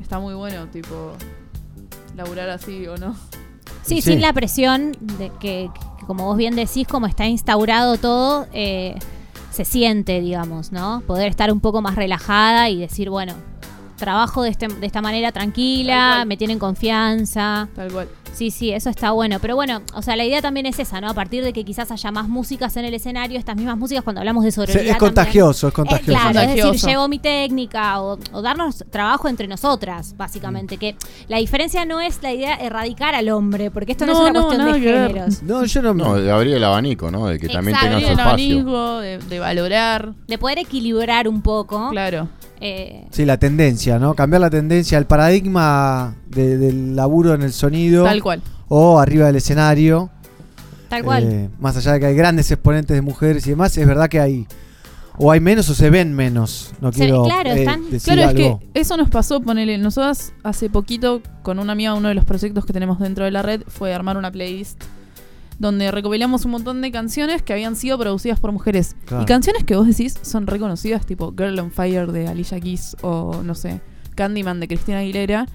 Está 0.00 0.18
muy 0.18 0.34
bueno, 0.34 0.66
tipo. 0.66 1.12
Laburar 2.16 2.50
así 2.50 2.86
o 2.86 2.96
no. 2.98 3.16
Sí, 3.82 4.00
sin 4.02 4.20
la 4.20 4.32
presión 4.32 4.92
de 5.18 5.30
que, 5.40 5.70
que 5.98 6.06
como 6.06 6.24
vos 6.26 6.36
bien 6.36 6.54
decís, 6.56 6.86
como 6.86 7.06
está 7.06 7.26
instaurado 7.26 7.96
todo, 7.96 8.46
eh, 8.52 8.96
se 9.50 9.64
siente, 9.64 10.20
digamos, 10.20 10.72
¿no? 10.72 11.02
Poder 11.06 11.28
estar 11.28 11.52
un 11.52 11.60
poco 11.60 11.82
más 11.82 11.94
relajada 11.96 12.68
y 12.70 12.78
decir, 12.78 13.10
bueno, 13.10 13.34
trabajo 13.96 14.42
de, 14.42 14.50
este- 14.50 14.68
de 14.68 14.86
esta 14.86 15.02
manera 15.02 15.30
tranquila, 15.32 16.24
me 16.26 16.36
tienen 16.36 16.58
confianza. 16.58 17.68
Tal 17.74 17.92
cual. 17.92 18.08
Sí, 18.32 18.50
sí, 18.50 18.72
eso 18.72 18.88
está 18.90 19.10
bueno. 19.12 19.38
Pero 19.40 19.54
bueno, 19.56 19.82
o 19.94 20.00
sea, 20.02 20.16
la 20.16 20.24
idea 20.24 20.40
también 20.40 20.64
es 20.66 20.78
esa, 20.78 21.00
¿no? 21.00 21.08
A 21.10 21.14
partir 21.14 21.44
de 21.44 21.52
que 21.52 21.64
quizás 21.64 21.90
haya 21.90 22.10
más 22.10 22.28
músicas 22.28 22.76
en 22.78 22.84
el 22.86 22.94
escenario, 22.94 23.38
estas 23.38 23.56
mismas 23.56 23.76
músicas 23.76 24.02
cuando 24.02 24.20
hablamos 24.20 24.42
de 24.44 24.50
sororidad. 24.52 24.80
es 24.80 24.88
también. 24.88 24.98
contagioso, 24.98 25.68
es 25.68 25.72
Eh, 25.72 25.74
contagioso. 25.76 26.18
claro, 26.20 26.40
es 26.40 26.46
decir, 26.48 26.62
Contagioso. 26.62 26.88
llevo 26.88 27.08
mi 27.08 27.18
técnica 27.18 28.00
o, 28.00 28.18
o 28.32 28.42
darnos 28.42 28.84
trabajo 28.90 29.28
entre 29.28 29.46
nosotras, 29.48 30.16
básicamente. 30.16 30.78
Que 30.78 30.96
la 31.28 31.38
diferencia 31.38 31.84
no 31.84 32.00
es 32.00 32.22
la 32.22 32.32
idea 32.32 32.56
de 32.56 32.64
erradicar 32.66 33.14
al 33.14 33.28
hombre, 33.28 33.70
porque 33.70 33.92
esto 33.92 34.06
no, 34.06 34.12
No, 34.14 34.18
es 34.26 34.30
una 34.30 34.40
no, 34.40 34.46
cuestión 34.46 34.72
de 34.72 34.80
géneros. 34.80 35.42
No, 35.42 35.64
yo 35.64 35.82
no. 35.82 35.94
No, 35.94 36.14
de 36.16 36.32
abrir 36.32 36.54
el 36.54 36.64
abanico, 36.64 37.10
¿no? 37.10 37.26
De 37.26 37.38
que 37.38 37.48
también 37.48 37.76
tenga 37.78 37.92
su 38.00 38.06
Abrir 38.06 38.06
el 38.06 38.18
espacio. 38.18 38.28
abanico, 38.60 38.98
de, 39.00 39.18
de 39.18 39.38
valorar. 39.38 40.14
De 40.26 40.38
poder 40.38 40.58
equilibrar 40.58 41.28
un 41.28 41.42
poco. 41.42 41.90
Claro. 41.90 42.28
Eh, 42.62 43.06
Sí, 43.10 43.24
la 43.24 43.38
tendencia, 43.38 43.98
¿no? 43.98 44.14
Cambiar 44.14 44.40
la 44.40 44.50
tendencia, 44.50 44.96
el 44.98 45.06
paradigma 45.06 46.14
de- 46.28 46.56
del 46.58 46.94
laburo 46.96 47.34
en 47.34 47.42
el 47.42 47.52
sonido. 47.52 48.04
Tal 48.04 48.22
cual. 48.22 48.40
O 48.68 48.98
arriba 49.00 49.26
del 49.26 49.36
escenario. 49.36 50.10
Tal 50.88 51.02
cual. 51.04 51.24
Eh, 51.24 51.48
más 51.58 51.76
allá 51.76 51.92
de 51.94 52.00
que 52.00 52.06
hay 52.06 52.14
grandes 52.14 52.50
exponentes 52.50 52.94
de 52.94 53.02
mujeres 53.02 53.46
y 53.46 53.50
demás, 53.50 53.76
es 53.76 53.86
verdad 53.86 54.08
que 54.08 54.20
hay. 54.20 54.46
O 55.18 55.30
hay 55.30 55.40
menos 55.40 55.68
o 55.68 55.74
se 55.74 55.90
ven 55.90 56.14
menos. 56.14 56.72
No 56.80 56.90
Se- 56.92 57.00
quiero 57.00 57.24
claro, 57.24 57.50
eh, 57.50 57.58
están- 57.60 57.90
decir 57.90 58.14
Claro, 58.14 58.28
algo. 58.30 58.60
es 58.64 58.72
que 58.72 58.80
eso 58.80 58.96
nos 58.96 59.10
pasó, 59.10 59.40
ponele, 59.40 59.76
nosotras 59.78 60.32
hace 60.42 60.70
poquito 60.70 61.20
con 61.42 61.58
una 61.58 61.72
amiga, 61.72 61.94
uno 61.94 62.08
de 62.08 62.14
los 62.14 62.24
proyectos 62.24 62.64
que 62.64 62.72
tenemos 62.72 62.98
dentro 62.98 63.24
de 63.24 63.30
la 63.30 63.42
red 63.42 63.62
fue 63.66 63.92
armar 63.92 64.16
una 64.16 64.30
playlist 64.30 64.82
donde 65.62 65.92
recopilamos 65.92 66.44
un 66.44 66.50
montón 66.50 66.82
de 66.82 66.90
canciones 66.90 67.40
que 67.40 67.52
habían 67.52 67.76
sido 67.76 67.96
producidas 67.96 68.40
por 68.40 68.50
mujeres. 68.50 68.96
Claro. 69.06 69.22
Y 69.22 69.26
canciones 69.26 69.62
que 69.62 69.76
vos 69.76 69.86
decís 69.86 70.18
son 70.20 70.48
reconocidas, 70.48 71.06
tipo 71.06 71.32
Girl 71.38 71.56
on 71.60 71.70
Fire 71.70 72.10
de 72.10 72.26
Alicia 72.26 72.58
Keys 72.58 72.96
o 73.00 73.42
no 73.44 73.54
sé, 73.54 73.80
Candyman 74.16 74.58
de 74.58 74.66
Cristina 74.66 74.98
Aguilera, 74.98 75.46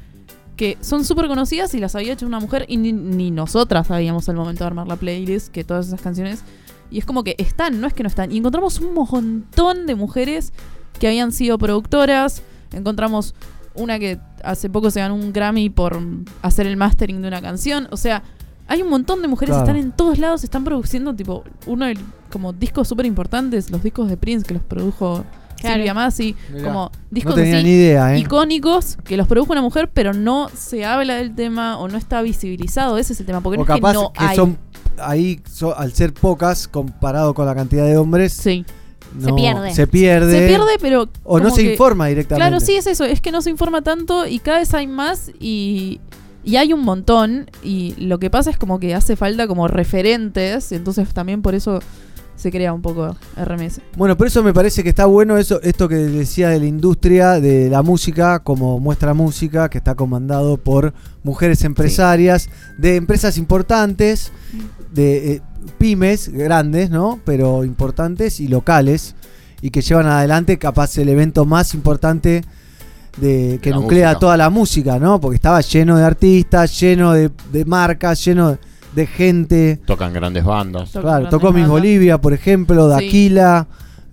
que 0.56 0.78
son 0.80 1.04
súper 1.04 1.28
conocidas 1.28 1.74
y 1.74 1.82
las 1.82 1.94
había 1.94 2.14
hecho 2.14 2.26
una 2.26 2.40
mujer 2.40 2.64
y 2.70 2.78
ni, 2.78 2.94
ni 2.94 3.32
nosotras 3.32 3.88
sabíamos 3.88 4.30
al 4.30 4.38
momento 4.38 4.64
de 4.64 4.68
armar 4.68 4.88
la 4.88 4.96
playlist 4.96 5.50
que 5.50 5.66
todas 5.66 5.88
esas 5.88 6.00
canciones. 6.00 6.42
Y 6.90 7.00
es 7.00 7.06
como 7.06 7.26
que 7.26 7.36
están, 7.38 7.82
no 7.82 7.86
es 7.86 7.94
que 7.94 8.04
no 8.04 8.08
están. 8.08 8.32
Y 8.32 8.38
encontramos 8.38 8.80
un 8.80 8.94
montón 8.94 9.88
de 9.88 9.96
mujeres 9.96 10.54
que 11.02 11.08
habían 11.08 11.34
sido 11.34 11.58
productoras. 11.58 12.44
Encontramos 12.72 13.36
una 13.76 14.00
que 14.00 14.20
hace 14.42 14.70
poco 14.70 14.90
se 14.90 15.02
ganó 15.02 15.16
un 15.16 15.34
Grammy 15.34 15.70
por 15.70 16.00
hacer 16.42 16.66
el 16.66 16.78
mastering 16.78 17.22
de 17.22 17.28
una 17.28 17.42
canción. 17.42 17.90
O 17.92 17.98
sea, 17.98 18.24
hay 18.68 18.82
un 18.82 18.90
montón 18.90 19.22
de 19.22 19.28
mujeres 19.28 19.56
que 19.56 19.62
Claro. 19.64 19.78
están 19.78 19.84
en 19.90 19.92
todos 19.96 20.20
lados, 20.20 20.44
están 20.44 20.64
produciendo 20.64 21.14
tipo 21.16 21.44
uno 21.66 21.86
de 21.86 21.98
como 22.32 22.52
discos 22.54 22.88
súper 22.88 23.06
importantes, 23.06 23.72
los 23.72 23.82
discos 23.84 24.10
de 24.10 24.18
Prince 24.18 24.46
que 24.46 24.54
los 24.54 24.64
produjo 24.64 25.24
Claro. 25.60 25.76
Silvia 25.78 25.94
Masi, 25.96 26.36
Mirá. 26.54 26.66
como 26.66 26.92
discos 27.10 27.34
tenía 27.36 27.56
así 27.58 27.64
ni 27.64 27.72
idea, 27.72 28.16
¿eh? 28.16 28.20
icónicos 28.20 28.98
que 29.04 29.18
los 29.18 29.28
produjo 29.28 29.54
una 29.54 29.62
mujer, 29.64 29.90
pero 29.92 30.14
no 30.14 30.50
se 30.54 30.86
habla 30.86 31.16
del 31.16 31.34
tema 31.34 31.80
o 31.80 31.88
no 31.88 31.98
está 31.98 32.22
visibilizado. 32.22 32.98
Ese 33.00 33.14
es 33.14 33.20
el 33.22 33.26
tema, 33.26 33.42
porque 33.42 33.60
o 33.60 33.66
no 33.66 33.74
es 33.74 33.80
capaz 33.80 33.92
que 33.94 33.98
no 33.98 34.14
que 34.14 34.24
hay. 34.24 34.36
son 34.36 34.58
ahí 35.00 35.40
so- 35.52 35.76
al 35.76 35.94
ser 35.94 36.14
pocas 36.14 36.68
comparado 36.68 37.34
con 37.34 37.46
la 37.48 37.56
cantidad 37.56 37.86
de 37.86 37.98
hombres 37.98 38.34
Sí. 38.34 38.66
no- 39.16 39.26
Se 39.30 39.34
pierde. 39.34 39.74
se 39.74 39.88
pierde 39.88 40.40
Se 40.42 40.48
pierde, 40.48 40.72
pero. 40.80 41.10
o 41.24 41.40
no 41.40 41.50
se 41.50 41.64
que- 41.64 41.72
informa 41.72 42.06
directamente 42.08 42.48
Claro, 42.48 42.60
sí, 42.64 42.76
es 42.76 42.86
eso. 42.86 43.04
Es 43.06 43.20
que 43.22 43.32
no 43.32 43.42
se 43.42 43.50
informa 43.50 43.82
tanto 43.82 44.28
y 44.28 44.38
cada 44.38 44.60
vez 44.60 44.72
hay 44.76 44.86
más 44.86 45.32
y, 45.40 46.00
y 46.48 46.56
hay 46.56 46.72
un 46.72 46.82
montón. 46.82 47.52
Y 47.62 47.94
lo 47.98 48.20
que 48.20 48.30
pasa 48.30 48.50
es 48.50 48.58
como 48.58 48.80
que 48.80 48.96
hace 48.96 49.18
falta 49.18 49.48
como 49.48 49.68
referentes. 49.68 50.72
Entonces 50.72 51.14
también 51.14 51.42
por 51.42 51.56
eso 51.56 51.82
se 52.38 52.52
crea 52.52 52.72
un 52.72 52.82
poco 52.82 53.18
RMS. 53.36 53.82
Bueno, 53.98 54.16
por 54.16 54.28
eso 54.28 54.42
me 54.44 54.54
parece 54.54 54.82
que 54.82 54.90
está 54.90 55.08
bueno 55.08 55.38
eso, 55.38 55.62
esto 55.62 55.90
que 55.90 55.96
decía 55.96 56.50
de 56.50 56.60
la 56.60 56.68
industria 56.68 57.42
de 57.42 57.70
la 57.70 57.82
música, 57.82 58.40
como 58.40 58.80
muestra 58.80 59.14
música, 59.14 59.70
que 59.70 59.80
está 59.80 59.96
comandado 59.96 60.56
por 60.56 60.94
mujeres 61.24 61.66
empresarias, 61.66 62.50
de 62.78 62.96
empresas 62.96 63.38
importantes, 63.38 64.32
de 64.94 65.34
eh, 65.34 65.42
pymes 65.80 66.30
grandes, 66.30 66.92
¿no? 66.92 67.20
Pero 67.26 67.66
importantes 67.66 68.40
y 68.40 68.48
locales, 68.48 69.16
y 69.62 69.72
que 69.72 69.82
llevan 69.82 70.06
adelante 70.06 70.58
capaz 70.58 70.98
el 70.98 71.10
evento 71.10 71.44
más 71.44 71.74
importante 71.74 72.44
de, 73.18 73.60
que 73.62 73.70
La 73.72 73.78
nuclea 73.78 74.08
música. 74.10 74.20
toda 74.20 74.38
la 74.38 74.50
música, 74.50 75.00
¿no? 75.00 75.20
Porque 75.20 75.36
estaba 75.36 75.62
lleno 75.62 75.98
de 75.98 76.04
artistas, 76.06 76.80
lleno 76.80 77.14
de, 77.14 77.30
de 77.52 77.66
marcas, 77.66 78.24
lleno 78.24 78.52
de, 78.52 78.58
de 78.96 79.08
gente. 79.08 79.80
Tocan 79.86 80.14
grandes 80.14 80.44
bandas. 80.44 80.92
Claro, 80.92 81.30
tocó 81.30 81.52
Miss 81.52 81.68
Bolivia, 81.68 82.20
por 82.20 82.34
ejemplo, 82.34 82.88
Sí. 82.98 83.06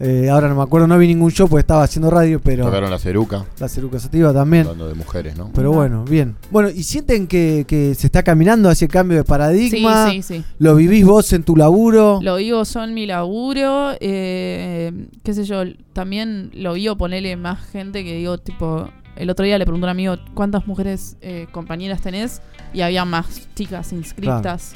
Eh, 0.01 0.29
ahora 0.29 0.49
no 0.49 0.57
me 0.57 0.63
acuerdo, 0.63 0.89
no 0.89 0.99
vi 0.99 1.07
ningún 1.07 1.31
show 1.31 1.49
porque 1.49 1.61
estaba 1.61 1.85
haciendo 1.85 2.11
radio, 2.11 2.41
pero. 2.41 2.65
Tocaron 2.65 2.91
la 2.91 2.99
Ceruca. 2.99 3.45
La 3.61 3.69
Ceruca 3.69 3.99
Sativa 4.01 4.33
también. 4.33 4.63
Hablando 4.65 4.89
de 4.89 4.95
mujeres, 4.95 5.37
¿no? 5.37 5.51
Pero 5.55 5.73
bueno, 5.73 6.05
bien. 6.05 6.37
Bueno, 6.51 6.69
¿y 6.69 6.83
sienten 6.83 7.27
que, 7.29 7.65
que 7.69 7.95
se 7.95 8.07
está 8.09 8.23
caminando 8.25 8.69
hacia 8.69 8.87
el 8.87 8.91
cambio 8.91 9.17
de 9.19 9.25
paradigma? 9.25 10.11
Sí, 10.11 10.23
sí, 10.23 10.39
sí. 10.39 10.45
¿Lo 10.59 10.75
vivís 10.75 11.05
vos 11.07 11.33
en 11.33 11.45
tu 11.45 11.57
laburo? 11.57 12.19
Lo 12.23 12.37
vivo 12.37 12.63
yo 12.65 12.83
en 12.85 12.93
mi 12.95 13.07
laburo. 13.07 13.93
eh, 14.01 14.93
qué 15.23 15.33
sé 15.33 15.45
yo, 15.45 15.63
también 15.93 16.51
lo 16.55 16.75
vivo 16.75 16.97
ponerle 16.97 17.37
más 17.37 17.61
gente 17.67 18.03
que 18.05 18.15
digo, 18.17 18.39
tipo. 18.39 18.89
El 19.17 19.31
otro 19.31 19.45
día 19.45 19.57
le 19.59 19.65
pregunté 19.65 19.85
a 19.85 19.87
un 19.87 19.91
amigo 19.91 20.17
cuántas 20.35 20.67
mujeres 20.67 21.17
eh, 21.21 21.47
compañeras 21.53 22.01
tenés 22.01 22.43
y 22.73 22.81
había 22.81 23.05
más 23.05 23.49
chicas 23.55 23.93
inscritas 23.93 24.73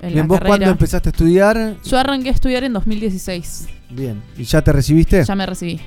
en 0.00 0.08
Bien, 0.08 0.18
la 0.18 0.26
¿vos 0.26 0.38
carrera. 0.38 0.48
cuándo 0.56 0.70
empezaste 0.72 1.10
a 1.10 1.12
estudiar? 1.12 1.76
Yo 1.84 1.96
arranqué 1.96 2.30
a 2.30 2.32
estudiar 2.32 2.64
en 2.64 2.72
2016. 2.72 3.68
Bien. 3.90 4.22
¿Y 4.36 4.44
ya 4.44 4.62
te 4.62 4.72
recibiste? 4.72 5.24
Ya 5.24 5.34
me 5.34 5.46
recibí. 5.46 5.80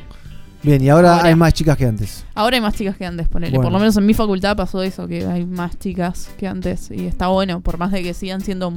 Bien, 0.64 0.84
y 0.84 0.90
ahora, 0.90 1.16
Ahora. 1.18 1.28
hay 1.30 1.36
más 1.36 1.54
chicas 1.54 1.76
que 1.76 1.86
antes. 1.86 2.24
Ahora 2.36 2.56
hay 2.56 2.62
más 2.62 2.76
chicas 2.76 2.96
que 2.96 3.06
antes, 3.06 3.28
ponele. 3.28 3.52
Bueno. 3.52 3.64
Por 3.64 3.74
lo 3.74 3.80
menos 3.80 3.98
en 3.98 4.06
mi 4.06 4.14
facultad 4.14 4.56
pasó 4.56 4.84
eso, 4.84 5.08
que 5.08 5.26
hay 5.26 5.46
más 5.46 5.78
chicas 5.80 6.30
que 6.38 6.48
antes. 6.48 6.92
Y 6.92 7.08
está 7.08 7.28
bueno, 7.28 7.62
por 7.62 7.78
más 7.80 7.92
de 7.92 8.04
que 8.04 8.14
sigan 8.14 8.42
siendo 8.42 8.72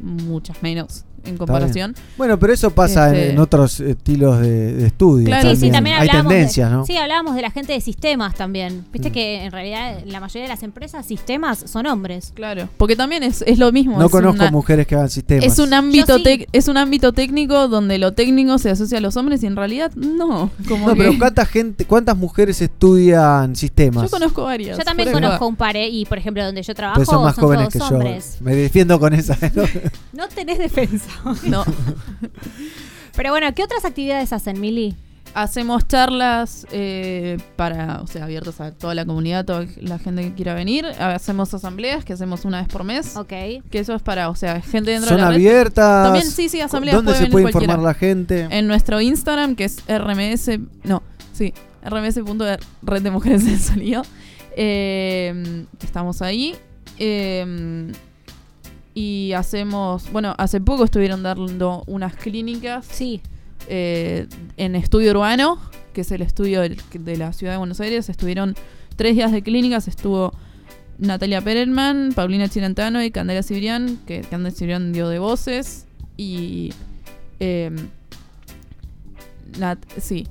muchas 0.00 0.62
menos 0.62 1.04
en 1.26 1.36
comparación. 1.36 1.94
Bueno, 2.16 2.38
pero 2.38 2.52
eso 2.52 2.70
pasa 2.70 3.08
en- 3.10 3.14
Este- 3.16 3.30
en, 3.32 3.38
otros 3.38 3.80
estilos 3.80 4.40
de, 4.40 4.74
de 4.74 4.86
estudio. 4.86 5.26
Claro, 5.26 5.50
Sí, 5.50 5.56
sí, 5.56 5.70
también 5.70 5.96
Hay 5.98 6.08
tendencias, 6.08 6.70
de, 6.70 6.76
¿no? 6.76 6.86
Sí, 6.86 6.96
hablábamos 6.96 7.34
de 7.34 7.42
la 7.42 7.50
gente 7.50 7.72
de 7.72 7.80
sistemas 7.80 8.34
también. 8.34 8.84
Viste 8.92 9.10
Mm. 9.10 9.12
que 9.12 9.44
en 9.44 9.52
realidad 9.52 9.98
la 10.06 10.20
mayoría 10.20 10.42
de 10.42 10.48
las 10.48 10.62
empresas, 10.62 11.06
sistemas, 11.06 11.64
son 11.66 11.86
hombres. 11.86 12.32
Claro. 12.34 12.68
Porque 12.76 12.96
también 12.96 13.22
es, 13.22 13.42
es 13.46 13.58
lo 13.58 13.70
mismo. 13.72 13.98
No 13.98 14.06
es 14.06 14.10
conozco 14.12 14.42
una- 14.42 14.50
mujeres 14.50 14.86
que 14.86 14.94
hagan 14.94 15.10
sistemas. 15.10 15.44
Es 15.44 15.58
un 15.58 15.72
ámbito 15.74 16.16
sí. 16.18 16.24
tec- 16.24 16.46
es 16.52 16.68
un 16.68 16.76
ámbito 16.76 17.12
técnico 17.12 17.68
donde 17.68 17.98
lo 17.98 18.12
técnico 18.12 18.58
se 18.58 18.70
asocia 18.70 18.98
a 18.98 19.00
los 19.00 19.16
hombres 19.16 19.42
y 19.42 19.46
en 19.46 19.56
realidad 19.56 19.92
no. 19.94 20.50
Como 20.68 20.88
No, 20.88 20.94
que- 20.94 20.98
pero 20.98 21.18
¿cuánta 21.18 21.46
gente, 21.46 21.84
cuántas 21.84 22.16
mujeres 22.16 22.60
estudian 22.60 23.56
sistemas? 23.56 24.04
yo 24.04 24.10
conozco 24.10 24.44
varias. 24.44 24.78
Yo 24.78 24.84
también 24.84 25.12
conozco 25.12 25.46
un 25.46 25.56
par, 25.56 25.76
¿eh? 25.76 25.88
y 25.88 26.04
por 26.06 26.18
ejemplo, 26.18 26.44
donde 26.44 26.62
yo 26.62 26.74
trabajo 26.74 27.00
Pero 27.00 27.10
son 27.10 27.22
más 27.24 27.34
jóvenes 27.36 27.68
todos 27.70 27.88
que 27.88 27.90
yo. 27.90 27.98
hombres. 27.98 28.36
Me 28.40 28.54
defiendo 28.54 28.98
con 29.00 29.12
esa. 29.14 29.36
¿no? 29.54 29.62
No 30.12 30.28
tenés 30.28 30.58
defensa. 30.58 31.08
No. 31.44 31.64
Pero 33.16 33.30
bueno, 33.30 33.52
¿qué 33.54 33.62
otras 33.62 33.84
actividades 33.84 34.32
hacen, 34.32 34.60
Mili? 34.60 34.96
Hacemos 35.34 35.88
charlas 35.88 36.64
eh, 36.70 37.38
para, 37.56 38.00
o 38.02 38.06
sea, 38.06 38.24
abiertas 38.24 38.60
a 38.60 38.70
toda 38.70 38.94
la 38.94 39.04
comunidad, 39.04 39.44
toda 39.44 39.66
la 39.80 39.98
gente 39.98 40.22
que 40.22 40.32
quiera 40.34 40.54
venir. 40.54 40.86
Hacemos 40.86 41.52
asambleas 41.52 42.04
que 42.04 42.12
hacemos 42.12 42.44
una 42.44 42.60
vez 42.60 42.68
por 42.68 42.84
mes. 42.84 43.16
Ok. 43.16 43.28
Que 43.28 43.62
eso 43.80 43.94
es 43.94 44.02
para, 44.02 44.28
o 44.30 44.36
sea, 44.36 44.60
gente 44.60 44.92
dentro 44.92 45.08
¿Son 45.08 45.16
de 45.16 45.22
la 45.22 45.28
red. 45.30 45.34
abiertas? 45.36 46.04
También 46.04 46.30
sí, 46.30 46.48
sí, 46.48 46.60
asambleas. 46.60 46.96
¿Dónde 46.96 47.12
se 47.14 47.18
venir 47.18 47.32
puede 47.32 47.42
cualquiera. 47.44 47.72
informar 47.74 47.84
la 47.92 47.94
gente? 47.98 48.46
En 48.48 48.68
nuestro 48.68 49.00
Instagram, 49.00 49.56
que 49.56 49.64
es 49.64 49.82
rms, 49.88 50.50
no, 50.84 51.02
sí, 51.32 51.52
rms.red 51.84 53.02
de 53.02 53.10
mujeres 53.10 53.44
en 53.46 53.58
sonido. 53.58 54.02
Eh, 54.56 55.64
estamos 55.82 56.22
ahí. 56.22 56.54
Eh, 56.98 57.90
y 58.94 59.32
hacemos, 59.32 60.10
bueno, 60.12 60.34
hace 60.38 60.60
poco 60.60 60.84
estuvieron 60.84 61.22
dando 61.22 61.82
unas 61.86 62.14
clínicas. 62.16 62.86
Sí. 62.86 63.20
en 63.66 64.74
Estudio 64.76 65.12
Urbano, 65.12 65.58
que 65.94 66.02
es 66.02 66.12
el 66.12 66.20
estudio 66.20 66.60
del- 66.60 66.78
de 66.92 67.16
la 67.16 67.32
ciudad 67.32 67.54
de 67.54 67.58
Buenos 67.58 67.80
Aires. 67.80 68.10
Estuvieron 68.10 68.54
tres 68.96 69.16
días 69.16 69.32
de 69.32 69.40
clínicas. 69.42 69.88
Estuvo 69.88 70.34
Natalia 70.98 71.40
Perelman, 71.40 72.12
Paulina 72.14 72.46
Chirantano 72.48 73.02
y 73.02 73.10
Candela 73.10 73.42
Cibrián, 73.42 73.98
que 74.06 74.20
Candela 74.20 74.54
Cibrián 74.54 74.92
dio 74.92 75.08
de 75.08 75.18
voces. 75.18 75.86
Y. 76.18 76.72
eh, 77.40 77.70
Nat, 79.58 79.78
sí. 79.98 80.26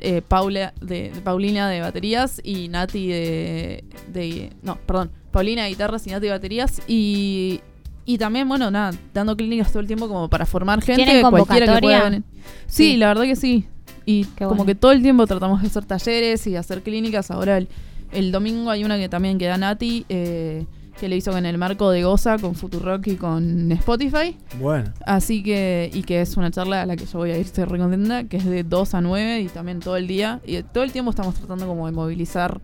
eh, 0.00 0.22
Paula 0.26 0.74
de, 0.80 1.12
Paulina 1.22 1.68
de 1.68 1.80
baterías 1.80 2.40
y 2.42 2.68
Nati 2.68 3.06
de, 3.08 3.84
de- 4.12 4.50
No, 4.62 4.76
perdón. 4.86 5.10
Paulina 5.30 5.62
de 5.64 5.68
guitarras 5.70 6.06
y 6.06 6.10
Nati 6.10 6.26
de 6.26 6.32
baterías. 6.32 6.82
Y. 6.88 7.60
Y 8.06 8.18
también, 8.18 8.48
bueno, 8.48 8.70
nada, 8.70 8.92
dando 9.14 9.36
clínicas 9.36 9.70
todo 9.70 9.80
el 9.80 9.86
tiempo 9.86 10.08
como 10.08 10.28
para 10.28 10.44
formar 10.46 10.82
gente. 10.82 11.04
¿Tienen 11.04 11.28
cualquiera 11.30 11.74
que 11.74 11.80
pueda 11.80 12.04
venir. 12.04 12.22
Sí, 12.66 12.92
Sí. 12.92 12.96
la 12.96 13.08
verdad 13.08 13.24
que 13.24 13.36
sí. 13.36 13.66
Y 14.06 14.24
como 14.24 14.50
bueno. 14.50 14.66
que 14.66 14.74
todo 14.74 14.92
el 14.92 15.02
tiempo 15.02 15.26
tratamos 15.26 15.62
de 15.62 15.68
hacer 15.68 15.84
talleres 15.86 16.46
y 16.46 16.56
hacer 16.56 16.82
clínicas. 16.82 17.30
Ahora 17.30 17.56
el, 17.56 17.68
el 18.12 18.30
domingo 18.32 18.70
hay 18.70 18.84
una 18.84 18.98
que 18.98 19.08
también 19.08 19.38
que 19.38 19.46
da 19.46 19.56
Nati, 19.56 20.04
eh, 20.10 20.66
que 21.00 21.08
le 21.08 21.16
hizo 21.16 21.36
en 21.38 21.46
el 21.46 21.56
marco 21.56 21.90
de 21.90 22.04
Goza 22.04 22.36
con 22.38 22.54
Futurock 22.54 23.06
y 23.06 23.16
con 23.16 23.72
Spotify. 23.72 24.36
Bueno. 24.60 24.92
Así 25.06 25.42
que, 25.42 25.90
y 25.94 26.02
que 26.02 26.20
es 26.20 26.36
una 26.36 26.50
charla 26.50 26.82
a 26.82 26.86
la 26.86 26.96
que 26.96 27.06
yo 27.06 27.18
voy 27.18 27.30
a 27.30 27.38
ir, 27.38 27.46
estoy 27.46 27.64
re 27.64 27.78
contenta, 27.78 28.24
que 28.24 28.36
es 28.36 28.44
de 28.44 28.62
2 28.62 28.94
a 28.94 29.00
9 29.00 29.40
y 29.40 29.48
también 29.48 29.80
todo 29.80 29.96
el 29.96 30.06
día. 30.06 30.40
Y 30.46 30.62
todo 30.62 30.84
el 30.84 30.92
tiempo 30.92 31.10
estamos 31.10 31.34
tratando 31.36 31.66
como 31.66 31.86
de 31.86 31.92
movilizar 31.92 32.60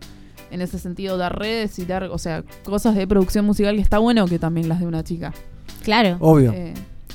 en 0.51 0.61
ese 0.61 0.77
sentido, 0.79 1.17
dar 1.17 1.37
redes 1.39 1.79
y 1.79 1.85
dar, 1.85 2.03
o 2.03 2.17
sea, 2.17 2.43
cosas 2.63 2.95
de 2.95 3.07
producción 3.07 3.45
musical 3.45 3.75
que 3.75 3.81
está 3.81 3.97
bueno 3.99 4.27
que 4.27 4.37
también 4.39 4.67
las 4.69 4.79
de 4.79 4.85
una 4.87 5.03
chica. 5.03 5.33
Claro. 5.83 6.17
Obvio. 6.19 6.51
Eh, 6.53 6.73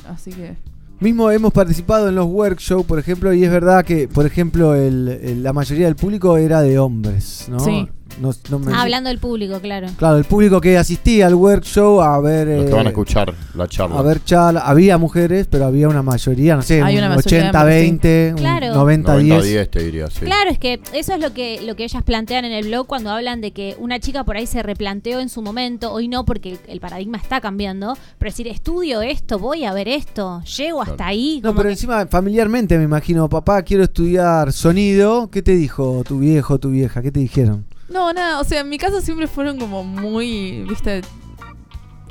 así 0.08 0.30
que... 0.32 0.56
Mismo 0.98 1.30
hemos 1.30 1.52
participado 1.52 2.08
en 2.08 2.14
los 2.14 2.24
workshops, 2.26 2.86
por 2.86 2.98
ejemplo, 2.98 3.32
y 3.34 3.44
es 3.44 3.50
verdad 3.50 3.84
que, 3.84 4.08
por 4.08 4.24
ejemplo, 4.24 4.74
el, 4.74 5.08
el- 5.08 5.42
la 5.42 5.52
mayoría 5.52 5.84
del 5.84 5.94
público 5.96 6.38
era 6.38 6.62
de 6.62 6.78
hombres, 6.78 7.46
¿no? 7.50 7.60
Sí. 7.60 7.86
No- 8.20 8.32
no 8.50 8.58
me- 8.58 8.72
Ah, 8.72 8.82
hablando 8.82 9.08
del 9.08 9.18
público, 9.18 9.60
claro. 9.60 9.88
Claro, 9.98 10.16
el 10.16 10.24
público 10.24 10.60
que 10.60 10.78
asistía 10.78 11.26
al 11.26 11.34
workshop 11.34 12.00
a 12.00 12.18
ver... 12.20 12.48
Los 12.48 12.64
que 12.64 12.70
eh, 12.70 12.74
van 12.74 12.86
a 12.86 12.90
escuchar 12.90 13.34
la 13.54 13.68
charla. 13.68 13.98
A 13.98 14.02
ver, 14.02 14.24
charla. 14.24 14.60
Había 14.60 14.96
mujeres, 14.98 15.46
pero 15.50 15.66
había 15.66 15.88
una 15.88 16.02
mayoría, 16.02 16.56
no 16.56 16.62
sé, 16.62 16.82
Hay 16.82 16.96
un 16.98 17.04
una 17.04 17.14
mayoría 17.16 17.52
de 17.52 17.90
80-20, 17.90 18.30
un 18.32 18.38
Claro. 18.38 18.66
90-10. 18.74 19.42
90-10 19.42 19.70
te 19.70 19.82
diría, 19.84 20.06
sí. 20.10 20.20
Claro, 20.24 20.50
es 20.50 20.58
que 20.58 20.80
eso 20.94 21.12
es 21.14 21.20
lo 21.20 21.32
que, 21.34 21.60
lo 21.62 21.76
que 21.76 21.84
ellas 21.84 22.02
plantean 22.02 22.44
en 22.44 22.52
el 22.52 22.66
blog 22.66 22.86
cuando 22.86 23.10
hablan 23.10 23.40
de 23.40 23.50
que 23.52 23.76
una 23.78 24.00
chica 24.00 24.24
por 24.24 24.36
ahí 24.36 24.46
se 24.46 24.62
replanteó 24.62 25.20
en 25.20 25.28
su 25.28 25.42
momento, 25.42 25.92
hoy 25.92 26.08
no 26.08 26.24
porque 26.24 26.58
el, 26.68 26.80
paradigma 26.80 27.18
está 27.18 27.40
cambiando, 27.40 27.96
pero 28.18 28.30
decir, 28.30 28.48
estudio 28.48 29.02
esto, 29.02 29.38
voy 29.38 29.64
a 29.64 29.72
ver 29.72 29.88
esto, 29.88 30.42
llego 30.56 30.80
hasta 30.82 31.06
ahí. 31.06 31.40
No, 31.42 31.52
pero 31.54 31.64
que- 31.68 31.72
encima 31.72 32.06
familiarmente 32.06 32.78
me 32.78 32.84
imagino, 32.84 33.28
papá, 33.28 33.62
quiero 33.62 33.82
estudiar 33.84 34.52
sonido. 34.52 35.28
¿Qué 35.30 35.42
te 35.42 35.54
dijo 35.54 36.02
tu 36.06 36.18
viejo, 36.18 36.58
tu 36.58 36.70
vieja? 36.70 37.02
¿Qué 37.02 37.10
te 37.12 37.20
dijeron? 37.20 37.64
No, 37.88 38.12
nada, 38.12 38.40
o 38.40 38.44
sea, 38.44 38.60
en 38.60 38.68
mi 38.68 38.78
casa 38.78 39.00
siempre 39.00 39.26
fueron 39.26 39.58
como 39.58 39.84
muy, 39.84 40.64
viste, 40.68 41.02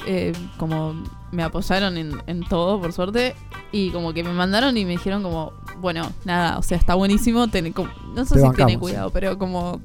eh, 0.07 0.33
como 0.57 0.95
me 1.31 1.43
apoyaron 1.43 1.97
en, 1.97 2.13
en 2.27 2.43
todo, 2.43 2.79
por 2.79 2.93
suerte. 2.93 3.35
Y 3.71 3.89
como 3.89 4.13
que 4.13 4.23
me 4.23 4.31
mandaron 4.31 4.77
y 4.77 4.85
me 4.85 4.91
dijeron 4.91 5.21
como, 5.21 5.51
bueno, 5.81 6.09
nada, 6.23 6.57
o 6.57 6.63
sea, 6.63 6.77
está 6.77 6.93
buenísimo. 6.95 7.47
tener 7.49 7.73
como- 7.73 7.89
no 8.15 8.23
sé 8.25 8.35
Te 8.35 8.41
si 8.41 8.49
tiene 8.55 8.79
cuidado, 8.79 9.09
pero 9.09 9.37
como, 9.37 9.81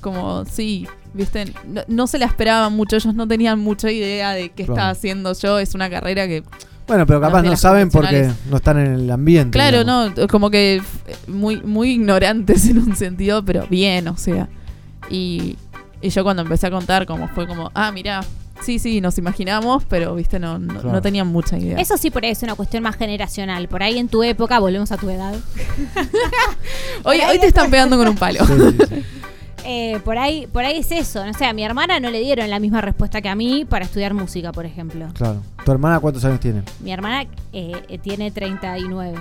como, 0.00 0.44
sí, 0.44 0.88
viste, 1.14 1.52
no, 1.68 1.82
no 1.86 2.06
se 2.08 2.18
la 2.18 2.26
esperaban 2.26 2.72
mucho, 2.74 2.96
ellos 2.96 3.14
no 3.14 3.28
tenían 3.28 3.60
mucha 3.60 3.92
idea 3.92 4.32
de 4.32 4.48
qué 4.48 4.64
Claro. 4.64 4.72
estaba 4.74 4.90
haciendo 4.90 5.32
yo. 5.34 5.58
Es 5.60 5.74
una 5.76 5.88
carrera 5.88 6.26
que 6.26 6.42
Bueno, 6.88 7.06
pero 7.06 7.20
capaz 7.20 7.42
no 7.42 7.56
saben 7.56 7.90
porque 7.90 8.28
no 8.50 8.56
están 8.56 8.78
en 8.80 8.92
el 8.94 9.10
ambiente. 9.10 9.52
Claro, 9.56 9.80
digamos. 9.80 10.16
no, 10.16 10.26
como 10.26 10.50
que 10.50 10.76
eh, 11.06 11.16
muy, 11.28 11.62
muy 11.62 11.90
ignorantes 11.92 12.66
en 12.68 12.78
un 12.78 12.96
sentido, 12.96 13.44
pero 13.44 13.66
bien, 13.68 14.08
o 14.08 14.16
sea. 14.16 14.48
Y, 15.12 15.56
y 16.00 16.08
yo 16.10 16.24
cuando 16.24 16.42
empecé 16.42 16.66
a 16.66 16.70
contar, 16.70 17.06
como 17.06 17.28
fue 17.28 17.46
como, 17.46 17.70
ah, 17.74 17.92
mirá, 17.92 18.22
sí, 18.62 18.78
sí, 18.78 19.00
nos 19.00 19.18
imaginamos, 19.18 19.84
pero 19.84 20.14
viste, 20.14 20.38
no, 20.38 20.58
no, 20.58 20.72
Claro. 20.74 20.92
no 20.92 21.02
tenían 21.02 21.26
mucha 21.28 21.58
idea. 21.58 21.78
Eso 21.78 21.96
sí 21.98 22.10
por 22.10 22.24
ahí 22.24 22.30
es 22.32 22.42
una 22.42 22.54
cuestión 22.54 22.82
más 22.82 22.96
generacional. 22.96 23.68
Por 23.68 23.82
ahí 23.82 23.98
en 23.98 24.08
tu 24.08 24.22
época, 24.22 24.58
volvemos 24.58 24.90
a 24.90 24.96
tu 24.96 25.08
edad. 25.10 25.34
Hoy, 27.04 27.18
hoy 27.28 27.38
te 27.38 27.46
están 27.46 27.70
pegando 27.70 27.96
con 27.96 28.08
un 28.08 28.16
palo. 28.16 28.40
Eh, 29.64 30.00
por 30.04 30.18
ahí, 30.18 30.48
por 30.48 30.64
ahí 30.64 30.78
es 30.78 30.90
eso. 30.90 31.24
No 31.24 31.32
sé, 31.34 31.44
a 31.46 31.52
mi 31.52 31.62
hermana 31.62 32.00
no 32.00 32.10
le 32.10 32.18
dieron 32.18 32.50
la 32.50 32.58
misma 32.58 32.80
respuesta 32.80 33.22
que 33.22 33.28
a 33.28 33.36
mí 33.36 33.64
para 33.64 33.84
estudiar 33.84 34.12
música, 34.12 34.50
por 34.50 34.66
ejemplo. 34.66 35.06
Claro. 35.14 35.40
¿Tu 35.64 35.70
hermana 35.70 36.00
cuántos 36.00 36.24
años 36.24 36.40
tiene? 36.40 36.62
Mi 36.80 36.90
hermana 36.92 37.22
eh, 37.52 37.80
eh, 37.88 37.98
tiene 37.98 38.32
39. 38.32 39.14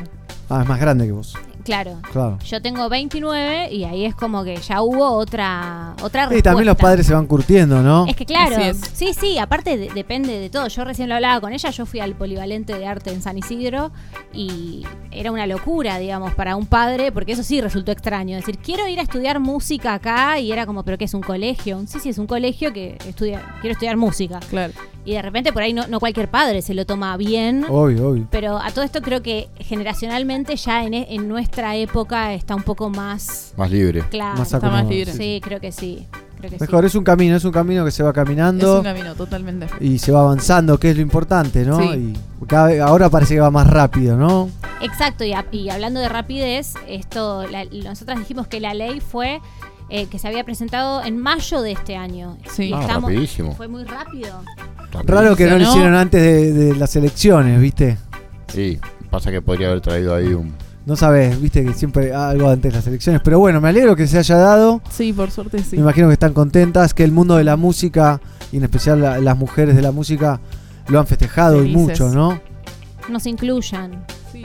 Ah, 0.49 0.61
es 0.63 0.67
más 0.67 0.79
grande 0.79 1.05
que 1.05 1.11
vos. 1.11 1.37
Claro. 1.63 1.99
Claro. 2.11 2.37
Yo 2.45 2.61
tengo 2.61 2.87
29 2.89 3.71
y 3.71 3.83
ahí 3.83 4.05
es 4.05 4.15
como 4.15 4.43
que 4.43 4.57
ya 4.57 4.81
hubo 4.81 5.09
otra 5.11 5.95
otra 6.03 6.23
Y 6.35 6.41
también 6.41 6.65
los 6.65 6.73
respuesta. 6.75 6.83
padres 6.83 7.05
se 7.07 7.13
van 7.13 7.27
curtiendo, 7.27 7.81
¿no? 7.81 8.05
Es 8.07 8.15
que 8.15 8.25
claro, 8.25 8.57
es. 8.57 8.79
sí, 8.93 9.13
sí, 9.13 9.37
aparte 9.37 9.77
de- 9.77 9.89
depende 9.89 10.39
de 10.39 10.49
todo. 10.49 10.67
Yo 10.67 10.83
recién 10.83 11.09
lo 11.09 11.15
hablaba 11.15 11.39
con 11.41 11.53
ella, 11.53 11.69
yo 11.69 11.85
fui 11.85 11.99
al 11.99 12.13
polivalente 12.15 12.77
de 12.77 12.85
arte 12.85 13.11
en 13.11 13.21
San 13.21 13.37
Isidro 13.37 13.91
y 14.33 14.85
era 15.11 15.31
una 15.31 15.47
locura, 15.47 15.97
digamos, 15.97 16.33
para 16.33 16.55
un 16.55 16.65
padre, 16.65 17.11
porque 17.11 17.33
eso 17.33 17.43
sí 17.43 17.61
resultó 17.61 17.91
extraño. 17.91 18.37
Es 18.37 18.45
decir, 18.45 18.59
quiero 18.61 18.87
ir 18.87 18.99
a 18.99 19.03
estudiar 19.03 19.39
música 19.39 19.93
acá 19.93 20.39
y 20.39 20.51
era 20.51 20.65
como, 20.65 20.83
pero 20.83 20.97
¿qué 20.97 21.05
es 21.05 21.13
un 21.13 21.21
colegio? 21.21 21.81
Sí, 21.87 21.99
sí, 21.99 22.09
es 22.09 22.17
un 22.17 22.27
colegio 22.27 22.73
que 22.73 22.97
estudia, 23.07 23.41
quiero 23.61 23.73
estudiar 23.73 23.97
música. 23.97 24.39
Claro. 24.49 24.73
Y 25.03 25.13
de 25.13 25.21
repente 25.21 25.51
por 25.51 25.63
ahí 25.63 25.73
no, 25.73 25.87
no 25.87 25.99
cualquier 25.99 26.29
padre 26.29 26.61
se 26.61 26.73
lo 26.73 26.85
toma 26.85 27.17
bien. 27.17 27.65
Obvio, 27.69 28.09
obvio. 28.09 28.27
Pero 28.29 28.57
a 28.57 28.69
todo 28.71 28.83
esto 28.83 29.01
creo 29.01 29.21
que 29.23 29.49
generacionalmente 29.59 30.55
ya 30.55 30.83
en, 30.85 30.93
en 30.93 31.27
nuestra 31.27 31.75
época 31.75 32.33
está 32.33 32.55
un 32.55 32.63
poco 32.63 32.89
más... 32.89 33.53
Más 33.57 33.71
libre. 33.71 34.03
Claro, 34.09 34.37
Más 34.37 34.53
Está 34.53 34.69
más 34.69 34.85
libre. 34.85 35.11
Sí, 35.11 35.41
creo 35.43 35.59
que 35.59 35.71
sí. 35.71 36.07
Creo 36.37 36.49
que 36.51 36.57
sí. 36.57 36.61
Mejor, 36.63 36.85
es 36.85 36.95
un 36.95 37.03
camino, 37.03 37.35
es 37.35 37.43
un 37.45 37.51
camino 37.51 37.83
que 37.85 37.91
se 37.91 38.03
va 38.03 38.09
Es 38.09 38.15
caminando. 38.15 38.77
un 38.77 38.83
camino, 38.83 39.15
totalmente. 39.15 39.67
Y 39.79 39.97
se 39.99 40.11
va 40.11 40.21
avanzando, 40.21 40.77
que 40.79 40.91
es 40.91 40.95
lo 40.95 41.01
importante, 41.01 41.65
¿no? 41.65 41.79
Sí. 41.79 42.13
Y 42.41 42.45
cada 42.45 42.67
vez- 42.67 42.81
ahora 42.81 43.09
parece 43.09 43.35
que 43.35 43.39
va 43.41 43.51
más 43.51 43.67
rápido, 43.67 44.17
¿no? 44.17 44.49
Exacto, 44.81 45.23
y, 45.23 45.33
a- 45.33 45.45
y 45.51 45.69
hablando 45.69 45.99
de 45.99 46.09
rapidez, 46.09 46.73
esto, 46.87 47.47
la- 47.47 47.65
nosotras 47.65 48.17
dijimos 48.19 48.47
que 48.47 48.59
la 48.59 48.73
ley 48.73 48.99
fue 49.01 49.39
eh, 49.91 50.07
que 50.07 50.17
se 50.17 50.27
había 50.27 50.43
presentado 50.43 51.03
en 51.03 51.17
mayo 51.17 51.61
de 51.61 51.73
este 51.73 51.95
año. 51.97 52.37
Sí. 52.49 52.69
Y 52.69 52.73
Ah, 52.73 52.87
rapidísimo. 52.99 53.53
Fue 53.55 53.67
muy 53.67 53.83
rápido. 53.83 54.41
Raro 55.05 55.35
que 55.35 55.45
no 55.47 55.57
lo 55.57 55.63
hicieron 55.63 55.93
antes 55.95 56.21
de, 56.21 56.51
de 56.53 56.75
las 56.75 56.95
elecciones, 56.95 57.59
¿viste? 57.61 57.97
Sí, 58.47 58.79
pasa 59.09 59.31
que 59.31 59.41
podría 59.41 59.67
haber 59.67 59.81
traído 59.81 60.13
ahí 60.15 60.33
un... 60.33 60.53
No 60.85 60.95
sabes, 60.95 61.39
viste 61.39 61.63
que 61.63 61.73
siempre 61.73 62.13
algo 62.13 62.49
antes 62.49 62.71
de 62.71 62.77
las 62.77 62.87
elecciones. 62.87 63.21
Pero 63.23 63.37
bueno, 63.39 63.61
me 63.61 63.69
alegro 63.69 63.95
que 63.95 64.07
se 64.07 64.17
haya 64.17 64.35
dado. 64.37 64.81
Sí, 64.89 65.13
por 65.13 65.29
suerte 65.29 65.59
sí. 65.59 65.75
Me 65.75 65.83
imagino 65.83 66.07
que 66.07 66.13
están 66.13 66.33
contentas, 66.33 66.93
que 66.93 67.03
el 67.03 67.11
mundo 67.11 67.35
de 67.37 67.43
la 67.43 67.55
música, 67.55 68.19
y 68.51 68.57
en 68.57 68.63
especial 68.63 68.99
la- 69.01 69.19
las 69.19 69.37
mujeres 69.37 69.75
de 69.75 69.81
la 69.83 69.91
música, 69.91 70.39
lo 70.87 70.99
han 70.99 71.05
festejado 71.07 71.63
y 71.63 71.69
mucho, 71.75 72.09
¿no? 72.09 72.41
Nos 73.09 73.25
incluyan. 73.27 74.03
Sí, 74.31 74.43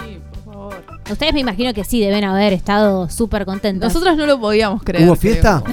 favor. 0.71 0.85
Ustedes 1.11 1.33
me 1.35 1.41
imagino 1.41 1.73
que 1.75 1.85
sí 1.85 2.01
deben 2.01 2.25
haber 2.25 2.53
estado 2.53 3.09
súper 3.09 3.45
contentos. 3.45 3.93
Nosotros 3.93 4.17
no 4.17 4.27
lo 4.27 4.41
podíamos 4.41 4.83
creer. 4.83 5.07
¿Hubo 5.07 5.17
creo. 5.17 5.33
fiesta? 5.33 5.63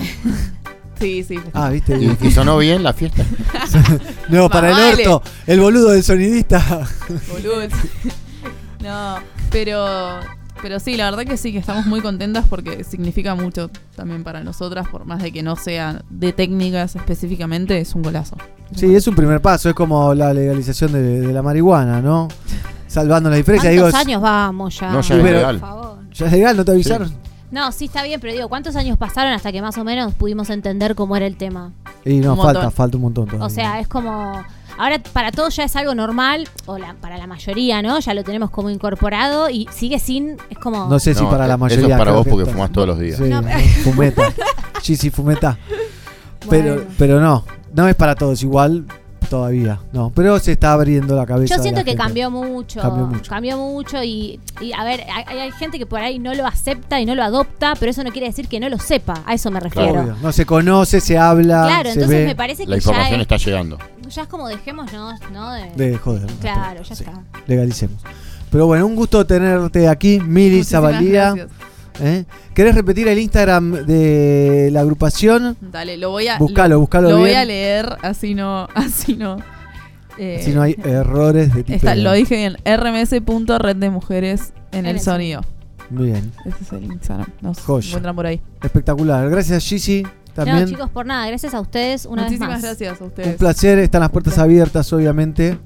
Sí, 0.99 1.21
sí. 1.21 1.37
Ah, 1.53 1.69
viste. 1.69 1.97
¿Y, 1.97 2.17
y 2.21 2.31
sonó 2.31 2.57
bien 2.59 2.81
la 2.81 2.93
fiesta? 2.93 3.25
no, 4.29 4.47
para 4.49 4.71
el 4.71 4.93
orto, 4.99 5.21
el 5.47 5.59
boludo 5.59 5.89
del 5.89 6.01
sonidista. 6.03 6.87
Boludo. 7.29 7.61
No, 8.81 9.15
pero 9.49 10.19
pero 10.63 10.79
sí, 10.79 10.95
la 10.95 11.11
verdad 11.11 11.25
que 11.25 11.35
sí, 11.35 11.51
que 11.51 11.57
estamos 11.57 11.85
muy 11.85 11.99
contentas 11.99 12.45
porque 12.49 12.85
significa 12.85 13.35
mucho 13.35 13.69
también 13.97 14.23
para 14.23 14.45
nosotras, 14.45 14.87
por 14.87 15.03
más 15.03 15.21
de 15.21 15.33
que 15.33 15.43
no 15.43 15.57
sea 15.57 16.01
de 16.09 16.31
técnicas 16.31 16.95
específicamente, 16.95 17.77
es 17.79 17.93
un 17.95 18.01
golazo. 18.01 18.37
Sí, 18.73 18.95
es 18.95 19.05
un 19.05 19.13
primer 19.13 19.41
paso, 19.41 19.67
es 19.67 19.75
como 19.75 20.13
la 20.13 20.33
legalización 20.33 20.93
de, 20.93 21.19
de 21.19 21.33
la 21.33 21.41
marihuana, 21.41 22.01
¿no? 22.01 22.29
Salvando 22.87 23.29
la 23.29 23.35
diferencia. 23.35 23.69
¿Cuántos 23.71 23.87
Digo, 23.87 23.97
años 23.97 24.21
vamos 24.21 24.79
ya? 24.79 24.93
No, 24.93 25.01
ya 25.01 25.15
es 25.15 25.23
legal. 25.23 25.59
Por 25.59 25.67
favor. 25.67 25.97
¿Ya 26.13 26.25
es 26.27 26.31
legal? 26.31 26.55
¿No 26.55 26.63
te 26.63 26.71
avisaron? 26.71 27.13
No, 27.51 27.71
sí 27.73 27.85
está 27.85 28.01
bien, 28.01 28.21
pero 28.21 28.31
digo, 28.31 28.47
¿cuántos 28.47 28.77
años 28.77 28.97
pasaron 28.97 29.33
hasta 29.33 29.51
que 29.51 29.61
más 29.61 29.77
o 29.77 29.83
menos 29.83 30.13
pudimos 30.13 30.49
entender 30.49 30.95
cómo 30.95 31.17
era 31.17 31.27
el 31.27 31.35
tema? 31.35 31.73
Y 32.05 32.19
no, 32.19 32.37
falta, 32.37 32.71
falta 32.71 32.95
un 32.95 33.03
montón 33.03 33.25
todavía. 33.25 33.45
O 33.45 33.49
sea, 33.49 33.81
es 33.81 33.89
como. 33.89 34.43
Ahora 34.77 34.99
para 34.99 35.31
todos 35.31 35.55
ya 35.55 35.63
es 35.65 35.75
algo 35.75 35.93
normal, 35.95 36.47
o 36.65 36.77
la- 36.77 36.95
para 36.95 37.17
la 37.17 37.27
mayoría, 37.27 37.81
¿no? 37.81 37.99
Ya 37.99 38.13
lo 38.13 38.23
tenemos 38.23 38.49
como 38.49 38.69
incorporado 38.69 39.49
y 39.49 39.67
sigue 39.71 39.99
sin. 39.99 40.37
Es 40.49 40.57
como. 40.57 40.87
No 40.89 40.99
sé 40.99 41.13
si 41.13 41.21
No, 41.23 41.29
para 41.29 41.45
la 41.47 41.53
eso 41.53 41.57
mayoría. 41.59 41.85
es 41.85 41.91
para 41.91 42.03
creo 42.05 42.15
vos 42.15 42.23
que 42.25 42.29
porque 42.31 42.43
está- 42.43 42.53
fumás 42.53 42.71
todos 42.71 42.87
los 42.87 42.99
días. 42.99 43.17
Sí, 43.17 43.23
No, 43.25 43.41
pero- 43.43 43.59
fumeta. 43.83 44.33
Sí, 44.81 44.97
sí, 44.97 45.09
fumeta. 45.11 45.57
Pero, 46.49 46.75
Bueno. 46.75 46.89
pero 46.97 47.19
no, 47.21 47.45
no 47.73 47.87
es 47.87 47.95
para 47.95 48.15
todos 48.15 48.43
igual 48.43 48.85
todavía. 49.37 49.79
No, 49.93 50.11
pero 50.13 50.37
se 50.39 50.51
está 50.51 50.73
abriendo 50.73 51.15
la 51.15 51.25
cabeza. 51.25 51.55
Yo 51.55 51.61
siento 51.63 51.79
la 51.79 51.83
que 51.85 51.91
gente. 51.91 52.03
cambió 52.03 52.29
mucho, 52.29 52.79
Cambió 52.81 53.07
mucho. 53.07 53.29
cambió 53.31 53.57
mucho 53.57 54.03
y, 54.03 54.39
y, 54.61 54.73
a 54.73 54.83
ver, 54.83 55.01
hay, 55.11 55.39
hay 55.39 55.51
gente 55.53 55.79
que 55.79 55.87
por 55.87 55.99
ahí 56.01 56.19
no 56.19 56.35
lo 56.35 56.45
acepta 56.45 56.99
y 56.99 57.05
no 57.07 57.15
lo 57.15 57.23
adopta, 57.23 57.73
pero 57.79 57.89
eso 57.89 58.03
no 58.03 58.11
quiere 58.11 58.27
decir 58.27 58.47
que 58.47 58.59
no 58.59 58.69
lo 58.69 58.77
sepa, 58.77 59.23
a 59.25 59.33
eso 59.33 59.49
me 59.49 59.59
refiero. 59.59 60.01
Obvio. 60.01 60.15
No 60.21 60.31
se 60.31 60.45
conoce, 60.45 61.01
se 61.01 61.17
habla, 61.17 61.63
Claro, 61.65 61.83
se 61.89 61.93
entonces 61.95 62.19
ve. 62.19 62.25
me 62.27 62.35
parece 62.35 62.67
La 62.67 62.75
que 62.75 62.81
ya 62.81 62.89
información 62.91 63.19
es, 63.19 63.21
está 63.23 63.37
llegando. 63.37 63.77
ya 64.07 64.21
es 64.21 64.27
como 64.27 64.47
dejémonos, 64.47 65.19
¿no? 65.31 65.51
De, 65.53 65.71
De 65.75 65.97
joder. 65.97 66.27
Claro, 66.39 66.83
ya 66.83 66.95
Sí. 66.95 67.03
está. 67.03 67.19
Legalicemos. 67.47 68.01
Pero 68.51 68.67
bueno, 68.67 68.85
un 68.85 68.95
gusto 68.95 69.25
tenerte 69.25 69.87
aquí, 69.87 70.19
Zabaldía. 70.63 71.33
gracias. 71.33 71.47
¿Eh? 72.01 72.25
¿Querés 72.53 72.75
repetir 72.75 73.07
el 73.07 73.19
Instagram 73.19 73.85
de 73.85 74.69
la 74.71 74.81
agrupación? 74.81 75.57
Dale, 75.61 75.97
lo 75.97 76.09
voy 76.09 76.27
a 76.27 76.37
Buscalo, 76.39 76.75
lo, 76.75 76.79
buscalo 76.81 77.09
Lo 77.11 77.17
voy 77.19 77.33
a 77.33 77.45
leer, 77.45 77.97
así 78.01 78.33
no 78.33 78.67
así 78.75 79.15
no 79.15 79.37
eh, 80.17 80.41
Si 80.43 80.51
no 80.51 80.61
hay 80.63 80.75
errores 80.83 81.53
de 81.53 81.63
tipo. 81.63 81.75
está- 81.75 81.95
lo 81.95 82.11
dije 82.13 82.35
bien, 82.35 82.57
rms.red 82.65 83.75
de 83.75 83.89
mujeres 83.89 84.53
en, 84.71 84.79
En 84.79 84.95
el 84.95 84.99
sonido. 84.99 85.41
Muy 85.89 86.07
bien. 86.07 86.31
Ese 86.45 86.63
es 86.63 86.71
el 86.73 86.83
Instagram. 86.85 87.27
Nos 87.41 87.59
Joya. 87.59 87.87
encuentran 87.89 88.15
por 88.15 88.25
ahí. 88.25 88.41
Espectacular. 88.63 89.29
Gracias, 89.29 89.63
Gigi. 89.63 90.03
También. 90.33 90.61
No, 90.61 90.65
chicos, 90.67 90.89
por 90.89 91.05
nada, 91.05 91.27
gracias 91.27 91.53
a 91.53 91.59
ustedes 91.61 92.05
una 92.07 92.23
Muchísimas 92.23 92.49
vez 92.49 92.55
más. 92.55 92.63
gracias 92.63 92.99
a 92.99 93.03
Un 93.03 93.09
ustedes. 93.09 93.35
placer, 93.35 93.77
están 93.77 94.01
las 94.01 94.09
puertas 94.09 94.39
abiertas, 94.39 94.91
obviamente, 94.91 95.59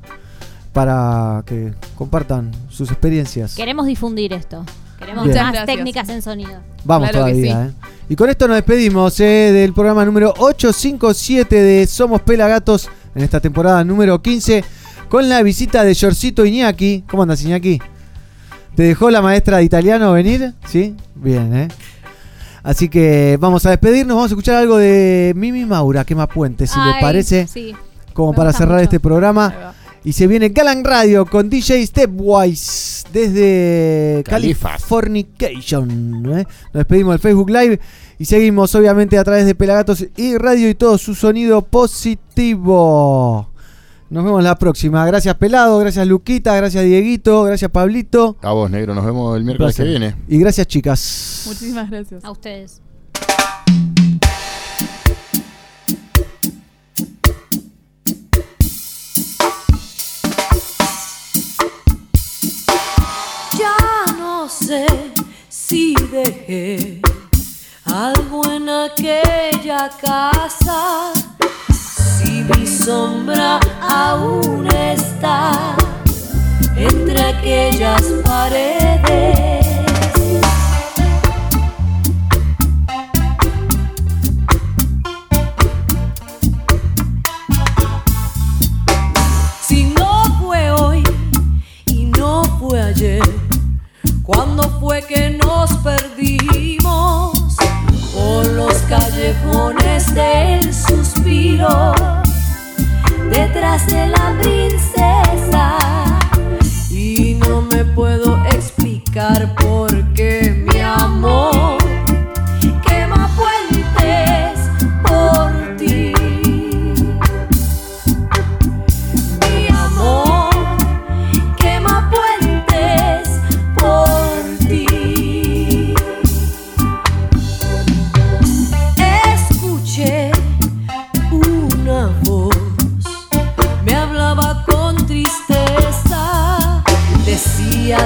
para 0.73 1.41
que 1.45 1.73
compartan 1.95 2.51
sus 2.67 2.89
experiencias. 2.91 3.55
Queremos 3.55 3.85
difundir 3.85 4.33
esto. 4.33 4.65
Queremos 4.99 5.25
Bien. 5.25 5.37
más 5.37 5.51
gracias. 5.53 5.65
técnicas 5.77 6.09
en 6.09 6.21
sonido. 6.21 6.59
Vamos 6.83 7.09
Claro 7.09 7.25
que 7.27 7.31
todavía, 7.33 7.65
¿eh? 7.67 7.71
Y 8.09 8.15
con 8.15 8.29
esto 8.29 8.47
nos 8.47 8.55
despedimos 8.55 9.19
¿eh? 9.19 9.51
del 9.51 9.73
programa 9.73 10.05
número 10.05 10.33
857 10.37 11.55
de 11.55 11.87
Somos 11.87 12.21
Pelagatos 12.21 12.89
en 13.15 13.23
esta 13.23 13.39
temporada 13.39 13.83
número 13.83 14.21
15 14.21 14.63
con 15.09 15.27
la 15.29 15.43
visita 15.43 15.83
de 15.83 15.93
Yorcito 15.93 16.45
Iñaki. 16.45 17.03
¿Cómo 17.09 17.23
andas, 17.23 17.41
Iñaki? 17.43 17.79
¿Te 18.75 18.83
dejó 18.83 19.09
la 19.09 19.21
maestra 19.21 19.57
de 19.57 19.63
italiano 19.63 20.11
venir? 20.13 20.53
¿Sí? 20.67 20.95
Bien, 21.15 21.55
¿eh? 21.55 21.67
Así 22.63 22.89
que 22.89 23.37
vamos 23.39 23.65
a 23.65 23.69
despedirnos, 23.71 24.15
vamos 24.15 24.31
a 24.31 24.33
escuchar 24.33 24.55
algo 24.55 24.77
de 24.77 25.33
Mimi 25.35 25.65
Maura, 25.65 26.03
Quema 26.05 26.27
Puente, 26.27 26.67
si 26.67 26.77
le 26.79 26.91
Ay, 26.93 27.01
parece, 27.01 27.47
Sí. 27.47 27.73
como 28.13 28.31
me 28.31 28.37
para 28.37 28.49
gusta 28.49 28.57
cerrar 28.59 28.75
mucho. 28.75 28.83
este 28.83 28.95
Ahí 28.97 29.01
programa. 29.01 29.47
va. 29.49 29.73
Y 30.03 30.13
se 30.13 30.27
viene 30.27 30.49
Galan 30.49 30.83
Radio 30.83 31.25
con 31.25 31.49
DJ 31.49 31.85
Stepwise 31.85 33.03
desde 33.11 34.23
Califas. 34.25 34.81
Californication. 34.81 36.25
¿eh? 36.37 36.45
Nos 36.45 36.73
despedimos 36.73 37.13
del 37.13 37.19
Facebook 37.19 37.49
Live 37.49 37.79
y 38.17 38.25
seguimos 38.25 38.73
obviamente 38.75 39.17
a 39.17 39.23
través 39.23 39.45
de 39.45 39.55
Pelagatos 39.55 40.05
y 40.15 40.37
Radio 40.37 40.69
y 40.69 40.75
todo 40.75 40.97
su 40.97 41.13
sonido 41.15 41.61
positivo. 41.63 43.49
Nos 44.09 44.23
vemos 44.23 44.41
la 44.41 44.55
próxima. 44.55 45.05
Gracias 45.05 45.35
Pelado, 45.35 45.77
gracias 45.79 46.07
Luquita, 46.07 46.55
gracias 46.55 46.85
Dieguito, 46.85 47.43
gracias 47.43 47.69
Pablito. 47.69 48.37
A 48.41 48.53
vos, 48.53 48.71
negro. 48.71 48.95
Nos 48.95 49.05
vemos 49.05 49.35
el 49.35 49.43
miércoles 49.43 49.75
que 49.75 49.83
viene. 49.83 50.15
Y 50.29 50.39
gracias 50.39 50.67
chicas. 50.67 51.43
Muchísimas 51.47 51.89
gracias. 51.89 52.23
A 52.23 52.31
ustedes. 52.31 52.81
Sé 64.67 64.85
si 65.47 65.95
dejé 66.11 66.99
algo 67.85 68.41
en 68.51 68.67
aquella 68.67 69.89
casa, 70.01 71.13
si 72.17 72.43
mi 72.43 72.67
sombra 72.67 73.61
aún 73.89 74.67
está 74.67 75.73
entre 76.75 77.21
aquellas 77.21 78.03
paredes. 78.25 79.66
¿Cuándo 94.27 94.63
fue 94.79 95.01
que 95.03 95.31
nos 95.31 95.71
perdimos 95.77 97.55
por 98.13 98.45
los 98.51 98.73
callejones 98.89 100.13
del 100.13 100.73
suspiro? 100.73 101.93
Detrás 103.31 103.87
de 103.87 104.07
la 104.07 104.37
princesa 104.39 105.77
y 106.91 107.39
no 107.47 107.61
me 107.61 107.83
puedo 107.83 108.37
explicar 108.47 109.55
por 109.55 110.13
qué 110.13 110.46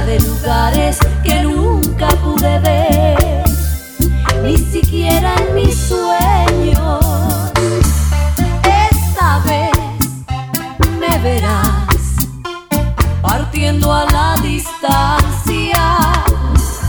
de 0.05 0.19
lugares 0.19 0.97
que 1.23 1.43
nunca 1.43 2.07
pude 2.23 2.59
ver, 2.59 3.43
ni 4.43 4.57
siquiera 4.57 5.35
en 5.35 5.55
mis 5.55 5.75
sueños. 5.75 7.51
Esta 8.89 9.39
vez 9.39 9.71
me 10.99 11.19
verás 11.19 12.15
partiendo 13.21 13.93
a 13.93 14.05
la 14.05 14.35
distancia 14.41 15.97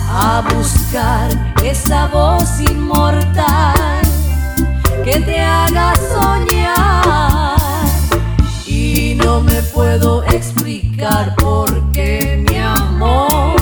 a 0.09 0.43
buscar 0.55 1.29
esa 1.65 2.07
voz 2.07 2.61
inmortal 2.61 4.03
que 5.05 5.19
te 5.21 5.41
haga 5.41 5.95
soñar 5.97 7.32
no 9.25 9.41
me 9.41 9.63
puedo 9.63 10.23
explicar 10.25 11.35
por 11.37 11.93
qué 11.93 12.45
mi 12.49 12.59
amor 12.59 13.62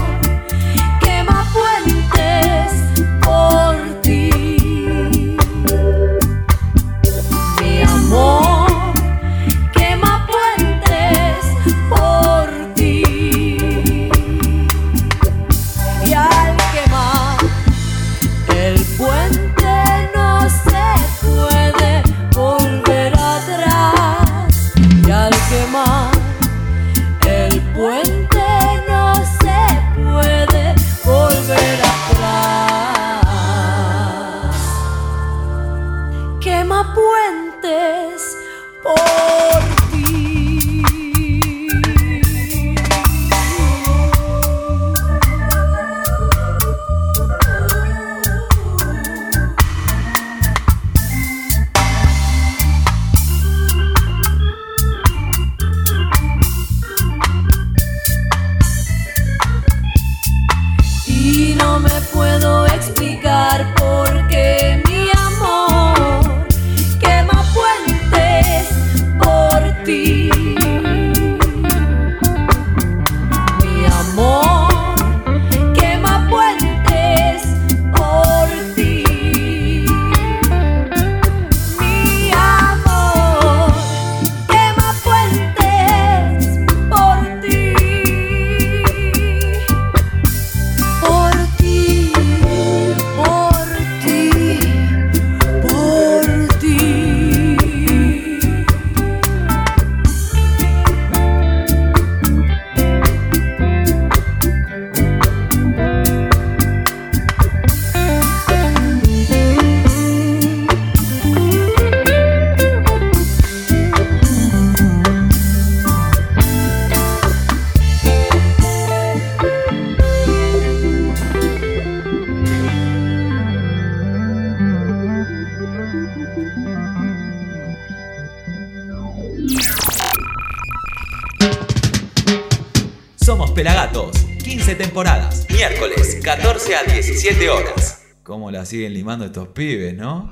17 137.22 137.50
horas. 137.50 138.02
¿Cómo 138.22 138.50
la 138.50 138.64
siguen 138.64 138.94
limando 138.94 139.26
estos 139.26 139.48
pibes, 139.48 139.94
no? 139.94 140.30